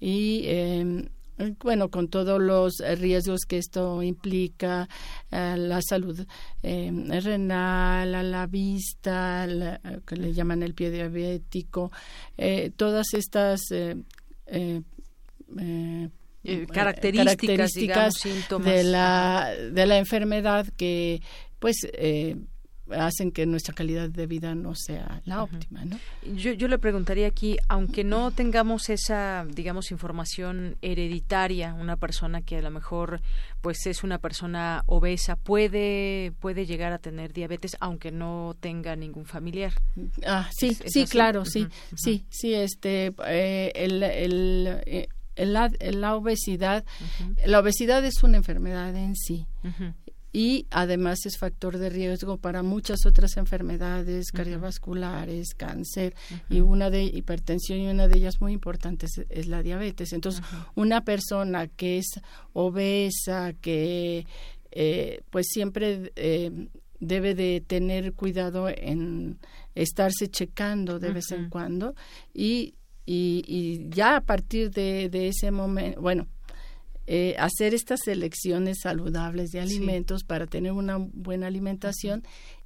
y 0.02 0.42
eh, 0.46 1.08
bueno, 1.64 1.90
con 1.90 2.08
todos 2.08 2.42
los 2.42 2.78
riesgos 2.98 3.42
que 3.48 3.58
esto 3.58 4.04
implica, 4.04 4.88
eh, 5.32 5.56
la 5.58 5.82
salud 5.82 6.26
eh, 6.62 6.92
renal, 7.24 8.16
a 8.16 8.24
la 8.24 8.48
vista, 8.48 9.48
que 10.06 10.16
le 10.16 10.34
llaman 10.34 10.64
el 10.64 10.74
pie 10.74 10.92
diabético, 10.92 11.92
eh, 12.38 12.72
todas 12.76 13.14
estas 13.14 13.62
características, 16.72 18.14
de 18.64 18.84
la 18.84 19.52
de 19.72 19.86
la 19.86 19.98
enfermedad 19.98 20.68
que 20.76 21.22
pues 21.60 21.88
hacen 22.98 23.32
que 23.32 23.46
nuestra 23.46 23.74
calidad 23.74 24.10
de 24.10 24.28
vida 24.28 24.56
no 24.56 24.76
sea 24.76 25.22
la 25.26 25.44
óptima, 25.44 25.86
¿no? 25.86 26.00
Yo, 26.36 26.54
yo 26.54 26.68
le 26.68 26.78
preguntaría 26.78 27.28
aquí, 27.28 27.58
aunque 27.68 28.04
no 28.04 28.32
tengamos 28.32 28.90
esa, 28.90 29.46
digamos, 29.50 29.92
información 29.92 30.78
hereditaria, 30.82 31.74
una 31.74 31.98
persona 31.98 32.42
que 32.42 32.58
a 32.58 32.62
lo 32.62 32.72
mejor, 32.72 33.22
pues, 33.62 33.86
es 33.86 34.04
una 34.04 34.18
persona 34.18 34.84
obesa, 34.86 35.36
puede 35.36 36.34
puede 36.40 36.66
llegar 36.66 36.94
a 36.94 36.98
tener 37.00 37.34
diabetes, 37.34 37.78
aunque 37.80 38.12
no 38.12 38.56
tenga 38.60 38.96
ningún 38.96 39.26
familiar. 39.26 39.74
Ah, 40.26 40.50
sí, 40.52 40.78
sí, 40.86 41.06
claro, 41.06 41.46
sí, 41.46 41.68
sí, 41.96 42.26
sí, 42.30 42.54
este, 42.54 43.14
eh, 43.26 43.72
el, 43.76 44.04
el 44.04 44.82
eh, 44.86 45.08
la, 45.36 45.72
la, 45.80 46.16
obesidad, 46.16 46.84
la 47.46 47.60
obesidad 47.60 48.04
es 48.06 48.22
una 48.24 48.38
enfermedad 48.38 48.96
en 48.96 49.16
sí 49.16 49.48
y 50.34 50.66
además 50.70 51.26
es 51.26 51.38
factor 51.38 51.78
de 51.78 51.90
riesgo 51.90 52.38
para 52.38 52.64
muchas 52.64 53.06
otras 53.06 53.36
enfermedades 53.38 54.32
cardiovasculares, 54.32 55.54
cáncer 55.56 56.16
y 56.50 56.62
una 56.62 56.90
de 56.90 57.04
hipertensión 57.04 57.80
y 57.80 57.88
una 57.88 58.08
de 58.08 58.18
ellas 58.18 58.40
muy 58.40 58.54
importante 58.54 59.08
es, 59.30 59.48
la 59.48 59.62
diabetes. 59.62 60.14
Entonces, 60.14 60.42
una 60.76 61.04
persona 61.04 61.68
que 61.68 61.98
es 61.98 62.08
obesa, 62.54 63.54
que 63.54 64.26
eh, 64.72 65.22
pues 65.30 65.48
siempre 65.50 66.14
eh, 66.16 66.68
debe 67.00 67.36
de 67.36 67.62
tener 67.66 68.14
cuidado 68.14 68.70
en 68.70 69.40
estarse 69.76 70.30
checando 70.30 71.00
de 71.00 71.12
vez 71.12 71.32
en 71.32 71.50
cuando 71.50 71.96
y, 72.34 72.76
y, 73.06 73.44
y 73.48 73.90
ya 73.90 74.18
a 74.18 74.22
partir 74.22 74.72
de, 74.72 75.10
de 75.10 75.28
ese 75.28 75.52
momento, 75.52 76.00
bueno, 76.02 76.28
eh, 77.08 77.36
hacer 77.40 77.74
estas 77.74 78.02
selecciones 78.06 78.80
saludables 78.82 79.52
de 79.52 79.60
alimentos 79.60 80.24
para 80.24 80.48
tener 80.48 80.72
una 80.72 80.98
buena 80.98 81.48
alimentación 81.48 82.24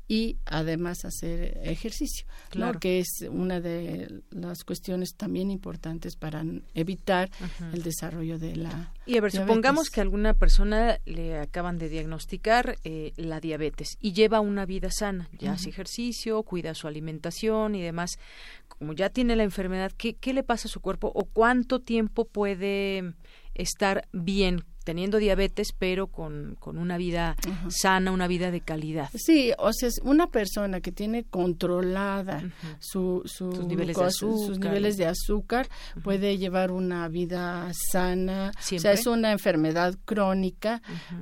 y 0.07 0.37
además 0.45 1.03
hacer 1.03 1.59
ejercicio, 1.63 2.27
claro. 2.49 2.79
que 2.79 2.99
es 2.99 3.25
una 3.29 3.59
de 3.59 4.21
las 4.29 4.63
cuestiones 4.63 5.15
también 5.15 5.49
importantes 5.49 6.15
para 6.15 6.43
evitar 6.75 7.31
el 7.73 7.81
desarrollo 7.81 8.37
de 8.37 8.55
la 8.55 8.93
y 9.07 9.17
a 9.17 9.21
ver, 9.21 9.31
supongamos 9.31 9.89
que 9.89 10.01
a 10.01 10.03
alguna 10.03 10.33
persona 10.33 10.99
le 11.05 11.39
acaban 11.39 11.79
de 11.79 11.89
diagnosticar 11.89 12.77
eh, 12.83 13.13
la 13.17 13.39
diabetes 13.39 13.97
y 13.99 14.13
lleva 14.13 14.41
una 14.41 14.65
vida 14.65 14.91
sana, 14.91 15.29
ya 15.39 15.53
hace 15.53 15.69
ejercicio, 15.69 16.43
cuida 16.43 16.73
su 16.75 16.87
alimentación 16.87 17.75
y 17.75 17.81
demás. 17.81 18.11
Como 18.67 18.93
ya 18.93 19.09
tiene 19.09 19.35
la 19.35 19.43
enfermedad, 19.43 19.91
¿qué, 19.95 20.15
¿qué 20.15 20.33
le 20.33 20.43
pasa 20.43 20.67
a 20.67 20.71
su 20.71 20.81
cuerpo 20.81 21.11
o 21.13 21.25
cuánto 21.25 21.81
tiempo 21.81 22.25
puede 22.25 23.13
estar 23.55 24.07
bien 24.11 24.63
teniendo 24.85 25.17
diabetes, 25.17 25.73
pero 25.77 26.07
con, 26.07 26.55
con 26.59 26.77
una 26.77 26.97
vida 26.97 27.35
sana, 27.69 28.11
una 28.11 28.27
vida 28.27 28.51
de 28.51 28.61
calidad. 28.61 29.09
Sí, 29.15 29.51
o 29.57 29.73
sea, 29.73 29.89
una 30.03 30.27
persona 30.27 30.79
que 30.79 30.91
tiene 30.91 31.23
controlada 31.25 32.43
su, 32.79 33.23
sus, 33.25 33.65
niveles 33.65 33.97
de 33.97 34.05
azúcar, 34.05 34.47
sus 34.47 34.59
niveles 34.59 34.97
de 34.97 35.07
azúcar 35.07 35.67
puede 36.03 36.37
llevar 36.37 36.71
una 36.71 37.09
vida 37.09 37.71
sana. 37.91 38.51
O 38.55 38.79
sea, 38.79 38.93
es 38.93 39.07
una 39.07 39.31
enfermedad 39.31 39.95
crónica, 40.05 40.81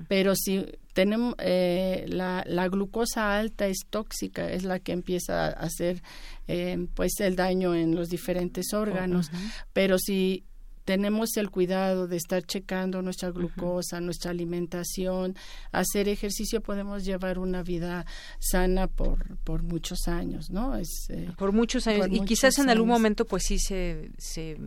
pero 0.09 0.35
si 0.35 0.65
tenemos 0.91 1.33
eh, 1.39 2.05
la, 2.09 2.43
la, 2.45 2.67
glucosa 2.67 3.37
alta 3.37 3.65
es 3.65 3.79
tóxica, 3.89 4.51
es 4.51 4.63
la 4.63 4.79
que 4.79 4.91
empieza 4.91 5.45
a 5.45 5.49
hacer 5.49 6.03
eh, 6.47 6.87
pues 6.93 7.13
el 7.19 7.35
daño 7.35 7.73
en 7.73 7.95
los 7.95 8.09
diferentes 8.09 8.73
órganos. 8.73 9.31
Pero 9.71 9.97
si 9.97 10.43
tenemos 10.85 11.37
el 11.37 11.49
cuidado 11.49 12.07
de 12.07 12.17
estar 12.17 12.43
checando 12.43 13.01
nuestra 13.01 13.31
glucosa, 13.31 14.01
nuestra 14.01 14.31
alimentación, 14.31 15.35
hacer 15.71 16.09
ejercicio, 16.09 16.61
podemos 16.61 17.05
llevar 17.05 17.39
una 17.39 17.63
vida 17.63 18.05
sana 18.39 18.87
por, 18.87 19.37
por 19.39 19.63
muchos 19.63 20.07
años, 20.07 20.49
¿no? 20.49 20.75
Es, 20.75 21.07
eh, 21.09 21.29
por 21.37 21.51
muchos 21.51 21.87
años. 21.87 22.07
y 22.11 22.19
quizás 22.25 22.59
en 22.59 22.69
algún 22.69 22.89
momento, 22.89 23.25
pues 23.25 23.43
sí 23.43 23.59
se, 23.59 24.11
se 24.17 24.57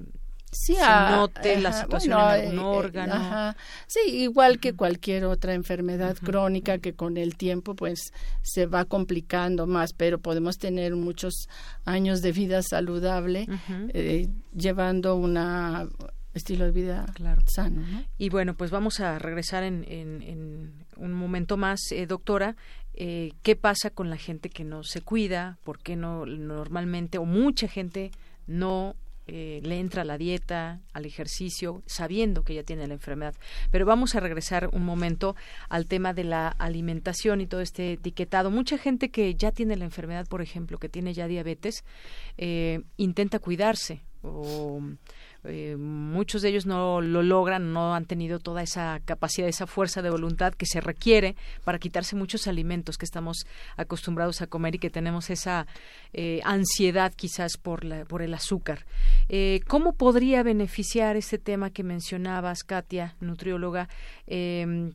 sí, 0.51 0.77
note 1.11 1.61
la 1.61 1.73
situación 1.73 2.13
en 2.13 2.19
algún 2.19 2.59
eh, 2.59 2.63
órgano. 2.63 3.55
Sí, 3.87 4.01
igual 4.09 4.59
que 4.59 4.75
cualquier 4.75 5.25
otra 5.25 5.55
enfermedad 5.55 6.17
crónica 6.17 6.79
que 6.79 6.95
con 6.95 7.17
el 7.17 7.37
tiempo 7.37 7.75
pues 7.75 8.13
se 8.43 8.67
va 8.67 8.85
complicando 8.85 9.67
más, 9.67 9.93
pero 9.93 10.19
podemos 10.19 10.59
tener 10.59 10.95
muchos 10.97 11.49
años 11.85 12.23
de 12.23 12.33
vida 12.33 12.63
saludable 12.63 13.47
eh, 13.93 14.29
llevando 14.55 15.17
una 15.17 15.89
estilo 16.35 16.67
de 16.67 16.73
vida 16.73 17.07
claro. 17.15 17.43
sano. 17.47 17.83
Y 18.19 18.29
bueno, 18.29 18.55
pues 18.55 18.71
vamos 18.71 19.01
a 19.01 19.19
regresar 19.19 19.63
en, 19.63 19.85
en, 19.89 20.85
un 20.97 21.13
momento 21.13 21.57
más, 21.57 21.81
eh, 21.93 22.07
doctora. 22.07 22.57
¿Qué 22.95 23.59
pasa 23.61 23.91
con 23.91 24.09
la 24.09 24.17
gente 24.17 24.49
que 24.49 24.65
no 24.65 24.83
se 24.83 25.03
cuida? 25.03 25.59
¿Por 25.65 25.79
qué 25.81 25.97
no 25.97 26.25
normalmente 26.25 27.19
o 27.19 27.27
mucha 27.27 27.69
gente 27.69 28.11
no 28.47 28.97
eh, 29.29 29.61
le 29.65 29.81
entra 29.81 30.03
a 30.03 30.05
la 30.05 30.19
dieta, 30.19 30.81
al 30.93 31.05
ejercicio, 31.05 31.83
sabiendo 31.87 32.43
que 32.43 32.55
ya 32.55 32.63
tiene 32.63 32.87
la 32.87 32.95
enfermedad. 32.95 33.35
Pero 33.71 33.85
vamos 33.85 34.15
a 34.15 34.21
regresar 34.21 34.69
un 34.73 34.85
momento 34.85 35.35
al 35.69 35.87
tema 35.87 36.15
de 36.15 36.25
la 36.25 36.49
alimentación 36.49 37.41
y 37.41 37.47
todo 37.47 37.61
este 37.61 37.95
etiquetado. 37.95 38.51
Mucha 38.51 38.79
gente 38.79 39.11
que 39.11 39.35
ya 39.35 39.51
tiene 39.51 39.77
la 39.77 39.85
enfermedad, 39.85 40.27
por 40.29 40.43
ejemplo, 40.43 40.79
que 40.79 40.89
tiene 40.89 41.13
ya 41.13 41.27
diabetes, 41.27 41.85
eh, 42.39 42.83
intenta 42.97 43.39
cuidarse 43.39 44.01
o 44.23 44.81
eh, 45.49 45.77
muchos 45.77 46.43
de 46.43 46.49
ellos 46.49 46.67
no 46.67 47.01
lo 47.01 47.23
logran, 47.23 47.73
no 47.73 47.95
han 47.95 48.05
tenido 48.05 48.39
toda 48.39 48.63
esa 48.63 49.01
capacidad, 49.05 49.49
esa 49.49 49.67
fuerza 49.67 50.03
de 50.03 50.11
voluntad 50.11 50.55
que 50.55 50.67
se 50.67 50.81
requiere 50.81 51.37
para 51.65 51.79
quitarse 51.79 52.17
muchos 52.17 52.47
alimentos 52.47 52.99
que 52.99 53.05
estamos 53.05 53.47
acostumbrados 53.77 54.43
a 54.43 54.47
comer 54.47 54.75
y 54.75 54.79
que 54.79 54.91
tenemos 54.91 55.31
esa 55.31 55.67
eh, 56.13 56.41
ansiedad 56.45 57.13
quizás 57.15 57.57
por, 57.57 57.85
la, 57.85 58.05
por 58.05 58.23
el 58.23 58.35
azúcar. 58.35 58.87
Eh, 59.29 59.61
¿Cómo 59.67 59.93
podría 59.95 60.43
beneficiar 60.43 61.17
este 61.17 61.39
tema 61.39 61.71
que 61.71 61.83
mencionabas, 61.83 62.65
Katia, 62.65 63.17
nutrióloga, 63.21 63.89
em, 64.27 64.93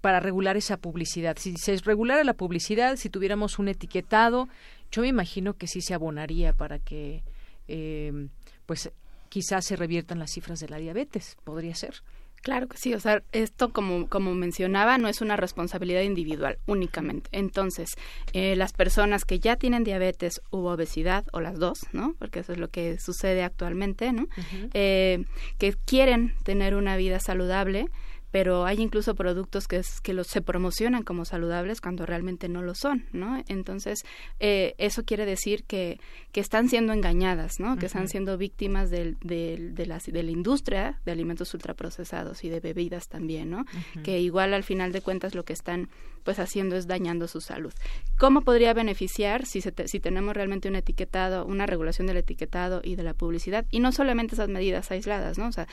para 0.00 0.20
regular 0.20 0.56
esa 0.56 0.76
publicidad? 0.76 1.36
Si 1.38 1.56
se 1.56 1.76
regulara 1.78 2.24
la 2.24 2.34
publicidad, 2.34 2.96
si 2.96 3.10
tuviéramos 3.10 3.58
un 3.58 3.68
etiquetado, 3.68 4.48
yo 4.90 5.02
me 5.02 5.08
imagino 5.08 5.54
que 5.54 5.66
sí 5.66 5.80
se 5.80 5.94
abonaría 5.94 6.52
para 6.52 6.78
que 6.78 7.24
em, 7.66 8.28
pues 8.66 8.90
quizás 9.34 9.64
se 9.64 9.74
reviertan 9.74 10.20
las 10.20 10.30
cifras 10.30 10.60
de 10.60 10.68
la 10.68 10.76
diabetes, 10.76 11.36
podría 11.42 11.74
ser. 11.74 12.04
Claro 12.40 12.68
que 12.68 12.76
sí, 12.76 12.94
o 12.94 13.00
sea, 13.00 13.20
esto 13.32 13.72
como, 13.72 14.06
como 14.08 14.32
mencionaba 14.32 14.96
no 14.96 15.08
es 15.08 15.20
una 15.20 15.34
responsabilidad 15.36 16.02
individual 16.02 16.58
únicamente. 16.66 17.30
Entonces, 17.32 17.96
eh, 18.32 18.54
las 18.54 18.72
personas 18.72 19.24
que 19.24 19.40
ya 19.40 19.56
tienen 19.56 19.82
diabetes 19.82 20.40
u 20.52 20.58
obesidad, 20.66 21.24
o 21.32 21.40
las 21.40 21.58
dos, 21.58 21.80
¿no? 21.92 22.14
Porque 22.20 22.38
eso 22.38 22.52
es 22.52 22.58
lo 22.58 22.68
que 22.68 23.00
sucede 23.00 23.42
actualmente, 23.42 24.12
¿no? 24.12 24.28
Eh, 24.72 25.24
que 25.58 25.74
quieren 25.84 26.34
tener 26.44 26.76
una 26.76 26.96
vida 26.96 27.18
saludable, 27.18 27.88
pero 28.34 28.64
hay 28.64 28.80
incluso 28.80 29.14
productos 29.14 29.68
que, 29.68 29.80
que 30.02 30.12
los, 30.12 30.26
se 30.26 30.42
promocionan 30.42 31.04
como 31.04 31.24
saludables 31.24 31.80
cuando 31.80 32.04
realmente 32.04 32.48
no 32.48 32.62
lo 32.62 32.74
son, 32.74 33.06
¿no? 33.12 33.40
Entonces, 33.46 34.00
eh, 34.40 34.74
eso 34.76 35.04
quiere 35.04 35.24
decir 35.24 35.62
que, 35.62 36.00
que 36.32 36.40
están 36.40 36.68
siendo 36.68 36.92
engañadas, 36.92 37.60
¿no? 37.60 37.76
Que 37.76 37.86
están 37.86 38.08
siendo 38.08 38.36
víctimas 38.36 38.90
del, 38.90 39.18
del, 39.20 39.76
de, 39.76 39.86
la, 39.86 40.00
de 40.04 40.22
la 40.24 40.32
industria 40.32 40.98
de 41.04 41.12
alimentos 41.12 41.54
ultraprocesados 41.54 42.42
y 42.42 42.48
de 42.48 42.58
bebidas 42.58 43.06
también, 43.06 43.50
¿no? 43.50 43.66
Que 44.02 44.18
igual 44.18 44.52
al 44.52 44.64
final 44.64 44.90
de 44.90 45.00
cuentas 45.00 45.36
lo 45.36 45.44
que 45.44 45.52
están 45.52 45.88
pues 46.24 46.38
haciendo 46.38 46.76
es 46.76 46.86
dañando 46.86 47.28
su 47.28 47.40
salud. 47.40 47.72
¿Cómo 48.18 48.40
podría 48.40 48.74
beneficiar 48.74 49.46
si, 49.46 49.60
si 49.60 50.00
tenemos 50.00 50.34
realmente 50.34 50.68
un 50.68 50.76
etiquetado, 50.76 51.44
una 51.44 51.66
regulación 51.66 52.06
del 52.06 52.16
etiquetado 52.16 52.80
y 52.82 52.96
de 52.96 53.02
la 53.02 53.14
publicidad? 53.14 53.66
Y 53.70 53.80
no 53.80 53.92
solamente 53.92 54.34
esas 54.34 54.48
medidas 54.48 54.90
aisladas, 54.90 55.38
¿no? 55.38 55.48
O 55.48 55.52
sea, 55.52 55.66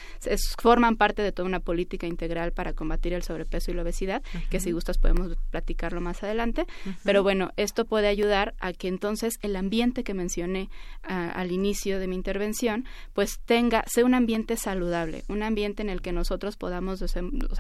forman 0.59 0.97
parte 0.97 1.21
de 1.21 1.31
toda 1.31 1.47
una 1.47 1.59
política 1.59 2.07
integral 2.07 2.51
para 2.51 2.73
combatir 2.73 3.13
el 3.13 3.23
sobrepeso 3.23 3.71
y 3.71 3.73
la 3.73 3.83
obesidad, 3.83 4.21
que 4.49 4.59
si 4.59 4.71
gustas 4.71 4.97
podemos 4.97 5.37
platicarlo 5.49 6.01
más 6.01 6.23
adelante. 6.23 6.65
Pero 7.03 7.23
bueno, 7.23 7.51
esto 7.57 7.85
puede 7.85 8.07
ayudar 8.07 8.53
a 8.59 8.73
que 8.73 8.87
entonces 8.87 9.35
el 9.41 9.55
ambiente 9.55 10.03
que 10.03 10.13
mencioné 10.13 10.69
al 11.03 11.51
inicio 11.51 11.99
de 11.99 12.07
mi 12.07 12.15
intervención, 12.15 12.85
pues 13.13 13.39
tenga, 13.45 13.83
sea 13.87 14.05
un 14.05 14.13
ambiente 14.13 14.57
saludable, 14.57 15.23
un 15.29 15.43
ambiente 15.43 15.81
en 15.81 15.89
el 15.89 16.01
que 16.01 16.11
nosotros 16.11 16.57
podamos 16.57 16.99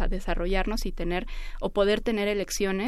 desarrollarnos 0.09 0.85
y 0.85 0.91
tener 0.91 1.27
o 1.59 1.69
poder 1.69 2.01
tener 2.01 2.27
elecciones 2.27 2.80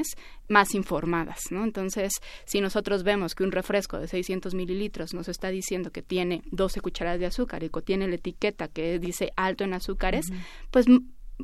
más 0.47 0.73
informadas, 0.75 1.51
¿no? 1.51 1.63
Entonces, 1.63 2.13
si 2.45 2.61
nosotros 2.61 3.03
vemos 3.03 3.35
que 3.35 3.43
un 3.43 3.51
refresco 3.51 3.99
de 3.99 4.07
600 4.07 4.53
mililitros 4.53 5.13
nos 5.13 5.29
está 5.29 5.49
diciendo 5.49 5.91
que 5.91 6.01
tiene 6.01 6.41
12 6.51 6.81
cucharadas 6.81 7.19
de 7.19 7.25
azúcar 7.25 7.63
y 7.63 7.69
que 7.69 7.81
tiene 7.81 8.07
la 8.07 8.15
etiqueta 8.15 8.67
que 8.67 8.99
dice 8.99 9.31
alto 9.35 9.63
en 9.63 9.73
azúcares, 9.73 10.25
pues 10.71 10.85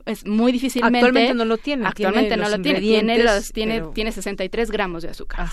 es 0.05 0.25
muy 0.25 0.51
difícilmente 0.51 0.99
actualmente 0.99 1.33
no 1.33 1.45
lo 1.45 1.57
tiene 1.57 1.85
actualmente 1.85 2.37
no 2.37 2.47
lo 2.47 2.61
tiene 2.61 2.79
tiene 2.79 3.23
los 3.23 3.51
tiene 3.51 3.81
tiene 3.93 4.11
63 4.11 4.71
gramos 4.71 5.03
de 5.03 5.09
azúcar. 5.09 5.49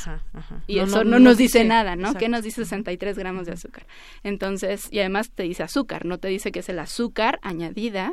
Y 0.67 0.79
eso 0.79 1.05
no, 1.05 1.19
nos 1.19 1.37
dice, 1.37 1.65
nada 1.65 1.97
no 1.97 2.15
qué 2.15 2.29
nos 2.29 2.43
dice 2.43 2.65
63 2.65 3.19
gramos 3.19 3.47
de 3.47 3.53
azúcar 3.53 3.87
entonces 4.23 4.89
y 4.91 5.01
además 5.01 5.31
te 5.31 5.45
dice 5.45 5.63
azúcar 5.63 6.05
no 6.05 6.19
te 6.19 6.29
dice 6.29 6.53
que 6.53 6.61
es 6.61 6.69
el 6.69 6.79
azúcar 6.79 7.39
añadida 7.43 8.13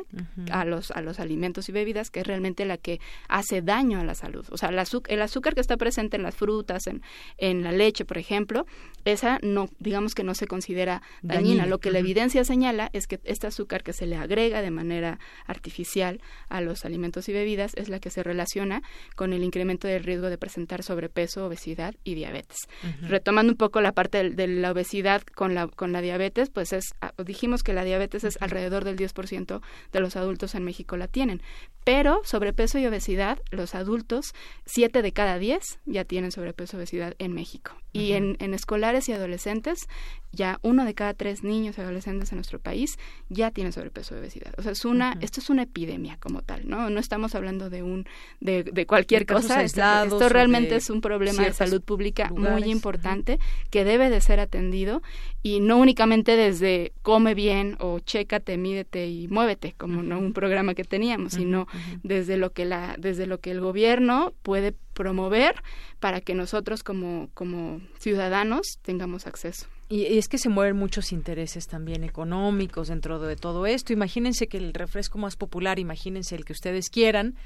a 0.50 0.64
los 0.64 0.90
a 0.90 1.02
los 1.02 1.20
alimentos 1.20 1.68
y 1.68 1.72
bebidas 1.72 2.10
que 2.10 2.20
es 2.20 2.26
realmente 2.26 2.64
la 2.64 2.78
que 2.78 3.00
hace 3.28 3.62
daño 3.62 4.00
a 4.00 4.04
la 4.04 4.14
salud. 4.14 4.46
O 4.50 4.56
sea 4.56 4.70
el 4.70 4.78
azúcar, 4.78 5.12
el 5.12 5.22
azúcar 5.22 5.54
que 5.54 5.60
está 5.60 5.76
presente 5.76 6.16
en 6.16 6.22
las 6.22 6.34
frutas 6.34 6.86
en, 6.86 7.02
en 7.38 7.62
la 7.62 7.72
leche 7.72 8.04
por 8.04 8.18
ejemplo 8.18 8.66
esa 9.04 9.38
no 9.42 9.68
digamos 9.78 10.14
que 10.14 10.24
no 10.24 10.34
se 10.34 10.46
considera 10.46 11.02
dañina, 11.22 11.66
lo 11.66 11.78
que 11.78 11.90
la 11.90 11.98
evidencia 11.98 12.44
señala 12.44 12.90
es 12.92 13.06
que 13.06 13.20
este 13.24 13.46
azúcar 13.46 13.82
que 13.82 13.92
se 13.92 14.06
le 14.06 14.16
agrega 14.16 14.62
de 14.62 14.70
manera 14.70 15.18
artificial 15.46 16.13
a 16.48 16.60
los 16.60 16.84
alimentos 16.84 17.28
y 17.28 17.32
bebidas 17.32 17.72
es 17.76 17.88
la 17.88 18.00
que 18.00 18.10
se 18.10 18.22
relaciona 18.22 18.82
con 19.16 19.32
el 19.32 19.44
incremento 19.44 19.88
del 19.88 20.04
riesgo 20.04 20.30
de 20.30 20.38
presentar 20.38 20.82
sobrepeso, 20.82 21.46
obesidad 21.46 21.94
y 22.04 22.14
diabetes. 22.14 22.58
Retomando 23.02 23.52
un 23.52 23.58
poco 23.58 23.80
la 23.80 23.92
parte 23.92 24.30
de, 24.30 24.46
la 24.46 24.72
obesidad 24.72 25.22
con 25.22 25.54
la, 25.54 25.68
con 25.68 25.92
la 25.92 26.00
diabetes, 26.00 26.50
pues 26.50 26.72
es, 26.72 26.94
ah, 27.00 27.12
dijimos 27.24 27.62
que 27.62 27.72
la 27.72 27.84
diabetes 27.84 28.24
es 28.24 28.38
alrededor 28.40 28.84
del 28.84 28.96
10% 28.96 29.60
de 29.92 30.00
los 30.00 30.16
adultos 30.16 30.54
en 30.54 30.64
México 30.64 30.96
la 30.96 31.08
tienen, 31.08 31.42
pero 31.84 32.20
sobrepeso 32.24 32.78
y 32.78 32.86
obesidad, 32.86 33.40
los 33.50 33.74
adultos, 33.74 34.34
7 34.66 35.02
de 35.02 35.12
cada 35.12 35.38
10 35.38 35.80
ya 35.86 36.04
tienen 36.04 36.32
sobrepeso 36.32 36.76
y 36.76 36.78
obesidad 36.78 37.14
en 37.18 37.32
México. 37.32 37.76
Y 37.92 38.12
en, 38.12 38.36
en 38.40 38.54
escolares 38.54 39.08
y 39.08 39.12
adolescentes, 39.12 39.86
ya 40.34 40.58
uno 40.62 40.84
de 40.84 40.94
cada 40.94 41.14
tres 41.14 41.42
niños 41.42 41.78
y 41.78 41.80
adolescentes 41.80 42.32
en 42.32 42.36
nuestro 42.38 42.58
país 42.58 42.98
ya 43.28 43.50
tiene 43.50 43.72
sobrepeso 43.72 44.14
y 44.14 44.18
obesidad. 44.18 44.54
O 44.58 44.62
sea, 44.62 44.72
es 44.72 44.84
una, 44.84 45.16
esto 45.20 45.40
es 45.40 45.50
una 45.50 45.62
epidemia 45.62 46.16
como 46.18 46.42
tal, 46.42 46.68
¿no? 46.68 46.90
No 46.90 47.00
estamos 47.00 47.34
hablando 47.34 47.70
de 47.70 47.82
un, 47.82 48.06
de, 48.40 48.64
de 48.64 48.86
cualquier 48.86 49.26
cosa. 49.26 49.62
Esto, 49.62 50.28
realmente 50.28 50.76
es 50.76 50.90
un 50.90 51.00
problema 51.00 51.42
de 51.42 51.52
salud 51.52 51.82
pública 51.82 52.30
muy 52.30 52.64
importante 52.64 53.38
que 53.70 53.84
debe 53.84 54.10
de 54.10 54.20
ser 54.20 54.40
atendido 54.40 55.02
y 55.42 55.60
no 55.60 55.78
únicamente 55.78 56.36
desde 56.36 56.92
come 57.02 57.34
bien 57.34 57.76
o 57.80 58.00
chécate, 58.00 58.56
mídete 58.56 59.06
y 59.08 59.28
muévete, 59.28 59.74
como 59.76 60.02
no 60.02 60.18
un 60.18 60.32
programa 60.32 60.74
que 60.74 60.84
teníamos, 60.84 61.34
sino 61.34 61.66
desde 62.02 62.36
lo 62.36 62.52
que 62.52 62.64
la, 62.64 62.96
desde 62.98 63.26
lo 63.26 63.38
que 63.38 63.50
el 63.50 63.60
gobierno 63.60 64.32
puede 64.42 64.74
promover 64.94 65.62
para 66.00 66.20
que 66.20 66.34
nosotros 66.34 66.82
como, 66.82 67.28
como 67.34 67.80
ciudadanos 67.98 68.78
tengamos 68.82 69.26
acceso. 69.26 69.66
Y, 69.94 70.18
es 70.18 70.26
que 70.26 70.38
se 70.38 70.48
mueven 70.48 70.76
muchos 70.76 71.12
intereses 71.12 71.68
también 71.68 72.02
económicos 72.02 72.88
dentro 72.88 73.20
de 73.20 73.36
todo 73.36 73.64
esto. 73.64 73.92
Imagínense 73.92 74.48
que 74.48 74.56
el 74.56 74.74
refresco 74.74 75.18
más 75.18 75.36
popular, 75.36 75.78
imagínense 75.78 76.34
el 76.34 76.44
que 76.44 76.52
ustedes 76.52 76.90
quieran, 76.90 77.36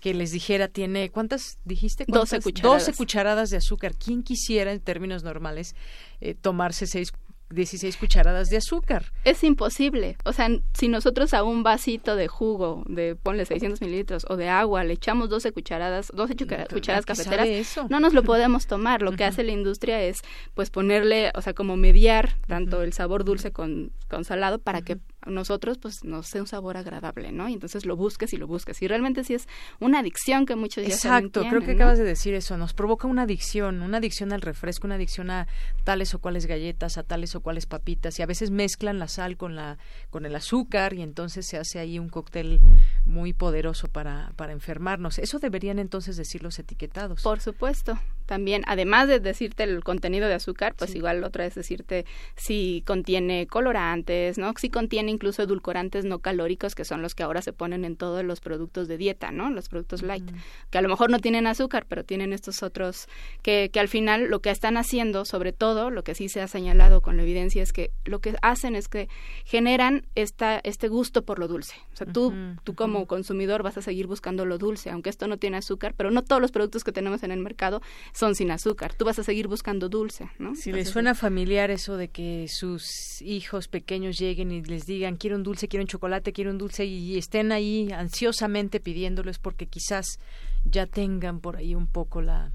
que 0.00 0.12
les 0.12 0.32
dijera 0.32 0.66
tiene, 0.66 1.10
¿cuántas 1.10 1.58
dijiste? 1.64 2.04
12 2.08 2.40
cucharadas. 2.40 2.86
12 2.86 2.96
cucharadas 2.96 3.50
de 3.50 3.58
azúcar. 3.58 3.94
¿Quién 3.94 4.24
quisiera 4.24 4.72
en 4.72 4.80
términos 4.80 5.22
normales 5.22 5.76
eh, 6.20 6.34
tomarse 6.34 6.88
seis 6.88 7.12
16 7.52 7.96
cucharadas 7.96 8.50
de 8.50 8.56
azúcar. 8.56 9.12
Es 9.24 9.44
imposible. 9.44 10.16
O 10.24 10.32
sea, 10.32 10.48
si 10.74 10.88
nosotros 10.88 11.34
a 11.34 11.42
un 11.42 11.62
vasito 11.62 12.16
de 12.16 12.28
jugo, 12.28 12.84
de 12.86 13.16
ponle 13.16 13.44
600 13.44 13.80
mililitros, 13.80 14.26
o 14.28 14.36
de 14.36 14.48
agua, 14.48 14.84
le 14.84 14.94
echamos 14.94 15.28
12 15.28 15.52
cucharadas, 15.52 16.10
12 16.14 16.36
cucharadas 16.72 17.06
cafeteras, 17.06 17.48
no 17.88 18.00
nos 18.00 18.14
lo 18.14 18.22
podemos 18.22 18.66
tomar. 18.66 19.02
Lo 19.02 19.12
que 19.12 19.24
hace 19.24 19.42
la 19.42 19.52
industria 19.52 20.02
es, 20.02 20.22
pues, 20.54 20.70
ponerle, 20.70 21.30
o 21.34 21.42
sea, 21.42 21.54
como 21.54 21.76
mediar 21.76 22.36
tanto 22.46 22.82
el 22.82 22.92
sabor 22.92 23.24
dulce 23.24 23.52
con, 23.52 23.92
con 24.08 24.24
salado 24.24 24.58
para 24.58 24.82
que 24.82 24.98
nosotros 25.26 25.78
pues 25.78 26.04
nos 26.04 26.26
sea 26.26 26.40
un 26.40 26.46
sabor 26.46 26.76
agradable, 26.76 27.32
¿no? 27.32 27.48
Y 27.48 27.54
entonces 27.54 27.86
lo 27.86 27.96
busques 27.96 28.32
y 28.32 28.36
lo 28.36 28.46
busques. 28.46 28.80
Y 28.82 28.88
realmente 28.88 29.24
sí 29.24 29.34
es 29.34 29.48
una 29.80 30.00
adicción 30.00 30.46
que 30.46 30.56
muchos 30.56 30.86
ya 30.86 30.94
Exacto, 30.94 31.42
creo 31.48 31.60
que 31.62 31.72
acabas 31.72 31.98
de 31.98 32.04
decir 32.04 32.34
eso, 32.34 32.56
nos 32.56 32.74
provoca 32.74 33.06
una 33.06 33.22
adicción, 33.22 33.82
una 33.82 33.98
adicción 33.98 34.32
al 34.32 34.40
refresco, 34.40 34.86
una 34.86 34.96
adicción 34.96 35.30
a 35.30 35.46
tales 35.84 36.14
o 36.14 36.18
cuales 36.18 36.46
galletas, 36.46 36.98
a 36.98 37.02
tales 37.02 37.34
o 37.34 37.40
cuales 37.40 37.66
papitas 37.66 38.18
y 38.18 38.22
a 38.22 38.26
veces 38.26 38.50
mezclan 38.50 38.98
la 38.98 39.08
sal 39.08 39.36
con 39.36 39.56
la 39.56 39.78
con 40.10 40.26
el 40.26 40.34
azúcar 40.34 40.94
y 40.94 41.02
entonces 41.02 41.46
se 41.46 41.58
hace 41.58 41.78
ahí 41.78 41.98
un 41.98 42.08
cóctel 42.08 42.60
muy 43.04 43.32
poderoso 43.32 43.88
para 43.88 44.32
para 44.36 44.52
enfermarnos. 44.52 45.18
Eso 45.18 45.38
deberían 45.38 45.78
entonces 45.78 46.16
decir 46.16 46.42
los 46.42 46.58
etiquetados. 46.58 47.22
Por 47.22 47.40
supuesto. 47.40 47.98
También, 48.26 48.62
además 48.66 49.08
de 49.08 49.20
decirte 49.20 49.64
el 49.64 49.82
contenido 49.84 50.28
de 50.28 50.34
azúcar, 50.34 50.74
pues 50.76 50.94
igual 50.94 51.22
otra 51.24 51.44
vez 51.44 51.54
decirte 51.54 52.04
si 52.36 52.82
contiene 52.86 53.46
colorantes, 53.46 54.38
¿no? 54.38 54.52
Si 54.58 54.70
contiene 54.70 55.10
incluso 55.10 55.42
edulcorantes 55.42 56.04
no 56.04 56.20
calóricos, 56.20 56.74
que 56.74 56.84
son 56.84 57.02
los 57.02 57.14
que 57.14 57.22
ahora 57.22 57.42
se 57.42 57.52
ponen 57.52 57.84
en 57.84 57.96
todos 57.96 58.24
los 58.24 58.40
productos 58.40 58.88
de 58.88 58.96
dieta, 58.96 59.30
¿no? 59.30 59.50
Los 59.50 59.68
productos 59.68 60.02
light, 60.02 60.24
que 60.70 60.78
a 60.78 60.82
lo 60.82 60.88
mejor 60.88 61.10
no 61.10 61.18
tienen 61.18 61.46
azúcar, 61.46 61.86
pero 61.88 62.04
tienen 62.04 62.32
estos 62.32 62.62
otros 62.62 63.08
que, 63.42 63.70
que 63.72 63.80
al 63.80 63.88
final 63.88 64.28
lo 64.28 64.40
que 64.40 64.50
están 64.50 64.76
haciendo, 64.76 65.24
sobre 65.24 65.52
todo, 65.52 65.90
lo 65.90 66.04
que 66.04 66.14
sí 66.14 66.28
se 66.28 66.40
ha 66.40 66.48
señalado 66.48 67.00
con 67.00 67.16
la 67.16 67.22
evidencia, 67.22 67.62
es 67.62 67.72
que 67.72 67.90
lo 68.04 68.20
que 68.20 68.36
hacen 68.42 68.74
es 68.74 68.88
que 68.88 69.08
generan 69.44 70.06
esta, 70.14 70.60
este 70.64 70.88
gusto 70.88 71.22
por 71.24 71.38
lo 71.38 71.48
dulce. 71.48 71.74
O 71.92 71.96
sea, 71.96 72.06
tú, 72.06 72.32
tú 72.64 72.74
como 72.74 73.06
consumidor 73.06 73.62
vas 73.62 73.76
a 73.76 73.82
seguir 73.82 74.06
buscando 74.06 74.44
lo 74.44 74.58
dulce, 74.58 74.90
aunque 74.90 75.10
esto 75.10 75.26
no 75.26 75.36
tiene 75.36 75.58
azúcar, 75.58 75.94
pero 75.96 76.10
no 76.10 76.22
todos 76.22 76.40
los 76.40 76.52
productos 76.52 76.84
que 76.84 76.92
tenemos 76.92 77.22
en 77.22 77.32
el 77.32 77.40
mercado 77.40 77.82
son 78.12 78.34
sin 78.34 78.50
azúcar. 78.50 78.94
Tú 78.94 79.04
vas 79.04 79.18
a 79.18 79.24
seguir 79.24 79.48
buscando 79.48 79.88
dulce, 79.88 80.30
¿no? 80.38 80.54
Si 80.54 80.72
les 80.72 80.90
suena 80.90 81.14
familiar 81.14 81.70
eso 81.70 81.96
de 81.96 82.08
que 82.08 82.46
sus 82.48 83.22
hijos 83.22 83.68
pequeños 83.68 84.18
lleguen 84.18 84.52
y 84.52 84.62
les 84.62 84.86
digan 84.86 85.16
quiero 85.16 85.36
un 85.36 85.42
dulce, 85.42 85.68
quiero 85.68 85.82
un 85.82 85.88
chocolate, 85.88 86.32
quiero 86.32 86.50
un 86.50 86.58
dulce 86.58 86.84
y 86.84 87.16
estén 87.16 87.52
ahí 87.52 87.90
ansiosamente 87.92 88.80
pidiéndolo 88.80 89.30
es 89.30 89.38
porque 89.38 89.66
quizás 89.66 90.18
ya 90.64 90.86
tengan 90.86 91.40
por 91.40 91.56
ahí 91.56 91.74
un 91.74 91.86
poco 91.86 92.20
la, 92.20 92.52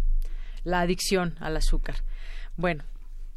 la 0.64 0.82
adicción 0.82 1.36
al 1.40 1.58
azúcar. 1.58 1.98
Bueno, 2.56 2.84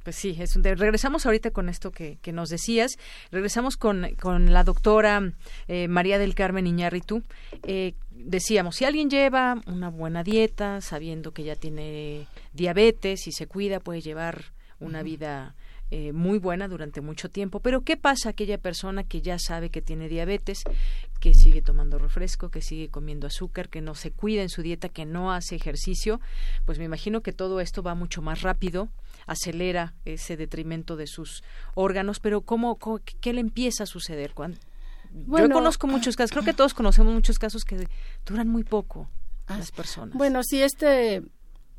pues 0.02 0.16
sí, 0.16 0.36
es 0.38 0.56
un 0.56 0.64
regresamos 0.64 1.26
ahorita 1.26 1.50
con 1.50 1.68
esto 1.68 1.90
que, 1.90 2.18
que 2.22 2.32
nos 2.32 2.48
decías. 2.48 2.96
Regresamos 3.30 3.76
con, 3.76 4.14
con 4.20 4.52
la 4.52 4.64
doctora 4.64 5.32
eh, 5.68 5.88
María 5.88 6.18
del 6.18 6.34
Carmen 6.34 6.66
Iñárritu. 6.66 7.22
Eh, 7.64 7.94
decíamos, 8.10 8.76
si 8.76 8.84
alguien 8.84 9.10
lleva 9.10 9.60
una 9.66 9.90
buena 9.90 10.22
dieta, 10.22 10.80
sabiendo 10.80 11.32
que 11.32 11.44
ya 11.44 11.54
tiene 11.54 12.26
diabetes 12.52 13.26
y 13.26 13.32
se 13.32 13.46
cuida, 13.46 13.80
puede 13.80 14.00
llevar 14.00 14.52
una 14.78 15.02
vida 15.02 15.54
eh, 15.90 16.12
muy 16.12 16.38
buena 16.38 16.68
durante 16.68 17.00
mucho 17.00 17.28
tiempo. 17.28 17.60
Pero 17.60 17.82
¿qué 17.82 17.96
pasa 17.96 18.30
aquella 18.30 18.58
persona 18.58 19.04
que 19.04 19.20
ya 19.20 19.38
sabe 19.38 19.70
que 19.70 19.82
tiene 19.82 20.08
diabetes, 20.08 20.62
que 21.20 21.34
sigue 21.34 21.62
tomando 21.62 21.98
refresco, 21.98 22.48
que 22.48 22.62
sigue 22.62 22.88
comiendo 22.88 23.26
azúcar, 23.26 23.68
que 23.68 23.80
no 23.80 23.94
se 23.94 24.12
cuida 24.12 24.42
en 24.42 24.48
su 24.48 24.62
dieta, 24.62 24.88
que 24.88 25.04
no 25.04 25.32
hace 25.32 25.56
ejercicio? 25.56 26.20
Pues 26.64 26.78
me 26.78 26.84
imagino 26.84 27.22
que 27.22 27.32
todo 27.32 27.60
esto 27.60 27.82
va 27.82 27.94
mucho 27.94 28.22
más 28.22 28.42
rápido 28.42 28.88
acelera 29.26 29.94
ese 30.04 30.36
detrimento 30.36 30.96
de 30.96 31.06
sus 31.06 31.42
órganos, 31.74 32.20
pero 32.20 32.42
¿cómo, 32.42 32.78
qué 33.20 33.32
le 33.32 33.40
empieza 33.40 33.84
a 33.84 33.86
suceder? 33.86 34.34
Cuando, 34.34 34.58
yo 35.12 35.50
conozco 35.50 35.86
muchos 35.86 36.16
casos, 36.16 36.30
creo 36.30 36.44
que 36.44 36.52
todos 36.52 36.74
conocemos 36.74 37.12
muchos 37.12 37.38
casos 37.38 37.64
que 37.64 37.88
duran 38.26 38.48
muy 38.48 38.64
poco 38.64 39.08
ah, 39.46 39.58
las 39.58 39.72
personas. 39.72 40.16
Bueno, 40.16 40.42
si 40.42 40.62
este, 40.62 41.22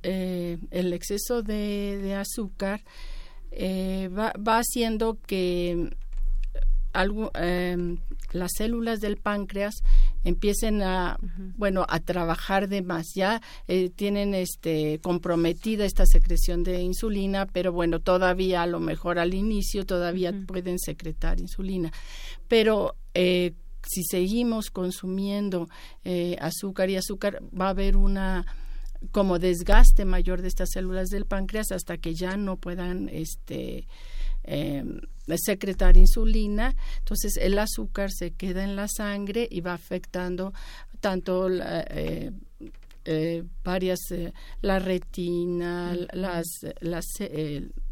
eh, 0.03 0.57
el 0.71 0.93
exceso 0.93 1.41
de, 1.41 2.15
azúcar 2.15 2.81
eh, 3.51 4.09
va, 4.09 4.33
va 4.37 4.59
haciendo 4.59 5.17
que 5.25 5.95
algo, 6.93 7.31
em, 7.35 7.97
las 8.31 8.51
células 8.57 8.99
del 8.99 9.17
páncreas 9.17 9.75
empiecen 10.23 10.81
a 10.81 11.17
bueno 11.57 11.85
a 11.89 11.99
trabajar 11.99 12.67
de 12.69 12.81
más 12.81 13.07
ya 13.15 13.41
eh, 13.67 13.89
tienen 13.89 14.33
este 14.33 14.99
comprometida 15.01 15.85
esta 15.85 16.05
secreción 16.05 16.63
de 16.63 16.81
insulina 16.81 17.45
pero 17.45 17.71
bueno 17.71 17.99
todavía 17.99 18.63
a 18.63 18.67
lo 18.67 18.79
mejor 18.79 19.19
al 19.19 19.33
inicio 19.33 19.85
todavía 19.85 20.33
pueden 20.45 20.79
secretar 20.79 21.39
insulina. 21.39 21.91
Pero 22.47 22.95
eh, 23.13 23.53
si 23.87 24.03
seguimos 24.03 24.69
consumiendo 24.69 25.67
eh, 26.03 26.37
azúcar 26.39 26.89
y 26.89 26.97
azúcar 26.97 27.41
va 27.59 27.67
a 27.67 27.69
haber 27.69 27.97
una 27.97 28.45
como 29.11 29.39
desgaste 29.39 30.05
mayor 30.05 30.41
de 30.41 30.47
estas 30.47 30.69
células 30.71 31.09
del 31.09 31.25
páncreas 31.25 31.71
hasta 31.71 31.97
que 31.97 32.13
ya 32.13 32.37
no 32.37 32.57
puedan 32.57 33.09
este 33.09 33.87
eh, 34.43 34.83
secretar 35.37 35.97
insulina, 35.97 36.75
entonces 36.99 37.37
el 37.37 37.57
azúcar 37.59 38.11
se 38.11 38.31
queda 38.31 38.63
en 38.63 38.75
la 38.75 38.87
sangre 38.87 39.47
y 39.49 39.61
va 39.61 39.73
afectando 39.73 40.53
tanto 40.99 41.49
eh, 41.49 42.31
eh, 43.05 43.43
varias, 43.63 43.99
eh, 44.11 44.33
la 44.61 44.79
retina, 44.79 45.97
las, 46.13 46.47
las, 46.79 47.05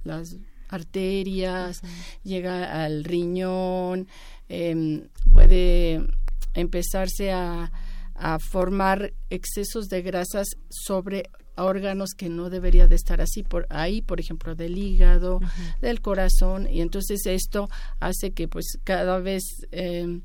las 0.04 0.38
arterias, 0.70 1.82
llega 2.24 2.84
al 2.84 3.04
riñón, 3.04 4.08
em, 4.48 5.08
puede 5.34 6.06
empezarse 6.54 7.32
a, 7.32 7.72
a 8.14 8.38
formar 8.38 9.14
excesos 9.30 9.88
de 9.88 10.02
grasas 10.02 10.48
sobre 10.70 11.30
órganos 11.64 12.12
que 12.16 12.30
no 12.30 12.50
debería 12.50 12.88
de 12.88 12.96
estar 12.96 13.22
así 13.22 13.44
por 13.44 13.68
ahí, 13.70 14.02
por 14.02 14.20
ejemplo, 14.20 14.56
del 14.56 14.78
hígado, 14.78 15.40
del 15.82 16.02
corazón, 16.02 16.68
y 16.70 16.82
entonces 16.82 17.26
esto 17.26 17.70
hace 18.00 18.32
que 18.32 18.48
pues 18.48 18.80
cada 18.84 19.20
vez 19.20 19.44
eh, 19.72 20.20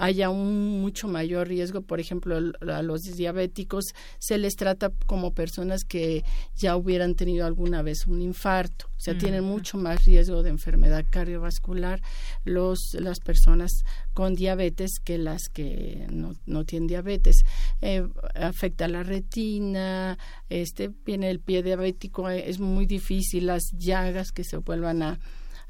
haya 0.00 0.30
un 0.30 0.80
mucho 0.80 1.08
mayor 1.08 1.48
riesgo. 1.48 1.82
Por 1.82 2.00
ejemplo, 2.00 2.36
a 2.36 2.82
los 2.82 3.02
diabéticos 3.02 3.84
se 4.18 4.38
les 4.38 4.56
trata 4.56 4.90
como 5.06 5.34
personas 5.34 5.84
que 5.84 6.24
ya 6.56 6.76
hubieran 6.76 7.14
tenido 7.14 7.46
alguna 7.46 7.82
vez 7.82 8.06
un 8.06 8.22
infarto. 8.22 8.86
O 8.96 9.00
sea, 9.00 9.16
tienen 9.16 9.44
mucho 9.44 9.76
más 9.76 10.04
riesgo 10.06 10.42
de 10.42 10.50
enfermedad 10.50 11.04
cardiovascular 11.08 12.00
los, 12.44 12.94
las 12.94 13.20
personas 13.20 13.84
con 14.14 14.34
diabetes 14.34 15.00
que 15.04 15.18
las 15.18 15.48
que 15.52 16.06
no, 16.10 16.32
no 16.46 16.64
tienen 16.64 16.86
diabetes. 16.86 17.44
Eh, 17.82 18.06
afecta 18.34 18.88
la 18.88 19.02
retina, 19.02 20.18
este 20.48 20.90
viene 21.04 21.28
el 21.28 21.40
pie 21.40 21.62
diabético, 21.62 22.30
es 22.30 22.58
muy 22.58 22.86
difícil 22.86 23.46
las 23.46 23.64
llagas 23.76 24.32
que 24.32 24.44
se 24.44 24.56
vuelvan 24.56 25.02
a, 25.02 25.18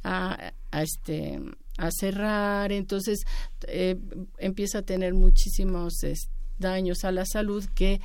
a, 0.04 0.52
a 0.70 0.82
este 0.82 1.40
a 1.78 1.90
cerrar, 1.90 2.72
entonces 2.72 3.20
eh, 3.66 3.96
empieza 4.38 4.78
a 4.78 4.82
tener 4.82 5.14
muchísimos 5.14 5.94
daños 6.58 7.04
a 7.04 7.12
la 7.12 7.24
salud 7.24 7.64
que 7.74 8.00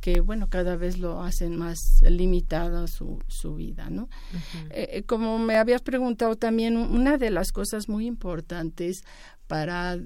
que 0.00 0.20
bueno 0.20 0.48
cada 0.48 0.76
vez 0.76 0.96
lo 0.96 1.20
hacen 1.22 1.56
más 1.56 1.78
limitada 2.02 2.86
su, 2.86 3.22
su 3.28 3.56
vida 3.56 3.90
no 3.90 4.08
eh, 4.70 4.88
eh, 4.92 5.02
como 5.02 5.38
me 5.38 5.56
habías 5.56 5.82
preguntado 5.82 6.36
también 6.36 6.78
una 6.78 7.18
de 7.18 7.28
las 7.28 7.52
cosas 7.52 7.86
muy 7.86 8.06
importantes 8.06 9.02
para 9.46 9.98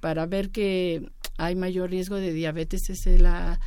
para 0.00 0.24
ver 0.24 0.50
que 0.50 1.10
hay 1.36 1.56
mayor 1.56 1.90
riesgo 1.90 2.16
de 2.16 2.32
diabetes 2.32 2.88
es 2.88 3.20
la 3.20 3.60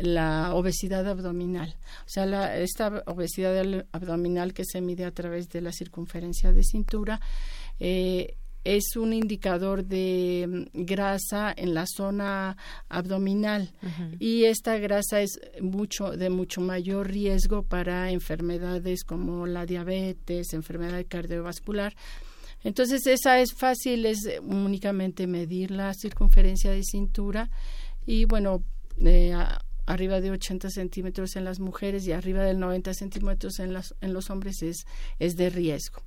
la 0.00 0.54
obesidad 0.54 1.08
abdominal. 1.08 1.76
O 2.00 2.08
sea, 2.08 2.26
la, 2.26 2.56
esta 2.58 3.02
obesidad 3.06 3.86
abdominal 3.92 4.54
que 4.54 4.64
se 4.64 4.80
mide 4.80 5.04
a 5.04 5.12
través 5.12 5.48
de 5.48 5.60
la 5.60 5.72
circunferencia 5.72 6.52
de 6.52 6.62
cintura 6.62 7.20
eh, 7.80 8.36
es 8.64 8.96
un 8.96 9.12
indicador 9.12 9.84
de 9.84 10.68
mm, 10.74 10.84
grasa 10.84 11.52
en 11.56 11.74
la 11.74 11.84
zona 11.86 12.56
abdominal 12.88 13.72
y 14.18 14.44
esta 14.44 14.78
grasa 14.78 15.20
es 15.20 15.40
mucho 15.60 16.12
de 16.12 16.30
mucho 16.30 16.60
mayor 16.60 17.08
riesgo 17.08 17.62
para 17.64 18.10
enfermedades 18.10 19.04
como 19.04 19.46
la 19.46 19.66
diabetes, 19.66 20.52
enfermedad 20.52 21.04
cardiovascular. 21.08 21.94
Entonces 22.64 23.06
esa 23.06 23.40
es 23.40 23.52
fácil, 23.52 24.06
es 24.06 24.18
únicamente 24.42 25.26
medir 25.26 25.72
la 25.72 25.92
circunferencia 25.94 26.70
de 26.70 26.84
cintura 26.84 27.50
y 28.06 28.24
bueno, 28.26 28.62
eh, 29.00 29.34
arriba 29.86 30.20
de 30.20 30.30
80 30.30 30.70
centímetros 30.70 31.36
en 31.36 31.44
las 31.44 31.60
mujeres 31.60 32.06
y 32.06 32.12
arriba 32.12 32.42
de 32.42 32.54
90 32.54 32.94
centímetros 32.94 33.58
en, 33.58 33.72
las, 33.72 33.94
en 34.00 34.12
los 34.12 34.30
hombres 34.30 34.62
es, 34.62 34.86
es 35.18 35.36
de 35.36 35.50
riesgo. 35.50 36.02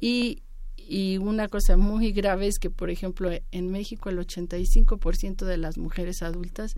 y, 0.00 0.42
y 0.76 1.18
una 1.18 1.48
cosa 1.48 1.76
muy 1.76 2.12
grave 2.12 2.46
es 2.46 2.58
que, 2.58 2.70
por 2.70 2.90
ejemplo, 2.90 3.30
en 3.50 3.70
México 3.70 4.08
el 4.08 4.18
85% 4.18 5.44
de 5.44 5.56
las 5.58 5.76
mujeres 5.76 6.22
adultas 6.22 6.74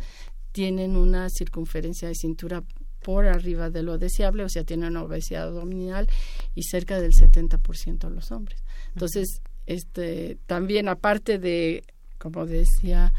tienen 0.53 0.97
una 0.97 1.29
circunferencia 1.31 2.09
de 2.09 2.15
cintura 2.15 2.65
por 3.03 3.27
arriba 3.27 3.71
de 3.71 3.83
lo 3.83 3.99
deseable, 3.99 4.45
o 4.45 4.49
sea, 4.49 4.65
tienen 4.65 4.97
obesidad 4.97 5.49
abdominal 5.49 6.09
y 6.55 6.65
cerca 6.65 7.01
del 7.01 7.13
70% 7.13 8.11
los 8.11 8.31
hombres. 8.31 8.63
Entonces, 8.93 9.43
este, 9.67 10.39
también 10.47 10.89
aparte 10.89 11.39
de, 11.39 11.85
como 12.19 12.47
decía 12.47 13.13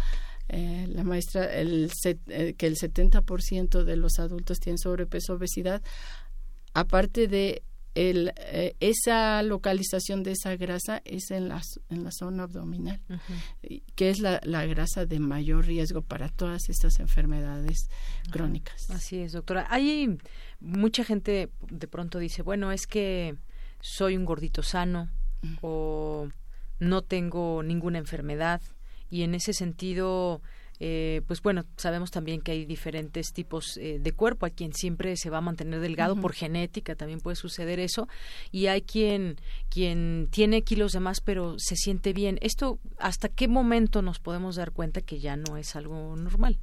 eh, 0.53 0.85
la 0.89 1.05
maestra, 1.05 1.45
el 1.45 1.89
eh, 2.03 2.55
que 2.57 2.67
el 2.67 2.75
70% 2.75 3.85
de 3.85 3.95
los 3.95 4.19
adultos 4.19 4.59
tienen 4.59 4.77
sobrepeso, 4.77 5.35
obesidad, 5.35 5.81
aparte 6.73 7.29
de 7.29 7.63
el, 7.95 8.33
eh, 8.35 8.75
esa 8.81 9.43
localización 9.43 10.23
de 10.23 10.31
esa 10.31 10.57
grasa 10.57 11.01
es 11.05 11.31
en 11.31 11.47
la, 11.47 11.61
en 11.87 12.03
la 12.03 12.11
zona 12.11 12.43
abdominal, 12.43 12.99
que 13.95 14.09
es 14.09 14.19
la, 14.19 14.41
la, 14.43 14.65
grasa 14.65 15.05
de 15.05 15.19
mayor 15.19 15.67
riesgo 15.67 16.01
para 16.01 16.27
todas 16.27 16.67
estas 16.67 16.99
enfermedades 16.99 17.89
crónicas. 18.29 18.89
Así 18.89 19.19
es, 19.19 19.31
doctora. 19.31 19.67
Hay 19.69 20.17
mucha 20.59 21.05
gente 21.05 21.49
de 21.69 21.87
pronto 21.87 22.19
dice, 22.19 22.41
bueno, 22.41 22.73
es 22.73 22.87
que 22.87 23.37
soy 23.79 24.17
un 24.17 24.25
gordito 24.25 24.63
sano 24.63 25.09
o 25.61 26.27
no 26.79 27.01
tengo 27.03 27.63
ninguna 27.63 27.99
enfermedad 27.99 28.61
y 29.11 29.21
en 29.21 29.35
ese 29.35 29.53
sentido 29.53 30.41
eh, 30.83 31.21
pues 31.27 31.43
bueno, 31.43 31.63
sabemos 31.77 32.09
también 32.09 32.41
que 32.41 32.53
hay 32.53 32.65
diferentes 32.65 33.33
tipos 33.33 33.77
eh, 33.77 33.99
de 34.01 34.11
cuerpo. 34.13 34.47
Hay 34.47 34.53
quien 34.53 34.73
siempre 34.73 35.15
se 35.15 35.29
va 35.29 35.37
a 35.37 35.41
mantener 35.41 35.79
delgado 35.79 36.15
por 36.15 36.33
genética, 36.33 36.95
también 36.95 37.19
puede 37.19 37.35
suceder 37.35 37.79
eso. 37.79 38.07
Y 38.51 38.65
hay 38.65 38.81
quien, 38.81 39.35
quien 39.69 40.27
tiene 40.31 40.63
kilos 40.63 40.93
de 40.93 40.99
más, 40.99 41.21
pero 41.21 41.53
se 41.59 41.75
siente 41.75 42.13
bien. 42.13 42.39
¿Esto 42.41 42.79
hasta 42.97 43.29
qué 43.29 43.47
momento 43.47 44.01
nos 44.01 44.17
podemos 44.17 44.55
dar 44.55 44.71
cuenta 44.71 45.01
que 45.01 45.19
ya 45.19 45.35
no 45.35 45.55
es 45.55 45.75
algo 45.75 46.15
normal? 46.15 46.57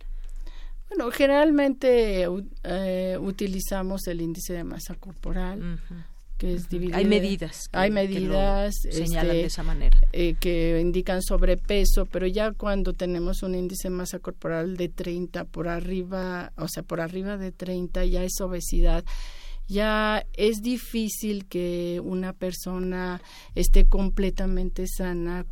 Bueno, 0.89 1.13
generalmente 1.13 2.27
eh, 2.65 3.19
utilizamos 3.21 4.05
el 4.09 4.21
índice 4.21 4.53
de 4.53 4.65
masa 4.65 4.97
corporal 4.97 5.79
que 6.39 6.55
es 6.55 6.69
Hay 6.93 7.05
medidas. 7.05 7.69
hay 7.73 7.91
medidas. 7.91 8.75
señalan 8.91 9.27
este, 9.27 9.37
de 9.37 9.45
esa 9.45 9.63
manera. 9.63 10.01
Eh, 10.13 10.37
que 10.41 10.81
indican 10.81 11.21
sobrepeso, 11.21 12.07
pero 12.07 12.27
ya 12.27 12.53
cuando 12.53 12.95
tenemos 12.95 13.43
un 13.43 13.55
índice 13.55 13.89
de 13.89 13.95
masa 13.95 14.21
corporal 14.21 14.77
de 14.77 14.89
30 14.89 15.45
por 15.45 15.69
arriba, 15.69 16.53
o 16.57 16.69
sea, 16.69 16.83
por 16.83 17.01
arriba 17.01 17.37
de 17.37 17.53
30 17.53 18.05
ya 18.07 18.23
es 18.23 18.41
obesidad 18.41 19.05
ya 19.69 20.25
es 20.33 20.63
difícil 20.63 21.45
que 21.45 22.01
una 22.03 22.33
persona 22.33 23.21
esté 23.55 23.87
completamente 23.87 24.87
sana 24.87 25.45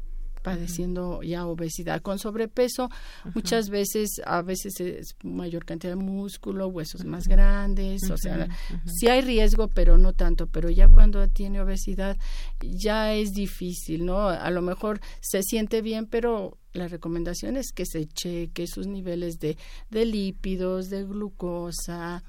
padeciendo 0.46 1.24
ya 1.24 1.44
obesidad. 1.44 2.00
Con 2.02 2.20
sobrepeso, 2.20 2.88
muchas 3.34 3.68
veces, 3.68 4.20
a 4.24 4.42
veces 4.42 4.78
es 4.78 5.16
mayor 5.24 5.64
cantidad 5.64 5.94
de 5.94 6.00
músculo, 6.00 6.68
huesos 6.68 7.04
más 7.04 7.26
grandes, 7.26 8.08
o 8.12 8.16
sea, 8.16 8.46
sí 8.84 9.08
hay 9.08 9.22
riesgo, 9.22 9.66
pero 9.66 9.98
no 9.98 10.12
tanto. 10.12 10.46
Pero 10.46 10.70
ya 10.70 10.86
cuando 10.86 11.26
tiene 11.26 11.60
obesidad, 11.60 12.16
ya 12.60 13.12
es 13.12 13.32
difícil, 13.32 14.06
¿no? 14.06 14.28
A 14.28 14.48
lo 14.52 14.62
mejor 14.62 15.00
se 15.20 15.42
siente 15.42 15.82
bien, 15.82 16.06
pero 16.06 16.58
la 16.72 16.86
recomendación 16.86 17.56
es 17.56 17.72
que 17.72 17.84
se 17.84 18.06
cheque 18.06 18.68
sus 18.68 18.86
niveles 18.86 19.40
de, 19.40 19.56
de 19.90 20.06
lípidos, 20.06 20.90
de 20.90 21.02
glucosa, 21.02 22.22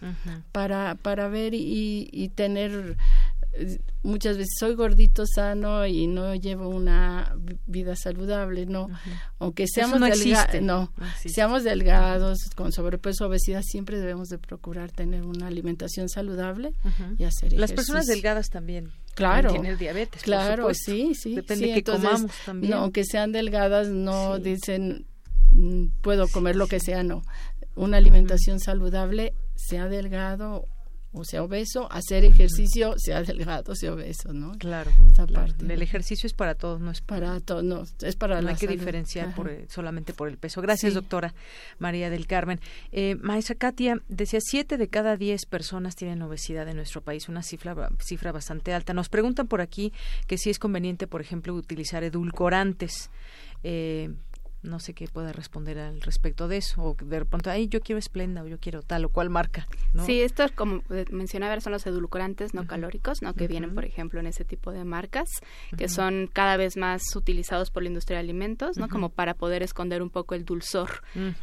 para, 0.52 0.96
para 0.96 1.28
ver 1.28 1.54
y, 1.54 2.10
y 2.12 2.30
tener 2.30 2.98
muchas 4.04 4.38
veces 4.38 4.56
soy 4.60 4.76
gordito 4.76 5.26
sano 5.26 5.86
y 5.86 6.08
no 6.08 6.36
llevo 6.36 6.70
una 6.70 7.36
vida 7.66 7.96
saludable, 7.96 8.66
no. 8.66 8.90
Aunque 9.40 9.68
seamos 9.68 10.00
delgados, 10.00 10.62
no, 10.62 10.94
seamos 11.26 11.64
delgados 11.64 12.38
con 12.56 12.72
sobrepeso, 12.72 13.28
obesidad, 13.28 13.62
siempre 13.64 14.00
debemos 14.00 14.30
de 14.30 14.38
procurar 14.38 14.92
tener 14.92 15.24
una 15.24 15.48
alimentación 15.48 16.10
saludable 16.10 16.74
y 17.18 17.24
hacer 17.24 17.54
ejercicio. 17.54 17.60
Las 17.60 17.74
personas 17.74 18.06
delgadas 18.06 18.50
también 18.50 18.92
claro 19.16 19.50
tienen 19.50 19.80
diabetes 19.80 20.22
claro 20.22 20.72
sí 20.76 21.16
sí 21.16 21.34
depende 21.34 21.68
de 21.68 21.74
que 21.74 21.84
comamos 21.84 22.32
también. 22.46 22.70
no 22.70 22.78
aunque 22.78 23.04
sean 23.04 23.32
delgadas 23.32 23.88
no 23.88 24.38
dicen 24.38 25.08
mm, 25.54 25.88
puedo 26.02 26.28
comer 26.28 26.56
lo 26.56 26.68
que 26.68 26.80
sea 26.80 27.04
no. 27.04 27.24
Una 27.76 27.98
alimentación 27.98 28.60
saludable 28.60 29.34
sea 29.56 29.88
delgado 29.88 30.68
o 31.18 31.24
sea 31.24 31.44
obeso, 31.44 31.92
hacer 31.92 32.26
ejercicio, 32.26 32.96
sea 32.98 33.24
delgado, 33.24 33.76
sea 33.76 33.94
obeso, 33.94 34.34
¿no? 34.34 34.58
Claro, 34.58 34.92
El 35.68 35.82
ejercicio 35.82 36.28
es 36.28 36.34
para 36.34 36.56
todos, 36.56 36.80
no 36.80 36.92
es 36.92 37.02
para 37.02 37.40
todos, 37.40 37.64
no, 37.64 37.84
es 38.02 38.16
para 38.16 38.42
no 38.42 38.50
hay 38.50 38.56
que 38.56 38.68
diferenciar 38.68 39.34
por, 39.36 39.52
solamente 39.70 40.14
por 40.14 40.28
el 40.28 40.38
peso. 40.38 40.62
Gracias, 40.62 40.94
doctora 40.94 41.34
María 41.80 42.10
del 42.10 42.28
Carmen. 42.28 42.60
Eh, 42.92 43.16
maestra 43.22 43.56
Katia, 43.56 44.02
decía, 44.08 44.40
siete 44.42 44.78
de 44.78 44.88
cada 44.88 45.18
diez 45.18 45.46
personas 45.46 45.96
tienen 45.96 46.22
obesidad 46.22 46.68
en 46.68 46.78
nuestro 46.78 47.02
país, 47.02 47.30
una 47.30 47.44
cifra, 47.44 47.90
cifra 48.00 48.32
bastante 48.32 48.74
alta. 48.74 48.94
Nos 48.94 49.10
preguntan 49.10 49.48
por 49.48 49.62
aquí 49.62 49.94
que 50.28 50.38
si 50.38 50.50
es 50.50 50.60
conveniente, 50.60 51.08
por 51.08 51.22
ejemplo, 51.22 51.54
utilizar 51.54 52.04
edulcorantes. 52.04 53.10
Eh, 53.64 54.14
no 54.68 54.80
sé 54.80 54.94
qué 54.94 55.08
pueda 55.08 55.32
responder 55.32 55.80
al 55.80 56.02
respecto 56.02 56.48
de 56.48 56.58
eso 56.58 56.82
o 56.82 56.98
de 57.00 57.26
pronto 57.26 57.50
ay 57.50 57.68
yo 57.68 57.82
quiero 57.82 58.00
esplenda 58.00 58.44
o 58.44 58.48
yo 58.48 58.60
quiero 58.60 58.82
tal 58.82 59.06
o 59.06 59.10
cual 59.10 59.30
marca 59.30 59.68
¿no? 59.94 60.06
sí 60.06 60.22
esto 60.22 60.46
como 60.56 60.84
mencionaba 61.12 61.60
son 61.62 61.74
los 61.74 61.86
edulcorantes 61.88 62.54
no 62.54 62.68
calóricos 62.68 63.22
no 63.22 63.34
que 63.34 63.48
vienen 63.48 63.74
por 63.74 63.86
ejemplo 63.86 64.20
en 64.20 64.28
ese 64.28 64.46
tipo 64.46 64.72
de 64.72 64.84
marcas 64.84 65.30
que 65.78 65.90
son 65.90 66.30
cada 66.32 66.58
vez 66.58 66.78
más 66.78 67.16
utilizados 67.16 67.72
por 67.72 67.84
la 67.84 67.90
industria 67.90 68.18
de 68.18 68.24
alimentos 68.24 68.78
no 68.78 68.88
como 68.90 69.10
para 69.10 69.34
poder 69.34 69.64
esconder 69.64 70.02
un 70.02 70.10
poco 70.10 70.36
el 70.36 70.46
dulzor 70.46 71.02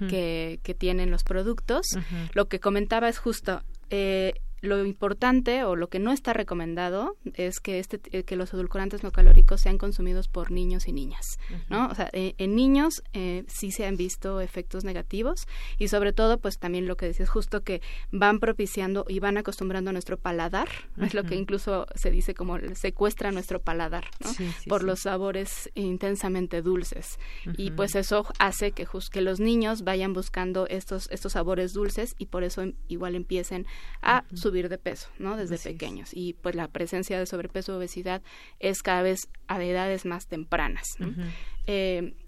que, 0.09 0.61
que 0.63 0.75
tienen 0.75 1.11
los 1.11 1.25
productos. 1.25 1.87
Lo 2.33 2.47
que 2.49 2.61
comentaba 2.61 3.09
es 3.09 3.19
justo 3.19 3.63
eh, 3.91 4.35
lo 4.65 4.85
importante 4.85 5.65
o 5.65 5.77
lo 5.77 5.89
que 5.89 5.99
no 5.99 6.13
está 6.13 6.33
recomendado 6.33 7.17
es 7.35 7.61
que 7.61 7.79
este 7.79 8.01
eh, 8.13 8.25
que 8.25 8.37
los 8.37 8.53
edulcorantes 8.53 9.03
no 9.03 9.11
calóricos 9.11 9.61
sean 9.61 9.79
consumidos 9.79 10.29
por 10.29 10.51
niños 10.51 10.89
y 10.89 10.93
niñas 10.93 11.39
no 11.69 11.89
o 11.89 11.95
sea 11.95 12.11
eh, 12.13 12.35
en 12.39 12.55
niños 12.55 13.03
eh, 13.13 13.45
sí 13.49 13.71
se 13.71 13.87
han 13.87 13.97
visto 13.97 14.41
efectos 14.41 14.85
negativos 14.85 15.47
y 15.79 15.89
sobre 15.89 16.13
todo 16.13 16.39
pues 16.39 16.59
también 16.59 16.87
lo 16.87 16.97
que 16.97 17.07
decías 17.07 17.29
justo 17.29 17.63
que 17.63 17.83
van 18.11 18.41
propiciando 18.41 19.05
y 19.09 19.19
van 19.21 19.37
acostumbrando 19.37 19.91
a 19.91 19.93
nuestro 19.93 20.17
paladar 20.19 20.69
es 21.01 21.15
lo 21.15 21.25
que 21.25 21.37
incluso 21.37 21.87
se 21.95 22.11
dice 22.11 22.35
como 22.35 22.59
secuestra 22.75 23.31
nuestro 23.33 23.61
paladar 23.61 24.05
¿no? 24.21 24.31
por 24.69 24.83
los 24.83 25.01
sabores 25.01 25.71
intensamente 25.75 26.63
dulces. 26.63 27.19
Y 27.57 27.71
pues 27.73 27.95
eso 27.95 28.27
hace 28.39 28.73
que 28.73 28.87
que 29.11 29.21
los 29.21 29.41
niños 29.41 29.83
vayan 29.83 30.13
buscando 30.13 30.67
estos 30.69 31.11
estos 31.11 31.33
sabores 31.33 31.73
dulces 31.73 32.15
y 32.19 32.27
por 32.27 32.45
eso 32.45 32.63
igual 32.89 33.15
empiecen 33.15 33.67
a 34.03 34.25
subir 34.33 34.54
de 34.69 34.79
peso, 34.79 35.09
¿no? 35.19 35.37
Desde 35.37 35.59
pequeños. 35.59 36.11
Y 36.13 36.35
pues 36.35 36.55
la 36.55 36.69
presencia 36.69 37.19
de 37.19 37.27
sobrepeso 37.27 37.77
obesidad 37.77 38.23
es 38.61 38.83
cada 38.83 39.03
vez 39.03 39.29
a 39.47 39.63
edades 39.63 40.05
más 40.05 40.27
tempranas 40.27 40.97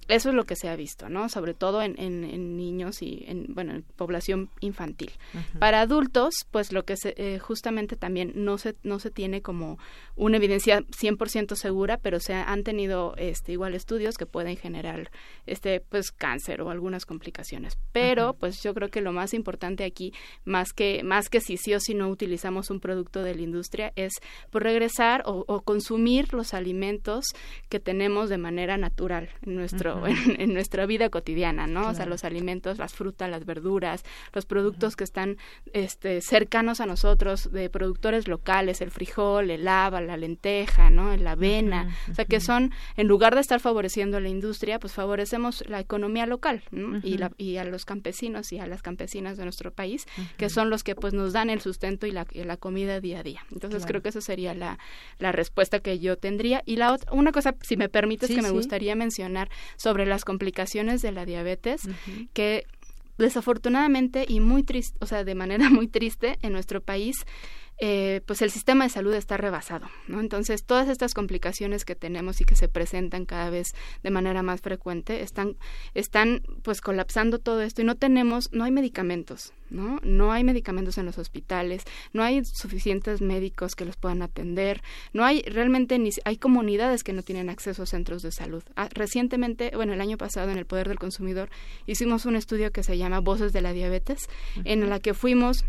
eso 0.09 0.29
es 0.29 0.35
lo 0.35 0.45
que 0.45 0.57
se 0.57 0.69
ha 0.69 0.77
visto, 0.77 1.09
¿no? 1.09 1.29
Sobre 1.29 1.55
todo 1.55 1.83
en, 1.83 1.95
en, 1.99 2.57
niños 2.57 3.03
y 3.03 3.25
en, 3.27 3.47
bueno, 3.49 3.73
en 3.73 3.83
población 3.83 4.51
infantil. 4.61 5.13
Para 5.59 5.81
adultos, 5.81 6.35
pues 6.51 6.73
lo 6.73 6.85
que 6.85 6.97
se, 6.97 7.15
eh, 7.17 7.39
justamente 7.39 7.97
también 7.97 8.33
no 8.35 8.59
se, 8.59 8.77
no 8.83 8.99
se 8.99 9.11
tiene 9.11 9.43
como 9.43 9.79
una 10.15 10.37
evidencia 10.37 10.81
100% 10.81 11.57
segura, 11.57 11.99
pero 11.99 12.21
se 12.21 12.35
han 12.35 12.63
tenido 12.63 13.15
este, 13.17 13.53
igual 13.53 13.75
estudios 13.75 14.17
que 14.17 14.27
pueden 14.27 14.57
generar 14.57 15.11
este, 15.47 15.81
pues 15.81 16.13
cáncer 16.13 16.63
o 16.63 16.71
algunas 16.71 17.05
complicaciones. 17.05 17.79
Pero, 17.93 18.35
pues 18.35 18.63
yo 18.63 18.75
creo 18.75 18.91
que 18.91 19.01
lo 19.01 19.13
más 19.13 19.35
importante 19.35 19.85
aquí, 19.85 20.13
más 20.45 20.73
que, 20.73 21.03
más 21.03 21.29
que 21.29 21.41
si 21.41 21.57
sí 21.57 21.75
o 21.75 21.81
si 21.81 21.95
no 21.95 22.09
utilizamos 22.09 22.71
un 22.71 22.81
producto 22.81 23.23
de 23.23 23.35
la 23.35 23.43
industria, 23.43 23.93
es 23.97 24.15
por 24.51 24.63
pues, 24.63 24.65
regresar 24.65 25.23
o, 25.27 25.45
o 25.49 25.63
consumir 25.63 26.33
los 26.33 26.55
alimentos 26.55 27.25
que 27.69 27.81
tenemos 27.81 28.29
de 28.29 28.39
manera 28.39 28.77
natural 28.77 29.31
en 29.43 29.57
nuestro 29.57 29.96
en, 30.07 30.55
nuestra 30.55 30.87
vida 30.87 31.11
cotidiana, 31.11 31.67
¿no? 31.67 31.89
O 31.89 31.95
sea, 31.95 32.07
los 32.07 32.25
alimentos, 32.25 32.79
las 32.79 32.95
frutas, 32.95 33.31
las 33.31 33.45
verduras, 33.45 34.05
los 34.33 34.47
productos 34.47 34.97
que 34.97 35.05
están 35.05 35.37
este, 35.73 36.21
cercanos 36.21 36.81
a 36.81 36.87
nosotros, 36.87 37.53
de 37.53 37.71
productores 37.71 38.29
locales, 38.29 38.81
el 38.81 38.91
frijol, 38.91 39.51
el 39.51 39.67
haba, 39.69 40.01
la 40.01 40.17
lenteja, 40.17 40.91
¿no? 40.91 41.17
La 41.17 41.33
avena, 41.33 41.95
o 42.11 42.15
sea, 42.15 42.25
que 42.25 42.41
son, 42.41 42.73
en 42.97 43.07
lugar 43.07 43.35
de 43.35 43.41
estar 43.41 43.61
favoreciendo 43.61 44.17
a 44.17 44.21
la 44.21 44.29
industria, 44.29 44.79
pues 44.79 44.93
favorecemos 44.93 45.65
la 45.69 45.81
economía 45.81 46.27
local 46.27 46.63
y, 47.03 47.19
la, 47.19 47.33
y 47.37 47.57
a 47.57 47.65
los 47.65 47.85
campesinos 47.85 48.53
y 48.53 48.59
a 48.59 48.67
las 48.67 48.83
campesinas 48.83 49.37
de 49.37 49.45
nuestro 49.45 49.73
país, 49.73 50.07
que 50.37 50.49
son 50.49 50.71
los 50.71 50.83
que 50.85 50.95
pues 50.95 51.15
nos 51.15 51.33
dan 51.33 51.51
el 51.51 51.61
sustento 51.61 52.07
y 52.07 52.13
la, 52.13 52.27
la 52.33 52.57
comida 52.57 53.01
día 53.01 53.21
a 53.21 53.23
día. 53.23 53.45
Entonces 53.53 53.87
creo 53.87 54.03
que 54.03 54.09
esa 54.09 54.21
sería 54.21 54.55
la, 54.55 54.79
la 55.19 55.33
respuesta 55.33 55.81
que 55.81 55.99
yo 55.99 56.17
tendría. 56.17 56.63
Y 56.67 56.77
la 56.77 56.93
otra, 56.93 57.13
una 57.13 57.33
cosa, 57.33 57.55
si 57.63 57.77
me 57.77 57.89
permites, 57.89 58.31
que 58.31 58.43
me 58.43 58.51
gustaría 58.51 58.95
mencionar 58.95 59.51
sobre 59.87 60.05
las 60.05 60.25
complicaciones 60.25 61.01
de 61.01 61.13
la 61.13 61.25
diabetes, 61.25 61.83
que 62.33 62.67
desafortunadamente 63.19 64.25
y 64.27 64.41
muy 64.41 64.65
triste, 64.65 64.99
o 65.01 65.07
sea, 65.07 65.23
de 65.23 65.37
manera 65.37 65.71
muy 65.71 65.87
triste 65.87 66.39
en 66.43 66.51
nuestro 66.51 66.81
país 66.81 67.25
eh, 67.79 68.23
pues 68.27 68.41
el 68.41 68.51
sistema 68.51 68.85
de 68.85 68.91
salud 68.91 69.13
está 69.13 69.37
rebasado, 69.37 69.89
¿no? 70.09 70.21
Entonces, 70.21 70.65
todas 70.65 70.89
estas 70.89 71.13
complicaciones 71.13 71.85
que 71.85 71.95
tenemos 71.95 72.41
y 72.41 72.45
que 72.45 72.57
se 72.57 72.69
presentan 72.69 73.27
cada 73.27 73.51
vez 73.51 73.75
de 74.03 74.11
manera 74.11 74.43
más 74.43 74.63
frecuente 74.63 75.23
están, 75.23 75.57
están 75.95 76.43
pues 76.63 76.81
colapsando 76.81 77.39
todo 77.39 77.61
esto 77.61 77.83
y 77.83 77.85
no 77.85 77.95
tenemos, 77.95 78.51
no 78.53 78.65
hay 78.65 78.71
medicamentos, 78.71 79.53
¿no? 79.69 80.01
No 80.03 80.33
hay 80.33 80.43
medicamentos 80.43 80.97
en 80.97 81.05
los 81.05 81.19
hospitales, 81.19 81.83
no 82.15 82.23
hay 82.23 82.45
suficientes 82.45 83.21
médicos 83.21 83.77
que 83.77 83.85
los 83.85 83.97
puedan 83.97 84.23
atender, 84.23 84.83
no 85.13 85.25
hay 85.25 85.43
realmente 85.43 85.99
ni 85.99 86.11
hay 86.25 86.39
comunidades 86.39 87.05
que 87.05 87.13
no 87.13 87.23
tienen 87.23 87.51
acceso 87.51 87.83
a 87.83 87.87
centros 87.87 88.23
de 88.23 88.33
salud. 88.33 88.63
Ah, 88.77 88.89
recientemente, 88.91 89.73
bueno, 89.75 89.93
el 89.93 90.01
año 90.01 90.17
pasado 90.17 90.51
en 90.51 90.57
el 90.57 90.65
Poder 90.65 90.89
del 90.89 90.99
Consumidor 90.99 91.51
hicimos 91.87 92.25
un 92.25 92.37
estudio 92.37 92.73
que 92.73 92.83
se 92.83 92.97
llama 92.97 93.21
Voces 93.21 93.53
de 93.53 93.61
la 93.61 93.75
Diabetes, 93.75 94.29
en 94.65 94.89
la 94.89 94.99
que 94.99 95.13
fuimos 95.13 95.65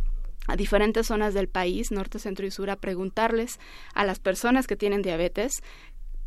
a 0.48 0.56
diferentes 0.56 1.08
zonas 1.08 1.34
del 1.34 1.48
país, 1.48 1.92
norte, 1.92 2.20
centro 2.20 2.46
y 2.46 2.52
sur, 2.52 2.70
a 2.70 2.78
preguntarles 2.78 3.60
a 3.94 4.06
las 4.06 4.20
personas 4.20 4.66
que 4.68 4.76
tienen 4.76 5.02
diabetes 5.02 5.62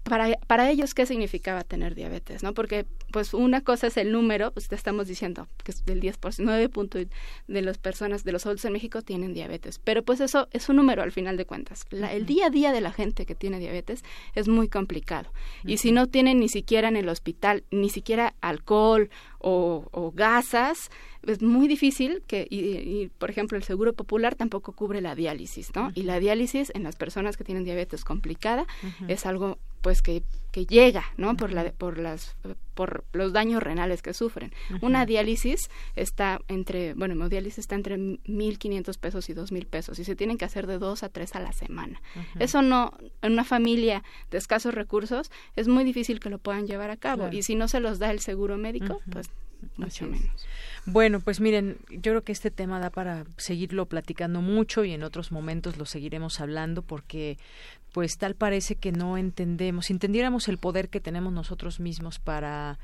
para, 0.03 0.37
para 0.47 0.71
ellos 0.71 0.95
qué 0.95 1.07
significaba 1.07 1.65
tener 1.65 1.95
diabetes, 1.95 2.43
¿no? 2.43 2.55
Porque 2.55 2.87
pues 3.13 3.35
una 3.35 3.61
cosa 3.61 3.89
es 3.89 3.97
el 3.97 4.13
número, 4.13 4.53
pues 4.53 4.69
te 4.69 4.75
estamos 4.75 5.09
diciendo 5.09 5.49
que 5.65 5.73
es 5.73 5.85
del 5.85 6.01
10%, 6.01 6.37
9 6.39 7.09
de 7.49 7.63
las 7.63 7.79
personas, 7.79 8.25
de 8.25 8.33
los 8.33 8.47
adultos 8.47 8.65
en 8.65 8.73
México 8.73 9.03
tienen 9.03 9.35
diabetes, 9.35 9.79
pero 9.79 10.03
pues 10.03 10.21
eso 10.21 10.49
es 10.53 10.69
un 10.69 10.77
número 10.77 11.03
al 11.03 11.13
final 11.13 11.37
de 11.37 11.45
cuentas. 11.45 11.87
el 11.91 12.27
día 12.27 12.47
a 12.47 12.51
día 12.51 12.73
de 12.73 12.81
la 12.81 12.93
gente 12.93 13.27
que 13.27 13.35
tiene 13.35 13.59
diabetes 13.59 14.05
es 14.35 14.49
muy 14.49 14.69
complicado. 14.69 15.33
Y 15.65 15.79
si 15.79 15.93
no 15.93 16.07
tienen 16.07 16.41
ni 16.41 16.49
siquiera 16.49 16.89
en 16.89 16.97
el 16.97 17.09
hospital, 17.09 17.65
ni 17.71 17.91
siquiera 17.91 18.35
alcohol 18.41 19.11
o, 19.39 19.89
o 19.91 20.13
gasas, 20.13 20.91
es 21.27 21.43
muy 21.43 21.69
difícil 21.69 22.23
que, 22.27 22.47
y, 22.49 23.09
por 23.19 23.31
ejemplo, 23.31 23.59
el 23.59 23.65
Seguro 23.65 23.93
Popular 23.93 24.35
tampoco 24.35 24.73
cubre 24.73 25.01
la 25.01 25.15
diálisis, 25.15 25.75
¿no? 25.75 25.93
Y 25.95 26.03
la 26.03 26.19
diálisis 26.19 26.73
en 26.75 26.83
las 26.83 26.97
personas 26.97 27.37
que 27.37 27.45
tienen 27.45 27.65
diabetes 27.65 28.05
complicada 28.05 28.67
es 29.09 29.27
algo 29.27 29.59
pues 29.81 30.03
que, 30.03 30.23
que 30.53 30.67
llega, 30.67 31.05
¿no? 31.17 31.37
Por 31.37 31.53
la 31.53 31.73
por 31.73 31.99
las 31.99 32.37
por 32.75 33.05
los 33.13 33.33
daños 33.33 33.63
renales 33.63 34.03
que 34.03 34.15
sufren. 34.15 34.53
Una 34.81 35.05
diálisis 35.05 35.69
está 35.97 36.41
entre, 36.49 36.95
bueno, 36.95 37.13
hemodiálisis 37.13 37.59
está 37.59 37.75
entre 37.75 37.97
1.500 37.99 38.99
pesos 38.99 39.29
y 39.29 39.35
2.000 39.35 39.67
pesos 39.67 39.99
y 39.99 40.05
se 40.05 40.17
tienen 40.17 40.39
que 40.39 40.47
hacer 40.47 40.67
de 40.67 40.79
dos 40.79 41.03
a 41.03 41.09
tres 41.11 41.35
a 41.35 41.41
la 41.41 41.53
semana. 41.53 42.01
Eso 42.39 42.63
no, 42.63 42.93
en 43.23 43.33
una 43.33 43.45
familia 43.45 44.03
de 44.31 44.39
escasos 44.39 44.75
recursos, 44.75 45.31
es 45.57 45.69
muy 45.69 45.85
difícil 45.85 46.21
que 46.21 46.31
lo 46.31 46.39
puedan 46.39 46.67
llevar 46.67 46.91
a 46.91 46.97
cabo. 46.97 47.29
Y 47.31 47.43
si 47.43 47.55
no 47.55 47.69
se 47.69 47.81
los 47.81 47.99
da 47.99 48.11
el 48.11 48.21
seguro 48.21 48.57
médico, 48.57 49.01
pues 49.13 49.31
mucho 49.77 50.07
menos. 50.07 50.47
Bueno, 50.87 51.21
pues 51.21 51.41
miren, 51.41 51.77
yo 51.91 52.13
creo 52.13 52.25
que 52.25 52.33
este 52.33 52.51
tema 52.51 52.81
da 52.81 52.91
para 52.91 53.25
seguirlo 53.37 53.87
platicando 53.87 54.41
mucho 54.41 54.85
y 54.85 54.93
en 54.93 55.03
otros 55.03 55.31
momentos 55.31 55.77
lo 55.77 55.85
seguiremos 55.85 56.41
hablando 56.41 56.83
porque 56.83 57.39
pues 57.93 58.19
tal 58.19 58.35
parece 58.35 58.77
que 58.77 58.93
no 58.93 59.19
entendemos. 59.19 59.87
Si 59.87 59.93
entendiéramos 59.93 60.49
el 60.49 60.59
poder 60.59 60.89
que 60.89 61.01
tenemos 61.01 61.33
nosotros 61.33 61.81
mismos 61.81 62.19
para 62.19 62.79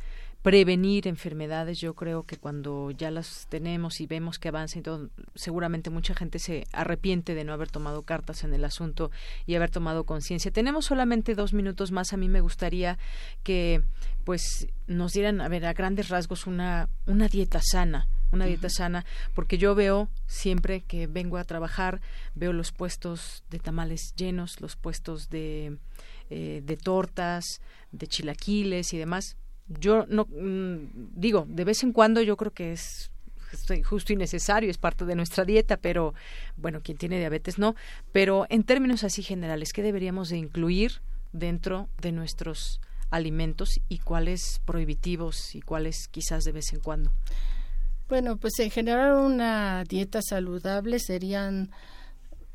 prevenir 0.47 1.09
enfermedades, 1.09 1.81
yo 1.81 1.95
creo 1.95 2.23
que 2.23 2.37
cuando 2.37 2.93
ya 2.93 3.11
las 3.11 3.49
tenemos 3.49 4.01
y 4.01 4.07
vemos 4.07 4.39
que 4.39 4.47
avanza 4.47 4.79
y 4.79 4.83
todo, 4.83 5.11
seguramente 5.35 5.91
mucha 5.91 6.15
gente 6.15 6.39
se 6.39 6.69
arrepiente 6.71 7.35
de 7.35 7.43
no 7.43 7.53
haber 7.53 7.69
tomado 7.69 8.03
cartas 8.03 8.45
en 8.45 8.55
el 8.55 8.65
asunto 8.65 9.11
y 9.45 9.57
haber 9.57 9.73
tomado 9.73 10.05
conciencia. 10.05 10.53
Tenemos 10.53 10.85
solamente 10.85 11.35
dos 11.35 11.53
minutos 11.53 11.91
más. 11.91 12.13
A 12.13 12.17
mí 12.17 12.29
me 12.29 12.43
gustaría 12.43 12.97
que 13.43 13.83
pues 14.23 14.69
nos 14.87 15.15
dieran, 15.15 15.41
a 15.41 15.49
ver, 15.49 15.67
a 15.67 15.73
grandes 15.73 16.11
rasgos 16.11 16.47
una, 16.47 16.89
una 17.07 17.27
dieta 17.27 17.61
sana, 17.61 18.07
una 18.31 18.47
dieta 18.47 18.71
sana, 18.71 19.05
porque 19.35 19.59
yo 19.59 19.75
veo 19.75 20.09
siempre 20.29 20.83
que 20.83 21.09
vengo 21.09 21.39
a 21.39 21.45
trabajar, 21.45 22.01
veo 22.37 22.53
los 22.53 22.71
puestos 22.71 23.43
de 23.51 23.59
tamales 23.59 24.15
llenos, 24.15 24.61
los 24.61 24.77
puestos 24.77 25.29
de, 25.29 25.77
eh, 26.31 26.63
de 26.65 26.77
tortas, 26.77 27.61
de 27.91 28.07
chilaquiles 28.07 28.93
y 28.93 28.99
demás 28.99 29.37
yo 29.69 30.07
no 30.09 30.25
mm, 30.25 31.11
digo, 31.15 31.47
de 31.49 31.65
vez 31.65 31.83
en 31.83 31.93
cuando 31.93 32.23
yo 32.23 32.37
creo 32.37 32.53
que 32.53 32.73
es 32.73 33.11
justo 33.85 34.13
y 34.13 34.17
necesario, 34.17 34.71
es 34.71 34.79
parte 34.79 35.05
de 35.05 35.15
nuestra 35.15 35.45
dieta, 35.45 35.77
pero 35.77 36.15
bueno, 36.57 36.81
quien 36.83 36.99
tiene 36.99 37.19
diabetes 37.19 37.59
no, 37.59 37.75
pero 38.13 38.47
en 38.49 38.65
términos 38.65 39.05
así 39.05 39.23
generales, 39.23 39.73
¿qué 39.73 39.83
deberíamos 39.83 40.29
de 40.29 40.37
incluir 40.37 41.01
dentro 41.33 41.89
de 42.01 42.13
nuestros 42.13 42.81
alimentos 43.11 43.81
y 43.89 43.99
cuáles 43.99 44.61
prohibitivos 44.65 45.55
y 45.55 45.61
cuáles 45.61 46.09
quizás 46.09 46.45
de 46.45 46.53
vez 46.53 46.73
en 46.73 46.81
cuando? 46.81 47.13
Bueno, 48.09 48.37
pues 48.37 48.59
en 48.59 48.71
general 48.71 49.15
una 49.15 49.85
dieta 49.85 50.21
saludable 50.23 50.99
serían 50.99 51.71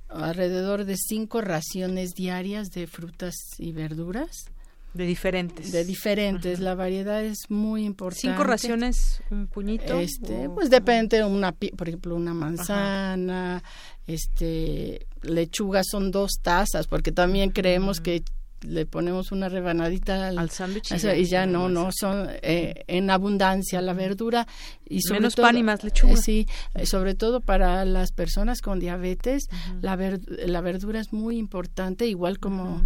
alrededor 0.07 0.85
de 0.85 0.97
cinco 0.97 1.41
raciones 1.41 2.11
diarias 2.11 2.69
de 2.69 2.87
frutas 2.87 3.33
y 3.57 3.71
verduras 3.71 4.45
de 4.93 5.05
diferentes. 5.05 5.71
De 5.71 5.85
diferentes. 5.85 6.59
La 6.59 6.75
variedad 6.75 7.23
es 7.23 7.49
muy 7.49 7.85
importante. 7.85 8.27
¿Cinco 8.27 8.43
raciones, 8.43 9.21
un 9.29 9.47
puñito? 9.47 9.99
Este, 9.99 10.49
Pues 10.49 10.69
depende, 10.69 11.23
una, 11.23 11.53
por 11.53 11.87
ejemplo, 11.87 12.15
una 12.15 12.33
manzana, 12.33 13.63
este, 14.07 15.07
lechuga 15.21 15.81
son 15.83 16.11
dos 16.11 16.31
tazas, 16.41 16.87
porque 16.87 17.11
también 17.11 17.51
creemos 17.51 18.01
que 18.01 18.23
le 18.61 18.85
ponemos 18.85 19.31
una 19.31 19.49
rebanadita 19.49 20.27
al, 20.27 20.49
sándwich 20.49 20.91
y, 20.91 21.25
ya 21.25 21.45
no, 21.45 21.69
no, 21.69 21.89
son 21.91 22.27
eh, 22.41 22.83
en 22.87 23.09
abundancia 23.09 23.81
la 23.81 23.93
verdura 23.93 24.47
y 24.87 25.01
sobre 25.01 25.21
menos 25.21 25.35
pan 25.35 25.57
y 25.57 25.63
más 25.63 25.83
lechuga. 25.83 26.13
Eh, 26.13 26.17
sí, 26.17 26.47
eh, 26.75 26.85
sobre 26.85 27.15
todo 27.15 27.41
para 27.41 27.85
las 27.85 28.11
personas 28.11 28.61
con 28.61 28.79
diabetes, 28.79 29.47
la, 29.81 29.97
la 30.27 30.61
verdura 30.61 30.99
es 30.99 31.13
muy 31.13 31.37
importante, 31.37 32.07
igual 32.07 32.39
como 32.39 32.81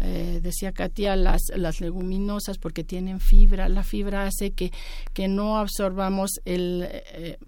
eh, 0.00 0.40
decía 0.42 0.72
Katia, 0.72 1.14
las, 1.14 1.42
las 1.54 1.80
leguminosas 1.80 2.56
porque 2.58 2.84
tienen 2.84 3.20
fibra. 3.20 3.68
La 3.68 3.84
fibra 3.84 4.26
hace 4.26 4.52
que, 4.52 4.72
que 5.12 5.28
no 5.28 5.58
absorbamos 5.58 6.40
el 6.46 6.88
eh, 6.90 7.38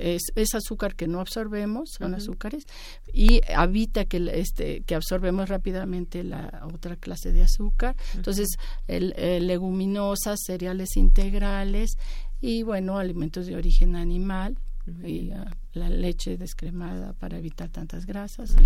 es, 0.00 0.54
azúcar 0.54 0.94
que 0.94 1.06
no 1.06 1.20
absorbemos, 1.20 1.90
son 1.98 2.14
azúcares, 2.14 2.64
y 3.12 3.40
evita 3.48 4.04
que, 4.04 4.30
este, 4.34 4.80
que 4.82 4.94
absorbemos 4.94 5.48
rápidamente 5.48 6.24
la 6.24 6.62
otra 6.72 6.96
clase 6.96 7.32
de 7.32 7.42
azúcar. 7.42 7.96
Entonces, 8.14 8.48
el, 8.88 9.14
leguminosas, 9.46 10.40
cereales 10.44 10.96
integrales 10.96 11.92
y, 12.40 12.62
bueno, 12.62 12.98
alimentos 12.98 13.46
de 13.46 13.56
origen 13.56 13.96
animal 13.96 14.56
y 15.04 15.30
ah, 15.30 15.50
la 15.74 15.88
leche 15.88 16.36
descremada 16.36 17.12
para 17.12 17.38
evitar 17.38 17.68
tantas 17.68 18.06
grasas. 18.06 18.56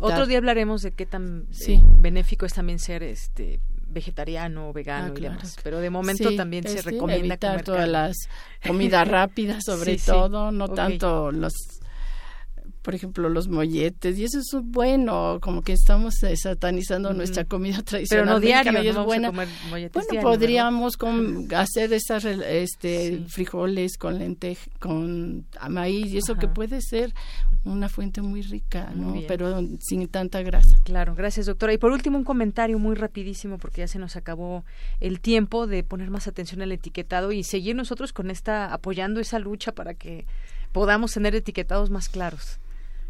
Otro 0.00 0.26
día 0.26 0.38
hablaremos 0.38 0.82
de 0.82 0.92
qué 0.92 1.06
tan 1.06 1.46
eh, 1.66 1.80
benéfico 2.00 2.46
es 2.46 2.54
también 2.54 2.78
ser 2.78 3.02
este 3.02 3.60
vegetariano, 3.88 4.72
vegano 4.72 5.12
ah, 5.14 5.18
y 5.18 5.22
demás. 5.22 5.56
Pero 5.62 5.80
de 5.80 5.90
momento 5.90 6.34
también 6.36 6.66
se 6.68 6.82
recomienda 6.82 7.34
evitar 7.34 7.62
todas 7.62 7.88
las 7.88 8.16
comidas 8.66 9.06
rápidas, 9.08 9.64
sobre 9.64 9.96
todo, 9.98 10.52
no 10.52 10.68
tanto 10.68 11.32
los 11.32 11.54
por 12.82 12.94
ejemplo, 12.94 13.28
los 13.28 13.48
molletes, 13.48 14.18
y 14.18 14.24
eso 14.24 14.38
es 14.38 14.50
bueno, 14.62 15.38
como 15.40 15.62
que 15.62 15.72
estamos 15.72 16.14
satanizando 16.36 17.12
nuestra 17.12 17.44
comida 17.44 17.82
tradicional. 17.82 18.24
Pero 18.26 18.34
no 18.34 18.40
diario, 18.40 18.78
es 18.78 19.04
buena. 19.04 19.30
bueno, 19.30 19.90
podríamos 20.22 20.96
hacer 21.56 21.92
esas 21.92 22.24
este, 22.24 23.24
frijoles 23.28 23.98
con 23.98 24.18
lenteja, 24.18 24.70
con 24.78 25.46
maíz, 25.68 26.12
y 26.12 26.18
eso 26.18 26.36
que 26.36 26.48
puede 26.48 26.80
ser 26.80 27.12
una 27.64 27.88
fuente 27.88 28.22
muy 28.22 28.42
rica, 28.42 28.92
¿no? 28.94 29.14
Pero 29.26 29.60
sin 29.80 30.06
tanta 30.08 30.42
grasa. 30.42 30.76
Claro, 30.84 31.14
gracias 31.14 31.46
doctora. 31.46 31.72
Y 31.72 31.78
por 31.78 31.92
último 31.92 32.18
un 32.18 32.24
comentario 32.24 32.78
muy 32.78 32.94
rapidísimo 32.94 33.58
porque 33.58 33.82
ya 33.82 33.88
se 33.88 33.98
nos 33.98 34.16
acabó 34.16 34.64
el 35.00 35.20
tiempo 35.20 35.66
de 35.66 35.82
poner 35.82 36.10
más 36.10 36.26
atención 36.28 36.62
al 36.62 36.72
etiquetado 36.72 37.32
y 37.32 37.42
seguir 37.44 37.76
nosotros 37.76 38.12
con 38.12 38.30
esta 38.30 38.72
apoyando 38.72 39.20
esa 39.20 39.38
lucha 39.38 39.72
para 39.72 39.94
que 39.94 40.26
podamos 40.72 41.12
tener 41.12 41.34
etiquetados 41.34 41.90
más 41.90 42.08
claros 42.08 42.60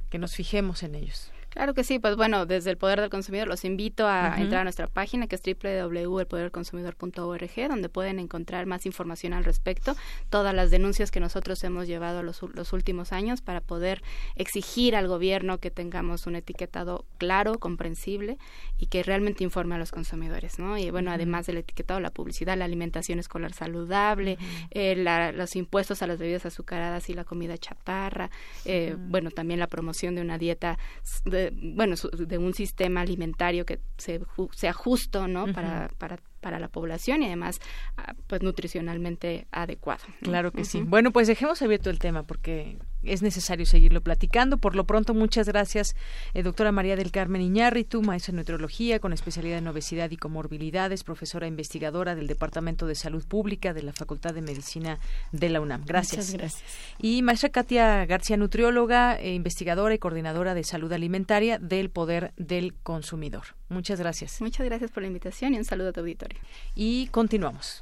que 0.09 0.19
nos 0.19 0.35
fijemos 0.35 0.83
en 0.83 0.95
ellos. 0.95 1.33
Claro 1.59 1.75
que 1.75 1.83
sí, 1.83 1.99
pues 1.99 2.15
bueno, 2.15 2.47
desde 2.47 2.71
el 2.71 2.77
Poder 2.77 3.01
del 3.01 3.11
Consumidor 3.11 3.49
los 3.49 3.65
invito 3.65 4.07
a 4.07 4.37
entrar 4.39 4.61
a 4.61 4.63
nuestra 4.63 4.87
página 4.87 5.27
que 5.27 5.35
es 5.35 5.43
www.elpoderdelconsumidor.org 5.43 7.69
donde 7.69 7.89
pueden 7.89 8.21
encontrar 8.21 8.67
más 8.67 8.87
información 8.87 9.33
al 9.33 9.43
respecto, 9.43 9.97
todas 10.31 10.55
las 10.55 10.71
denuncias 10.71 11.11
que 11.11 11.19
nosotros 11.19 11.65
hemos 11.65 11.89
llevado 11.89 12.23
los, 12.23 12.43
los 12.55 12.73
últimos 12.73 13.13
años 13.13 13.41
para 13.41 13.61
poder 13.61 14.05
exigir 14.37 14.95
al 14.95 15.09
gobierno 15.09 15.59
que 15.59 15.73
tengamos 15.73 16.29
un 16.29 16.37
etiquetado 16.37 17.05
claro, 17.19 17.59
comprensible 17.59 18.39
y 18.79 18.87
que 18.87 19.03
realmente 19.03 19.43
informe 19.43 19.75
a 19.75 19.79
los 19.79 19.91
consumidores, 19.91 20.61
¿no? 20.61 20.79
Y 20.79 20.93
bueno, 20.93 21.11
además 21.11 21.47
del 21.47 21.57
etiquetado, 21.57 21.99
la 21.99 22.11
publicidad, 22.11 22.57
la 22.57 22.67
alimentación 22.67 23.19
escolar 23.19 23.53
saludable, 23.53 24.39
eh, 24.71 24.95
los 25.35 25.57
impuestos 25.57 26.03
a 26.03 26.07
las 26.07 26.21
bebidas 26.21 26.47
azucaradas 26.47 27.11
y 27.11 27.15
la 27.15 27.25
comida 27.25 27.59
chaparra, 27.59 28.31
eh, 28.65 28.95
bueno, 28.97 29.33
también 29.33 29.59
la 29.59 29.67
promoción 29.67 30.15
de 30.15 30.21
una 30.21 30.39
dieta 30.39 30.79
de 31.25 31.48
de, 31.51 31.75
bueno, 31.75 31.97
de 31.97 32.39
un 32.39 32.55
sistema 32.55 33.01
alimentario 33.01 33.65
que 33.65 33.81
sea 33.97 34.73
justo, 34.73 35.29
¿no? 35.29 35.53
para, 35.53 35.89
para 35.99 36.19
para 36.41 36.59
la 36.59 36.69
población 36.69 37.23
y 37.23 37.27
además 37.27 37.61
ah, 37.97 38.15
pues 38.27 38.43
nutricionalmente 38.43 39.47
adecuado. 39.51 40.05
Claro 40.23 40.53
que 40.53 40.65
sí. 40.65 40.83
Bueno, 40.85 41.11
pues 41.13 41.27
dejemos 41.27 41.61
abierto 41.63 41.91
el 41.91 41.99
tema 41.99 42.23
porque 42.23 42.79
es 43.03 43.23
necesario 43.23 43.67
seguirlo 43.67 44.01
platicando. 44.01 44.59
Por 44.59 44.75
lo 44.75 44.85
pronto, 44.85 45.15
muchas 45.15 45.47
gracias, 45.47 45.95
eh, 46.35 46.43
doctora 46.43 46.73
María 46.73 46.97
del 46.97 47.11
Carmen 47.11 47.43
Iñárritu, 47.43 48.03
maestra 48.03 48.33
en 48.33 48.37
nutriología 48.37 48.99
con 48.99 49.13
especialidad 49.13 49.59
en 49.59 49.69
obesidad 49.69 50.11
y 50.11 50.17
comorbilidades, 50.17 51.05
profesora 51.05 51.47
investigadora 51.47 52.15
del 52.15 52.27
Departamento 52.27 52.87
de 52.87 52.95
Salud 52.95 53.25
Pública 53.27 53.73
de 53.73 53.83
la 53.83 53.93
Facultad 53.93 54.35
de 54.35 54.43
Medicina 54.43 54.99
de 55.33 55.49
la 55.49 55.61
UNAM. 55.61 55.85
Gracias. 55.87 56.27
Muchas 56.27 56.41
gracias. 56.41 56.63
Y 56.99 57.23
maestra 57.23 57.51
Katia 57.51 58.05
García, 58.07 58.37
nutrióloga, 58.37 59.19
e 59.19 59.35
investigadora 59.35 59.95
y 59.95 59.99
coordinadora 59.99 60.55
de 60.55 60.65
salud 60.65 60.93
alimentaria 60.93 61.59
del 61.59 61.91
Poder 61.91 62.33
del 62.37 62.75
Consumidor. 62.83 63.59
Muchas 63.69 63.99
gracias. 63.99 64.41
Muchas 64.41 64.67
gracias 64.67 64.91
por 64.91 65.03
la 65.03 65.09
invitación 65.09 65.55
y 65.55 65.59
un 65.59 65.65
saludo 65.65 65.91
a 65.91 65.93
tu 65.93 66.01
auditorio. 66.01 66.39
Y 66.75 67.09
continuamos. 67.09 67.81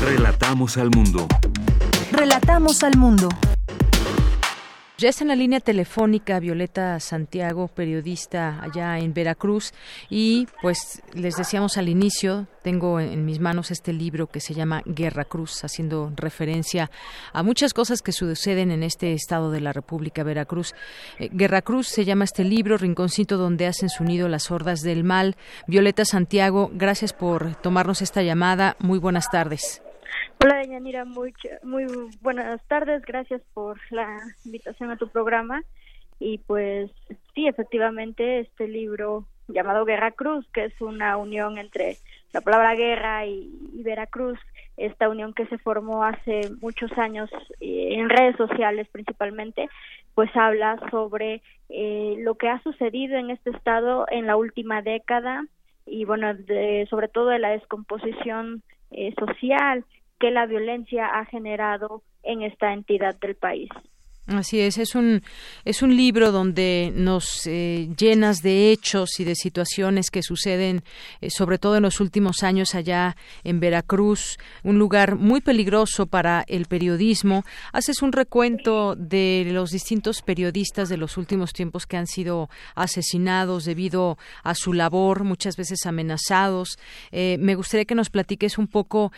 Relatamos 0.00 0.76
al 0.76 0.90
mundo. 0.90 1.26
Relatamos 2.12 2.82
al 2.82 2.96
mundo. 2.96 3.28
Ya 4.98 5.10
está 5.10 5.24
en 5.24 5.28
la 5.28 5.36
línea 5.36 5.60
telefónica 5.60 6.40
Violeta 6.40 6.98
Santiago, 7.00 7.68
periodista 7.68 8.62
allá 8.62 8.98
en 8.98 9.12
Veracruz. 9.12 9.74
Y 10.08 10.48
pues 10.62 11.02
les 11.12 11.36
decíamos 11.36 11.76
al 11.76 11.90
inicio, 11.90 12.46
tengo 12.62 12.98
en 12.98 13.26
mis 13.26 13.38
manos 13.38 13.70
este 13.70 13.92
libro 13.92 14.28
que 14.28 14.40
se 14.40 14.54
llama 14.54 14.82
Guerra 14.86 15.26
Cruz, 15.26 15.62
haciendo 15.64 16.14
referencia 16.16 16.90
a 17.34 17.42
muchas 17.42 17.74
cosas 17.74 18.00
que 18.00 18.12
suceden 18.12 18.70
en 18.70 18.82
este 18.82 19.12
estado 19.12 19.50
de 19.50 19.60
la 19.60 19.74
República 19.74 20.22
Veracruz. 20.22 20.72
Eh, 21.18 21.28
Guerra 21.30 21.60
Cruz 21.60 21.88
se 21.88 22.06
llama 22.06 22.24
este 22.24 22.44
libro, 22.44 22.78
Rinconcito 22.78 23.36
donde 23.36 23.66
hacen 23.66 23.90
su 23.90 24.02
nido 24.02 24.28
las 24.30 24.50
hordas 24.50 24.80
del 24.80 25.04
mal. 25.04 25.36
Violeta 25.66 26.06
Santiago, 26.06 26.70
gracias 26.72 27.12
por 27.12 27.54
tomarnos 27.56 28.00
esta 28.00 28.22
llamada. 28.22 28.76
Muy 28.80 28.98
buenas 28.98 29.28
tardes. 29.30 29.82
Hola, 30.42 30.58
Deyanira, 30.58 31.04
muy, 31.04 31.34
muy 31.62 31.86
buenas 32.20 32.62
tardes. 32.68 33.02
Gracias 33.02 33.42
por 33.54 33.78
la 33.90 34.20
invitación 34.44 34.90
a 34.90 34.96
tu 34.96 35.08
programa. 35.08 35.62
Y 36.18 36.38
pues 36.38 36.90
sí, 37.34 37.46
efectivamente, 37.46 38.40
este 38.40 38.68
libro 38.68 39.26
llamado 39.48 39.84
Guerra 39.84 40.12
Cruz, 40.12 40.46
que 40.52 40.64
es 40.64 40.80
una 40.80 41.16
unión 41.16 41.58
entre 41.58 41.96
la 42.32 42.40
palabra 42.40 42.74
guerra 42.74 43.26
y, 43.26 43.50
Veracruz, 43.82 44.38
esta 44.76 45.08
unión 45.08 45.32
que 45.32 45.46
se 45.46 45.58
formó 45.58 46.04
hace 46.04 46.50
muchos 46.60 46.90
años 46.98 47.30
eh, 47.60 47.94
en 47.94 48.10
redes 48.10 48.36
sociales 48.36 48.88
principalmente, 48.92 49.68
pues 50.14 50.30
habla 50.34 50.78
sobre 50.90 51.42
eh, 51.70 52.16
lo 52.18 52.34
que 52.34 52.48
ha 52.48 52.62
sucedido 52.62 53.16
en 53.16 53.30
este 53.30 53.50
estado 53.50 54.06
en 54.10 54.26
la 54.26 54.36
última 54.36 54.82
década 54.82 55.46
y 55.86 56.04
bueno, 56.04 56.34
de, 56.34 56.86
sobre 56.90 57.08
todo 57.08 57.28
de 57.28 57.38
la 57.38 57.50
descomposición 57.50 58.62
eh, 58.90 59.14
social 59.18 59.84
que 60.18 60.30
la 60.30 60.46
violencia 60.46 61.06
ha 61.06 61.24
generado 61.26 62.02
en 62.22 62.42
esta 62.42 62.72
entidad 62.72 63.14
del 63.16 63.36
país. 63.36 63.68
Así 64.26 64.58
es, 64.58 64.76
es 64.78 64.96
un, 64.96 65.22
es 65.64 65.82
un 65.82 65.96
libro 65.96 66.32
donde 66.32 66.92
nos 66.96 67.46
eh, 67.46 67.88
llenas 67.96 68.42
de 68.42 68.72
hechos 68.72 69.20
y 69.20 69.24
de 69.24 69.36
situaciones 69.36 70.10
que 70.10 70.20
suceden, 70.20 70.82
eh, 71.20 71.30
sobre 71.30 71.58
todo 71.58 71.76
en 71.76 71.84
los 71.84 72.00
últimos 72.00 72.42
años 72.42 72.74
allá 72.74 73.16
en 73.44 73.60
Veracruz, 73.60 74.36
un 74.64 74.80
lugar 74.80 75.14
muy 75.14 75.40
peligroso 75.40 76.06
para 76.06 76.44
el 76.48 76.66
periodismo. 76.66 77.44
Haces 77.72 78.02
un 78.02 78.10
recuento 78.10 78.96
de 78.96 79.46
los 79.52 79.70
distintos 79.70 80.22
periodistas 80.22 80.88
de 80.88 80.96
los 80.96 81.16
últimos 81.18 81.52
tiempos 81.52 81.86
que 81.86 81.96
han 81.96 82.08
sido 82.08 82.50
asesinados 82.74 83.64
debido 83.64 84.18
a 84.42 84.56
su 84.56 84.72
labor, 84.72 85.22
muchas 85.22 85.56
veces 85.56 85.86
amenazados. 85.86 86.80
Eh, 87.12 87.36
me 87.38 87.54
gustaría 87.54 87.84
que 87.84 87.94
nos 87.94 88.10
platiques 88.10 88.58
un 88.58 88.66
poco 88.66 89.12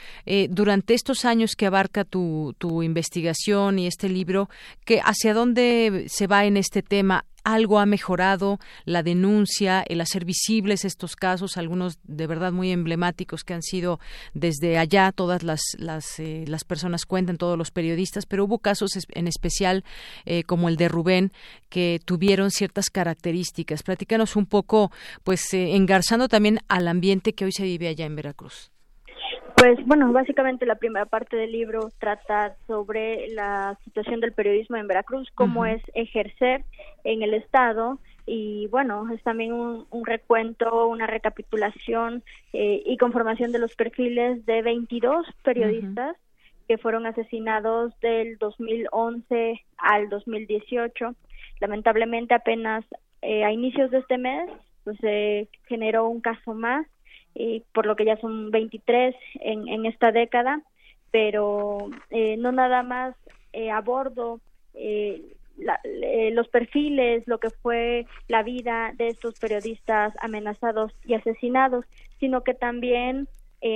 durante 0.51 0.93
estos 0.93 1.25
años 1.25 1.57
que 1.57 1.65
abarca 1.65 2.05
tu, 2.05 2.55
tu 2.59 2.83
investigación 2.83 3.79
y 3.79 3.87
este 3.87 4.11
libro, 4.11 4.51
que 4.85 4.98
hacia 5.05 5.35
dónde 5.35 6.07
se 6.09 6.27
va 6.27 6.45
en 6.45 6.57
este 6.57 6.83
tema 6.83 7.25
algo 7.49 7.79
ha 7.79 7.87
mejorado 7.87 8.59
la 8.85 9.03
denuncia, 9.03 9.83
el 9.89 10.03
hacer 10.03 10.27
visibles 10.27 10.85
estos 10.85 11.17
casos, 11.17 11.57
algunos 11.57 11.99
de 12.03 12.27
verdad 12.27 12.53
muy 12.53 12.71
emblemáticos 12.71 13.43
que 13.43 13.55
han 13.55 13.63
sido 13.63 14.01
desde 14.35 14.77
allá, 14.77 15.13
todas 15.13 15.43
las, 15.43 15.63
las, 15.79 16.19
eh, 16.19 16.45
las 16.47 16.65
personas 16.65 17.07
cuentan, 17.07 17.39
todos 17.39 17.57
los 17.57 17.71
periodistas, 17.71 18.27
pero 18.27 18.45
hubo 18.45 18.59
casos 18.59 18.91
en 19.09 19.29
especial 19.29 19.83
eh, 20.27 20.43
como 20.45 20.69
el 20.69 20.77
de 20.77 20.89
Rubén 20.89 21.33
que 21.71 22.01
tuvieron 22.05 22.51
ciertas 22.51 22.91
características. 22.91 23.83
Platícanos 23.83 24.37
un 24.37 24.45
poco, 24.45 24.93
pues 25.25 25.55
eh, 25.55 25.75
engarzando 25.75 26.29
también 26.29 26.59
al 26.69 26.87
ambiente 26.87 27.33
que 27.33 27.47
hoy 27.47 27.53
se 27.53 27.63
vive 27.65 27.89
allá 27.89 28.05
en 28.05 28.17
Veracruz. 28.17 28.71
Pues 29.59 29.85
bueno, 29.87 30.13
básicamente 30.13 30.67
la 30.67 30.77
primera 30.77 31.05
parte 31.05 31.37
del 31.37 31.51
libro 31.51 31.91
trata 31.99 32.55
sobre 32.69 33.27
la 33.31 33.77
situación 33.83 34.21
del 34.21 34.33
periodismo 34.33 34.77
en 34.77 34.87
Veracruz, 34.87 35.29
cómo 35.35 35.67
es 35.67 35.83
ejercer 35.95 36.65
en 37.03 37.23
el 37.23 37.35
Estado. 37.35 37.99
Y 38.25 38.69
bueno, 38.69 39.13
es 39.13 39.21
también 39.25 39.53
un, 39.53 39.87
recuento, 40.05 40.87
una 40.87 41.09
recapitulación 41.09 42.23
eh, 42.53 42.85
y 42.87 42.97
conformación 42.99 43.51
de 43.51 43.59
los 43.59 43.75
perfiles 43.75 44.47
de 44.47 44.63
22 44.63 45.27
periodistas 45.43 46.17
que 46.69 46.79
fueron 46.79 47.07
asesinados 47.07 47.99
del 47.99 48.39
2011 48.39 49.61
al 49.79 50.09
2018. 50.09 51.17
Lamentablemente 51.59 52.33
apenas 52.33 52.85
eh, 53.23 53.43
a 53.43 53.51
inicios 53.51 53.91
de 53.91 53.99
este 53.99 54.19
mes 54.19 54.49
pues 54.85 54.97
se 55.01 55.49
generó 55.67 56.09
un 56.09 56.21
caso 56.21 56.55
más 56.55 56.87
por 57.73 57.87
lo 57.87 57.95
que 57.95 58.05
ya 58.05 58.17
son 58.17 58.51
23 58.51 59.15
en, 59.41 59.69
en 59.69 59.87
esta 59.87 60.11
década, 60.11 60.63
pero 61.11 61.89
eh, 62.11 62.37
no 62.37 62.53
nada 62.53 62.83
más 62.83 63.15
eh, 63.53 63.71
abordo 63.71 64.41
eh, 64.75 65.23
eh, 65.85 66.31
los 66.33 66.49
perfiles, 66.49 67.27
lo 67.27 67.39
que 67.39 67.51
fue 67.51 68.07
la 68.29 68.43
vida 68.43 68.93
de 68.97 69.09
estos 69.09 69.39
periodistas 69.41 70.15
amenazados 70.21 70.93
y 71.07 71.15
asesinados, 71.15 71.85
sino 72.21 72.45
que 72.45 72.55
también 72.55 73.27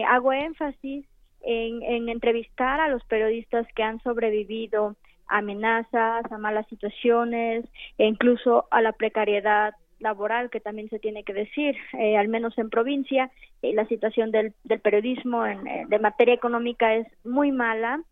hago 0.07 0.33
énfasis 0.33 1.05
en, 1.41 1.83
en 1.83 2.09
entrevistar 2.09 2.81
a 2.81 2.87
los 2.87 3.03
periodistas 3.05 3.66
que 3.74 3.83
han 3.83 4.01
sobrevivido 4.03 4.95
a 5.27 5.39
amenazas, 5.39 6.31
a 6.31 6.39
malas 6.39 6.69
situaciones 6.69 7.65
e 7.99 8.07
incluso 8.07 8.66
a 8.70 8.81
la 8.81 8.93
precariedad 8.93 9.74
laboral 10.03 10.51
que 10.51 10.61
también 10.61 10.91
se 10.91 10.99
tiene 10.99 11.24
que 11.24 11.33
decir, 11.33 11.77
eh, 11.99 12.16
al 12.16 12.29
menos 12.29 12.59
en 12.59 12.69
provincia, 12.69 13.31
eh, 13.62 13.73
la 13.73 13.87
situación 13.87 14.31
del, 14.31 14.53
del 14.65 14.81
periodismo 14.81 15.47
en, 15.47 15.66
eh, 15.66 15.85
de 15.89 15.99
materia 15.99 16.35
económica 16.35 16.95
es 16.95 17.07
muy 17.24 17.53
mala. 17.53 18.03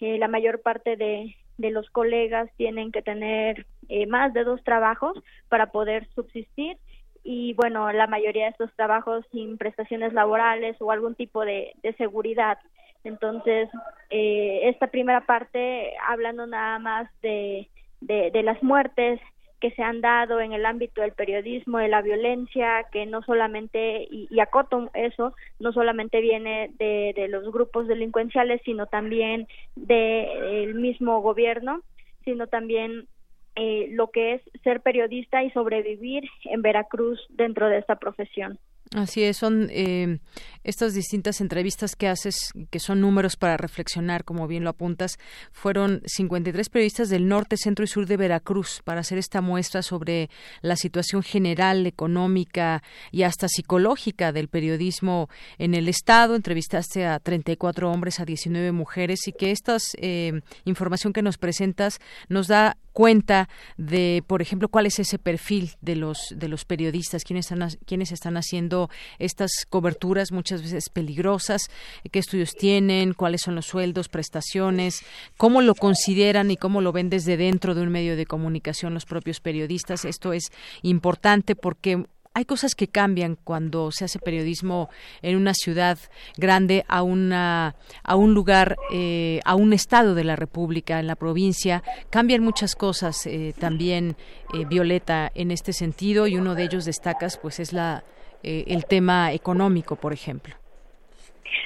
la 0.00 0.28
mayor 0.28 0.60
parte 0.60 0.96
de, 0.96 1.36
los 1.58 1.88
colegas 1.90 2.50
tienen 2.56 2.92
que 2.92 3.00
tener 3.00 3.66
más 4.08 4.34
de 4.34 4.44
dos 4.44 4.62
trabajos 4.62 5.14
para 5.48 5.66
poder 5.72 6.06
subsistir 6.14 6.76
y 7.24 7.54
bueno, 7.54 7.90
la 7.92 8.06
mayoría 8.06 8.44
de 8.44 8.50
estos 8.50 8.70
trabajos 8.76 9.24
sin 9.32 9.56
prestaciones 9.56 10.12
laborales 10.12 10.76
o 10.80 10.92
algún 10.92 11.14
tipo 11.14 11.44
de, 11.44 11.72
seguridad. 11.96 12.58
Entonces, 13.04 13.70
esta 14.10 14.88
primera 14.88 15.22
parte, 15.22 15.94
hablando 16.06 16.46
nada 16.46 16.78
más 16.78 17.10
de 17.22 18.42
las 18.44 18.62
muertes, 18.62 19.18
que 19.60 19.70
se 19.72 19.82
han 19.82 20.00
dado 20.00 20.40
en 20.40 20.52
el 20.52 20.66
ámbito 20.66 21.00
del 21.00 21.12
periodismo, 21.12 21.78
de 21.78 21.88
la 21.88 22.02
violencia, 22.02 22.86
que 22.92 23.06
no 23.06 23.22
solamente, 23.22 24.06
y, 24.10 24.28
y 24.30 24.40
acoto 24.40 24.90
eso, 24.94 25.34
no 25.58 25.72
solamente 25.72 26.20
viene 26.20 26.70
de, 26.78 27.12
de 27.16 27.28
los 27.28 27.50
grupos 27.50 27.88
delincuenciales, 27.88 28.60
sino 28.64 28.86
también 28.86 29.48
del 29.74 30.74
mismo 30.74 31.20
gobierno, 31.20 31.80
sino 32.24 32.46
también 32.46 33.06
eh, 33.54 33.88
lo 33.92 34.10
que 34.10 34.34
es 34.34 34.42
ser 34.62 34.82
periodista 34.82 35.42
y 35.42 35.50
sobrevivir 35.50 36.24
en 36.44 36.60
Veracruz 36.60 37.18
dentro 37.30 37.68
de 37.68 37.78
esta 37.78 37.96
profesión. 37.96 38.58
Así 38.94 39.24
es, 39.24 39.36
son 39.36 39.68
eh, 39.72 40.20
estas 40.62 40.94
distintas 40.94 41.40
entrevistas 41.40 41.96
que 41.96 42.06
haces, 42.06 42.52
que 42.70 42.78
son 42.78 43.00
números 43.00 43.34
para 43.36 43.56
reflexionar, 43.56 44.22
como 44.24 44.46
bien 44.46 44.62
lo 44.62 44.70
apuntas, 44.70 45.18
fueron 45.50 46.02
53 46.06 46.68
periodistas 46.68 47.08
del 47.08 47.26
norte, 47.26 47.56
centro 47.56 47.84
y 47.84 47.88
sur 47.88 48.06
de 48.06 48.16
Veracruz 48.16 48.82
para 48.84 49.00
hacer 49.00 49.18
esta 49.18 49.40
muestra 49.40 49.82
sobre 49.82 50.30
la 50.62 50.76
situación 50.76 51.24
general, 51.24 51.84
económica 51.86 52.84
y 53.10 53.24
hasta 53.24 53.48
psicológica 53.48 54.30
del 54.30 54.46
periodismo 54.46 55.28
en 55.58 55.74
el 55.74 55.88
Estado. 55.88 56.36
Entrevistaste 56.36 57.06
a 57.06 57.18
34 57.18 57.90
hombres, 57.90 58.20
a 58.20 58.24
19 58.24 58.70
mujeres 58.70 59.26
y 59.26 59.32
que 59.32 59.50
esta 59.50 59.78
eh, 59.96 60.42
información 60.64 61.12
que 61.12 61.22
nos 61.22 61.38
presentas 61.38 61.98
nos 62.28 62.46
da 62.46 62.76
cuenta 62.96 63.50
de, 63.76 64.24
por 64.26 64.40
ejemplo, 64.40 64.70
cuál 64.70 64.86
es 64.86 64.98
ese 64.98 65.18
perfil 65.18 65.72
de 65.82 65.96
los 65.96 66.18
de 66.34 66.48
los 66.48 66.64
periodistas, 66.64 67.24
quiénes 67.24 67.52
están 67.52 67.68
quiénes 67.84 68.10
están 68.10 68.38
haciendo 68.38 68.88
estas 69.18 69.50
coberturas 69.68 70.32
muchas 70.32 70.62
veces 70.62 70.88
peligrosas, 70.88 71.68
qué 72.10 72.18
estudios 72.18 72.52
tienen, 72.52 73.12
cuáles 73.12 73.42
son 73.42 73.54
los 73.54 73.66
sueldos, 73.66 74.08
prestaciones, 74.08 75.04
cómo 75.36 75.60
lo 75.60 75.74
consideran 75.74 76.50
y 76.50 76.56
cómo 76.56 76.80
lo 76.80 76.90
ven 76.92 77.10
desde 77.10 77.36
dentro 77.36 77.74
de 77.74 77.82
un 77.82 77.90
medio 77.90 78.16
de 78.16 78.24
comunicación 78.24 78.94
los 78.94 79.04
propios 79.04 79.40
periodistas. 79.40 80.06
Esto 80.06 80.32
es 80.32 80.44
importante 80.80 81.54
porque 81.54 82.06
hay 82.36 82.44
cosas 82.44 82.74
que 82.74 82.86
cambian 82.86 83.38
cuando 83.42 83.90
se 83.90 84.04
hace 84.04 84.18
periodismo 84.18 84.90
en 85.22 85.38
una 85.38 85.54
ciudad 85.54 85.96
grande 86.36 86.84
a 86.86 87.02
una 87.02 87.76
a 88.04 88.16
un 88.16 88.34
lugar 88.34 88.76
eh, 88.92 89.40
a 89.46 89.54
un 89.54 89.72
estado 89.72 90.14
de 90.14 90.22
la 90.22 90.36
República 90.36 91.00
en 91.00 91.06
la 91.06 91.16
provincia. 91.16 91.82
Cambian 92.10 92.42
muchas 92.42 92.76
cosas 92.76 93.26
eh, 93.26 93.54
también 93.58 94.16
eh, 94.52 94.66
Violeta 94.66 95.32
en 95.34 95.50
este 95.50 95.72
sentido 95.72 96.26
y 96.26 96.36
uno 96.36 96.54
de 96.54 96.64
ellos 96.64 96.84
destacas 96.84 97.38
pues 97.38 97.58
es 97.58 97.72
la 97.72 98.04
el 98.42 98.84
tema 98.84 99.32
económico 99.32 99.96
por 99.96 100.12
ejemplo. 100.12 100.54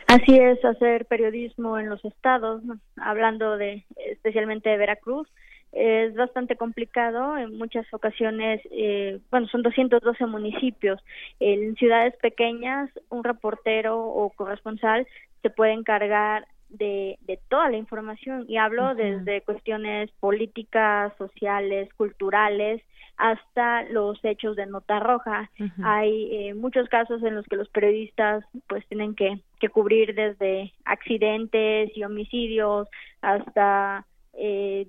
Así 0.07 0.39
es, 0.39 0.65
hacer 0.65 1.05
periodismo 1.05 1.79
en 1.79 1.91
los 1.91 2.03
estados, 2.05 2.63
hablando 2.97 3.59
de 3.59 3.85
especialmente 4.07 4.71
de 4.71 4.79
Veracruz, 4.79 5.29
es 5.73 6.15
bastante 6.15 6.57
complicado. 6.57 7.37
En 7.37 7.57
muchas 7.57 7.87
ocasiones 7.93 8.61
eh, 8.71 9.21
bueno 9.31 9.47
son 9.49 9.63
212 9.63 10.27
municipios. 10.27 11.01
En 11.39 11.75
ciudades 11.77 12.15
pequeñas 12.17 12.91
un 13.09 13.25
reportero 13.25 13.99
o 13.99 14.31
corresponsal 14.31 15.07
se 15.43 15.51
puede 15.51 15.73
encargar 15.73 16.47
de, 16.69 17.19
de 17.23 17.39
toda 17.49 17.71
la 17.71 17.77
información. 17.77 18.45
Y 18.49 18.57
hablo 18.57 18.95
desde 18.95 19.43
cuestiones 19.43 20.11
políticas 20.21 21.13
sociales 21.19 21.93
culturales 21.95 22.83
hasta 23.21 23.83
los 23.85 24.19
hechos 24.25 24.57
de 24.57 24.65
nota 24.65 24.99
roja. 24.99 25.51
Hay 25.85 26.29
eh, 26.33 26.55
muchos 26.55 26.89
casos 26.89 27.23
en 27.23 27.35
los 27.35 27.45
que 27.47 27.57
los 27.57 27.69
periodistas 27.69 28.45
pues 28.67 28.87
tienen 28.89 29.15
que, 29.15 29.41
que 29.61 29.69
cubrir 29.69 30.15
desde 30.15 30.73
accidentes 30.87 31.95
y 31.95 32.03
homicidios 32.03 32.89
hasta 33.21 34.07
eh, 34.33 34.87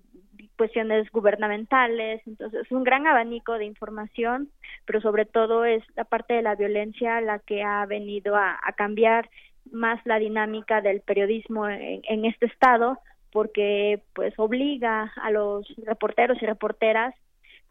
cuestiones 0.61 1.09
gubernamentales, 1.09 2.21
entonces 2.27 2.67
es 2.67 2.71
un 2.71 2.83
gran 2.83 3.07
abanico 3.07 3.57
de 3.57 3.65
información, 3.65 4.51
pero 4.85 5.01
sobre 5.01 5.25
todo 5.25 5.65
es 5.65 5.83
la 5.95 6.03
parte 6.03 6.35
de 6.35 6.43
la 6.43 6.53
violencia 6.53 7.19
la 7.19 7.39
que 7.39 7.63
ha 7.63 7.83
venido 7.87 8.35
a, 8.35 8.59
cambiar 8.77 9.27
más 9.71 9.99
la 10.05 10.19
dinámica 10.19 10.79
del 10.81 11.01
periodismo 11.01 11.67
en, 11.67 12.25
este 12.25 12.45
estado, 12.45 12.99
porque 13.31 14.03
pues 14.13 14.35
obliga 14.37 15.11
a 15.23 15.31
los 15.31 15.65
reporteros 15.83 16.39
y 16.43 16.45
reporteras 16.45 17.15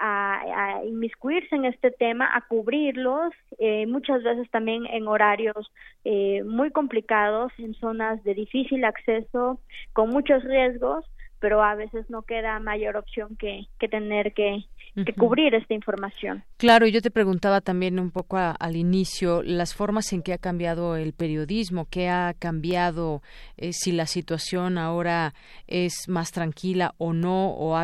a, 0.01 0.83
inmiscuirse 0.85 1.55
en 1.55 1.67
este 1.67 1.93
tema, 1.93 2.29
a 2.35 2.41
cubrirlos, 2.41 3.33
eh, 3.61 3.87
muchas 3.87 4.25
veces 4.25 4.51
también 4.51 4.85
en 4.87 5.07
horarios 5.07 5.71
eh, 6.05 6.43
muy 6.43 6.73
complicados, 6.73 7.53
en 7.59 7.73
zonas 7.75 8.21
de 8.25 8.35
difícil 8.35 8.85
acceso, 8.85 9.61
con 9.93 10.11
muchos 10.11 10.43
riesgos, 10.43 11.05
pero 11.41 11.63
a 11.63 11.75
veces 11.75 12.09
no 12.11 12.23
queda 12.23 12.61
mayor 12.61 12.97
opción 12.97 13.37
que, 13.37 13.67
que 13.79 13.89
tener 13.89 14.35
que, 14.35 14.65
que 14.95 15.13
cubrir 15.15 15.55
esta 15.55 15.75
información. 15.75 16.45
Claro, 16.57 16.87
y 16.87 16.93
yo 16.93 17.01
te 17.01 17.11
preguntaba 17.11 17.61
también 17.61 17.99
un 17.99 18.11
poco 18.11 18.37
al 18.39 18.77
inicio 18.77 19.43
las 19.43 19.75
formas 19.75 20.13
en 20.13 20.23
que 20.23 20.33
ha 20.33 20.39
cambiado 20.39 20.97
el 20.97 21.13
periodismo, 21.13 21.87
qué 21.91 22.09
ha 22.09 22.35
cambiado, 22.39 23.23
eh, 23.57 23.73
si 23.73 23.93
la 23.93 24.07
situación 24.07 24.79
ahora 24.79 25.35
es 25.67 26.09
más 26.09 26.33
tranquila 26.33 26.95
o 26.99 27.13
no, 27.13 27.55
o 27.55 27.79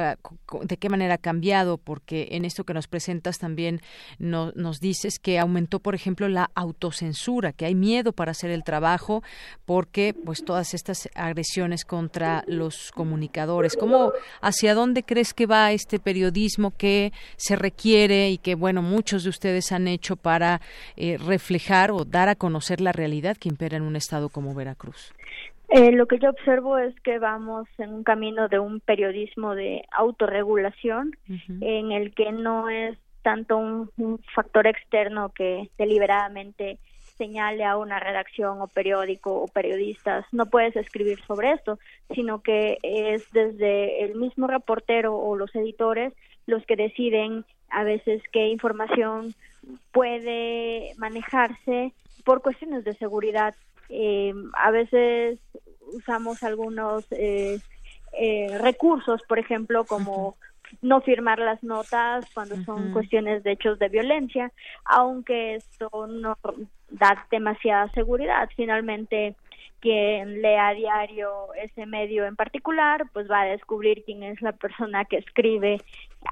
de 0.62 0.76
qué 0.76 0.88
manera 0.88 1.14
ha 1.14 1.18
cambiado, 1.18 1.78
porque 1.78 2.28
en 2.32 2.44
esto 2.44 2.64
que 2.64 2.74
nos 2.74 2.88
presentas 2.88 3.38
también 3.38 3.80
nos 4.18 4.80
dices 4.80 5.18
que 5.18 5.38
aumentó, 5.38 5.80
por 5.80 5.94
ejemplo, 5.94 6.28
la 6.28 6.50
autocensura, 6.54 7.52
que 7.52 7.66
hay 7.66 7.74
miedo 7.74 8.12
para 8.12 8.32
hacer 8.32 8.50
el 8.50 8.64
trabajo, 8.64 9.22
porque 9.64 10.14
pues 10.24 10.44
todas 10.44 10.74
estas 10.74 11.08
agresiones 11.14 11.84
contra 11.84 12.44
los 12.46 12.92
comunicadores. 12.92 13.76
¿Cómo, 13.76 14.12
hacia 14.40 14.74
dónde 14.74 15.02
crees 15.02 15.32
que 15.32 15.46
va 15.46 15.72
este 15.72 15.98
periodismo? 15.98 16.66
que 16.76 16.95
se 17.36 17.56
requiere 17.56 18.30
y 18.30 18.38
que, 18.38 18.54
bueno, 18.54 18.82
muchos 18.82 19.24
de 19.24 19.30
ustedes 19.30 19.72
han 19.72 19.88
hecho 19.88 20.16
para 20.16 20.60
eh, 20.96 21.18
reflejar 21.18 21.90
o 21.90 22.04
dar 22.04 22.28
a 22.28 22.34
conocer 22.34 22.80
la 22.80 22.92
realidad 22.92 23.36
que 23.36 23.48
impera 23.48 23.76
en 23.76 23.82
un 23.82 23.96
estado 23.96 24.28
como 24.28 24.54
Veracruz? 24.54 25.12
Eh, 25.68 25.90
lo 25.92 26.06
que 26.06 26.18
yo 26.18 26.30
observo 26.30 26.78
es 26.78 26.94
que 27.00 27.18
vamos 27.18 27.66
en 27.78 27.92
un 27.92 28.04
camino 28.04 28.48
de 28.48 28.60
un 28.60 28.78
periodismo 28.80 29.56
de 29.56 29.82
autorregulación 29.90 31.16
en 31.60 31.90
el 31.90 32.14
que 32.14 32.30
no 32.30 32.68
es 32.68 32.96
tanto 33.22 33.56
un, 33.56 33.90
factor 34.32 34.68
externo 34.68 35.30
que 35.30 35.68
deliberadamente 35.76 36.78
señale 37.16 37.64
a 37.64 37.76
una 37.76 37.98
redacción 37.98 38.60
o 38.60 38.68
periódico 38.68 39.42
o 39.42 39.48
periodistas, 39.48 40.24
no 40.30 40.46
puedes 40.46 40.76
escribir 40.76 41.18
sobre 41.26 41.50
esto, 41.50 41.80
sino 42.14 42.42
que 42.42 42.78
es 42.82 43.28
desde 43.32 44.04
el 44.04 44.14
mismo 44.14 44.46
reportero 44.46 45.16
o 45.16 45.34
los 45.34 45.52
editores 45.56 46.12
los 46.46 46.64
que 46.66 46.76
deciden 46.76 47.44
a 47.70 47.84
veces 47.84 48.22
qué 48.32 48.48
información 48.48 49.34
puede 49.92 50.92
manejarse 50.96 51.92
por 52.24 52.42
cuestiones 52.42 52.84
de 52.84 52.94
seguridad. 52.94 53.54
Eh, 53.88 54.32
a 54.54 54.70
veces 54.70 55.38
usamos 55.92 56.42
algunos 56.42 57.10
eh, 57.12 57.58
eh, 58.18 58.58
recursos, 58.60 59.20
por 59.28 59.38
ejemplo, 59.38 59.84
como 59.84 60.36
no 60.82 61.00
firmar 61.00 61.38
las 61.38 61.62
notas 61.62 62.26
cuando 62.34 62.56
son 62.64 62.92
cuestiones 62.92 63.42
de 63.44 63.52
hechos 63.52 63.78
de 63.78 63.88
violencia, 63.88 64.52
aunque 64.84 65.56
esto 65.56 66.06
no 66.08 66.36
da 66.90 67.26
demasiada 67.30 67.88
seguridad. 67.92 68.48
Finalmente, 68.56 69.36
quien 69.80 70.42
lea 70.42 70.68
a 70.68 70.74
diario 70.74 71.54
ese 71.54 71.86
medio 71.86 72.24
en 72.24 72.36
particular, 72.36 73.04
pues 73.12 73.30
va 73.30 73.42
a 73.42 73.46
descubrir 73.46 74.02
quién 74.04 74.22
es 74.22 74.40
la 74.42 74.52
persona 74.52 75.04
que 75.04 75.18
escribe 75.18 75.80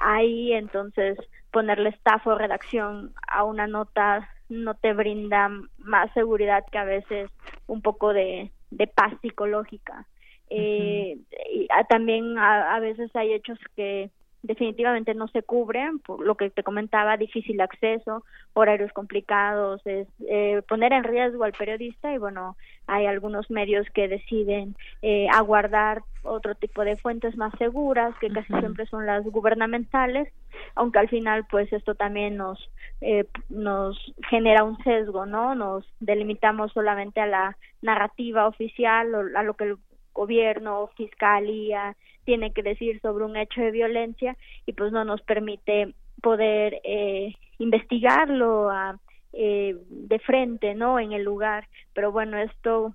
ahí, 0.01 0.53
entonces 0.53 1.19
ponerle 1.51 1.91
staff 1.91 2.27
o 2.27 2.35
redacción 2.37 3.15
a 3.29 3.45
una 3.45 3.66
nota 3.66 4.29
no 4.49 4.75
te 4.75 4.93
brinda 4.93 5.49
más 5.79 6.12
seguridad 6.12 6.65
que 6.71 6.79
a 6.79 6.85
veces 6.85 7.31
un 7.66 7.83
poco 7.83 8.12
de, 8.12 8.51
de 8.71 8.87
paz 8.87 9.15
psicológica. 9.23 10.07
eh, 10.51 11.19
y, 11.53 11.69
también 11.89 12.39
a, 12.39 12.79
veces 12.81 13.11
hay 13.15 13.33
hechos 13.33 13.59
que 13.77 14.11
definitivamente 14.45 15.15
no 15.15 15.27
se 15.29 15.43
cubren, 15.43 15.99
por 15.99 16.25
lo 16.25 16.37
que 16.37 16.51
te 16.51 16.62
comentaba, 16.62 17.16
difícil 17.16 17.61
acceso, 17.61 18.25
horarios 18.53 18.93
complicados, 18.93 19.81
es 19.87 20.07
eh, 20.29 20.61
poner 20.69 20.93
en 20.93 21.05
riesgo 21.05 21.45
al 21.45 21.55
periodista 21.55 22.12
y 22.12 22.19
bueno, 22.19 22.57
hay 22.87 23.07
algunos 23.07 23.51
medios 23.51 23.87
que 23.95 24.07
deciden 24.07 24.77
eh, 25.01 25.27
aguardar 25.33 26.03
otro 26.23 26.55
tipo 26.55 26.85
de 26.85 26.97
fuentes 26.97 27.37
más 27.37 27.55
seguras, 27.59 28.15
que 28.21 28.31
casi 28.31 28.53
siempre 28.59 28.87
son 28.87 29.07
las 29.07 29.25
gubernamentales, 29.25 30.29
aunque 30.75 30.99
al 30.99 31.09
final 31.09 31.47
pues 31.51 31.73
esto 31.73 31.95
también 31.95 32.37
nos 32.37 32.71
eh, 33.01 33.27
nos 33.49 33.99
genera 34.29 34.62
un 34.62 34.77
sesgo, 34.85 35.27
¿no? 35.27 35.55
Nos 35.55 35.85
delimitamos 36.01 36.73
solamente 36.73 37.21
a 37.21 37.27
la 37.27 37.57
narrativa 37.83 38.47
oficial 38.47 39.15
o 39.15 39.39
a 39.39 39.43
lo 39.43 39.55
que 39.55 39.65
el 39.65 39.77
gobierno, 40.15 40.91
fiscalía, 40.97 41.97
tiene 42.24 42.53
que 42.53 42.62
decir 42.62 43.01
sobre 43.01 43.24
un 43.24 43.36
hecho 43.36 43.61
de 43.61 43.70
violencia 43.70 44.36
y 44.65 44.73
pues 44.73 44.93
no 44.93 45.05
nos 45.05 45.20
permite 45.23 45.95
poder 46.23 46.81
eh, 46.85 47.35
investigarlo 47.59 48.70
a, 48.70 48.99
eh, 49.36 49.77
de 49.89 50.19
frente, 50.20 50.77
¿no? 50.77 51.01
En 51.01 51.12
el 51.12 51.24
lugar. 51.24 51.69
Pero 51.93 52.12
bueno, 52.12 52.39
esto 52.39 52.95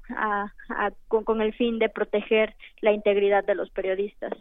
con, 1.09 1.41
el 1.41 1.53
fin 1.53 1.79
de 1.79 1.89
proteger 1.89 2.55
la 2.79 2.93
integridad 2.93 3.43
de 3.43 3.55
los 3.55 3.69
periodistas. 3.71 4.31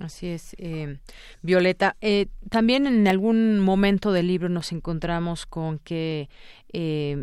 Así 0.00 0.26
es, 0.26 0.56
eh, 0.58 0.98
Violeta. 1.42 1.94
Eh, 2.00 2.26
también 2.50 2.88
en 2.88 3.06
algún 3.06 3.60
momento 3.60 4.10
del 4.10 4.26
libro 4.26 4.48
nos 4.48 4.72
encontramos 4.72 5.46
con 5.46 5.78
que 5.78 6.28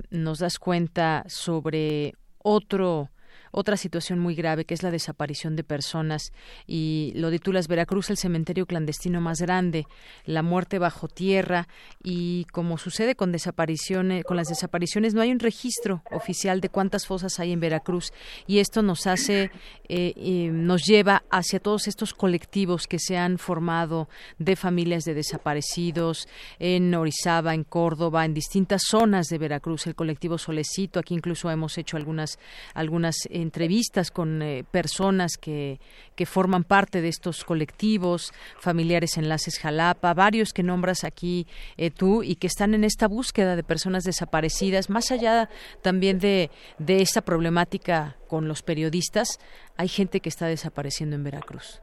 nos 0.10 0.40
das 0.40 0.60
cuenta 0.60 1.26
sobre 1.28 2.14
otro 2.38 3.10
otra 3.52 3.78
situación 3.78 4.19
muy 4.19 4.36
grave 4.36 4.65
que 4.65 4.73
es 4.73 4.84
la 4.84 4.91
desaparición 4.91 5.56
de 5.56 5.64
personas. 5.64 6.34
Y 6.68 7.11
lo 7.15 7.30
titulas 7.32 7.68
Veracruz 7.68 8.10
el 8.10 8.18
cementerio 8.18 8.65
clandestino 8.65 9.22
más 9.22 9.41
grande, 9.41 9.88
la 10.26 10.41
muerte 10.41 10.80
bajo 10.80 11.07
tierra. 11.07 11.68
Y 12.03 12.45
como 12.52 12.78
sucede 12.78 13.15
con 13.15 13.32
desapariciones, 13.32 14.23
con 14.23 14.38
las 14.38 14.48
desapariciones 14.48 15.14
no 15.14 15.22
hay 15.22 15.32
un 15.32 15.40
registro 15.40 16.02
oficial 16.11 16.61
de 16.61 16.69
cuántas 16.69 17.06
fosas 17.06 17.40
hay 17.40 17.52
en 17.52 17.60
Veracruz. 17.60 18.11
Y 18.48 18.60
esto 18.60 18.82
nos 18.82 19.07
hace 19.07 19.52
eh, 19.90 20.49
nos 20.52 20.84
lleva 20.84 21.23
hacia 21.30 21.60
todos 21.60 21.88
estos 21.88 22.14
colectivos 22.14 22.88
que 22.88 22.99
se 22.99 23.18
han 23.18 23.38
formado 23.38 24.07
de 24.40 24.56
familias 24.56 25.03
de 25.03 25.14
desaparecidos 25.14 26.28
en 26.60 26.94
Orizaba, 26.95 27.53
en 27.53 27.64
Córdoba, 27.64 28.26
en 28.26 28.34
distintas 28.34 28.84
zonas 28.88 29.28
de 29.28 29.38
Veracruz, 29.38 29.88
el 29.88 29.95
colectivo 29.95 30.38
Solecito, 30.38 30.99
aquí 30.99 31.14
incluso 31.14 31.49
hemos 31.52 31.78
hecho 31.78 31.98
algunas 31.98 32.40
algunas 32.73 33.15
eh, 33.30 33.41
entrevistas 33.42 34.12
con 34.12 34.42
eh, 34.42 34.64
personas 34.72 35.38
que, 35.38 35.80
que 36.16 36.26
forman 36.26 36.64
parte 36.64 37.02
de 37.02 37.08
estos 37.08 37.44
colectivos, 37.44 38.32
familiares 38.60 39.18
enlaces 39.18 39.60
Jalapa, 39.60 40.14
varios 40.14 40.54
que 40.54 40.64
nombras 40.64 41.04
aquí 41.04 41.48
eh, 41.78 41.92
tú 41.92 42.24
y 42.24 42.36
que 42.36 42.48
están 42.48 42.74
en 42.74 42.84
esta 42.84 43.08
búsqueda 43.08 43.56
de 43.56 43.64
personas 43.64 44.04
desaparecidas, 44.04 44.90
más 44.90 45.12
allá 45.12 45.50
también 45.82 46.20
de, 46.20 46.50
de 46.78 47.02
esta 47.02 47.22
problemática 47.22 48.18
con 48.28 48.48
los 48.48 48.64
periodistas, 48.64 49.40
hay 49.78 49.88
gente 49.88 50.20
que 50.20 50.30
está 50.30 50.48
desapareciendo 50.48 51.16
en 51.16 51.24
Veracruz. 51.24 51.82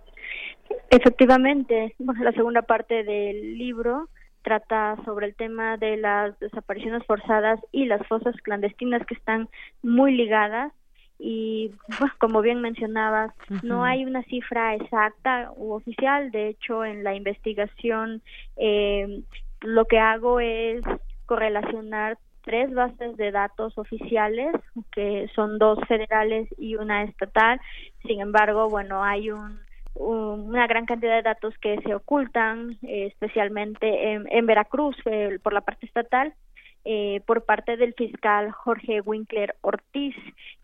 Efectivamente, 0.91 1.95
la 1.99 2.33
segunda 2.33 2.63
parte 2.63 3.05
del 3.05 3.59
libro 3.59 4.09
trata 4.43 4.97
sobre 5.05 5.27
el 5.27 5.35
tema 5.35 5.77
de 5.77 5.97
las 5.97 6.39
desapariciones 6.39 7.05
forzadas 7.05 7.61
y 7.73 7.85
las 7.85 8.07
fosas 8.07 8.35
clandestinas 8.43 9.05
que 9.07 9.15
están 9.15 9.49
muy 9.83 10.13
ligadas 10.13 10.73
y 11.19 11.73
como 12.19 12.43
bien 12.43 12.61
mencionabas 12.61 13.33
no 13.63 13.85
hay 13.85 14.05
una 14.05 14.23
cifra 14.25 14.75
exacta 14.75 15.51
u 15.57 15.73
oficial. 15.73 16.31
De 16.31 16.49
hecho 16.49 16.85
en 16.85 17.05
la 17.05 17.15
investigación 17.15 18.23
eh, 18.57 19.23
lo 19.61 19.87
que 19.87 19.99
hago 19.99 20.41
es 20.41 20.83
correlacionar 21.27 22.19
tres 22.43 22.73
bases 22.73 23.17
de 23.17 23.31
datos 23.31 23.77
oficiales 23.77 24.55
que 24.93 25.29
son 25.35 25.59
dos 25.59 25.79
federales 25.89 26.49
y 26.57 26.77
una 26.77 27.03
estatal. 27.03 27.61
Sin 28.07 28.21
embargo 28.21 28.69
bueno 28.69 29.03
hay 29.03 29.31
un 29.31 29.61
una 29.99 30.67
gran 30.67 30.87
cantidad 30.87 31.17
de 31.17 31.23
datos 31.23 31.55
que 31.59 31.81
se 31.83 31.95
ocultan, 31.95 32.79
eh, 32.83 33.07
especialmente 33.07 34.13
en, 34.13 34.47
Veracruz 34.47 34.97
eh, 35.07 35.39
por 35.43 35.53
la 35.53 35.61
parte 35.61 35.87
estatal, 35.87 36.33
eh, 36.85 37.21
por 37.27 37.45
parte 37.45 37.77
del 37.77 37.95
fiscal 37.95 38.51
Jorge 38.51 39.01
Winkler 39.01 39.55
Ortiz, 39.61 40.17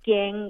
quien 0.02 0.48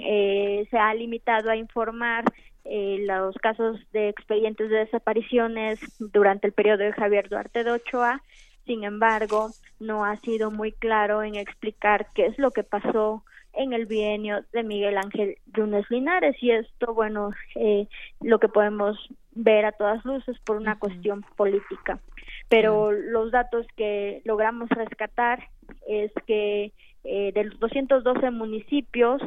se 0.71 0.79
ha 0.79 0.95
limitado 0.95 1.51
a 1.51 1.57
informar 1.57 2.25
los 2.65 3.37
casos 3.37 3.79
de 3.93 4.09
expedientes 4.09 4.71
de 4.71 4.79
desapariciones 4.79 5.79
durante 5.99 6.47
el 6.47 6.53
periodo 6.53 6.79
de 6.79 6.93
Javier 6.93 7.29
Duarte 7.29 7.63
de 7.63 7.73
Ochoa. 7.73 8.23
Sin 8.67 8.85
embargo, 8.85 9.51
no 9.79 10.05
ha 10.05 10.17
sido 10.21 10.51
muy 10.51 10.73
claro 10.73 11.23
en 11.23 11.35
explicar 11.35 12.09
qué 12.15 12.27
es 12.27 12.39
lo 12.39 12.51
que 12.51 12.65
pasó 12.65 13.23
en 13.57 13.73
el 13.73 13.87
bienio 13.87 14.45
de 14.53 14.63
Miguel 14.63 14.97
Ángel 14.97 15.37
Yunes 15.57 15.89
Linares 15.91 16.37
y 16.41 16.51
esto, 16.51 16.95
bueno, 16.95 17.31
eh, 17.55 17.87
lo 18.21 18.39
que 18.39 18.49
podemos 18.49 18.97
ver 19.33 19.65
a 19.65 19.73
todas 19.73 20.05
luces 20.05 20.39
por 20.45 20.57
una 20.57 20.79
cuestión 20.79 21.25
política. 21.37 22.01
Pero 22.49 22.93
los 22.93 23.33
datos 23.33 23.67
que 23.77 24.23
logramos 24.25 24.69
rescatar 24.69 25.49
es 25.87 26.13
que 26.27 26.73
eh, 27.05 27.33
de 27.33 27.45
los 27.45 27.61
212 27.61 28.31
municipios, 28.31 29.23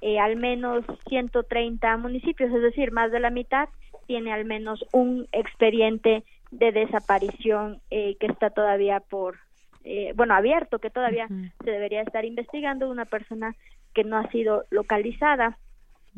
eh, 0.00 0.18
al 0.18 0.36
menos 0.36 0.84
130 1.08 1.96
municipios, 1.98 2.52
es 2.52 2.62
decir, 2.62 2.92
más 2.92 3.12
de 3.12 3.20
la 3.20 3.30
mitad, 3.30 3.68
tiene 4.06 4.32
al 4.32 4.44
menos 4.44 4.84
un 4.92 5.28
expediente 5.32 6.24
de 6.50 6.72
desaparición 6.72 7.80
que 7.90 8.16
está 8.20 8.50
todavía 8.50 8.98
por 8.98 9.36
eh, 9.84 10.12
bueno, 10.14 10.34
abierto, 10.34 10.78
que 10.78 10.90
todavía 10.90 11.26
se 11.28 11.70
debería 11.70 12.02
estar 12.02 12.24
investigando 12.24 12.90
una 12.90 13.06
persona 13.06 13.56
que 13.94 14.04
no 14.04 14.18
ha 14.18 14.30
sido 14.30 14.64
localizada. 14.70 15.58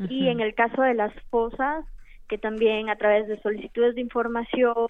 Y 0.09 0.27
en 0.27 0.39
el 0.39 0.55
caso 0.55 0.81
de 0.81 0.95
las 0.95 1.13
fosas, 1.29 1.85
que 2.33 2.39
también 2.39 2.89
a 2.89 2.95
través 2.95 3.27
de 3.27 3.39
solicitudes 3.43 3.93
de 3.93 4.01
información 4.01 4.87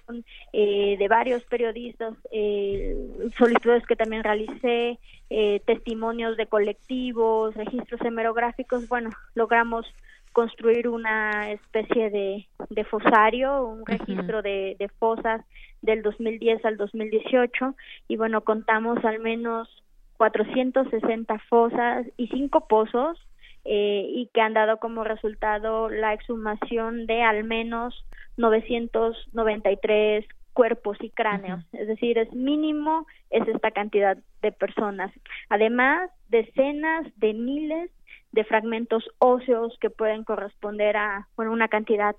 eh, 0.54 0.96
de 0.98 1.08
varios 1.08 1.44
periodistas, 1.44 2.14
eh, 2.32 2.96
solicitudes 3.36 3.84
que 3.86 3.96
también 3.96 4.24
realicé, 4.24 4.98
eh, 5.28 5.60
testimonios 5.66 6.38
de 6.38 6.46
colectivos, 6.46 7.54
registros 7.54 8.00
hemerográficos, 8.00 8.88
bueno, 8.88 9.10
logramos 9.34 9.84
construir 10.32 10.88
una 10.88 11.50
especie 11.50 12.08
de, 12.08 12.48
de 12.70 12.84
fosario, 12.84 13.66
un 13.66 13.84
registro 13.84 14.40
de, 14.40 14.76
de 14.78 14.88
fosas 14.88 15.44
del 15.82 16.00
2010 16.00 16.64
al 16.64 16.78
2018 16.78 17.74
y 18.08 18.16
bueno, 18.16 18.40
contamos 18.40 19.04
al 19.04 19.18
menos 19.18 19.68
460 20.16 21.38
fosas 21.50 22.06
y 22.16 22.26
cinco 22.28 22.66
pozos 22.66 23.18
eh, 23.64 24.06
y 24.08 24.30
que 24.34 24.40
han 24.40 24.54
dado 24.54 24.78
como 24.78 25.04
resultado 25.04 25.88
la 25.88 26.12
exhumación 26.12 27.06
de 27.06 27.22
al 27.22 27.44
menos 27.44 28.04
993 28.36 30.26
cuerpos 30.52 30.96
y 31.00 31.10
cráneos, 31.10 31.64
es 31.72 31.88
decir, 31.88 32.16
es 32.16 32.32
mínimo 32.32 33.06
es 33.30 33.46
esta 33.48 33.72
cantidad 33.72 34.16
de 34.40 34.52
personas. 34.52 35.12
Además, 35.48 36.10
decenas 36.28 37.06
de 37.16 37.34
miles 37.34 37.90
de 38.30 38.44
fragmentos 38.44 39.04
óseos 39.18 39.76
que 39.80 39.90
pueden 39.90 40.24
corresponder 40.24 40.96
a 40.96 41.28
bueno, 41.36 41.52
una 41.52 41.68
cantidad 41.68 42.14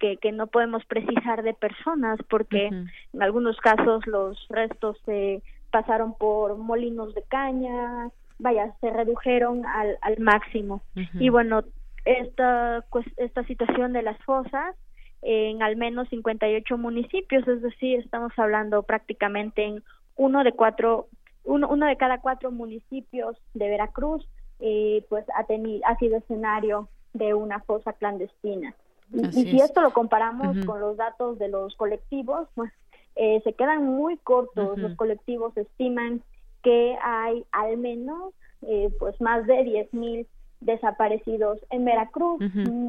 que, 0.00 0.16
que 0.18 0.32
no 0.32 0.48
podemos 0.48 0.84
precisar 0.84 1.42
de 1.42 1.54
personas 1.54 2.18
porque 2.28 2.66
en 2.66 3.22
algunos 3.22 3.56
casos 3.58 4.06
los 4.06 4.46
restos 4.48 4.98
se 5.04 5.42
pasaron 5.70 6.14
por 6.18 6.56
molinos 6.56 7.14
de 7.14 7.22
caña, 7.22 8.10
vaya, 8.40 8.74
se 8.80 8.90
redujeron 8.90 9.64
al, 9.66 9.98
al 10.02 10.18
máximo. 10.18 10.82
Y 11.14 11.28
bueno, 11.28 11.62
esta, 12.04 12.84
pues, 12.90 13.06
esta 13.16 13.44
situación 13.44 13.92
de 13.92 14.02
las 14.02 14.18
fosas 14.24 14.74
en 15.22 15.62
al 15.62 15.76
menos 15.76 16.08
58 16.08 16.78
municipios, 16.78 17.46
es 17.46 17.60
decir, 17.62 18.00
estamos 18.00 18.32
hablando 18.38 18.82
prácticamente 18.82 19.64
en 19.64 19.84
uno 20.16 20.44
de 20.44 20.52
cuatro, 20.52 21.08
uno, 21.44 21.68
uno 21.68 21.86
de 21.86 21.96
cada 21.96 22.20
cuatro 22.20 22.50
municipios 22.50 23.36
de 23.54 23.68
Veracruz 23.68 24.26
eh, 24.60 25.04
pues 25.08 25.24
ha, 25.34 25.44
tenido, 25.44 25.86
ha 25.86 25.96
sido 25.96 26.16
escenario 26.16 26.88
de 27.12 27.34
una 27.34 27.60
fosa 27.60 27.92
clandestina. 27.92 28.74
Y, 29.12 29.24
si 29.32 29.56
esto 29.56 29.82
lo 29.82 29.92
comparamos 29.92 30.64
con 30.64 30.80
los 30.80 30.96
datos 30.96 31.38
de 31.38 31.48
los 31.48 31.74
colectivos, 31.74 32.48
pues 32.54 32.70
eh, 33.16 33.40
se 33.42 33.54
quedan 33.54 33.84
muy 33.84 34.16
cortos. 34.18 34.78
Los 34.78 34.94
colectivos 34.94 35.56
estiman 35.56 36.22
que 36.62 36.96
hay 37.02 37.44
al 37.52 37.76
menos 37.78 38.34
eh, 38.62 38.90
pues 38.98 39.20
más 39.20 39.46
de 39.46 39.54
10.000 39.54 40.26
desaparecidos 40.60 41.58
en 41.70 41.84
Veracruz. 41.84 42.40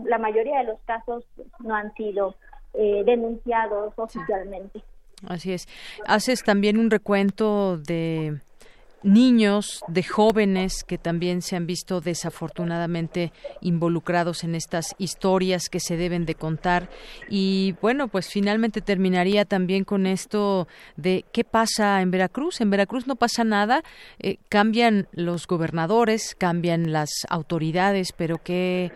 La 0.06 0.18
mayoría 0.18 0.60
de 0.60 0.66
los 0.66 0.80
casos 0.82 1.26
no 1.60 1.74
han 1.76 1.94
sido 1.96 2.36
eh, 2.74 3.04
denunciados 3.06 3.94
oficialmente. 3.96 4.82
Así 5.28 5.54
es. 5.54 5.68
Haces 6.06 6.44
también 6.44 6.78
un 6.78 6.90
recuento 6.90 7.78
de 7.78 8.40
niños, 9.04 9.82
de 9.88 10.04
jóvenes 10.04 10.84
que 10.84 10.98
también 10.98 11.42
se 11.42 11.56
han 11.56 11.66
visto 11.66 12.02
desafortunadamente 12.02 13.32
involucrados 13.62 14.44
en 14.44 14.56
estas 14.56 14.96
historias 14.98 15.70
que 15.70 15.80
se 15.80 15.98
deben 15.98 16.26
de 16.26 16.36
contar. 16.36 16.90
Y 17.30 17.76
bueno, 17.82 18.08
pues 18.08 18.30
finalmente 18.30 18.82
terminaría 18.82 19.46
también 19.46 19.84
con 19.84 20.06
esto 20.06 20.68
de 20.96 21.26
qué 21.32 21.44
pasa 21.44 22.02
en 22.02 22.12
Veracruz. 22.12 22.62
En 22.62 22.70
Veracruz 22.70 23.08
no 23.08 23.16
pasa 23.16 23.44
nada, 23.44 23.84
eh, 24.20 24.38
cambian 24.50 25.08
los 25.12 25.48
gobernadores, 25.48 26.36
cambian 26.38 26.92
las 26.92 27.10
autoridades, 27.30 28.14
pero 28.16 28.38
qué, 28.44 28.92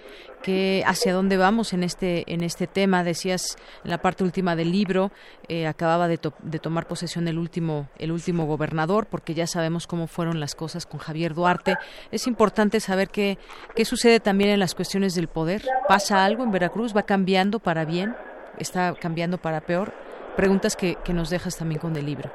hacia 0.85 1.13
dónde 1.13 1.37
vamos 1.37 1.73
en 1.73 1.83
este 1.83 2.23
en 2.33 2.41
este 2.41 2.67
tema. 2.67 3.03
Decías 3.03 3.57
en 3.83 3.91
la 3.91 3.99
parte 3.99 4.23
última 4.23 4.55
del 4.55 4.71
libro 4.71 5.11
eh, 5.47 5.67
acababa 5.67 6.07
de, 6.07 6.19
de, 6.43 6.59
tomar 6.59 6.87
posesión 6.87 7.27
el 7.27 7.37
último 7.37 7.89
el 7.97 8.11
último 8.11 8.45
gobernador 8.45 9.07
porque 9.09 9.33
ya 9.33 9.47
sabemos 9.47 9.87
cómo 9.87 10.07
fueron 10.07 10.39
las 10.39 10.55
cosas 10.55 10.85
con 10.85 10.99
Javier 10.99 11.33
Duarte. 11.33 11.75
Es 12.11 12.27
importante 12.27 12.79
saber 12.79 13.09
qué 13.09 13.37
qué 13.75 13.85
sucede 13.85 14.19
también 14.19 14.49
en 14.49 14.59
las 14.59 14.75
cuestiones 14.75 15.15
del 15.15 15.27
poder. 15.27 15.63
Pasa 15.87 16.25
algo 16.25 16.43
en 16.43 16.51
Veracruz 16.51 16.95
va 16.95 17.03
cambiando 17.03 17.59
para 17.59 17.85
bien 17.85 18.15
está 18.57 18.93
cambiando 18.99 19.37
para 19.37 19.61
peor 19.61 19.93
preguntas 20.35 20.75
que, 20.75 20.95
que 21.03 21.13
nos 21.13 21.29
dejas 21.29 21.57
también 21.57 21.79
con 21.79 21.95
el 21.95 22.05
libro. 22.05 22.31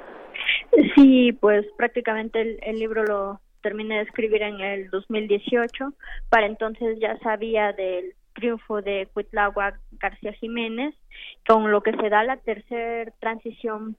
Sí 0.95 1.32
pues 1.32 1.66
prácticamente 1.77 2.59
el 2.62 2.78
libro 2.78 3.05
lo 3.05 3.41
terminé 3.62 3.97
de 3.97 4.03
escribir 4.03 4.43
en 4.43 4.61
el 4.61 4.91
2018. 4.91 5.93
Para 6.28 6.47
entonces 6.47 6.99
ya 7.01 7.19
sabía 7.19 7.73
del 7.73 8.15
triunfo 8.35 8.81
de 8.82 9.09
Cuitláhuac 9.12 9.78
García 9.93 10.32
Jiménez, 10.32 10.95
con 11.47 11.70
lo 11.70 11.82
que 11.82 11.93
se 11.93 12.09
da 12.09 12.23
la 12.24 12.37
tercera 12.37 13.11
transición 13.19 13.97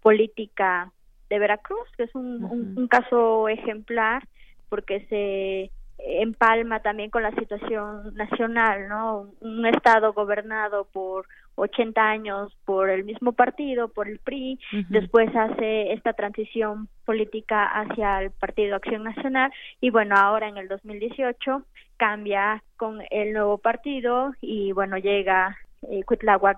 política 0.00 0.92
de 1.28 1.38
Veracruz, 1.38 1.88
que 1.96 2.04
es 2.04 2.14
un, 2.14 2.44
un 2.76 2.88
caso 2.88 3.48
ejemplar 3.48 4.26
porque 4.68 5.06
se 5.08 5.70
empalma 5.98 6.80
también 6.80 7.10
con 7.10 7.22
la 7.22 7.32
situación 7.32 8.14
nacional, 8.14 8.88
¿no? 8.88 9.30
Un 9.40 9.66
estado 9.66 10.12
gobernado 10.12 10.84
por 10.92 11.26
80 11.56 12.00
años 12.02 12.52
por 12.64 12.90
el 12.90 13.04
mismo 13.04 13.32
partido, 13.32 13.88
por 13.88 14.08
el 14.08 14.18
PRI, 14.18 14.58
después 14.88 15.34
hace 15.34 15.92
esta 15.92 16.12
transición 16.12 16.88
política 17.04 17.66
hacia 17.66 18.22
el 18.22 18.30
Partido 18.32 18.76
Acción 18.76 19.04
Nacional 19.04 19.52
y 19.80 19.90
bueno, 19.90 20.16
ahora 20.16 20.48
en 20.48 20.56
el 20.56 20.68
2018 20.68 21.62
cambia 21.96 22.62
con 22.76 23.00
el 23.10 23.32
nuevo 23.32 23.58
partido 23.58 24.32
y 24.40 24.72
bueno, 24.72 24.98
llega 24.98 25.56
eh, 25.90 26.04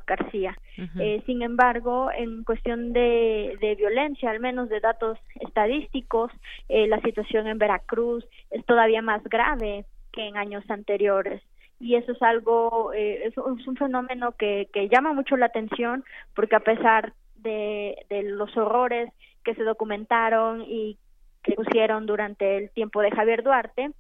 García. 0.07 0.57
eh, 0.99 1.23
sin 1.27 1.43
embargo, 1.43 2.11
en 2.17 2.45
cuestión 2.45 2.93
de, 2.93 3.57
de, 3.61 3.75
violencia, 3.75 4.31
al 4.31 4.41
menos 4.41 4.69
de 4.69 4.81
datos 4.81 5.19
estadísticos, 5.41 6.31
eh, 6.69 6.87
la 6.87 7.01
situación 7.01 7.47
en 7.47 7.59
Veracruz 7.59 8.25
es 8.51 8.65
todavía 8.67 9.03
más 9.03 9.23
grave 9.25 9.85
que 10.13 10.27
en 10.27 10.37
años 10.37 10.65
anteriores 10.69 11.43
y 11.79 11.97
eso 11.97 12.13
es 12.13 12.23
algo, 12.23 12.93
eh, 12.95 13.27
es, 13.27 13.37
un 13.37 13.77
fenómeno 13.77 14.33
que, 14.33 14.69
que 14.73 14.89
llama 14.89 15.13
mucho 15.13 15.37
la 15.37 15.47
atención 15.47 16.05
porque 16.35 16.57
a 16.57 16.61
pesar 16.61 17.13
de, 17.37 17.97
de 18.09 18.23
los 18.23 18.57
horrores 18.57 19.13
que 19.45 19.55
se 19.55 19.63
documentaron 19.63 20.63
y 20.63 20.97
que 21.43 21.55
pusieron 21.55 22.07
durante 22.07 22.57
el 22.57 22.71
tiempo 22.71 23.03
de 23.03 23.11
Javier 23.11 23.43
Duarte, 23.43 23.91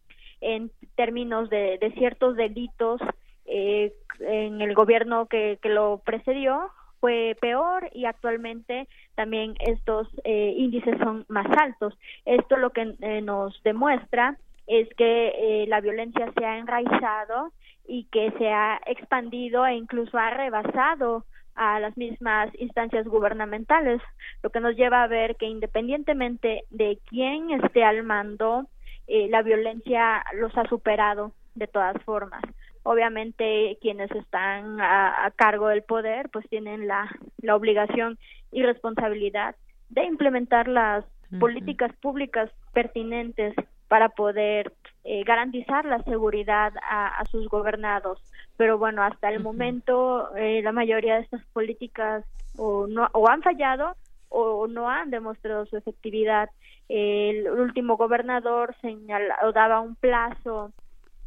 en 0.40 0.70
términos 0.96 1.48
de, 1.50 1.78
de 1.78 1.92
ciertos 1.92 2.36
delitos 2.36 3.00
eh, 3.46 3.92
en 4.20 4.60
el 4.60 4.74
gobierno 4.74 5.26
que, 5.26 5.58
que 5.62 5.68
lo 5.68 6.00
precedió, 6.04 6.70
fue 7.00 7.36
peor 7.40 7.88
y 7.92 8.06
actualmente 8.06 8.88
también 9.14 9.54
estos 9.60 10.08
eh, 10.24 10.54
índices 10.56 10.96
son 10.98 11.24
más 11.28 11.46
altos. 11.58 11.96
Esto 12.24 12.56
lo 12.56 12.70
que 12.70 12.94
eh, 13.00 13.20
nos 13.22 13.62
demuestra 13.62 14.36
es 14.66 14.88
que 14.96 15.28
eh, 15.28 15.66
la 15.68 15.80
violencia 15.80 16.32
se 16.36 16.44
ha 16.44 16.58
enraizado 16.58 17.52
y 17.86 18.04
que 18.04 18.32
se 18.38 18.48
ha 18.48 18.80
expandido 18.86 19.64
e 19.66 19.74
incluso 19.74 20.18
ha 20.18 20.30
rebasado 20.30 21.24
a 21.54 21.80
las 21.80 21.96
mismas 21.96 22.50
instancias 22.58 23.06
gubernamentales, 23.06 24.02
lo 24.42 24.50
que 24.50 24.60
nos 24.60 24.76
lleva 24.76 25.02
a 25.02 25.06
ver 25.06 25.36
que 25.36 25.46
independientemente 25.46 26.64
de 26.70 26.98
quién 27.06 27.50
esté 27.50 27.82
al 27.82 28.02
mando, 28.02 28.66
eh, 29.06 29.28
la 29.30 29.42
violencia 29.42 30.22
los 30.34 30.56
ha 30.58 30.64
superado 30.68 31.32
de 31.54 31.66
todas 31.66 31.96
formas. 32.02 32.42
Obviamente 32.86 33.78
quienes 33.80 34.10
están 34.12 34.80
a, 34.80 35.32
cargo 35.34 35.66
del 35.66 35.82
poder 35.82 36.28
pues 36.30 36.48
tienen 36.48 36.86
la, 36.86 37.10
la 37.38 37.56
obligación 37.56 38.16
y 38.52 38.62
responsabilidad 38.62 39.56
de 39.88 40.04
implementar 40.04 40.68
las 40.68 41.04
políticas 41.40 41.92
públicas 41.96 42.48
pertinentes 42.72 43.54
para 43.88 44.08
poder 44.10 44.72
eh, 45.02 45.24
garantizar 45.24 45.84
la 45.84 46.00
seguridad 46.04 46.72
a, 46.88 47.24
sus 47.26 47.48
gobernados. 47.48 48.22
Pero 48.56 48.78
bueno, 48.78 49.02
hasta 49.02 49.30
el 49.30 49.42
momento 49.42 50.34
eh, 50.36 50.62
la 50.62 50.70
mayoría 50.70 51.16
de 51.16 51.22
estas 51.22 51.44
políticas 51.46 52.24
o, 52.56 52.86
no, 52.86 53.08
o 53.14 53.28
han 53.28 53.42
fallado 53.42 53.96
o 54.28 54.68
no 54.68 54.88
han 54.88 55.10
demostrado 55.10 55.66
su 55.66 55.76
efectividad. 55.76 56.50
El 56.88 57.48
último 57.50 57.96
gobernador 57.96 58.76
señalaba, 58.80 59.52
daba 59.52 59.80
un 59.80 59.96
plazo 59.96 60.72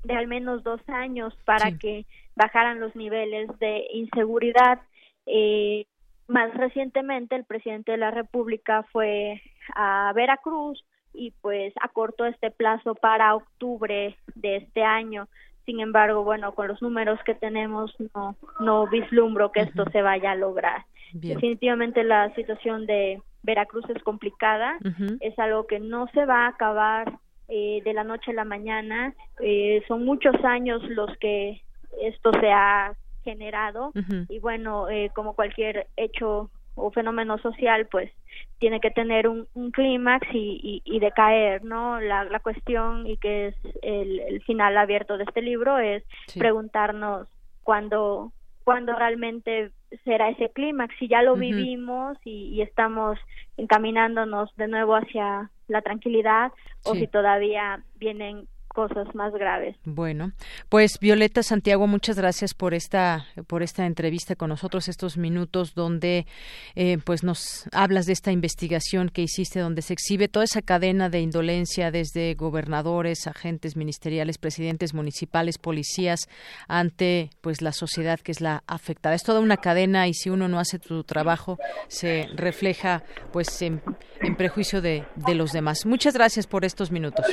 de 0.04 0.16
al 0.16 0.28
menos 0.28 0.64
dos 0.64 0.82
años 0.88 1.34
para 1.46 1.78
que 1.78 2.06
bajaran 2.36 2.80
los 2.80 2.96
niveles 2.96 3.50
de 3.60 3.86
inseguridad. 3.94 4.80
Eh, 5.26 5.86
más 6.28 6.54
recientemente, 6.54 7.36
el 7.36 7.44
presidente 7.44 7.92
de 7.92 7.98
la 7.98 8.12
República 8.12 8.84
fue 8.92 9.42
a 9.76 10.12
Veracruz 10.16 10.84
y 11.14 11.32
pues 11.42 11.74
acortó 11.82 12.26
este 12.26 12.52
plazo 12.52 12.96
para 12.96 13.36
octubre 13.36 14.16
de 14.36 14.56
este 14.58 14.84
año. 14.84 15.28
Sin 15.66 15.80
embargo, 15.80 16.24
bueno, 16.24 16.54
con 16.56 16.68
los 16.68 16.82
números 16.82 17.20
que 17.26 17.36
tenemos 17.36 17.94
no 18.16 18.36
no 18.60 18.88
vislumbro 18.88 19.52
que 19.52 19.62
esto 19.62 19.86
se 19.92 20.02
vaya 20.02 20.32
a 20.32 20.36
lograr. 20.36 20.86
Definitivamente 21.14 22.04
la 22.04 22.34
situación 22.36 22.86
de 22.86 23.22
Veracruz 23.44 23.86
es 23.90 24.02
complicada, 24.04 24.78
es 25.20 25.38
algo 25.40 25.66
que 25.66 25.80
no 25.80 26.08
se 26.14 26.26
va 26.26 26.46
a 26.46 26.50
acabar 26.50 27.20
eh, 27.50 27.82
de 27.84 27.94
la 27.94 28.04
noche 28.04 28.32
a 28.32 28.36
la 28.36 28.46
mañana, 28.46 29.14
eh, 29.40 29.84
son 29.88 30.06
muchos 30.06 30.36
años 30.44 30.84
los 30.90 31.16
que 31.18 31.62
esto 32.02 32.32
se 32.40 32.52
ha 32.52 32.94
generado 33.24 33.92
y 34.30 34.40
bueno, 34.40 34.88
eh, 34.90 35.12
como 35.16 35.34
cualquier 35.34 35.88
hecho 35.98 36.50
o 36.76 36.92
fenómeno 36.92 37.38
social, 37.40 37.88
pues 37.88 38.12
tiene 38.60 38.80
que 38.80 38.92
tener 38.92 39.28
un, 39.28 39.48
clímax 39.72 40.28
y, 40.32 40.82
y, 40.86 41.00
decaer, 41.00 41.64
¿no? 41.64 42.00
La, 42.00 42.24
la 42.24 42.40
cuestión 42.40 43.08
y 43.08 43.18
que 43.18 43.48
es 43.48 43.56
el, 43.82 44.42
final 44.44 44.78
abierto 44.78 45.18
de 45.18 45.24
este 45.24 45.42
libro 45.42 45.80
es 45.80 46.04
preguntarnos 46.38 47.28
cuándo, 47.64 48.32
cuándo 48.64 48.94
realmente 48.94 49.72
será 50.04 50.30
ese 50.30 50.52
clímax, 50.52 50.96
si 51.00 51.08
ya 51.08 51.24
lo 51.24 51.36
vivimos 51.36 52.18
y, 52.24 52.50
y, 52.54 52.62
estamos 52.62 53.18
encaminándonos 53.58 54.56
de 54.56 54.68
nuevo 54.68 54.96
hacia 54.96 55.50
la 55.70 55.82
tranquilidad 55.82 56.52
o 56.84 56.96
si 56.96 57.08
todavía 57.08 57.84
vienen 57.96 58.48
cosas 58.88 59.14
más 59.14 59.34
graves. 59.34 59.76
Bueno, 59.84 60.32
pues 60.70 61.00
Violeta 61.02 61.44
Santiago, 61.44 61.86
muchas 61.86 62.18
gracias 62.18 62.54
por 62.54 62.74
esta 62.74 63.26
por 63.48 63.62
esta 63.62 63.86
entrevista 63.86 64.36
con 64.36 64.50
nosotros, 64.50 64.88
estos 64.88 65.18
minutos 65.18 65.74
donde 65.76 66.26
eh, 66.76 66.98
pues 67.04 67.24
nos 67.24 67.66
hablas 67.74 68.06
de 68.06 68.14
esta 68.14 68.32
investigación 68.32 69.10
que 69.10 69.22
hiciste, 69.22 69.60
donde 69.60 69.82
se 69.82 69.94
exhibe 69.94 70.30
toda 70.30 70.46
esa 70.46 70.62
cadena 70.62 71.10
de 71.10 71.20
indolencia 71.20 71.92
desde 71.92 72.36
gobernadores, 72.36 73.28
agentes 73.28 73.76
ministeriales, 73.76 74.38
presidentes 74.38 74.94
municipales, 74.94 75.58
policías 75.58 76.30
ante 76.70 77.32
pues 77.42 77.62
la 77.62 77.74
sociedad 77.74 78.20
que 78.20 78.32
es 78.32 78.40
la 78.40 78.64
afectada. 78.66 79.16
Es 79.16 79.24
toda 79.24 79.42
una 79.42 79.58
cadena 79.58 80.08
y 80.08 80.14
si 80.14 80.30
uno 80.30 80.48
no 80.48 80.58
hace 80.60 80.80
su 80.80 81.04
trabajo 81.04 81.58
se 81.90 82.28
refleja 82.34 83.04
pues 83.34 83.62
en, 83.62 83.82
prejuicio 84.38 84.82
de, 84.82 85.06
de 85.16 85.36
los 85.36 85.52
demás. 85.52 85.86
Muchas 85.86 86.14
gracias 86.14 86.48
por 86.48 86.64
estos 86.64 86.92
minutos. 86.92 87.26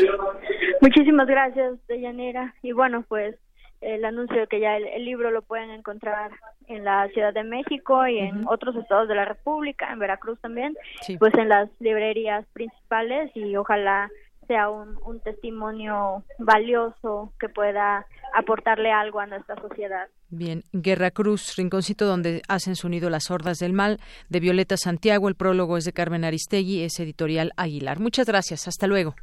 Muchísimas 0.80 1.26
gracias, 1.26 1.74
Deyanira. 1.86 2.54
Y 2.62 2.72
bueno, 2.72 3.04
pues 3.08 3.36
el 3.80 4.04
anuncio 4.04 4.40
de 4.40 4.46
que 4.46 4.60
ya 4.60 4.76
el, 4.76 5.04
libro 5.04 5.30
lo 5.30 5.42
pueden 5.42 5.70
encontrar 5.70 6.32
en 6.66 6.84
la 6.84 7.08
Ciudad 7.08 7.32
de 7.32 7.44
México 7.44 8.06
y 8.06 8.18
en 8.18 8.46
otros 8.48 8.74
estados 8.76 9.08
de 9.08 9.14
la 9.14 9.24
República, 9.24 9.92
en 9.92 9.98
Veracruz 9.98 10.40
también, 10.40 10.74
pues 11.18 11.34
en 11.34 11.48
las 11.48 11.68
librerías 11.78 12.44
principales 12.52 13.30
y 13.34 13.56
ojalá 13.56 14.10
sea 14.46 14.70
un, 14.70 14.96
un 15.04 15.20
testimonio 15.20 16.24
valioso 16.38 17.32
que 17.38 17.48
pueda 17.48 18.06
aportarle 18.34 18.92
algo 18.92 19.20
a 19.20 19.26
nuestra 19.26 19.56
sociedad. 19.56 20.08
Bien, 20.30 20.62
Guerra 20.72 21.10
Cruz, 21.10 21.56
rinconcito 21.56 22.06
donde 22.06 22.42
hacen 22.48 22.76
su 22.76 22.88
nido 22.88 23.10
las 23.10 23.30
hordas 23.30 23.58
del 23.58 23.72
mal, 23.72 23.98
de 24.28 24.40
Violeta 24.40 24.76
Santiago, 24.76 25.28
el 25.28 25.34
prólogo 25.34 25.76
es 25.76 25.84
de 25.84 25.92
Carmen 25.92 26.24
Aristegui, 26.24 26.82
es 26.82 26.98
editorial 27.00 27.52
Aguilar. 27.56 27.98
Muchas 28.00 28.26
gracias, 28.26 28.68
hasta 28.68 28.86
luego. 28.86 29.14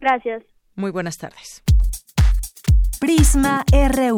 Gracias. 0.00 0.57
Muy 0.78 0.92
buenas 0.92 1.18
tardes. 1.18 1.64
Prisma 3.00 3.64
RU. 3.72 4.16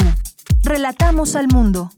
Relatamos 0.62 1.35
al 1.35 1.49
mundo. 1.49 1.91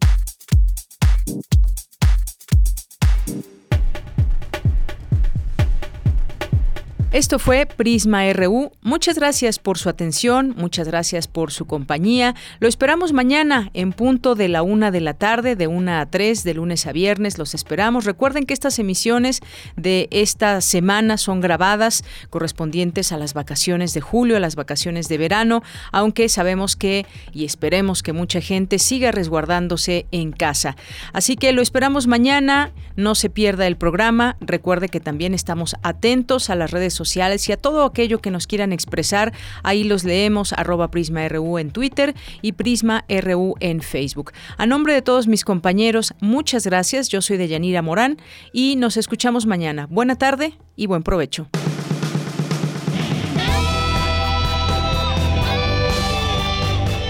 Esto 7.13 7.39
fue 7.39 7.67
Prisma 7.67 8.33
RU. 8.33 8.73
Muchas 8.81 9.17
gracias 9.17 9.59
por 9.59 9.77
su 9.77 9.91
atención, 9.91 10.55
muchas 10.57 10.89
gracias 10.89 11.29
por 11.29 11.53
su 11.53 11.67
compañía. 11.67 12.35
Lo 12.59 12.69
esperamos 12.69 13.13
mañana 13.13 13.69
en 13.75 13.93
punto 13.93 14.35
de 14.35 14.49
la 14.49 14.63
una 14.63 14.91
de 14.91 15.03
la 15.03 15.13
tarde, 15.13 15.55
de 15.55 15.67
una 15.67 16.01
a 16.01 16.07
tres, 16.07 16.43
de 16.43 16.55
lunes 16.55 16.87
a 16.87 16.93
viernes. 16.93 17.37
Los 17.37 17.53
esperamos. 17.53 18.07
Recuerden 18.07 18.47
que 18.47 18.55
estas 18.55 18.79
emisiones 18.79 19.41
de 19.77 20.09
esta 20.11 20.63
semana 20.63 21.19
son 21.19 21.43
grabadas 21.43 22.03
correspondientes 22.31 23.13
a 23.13 23.19
las 23.19 23.35
vacaciones 23.35 23.93
de 23.93 24.01
julio, 24.01 24.39
a 24.39 24.41
las 24.41 24.57
vacaciones 24.57 25.09
de 25.09 25.19
verano, 25.19 25.63
aunque 25.93 26.31
sabemos 26.31 26.77
que 26.77 27.05
y 27.35 27.45
esperemos 27.45 28.03
que 28.03 28.15
mucha 28.15 28.41
gente 28.41 28.79
siga 28.79 29.13
resguardándose 29.13 30.07
en 30.13 30.33
casa. 30.33 30.77
Así 31.13 31.37
que 31.37 31.53
lo 31.53 31.61
esperamos 31.61 32.07
mañana. 32.07 32.73
No 32.97 33.15
se 33.15 33.29
pierda 33.29 33.67
el 33.67 33.77
programa. 33.77 34.37
Recuerde 34.41 34.89
que 34.89 35.01
también 35.01 35.35
estamos 35.35 35.77
atentos 35.83 36.49
a 36.49 36.55
las 36.55 36.71
redes 36.71 36.95
sociales 36.95 37.02
sociales 37.09 37.49
y 37.49 37.53
a 37.53 37.57
todo 37.57 37.85
aquello 37.85 38.21
que 38.21 38.31
nos 38.31 38.47
quieran 38.47 38.73
expresar. 38.73 39.33
Ahí 39.63 39.85
los 39.85 40.05
leemos 40.05 40.53
arroba 40.53 40.91
PrismaRU 40.91 41.59
en 41.59 41.71
Twitter 41.71 42.15
y 42.43 42.53
Prisma 42.53 43.05
RU 43.09 43.55
en 43.61 43.83
Facebook. 43.83 44.33
A 44.57 44.67
nombre 44.67 44.95
de 44.95 45.03
todos 45.03 45.27
mis 45.27 45.45
compañeros, 45.45 46.15
muchas 46.21 46.65
gracias. 46.67 47.09
Yo 47.09 47.21
soy 47.21 47.37
Deyanira 47.37 47.83
Morán 47.83 48.19
y 48.53 48.77
nos 48.77 48.97
escuchamos 48.97 49.47
mañana. 49.47 49.87
Buena 49.91 50.17
tarde 50.17 50.55
y 50.77 50.87
buen 50.87 51.03
provecho. 51.03 51.49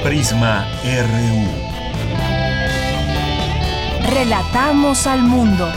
Prisma 0.02 0.66
RU. 0.84 1.72
Relatamos 4.12 5.06
al 5.06 5.22
mundo. 5.22 5.68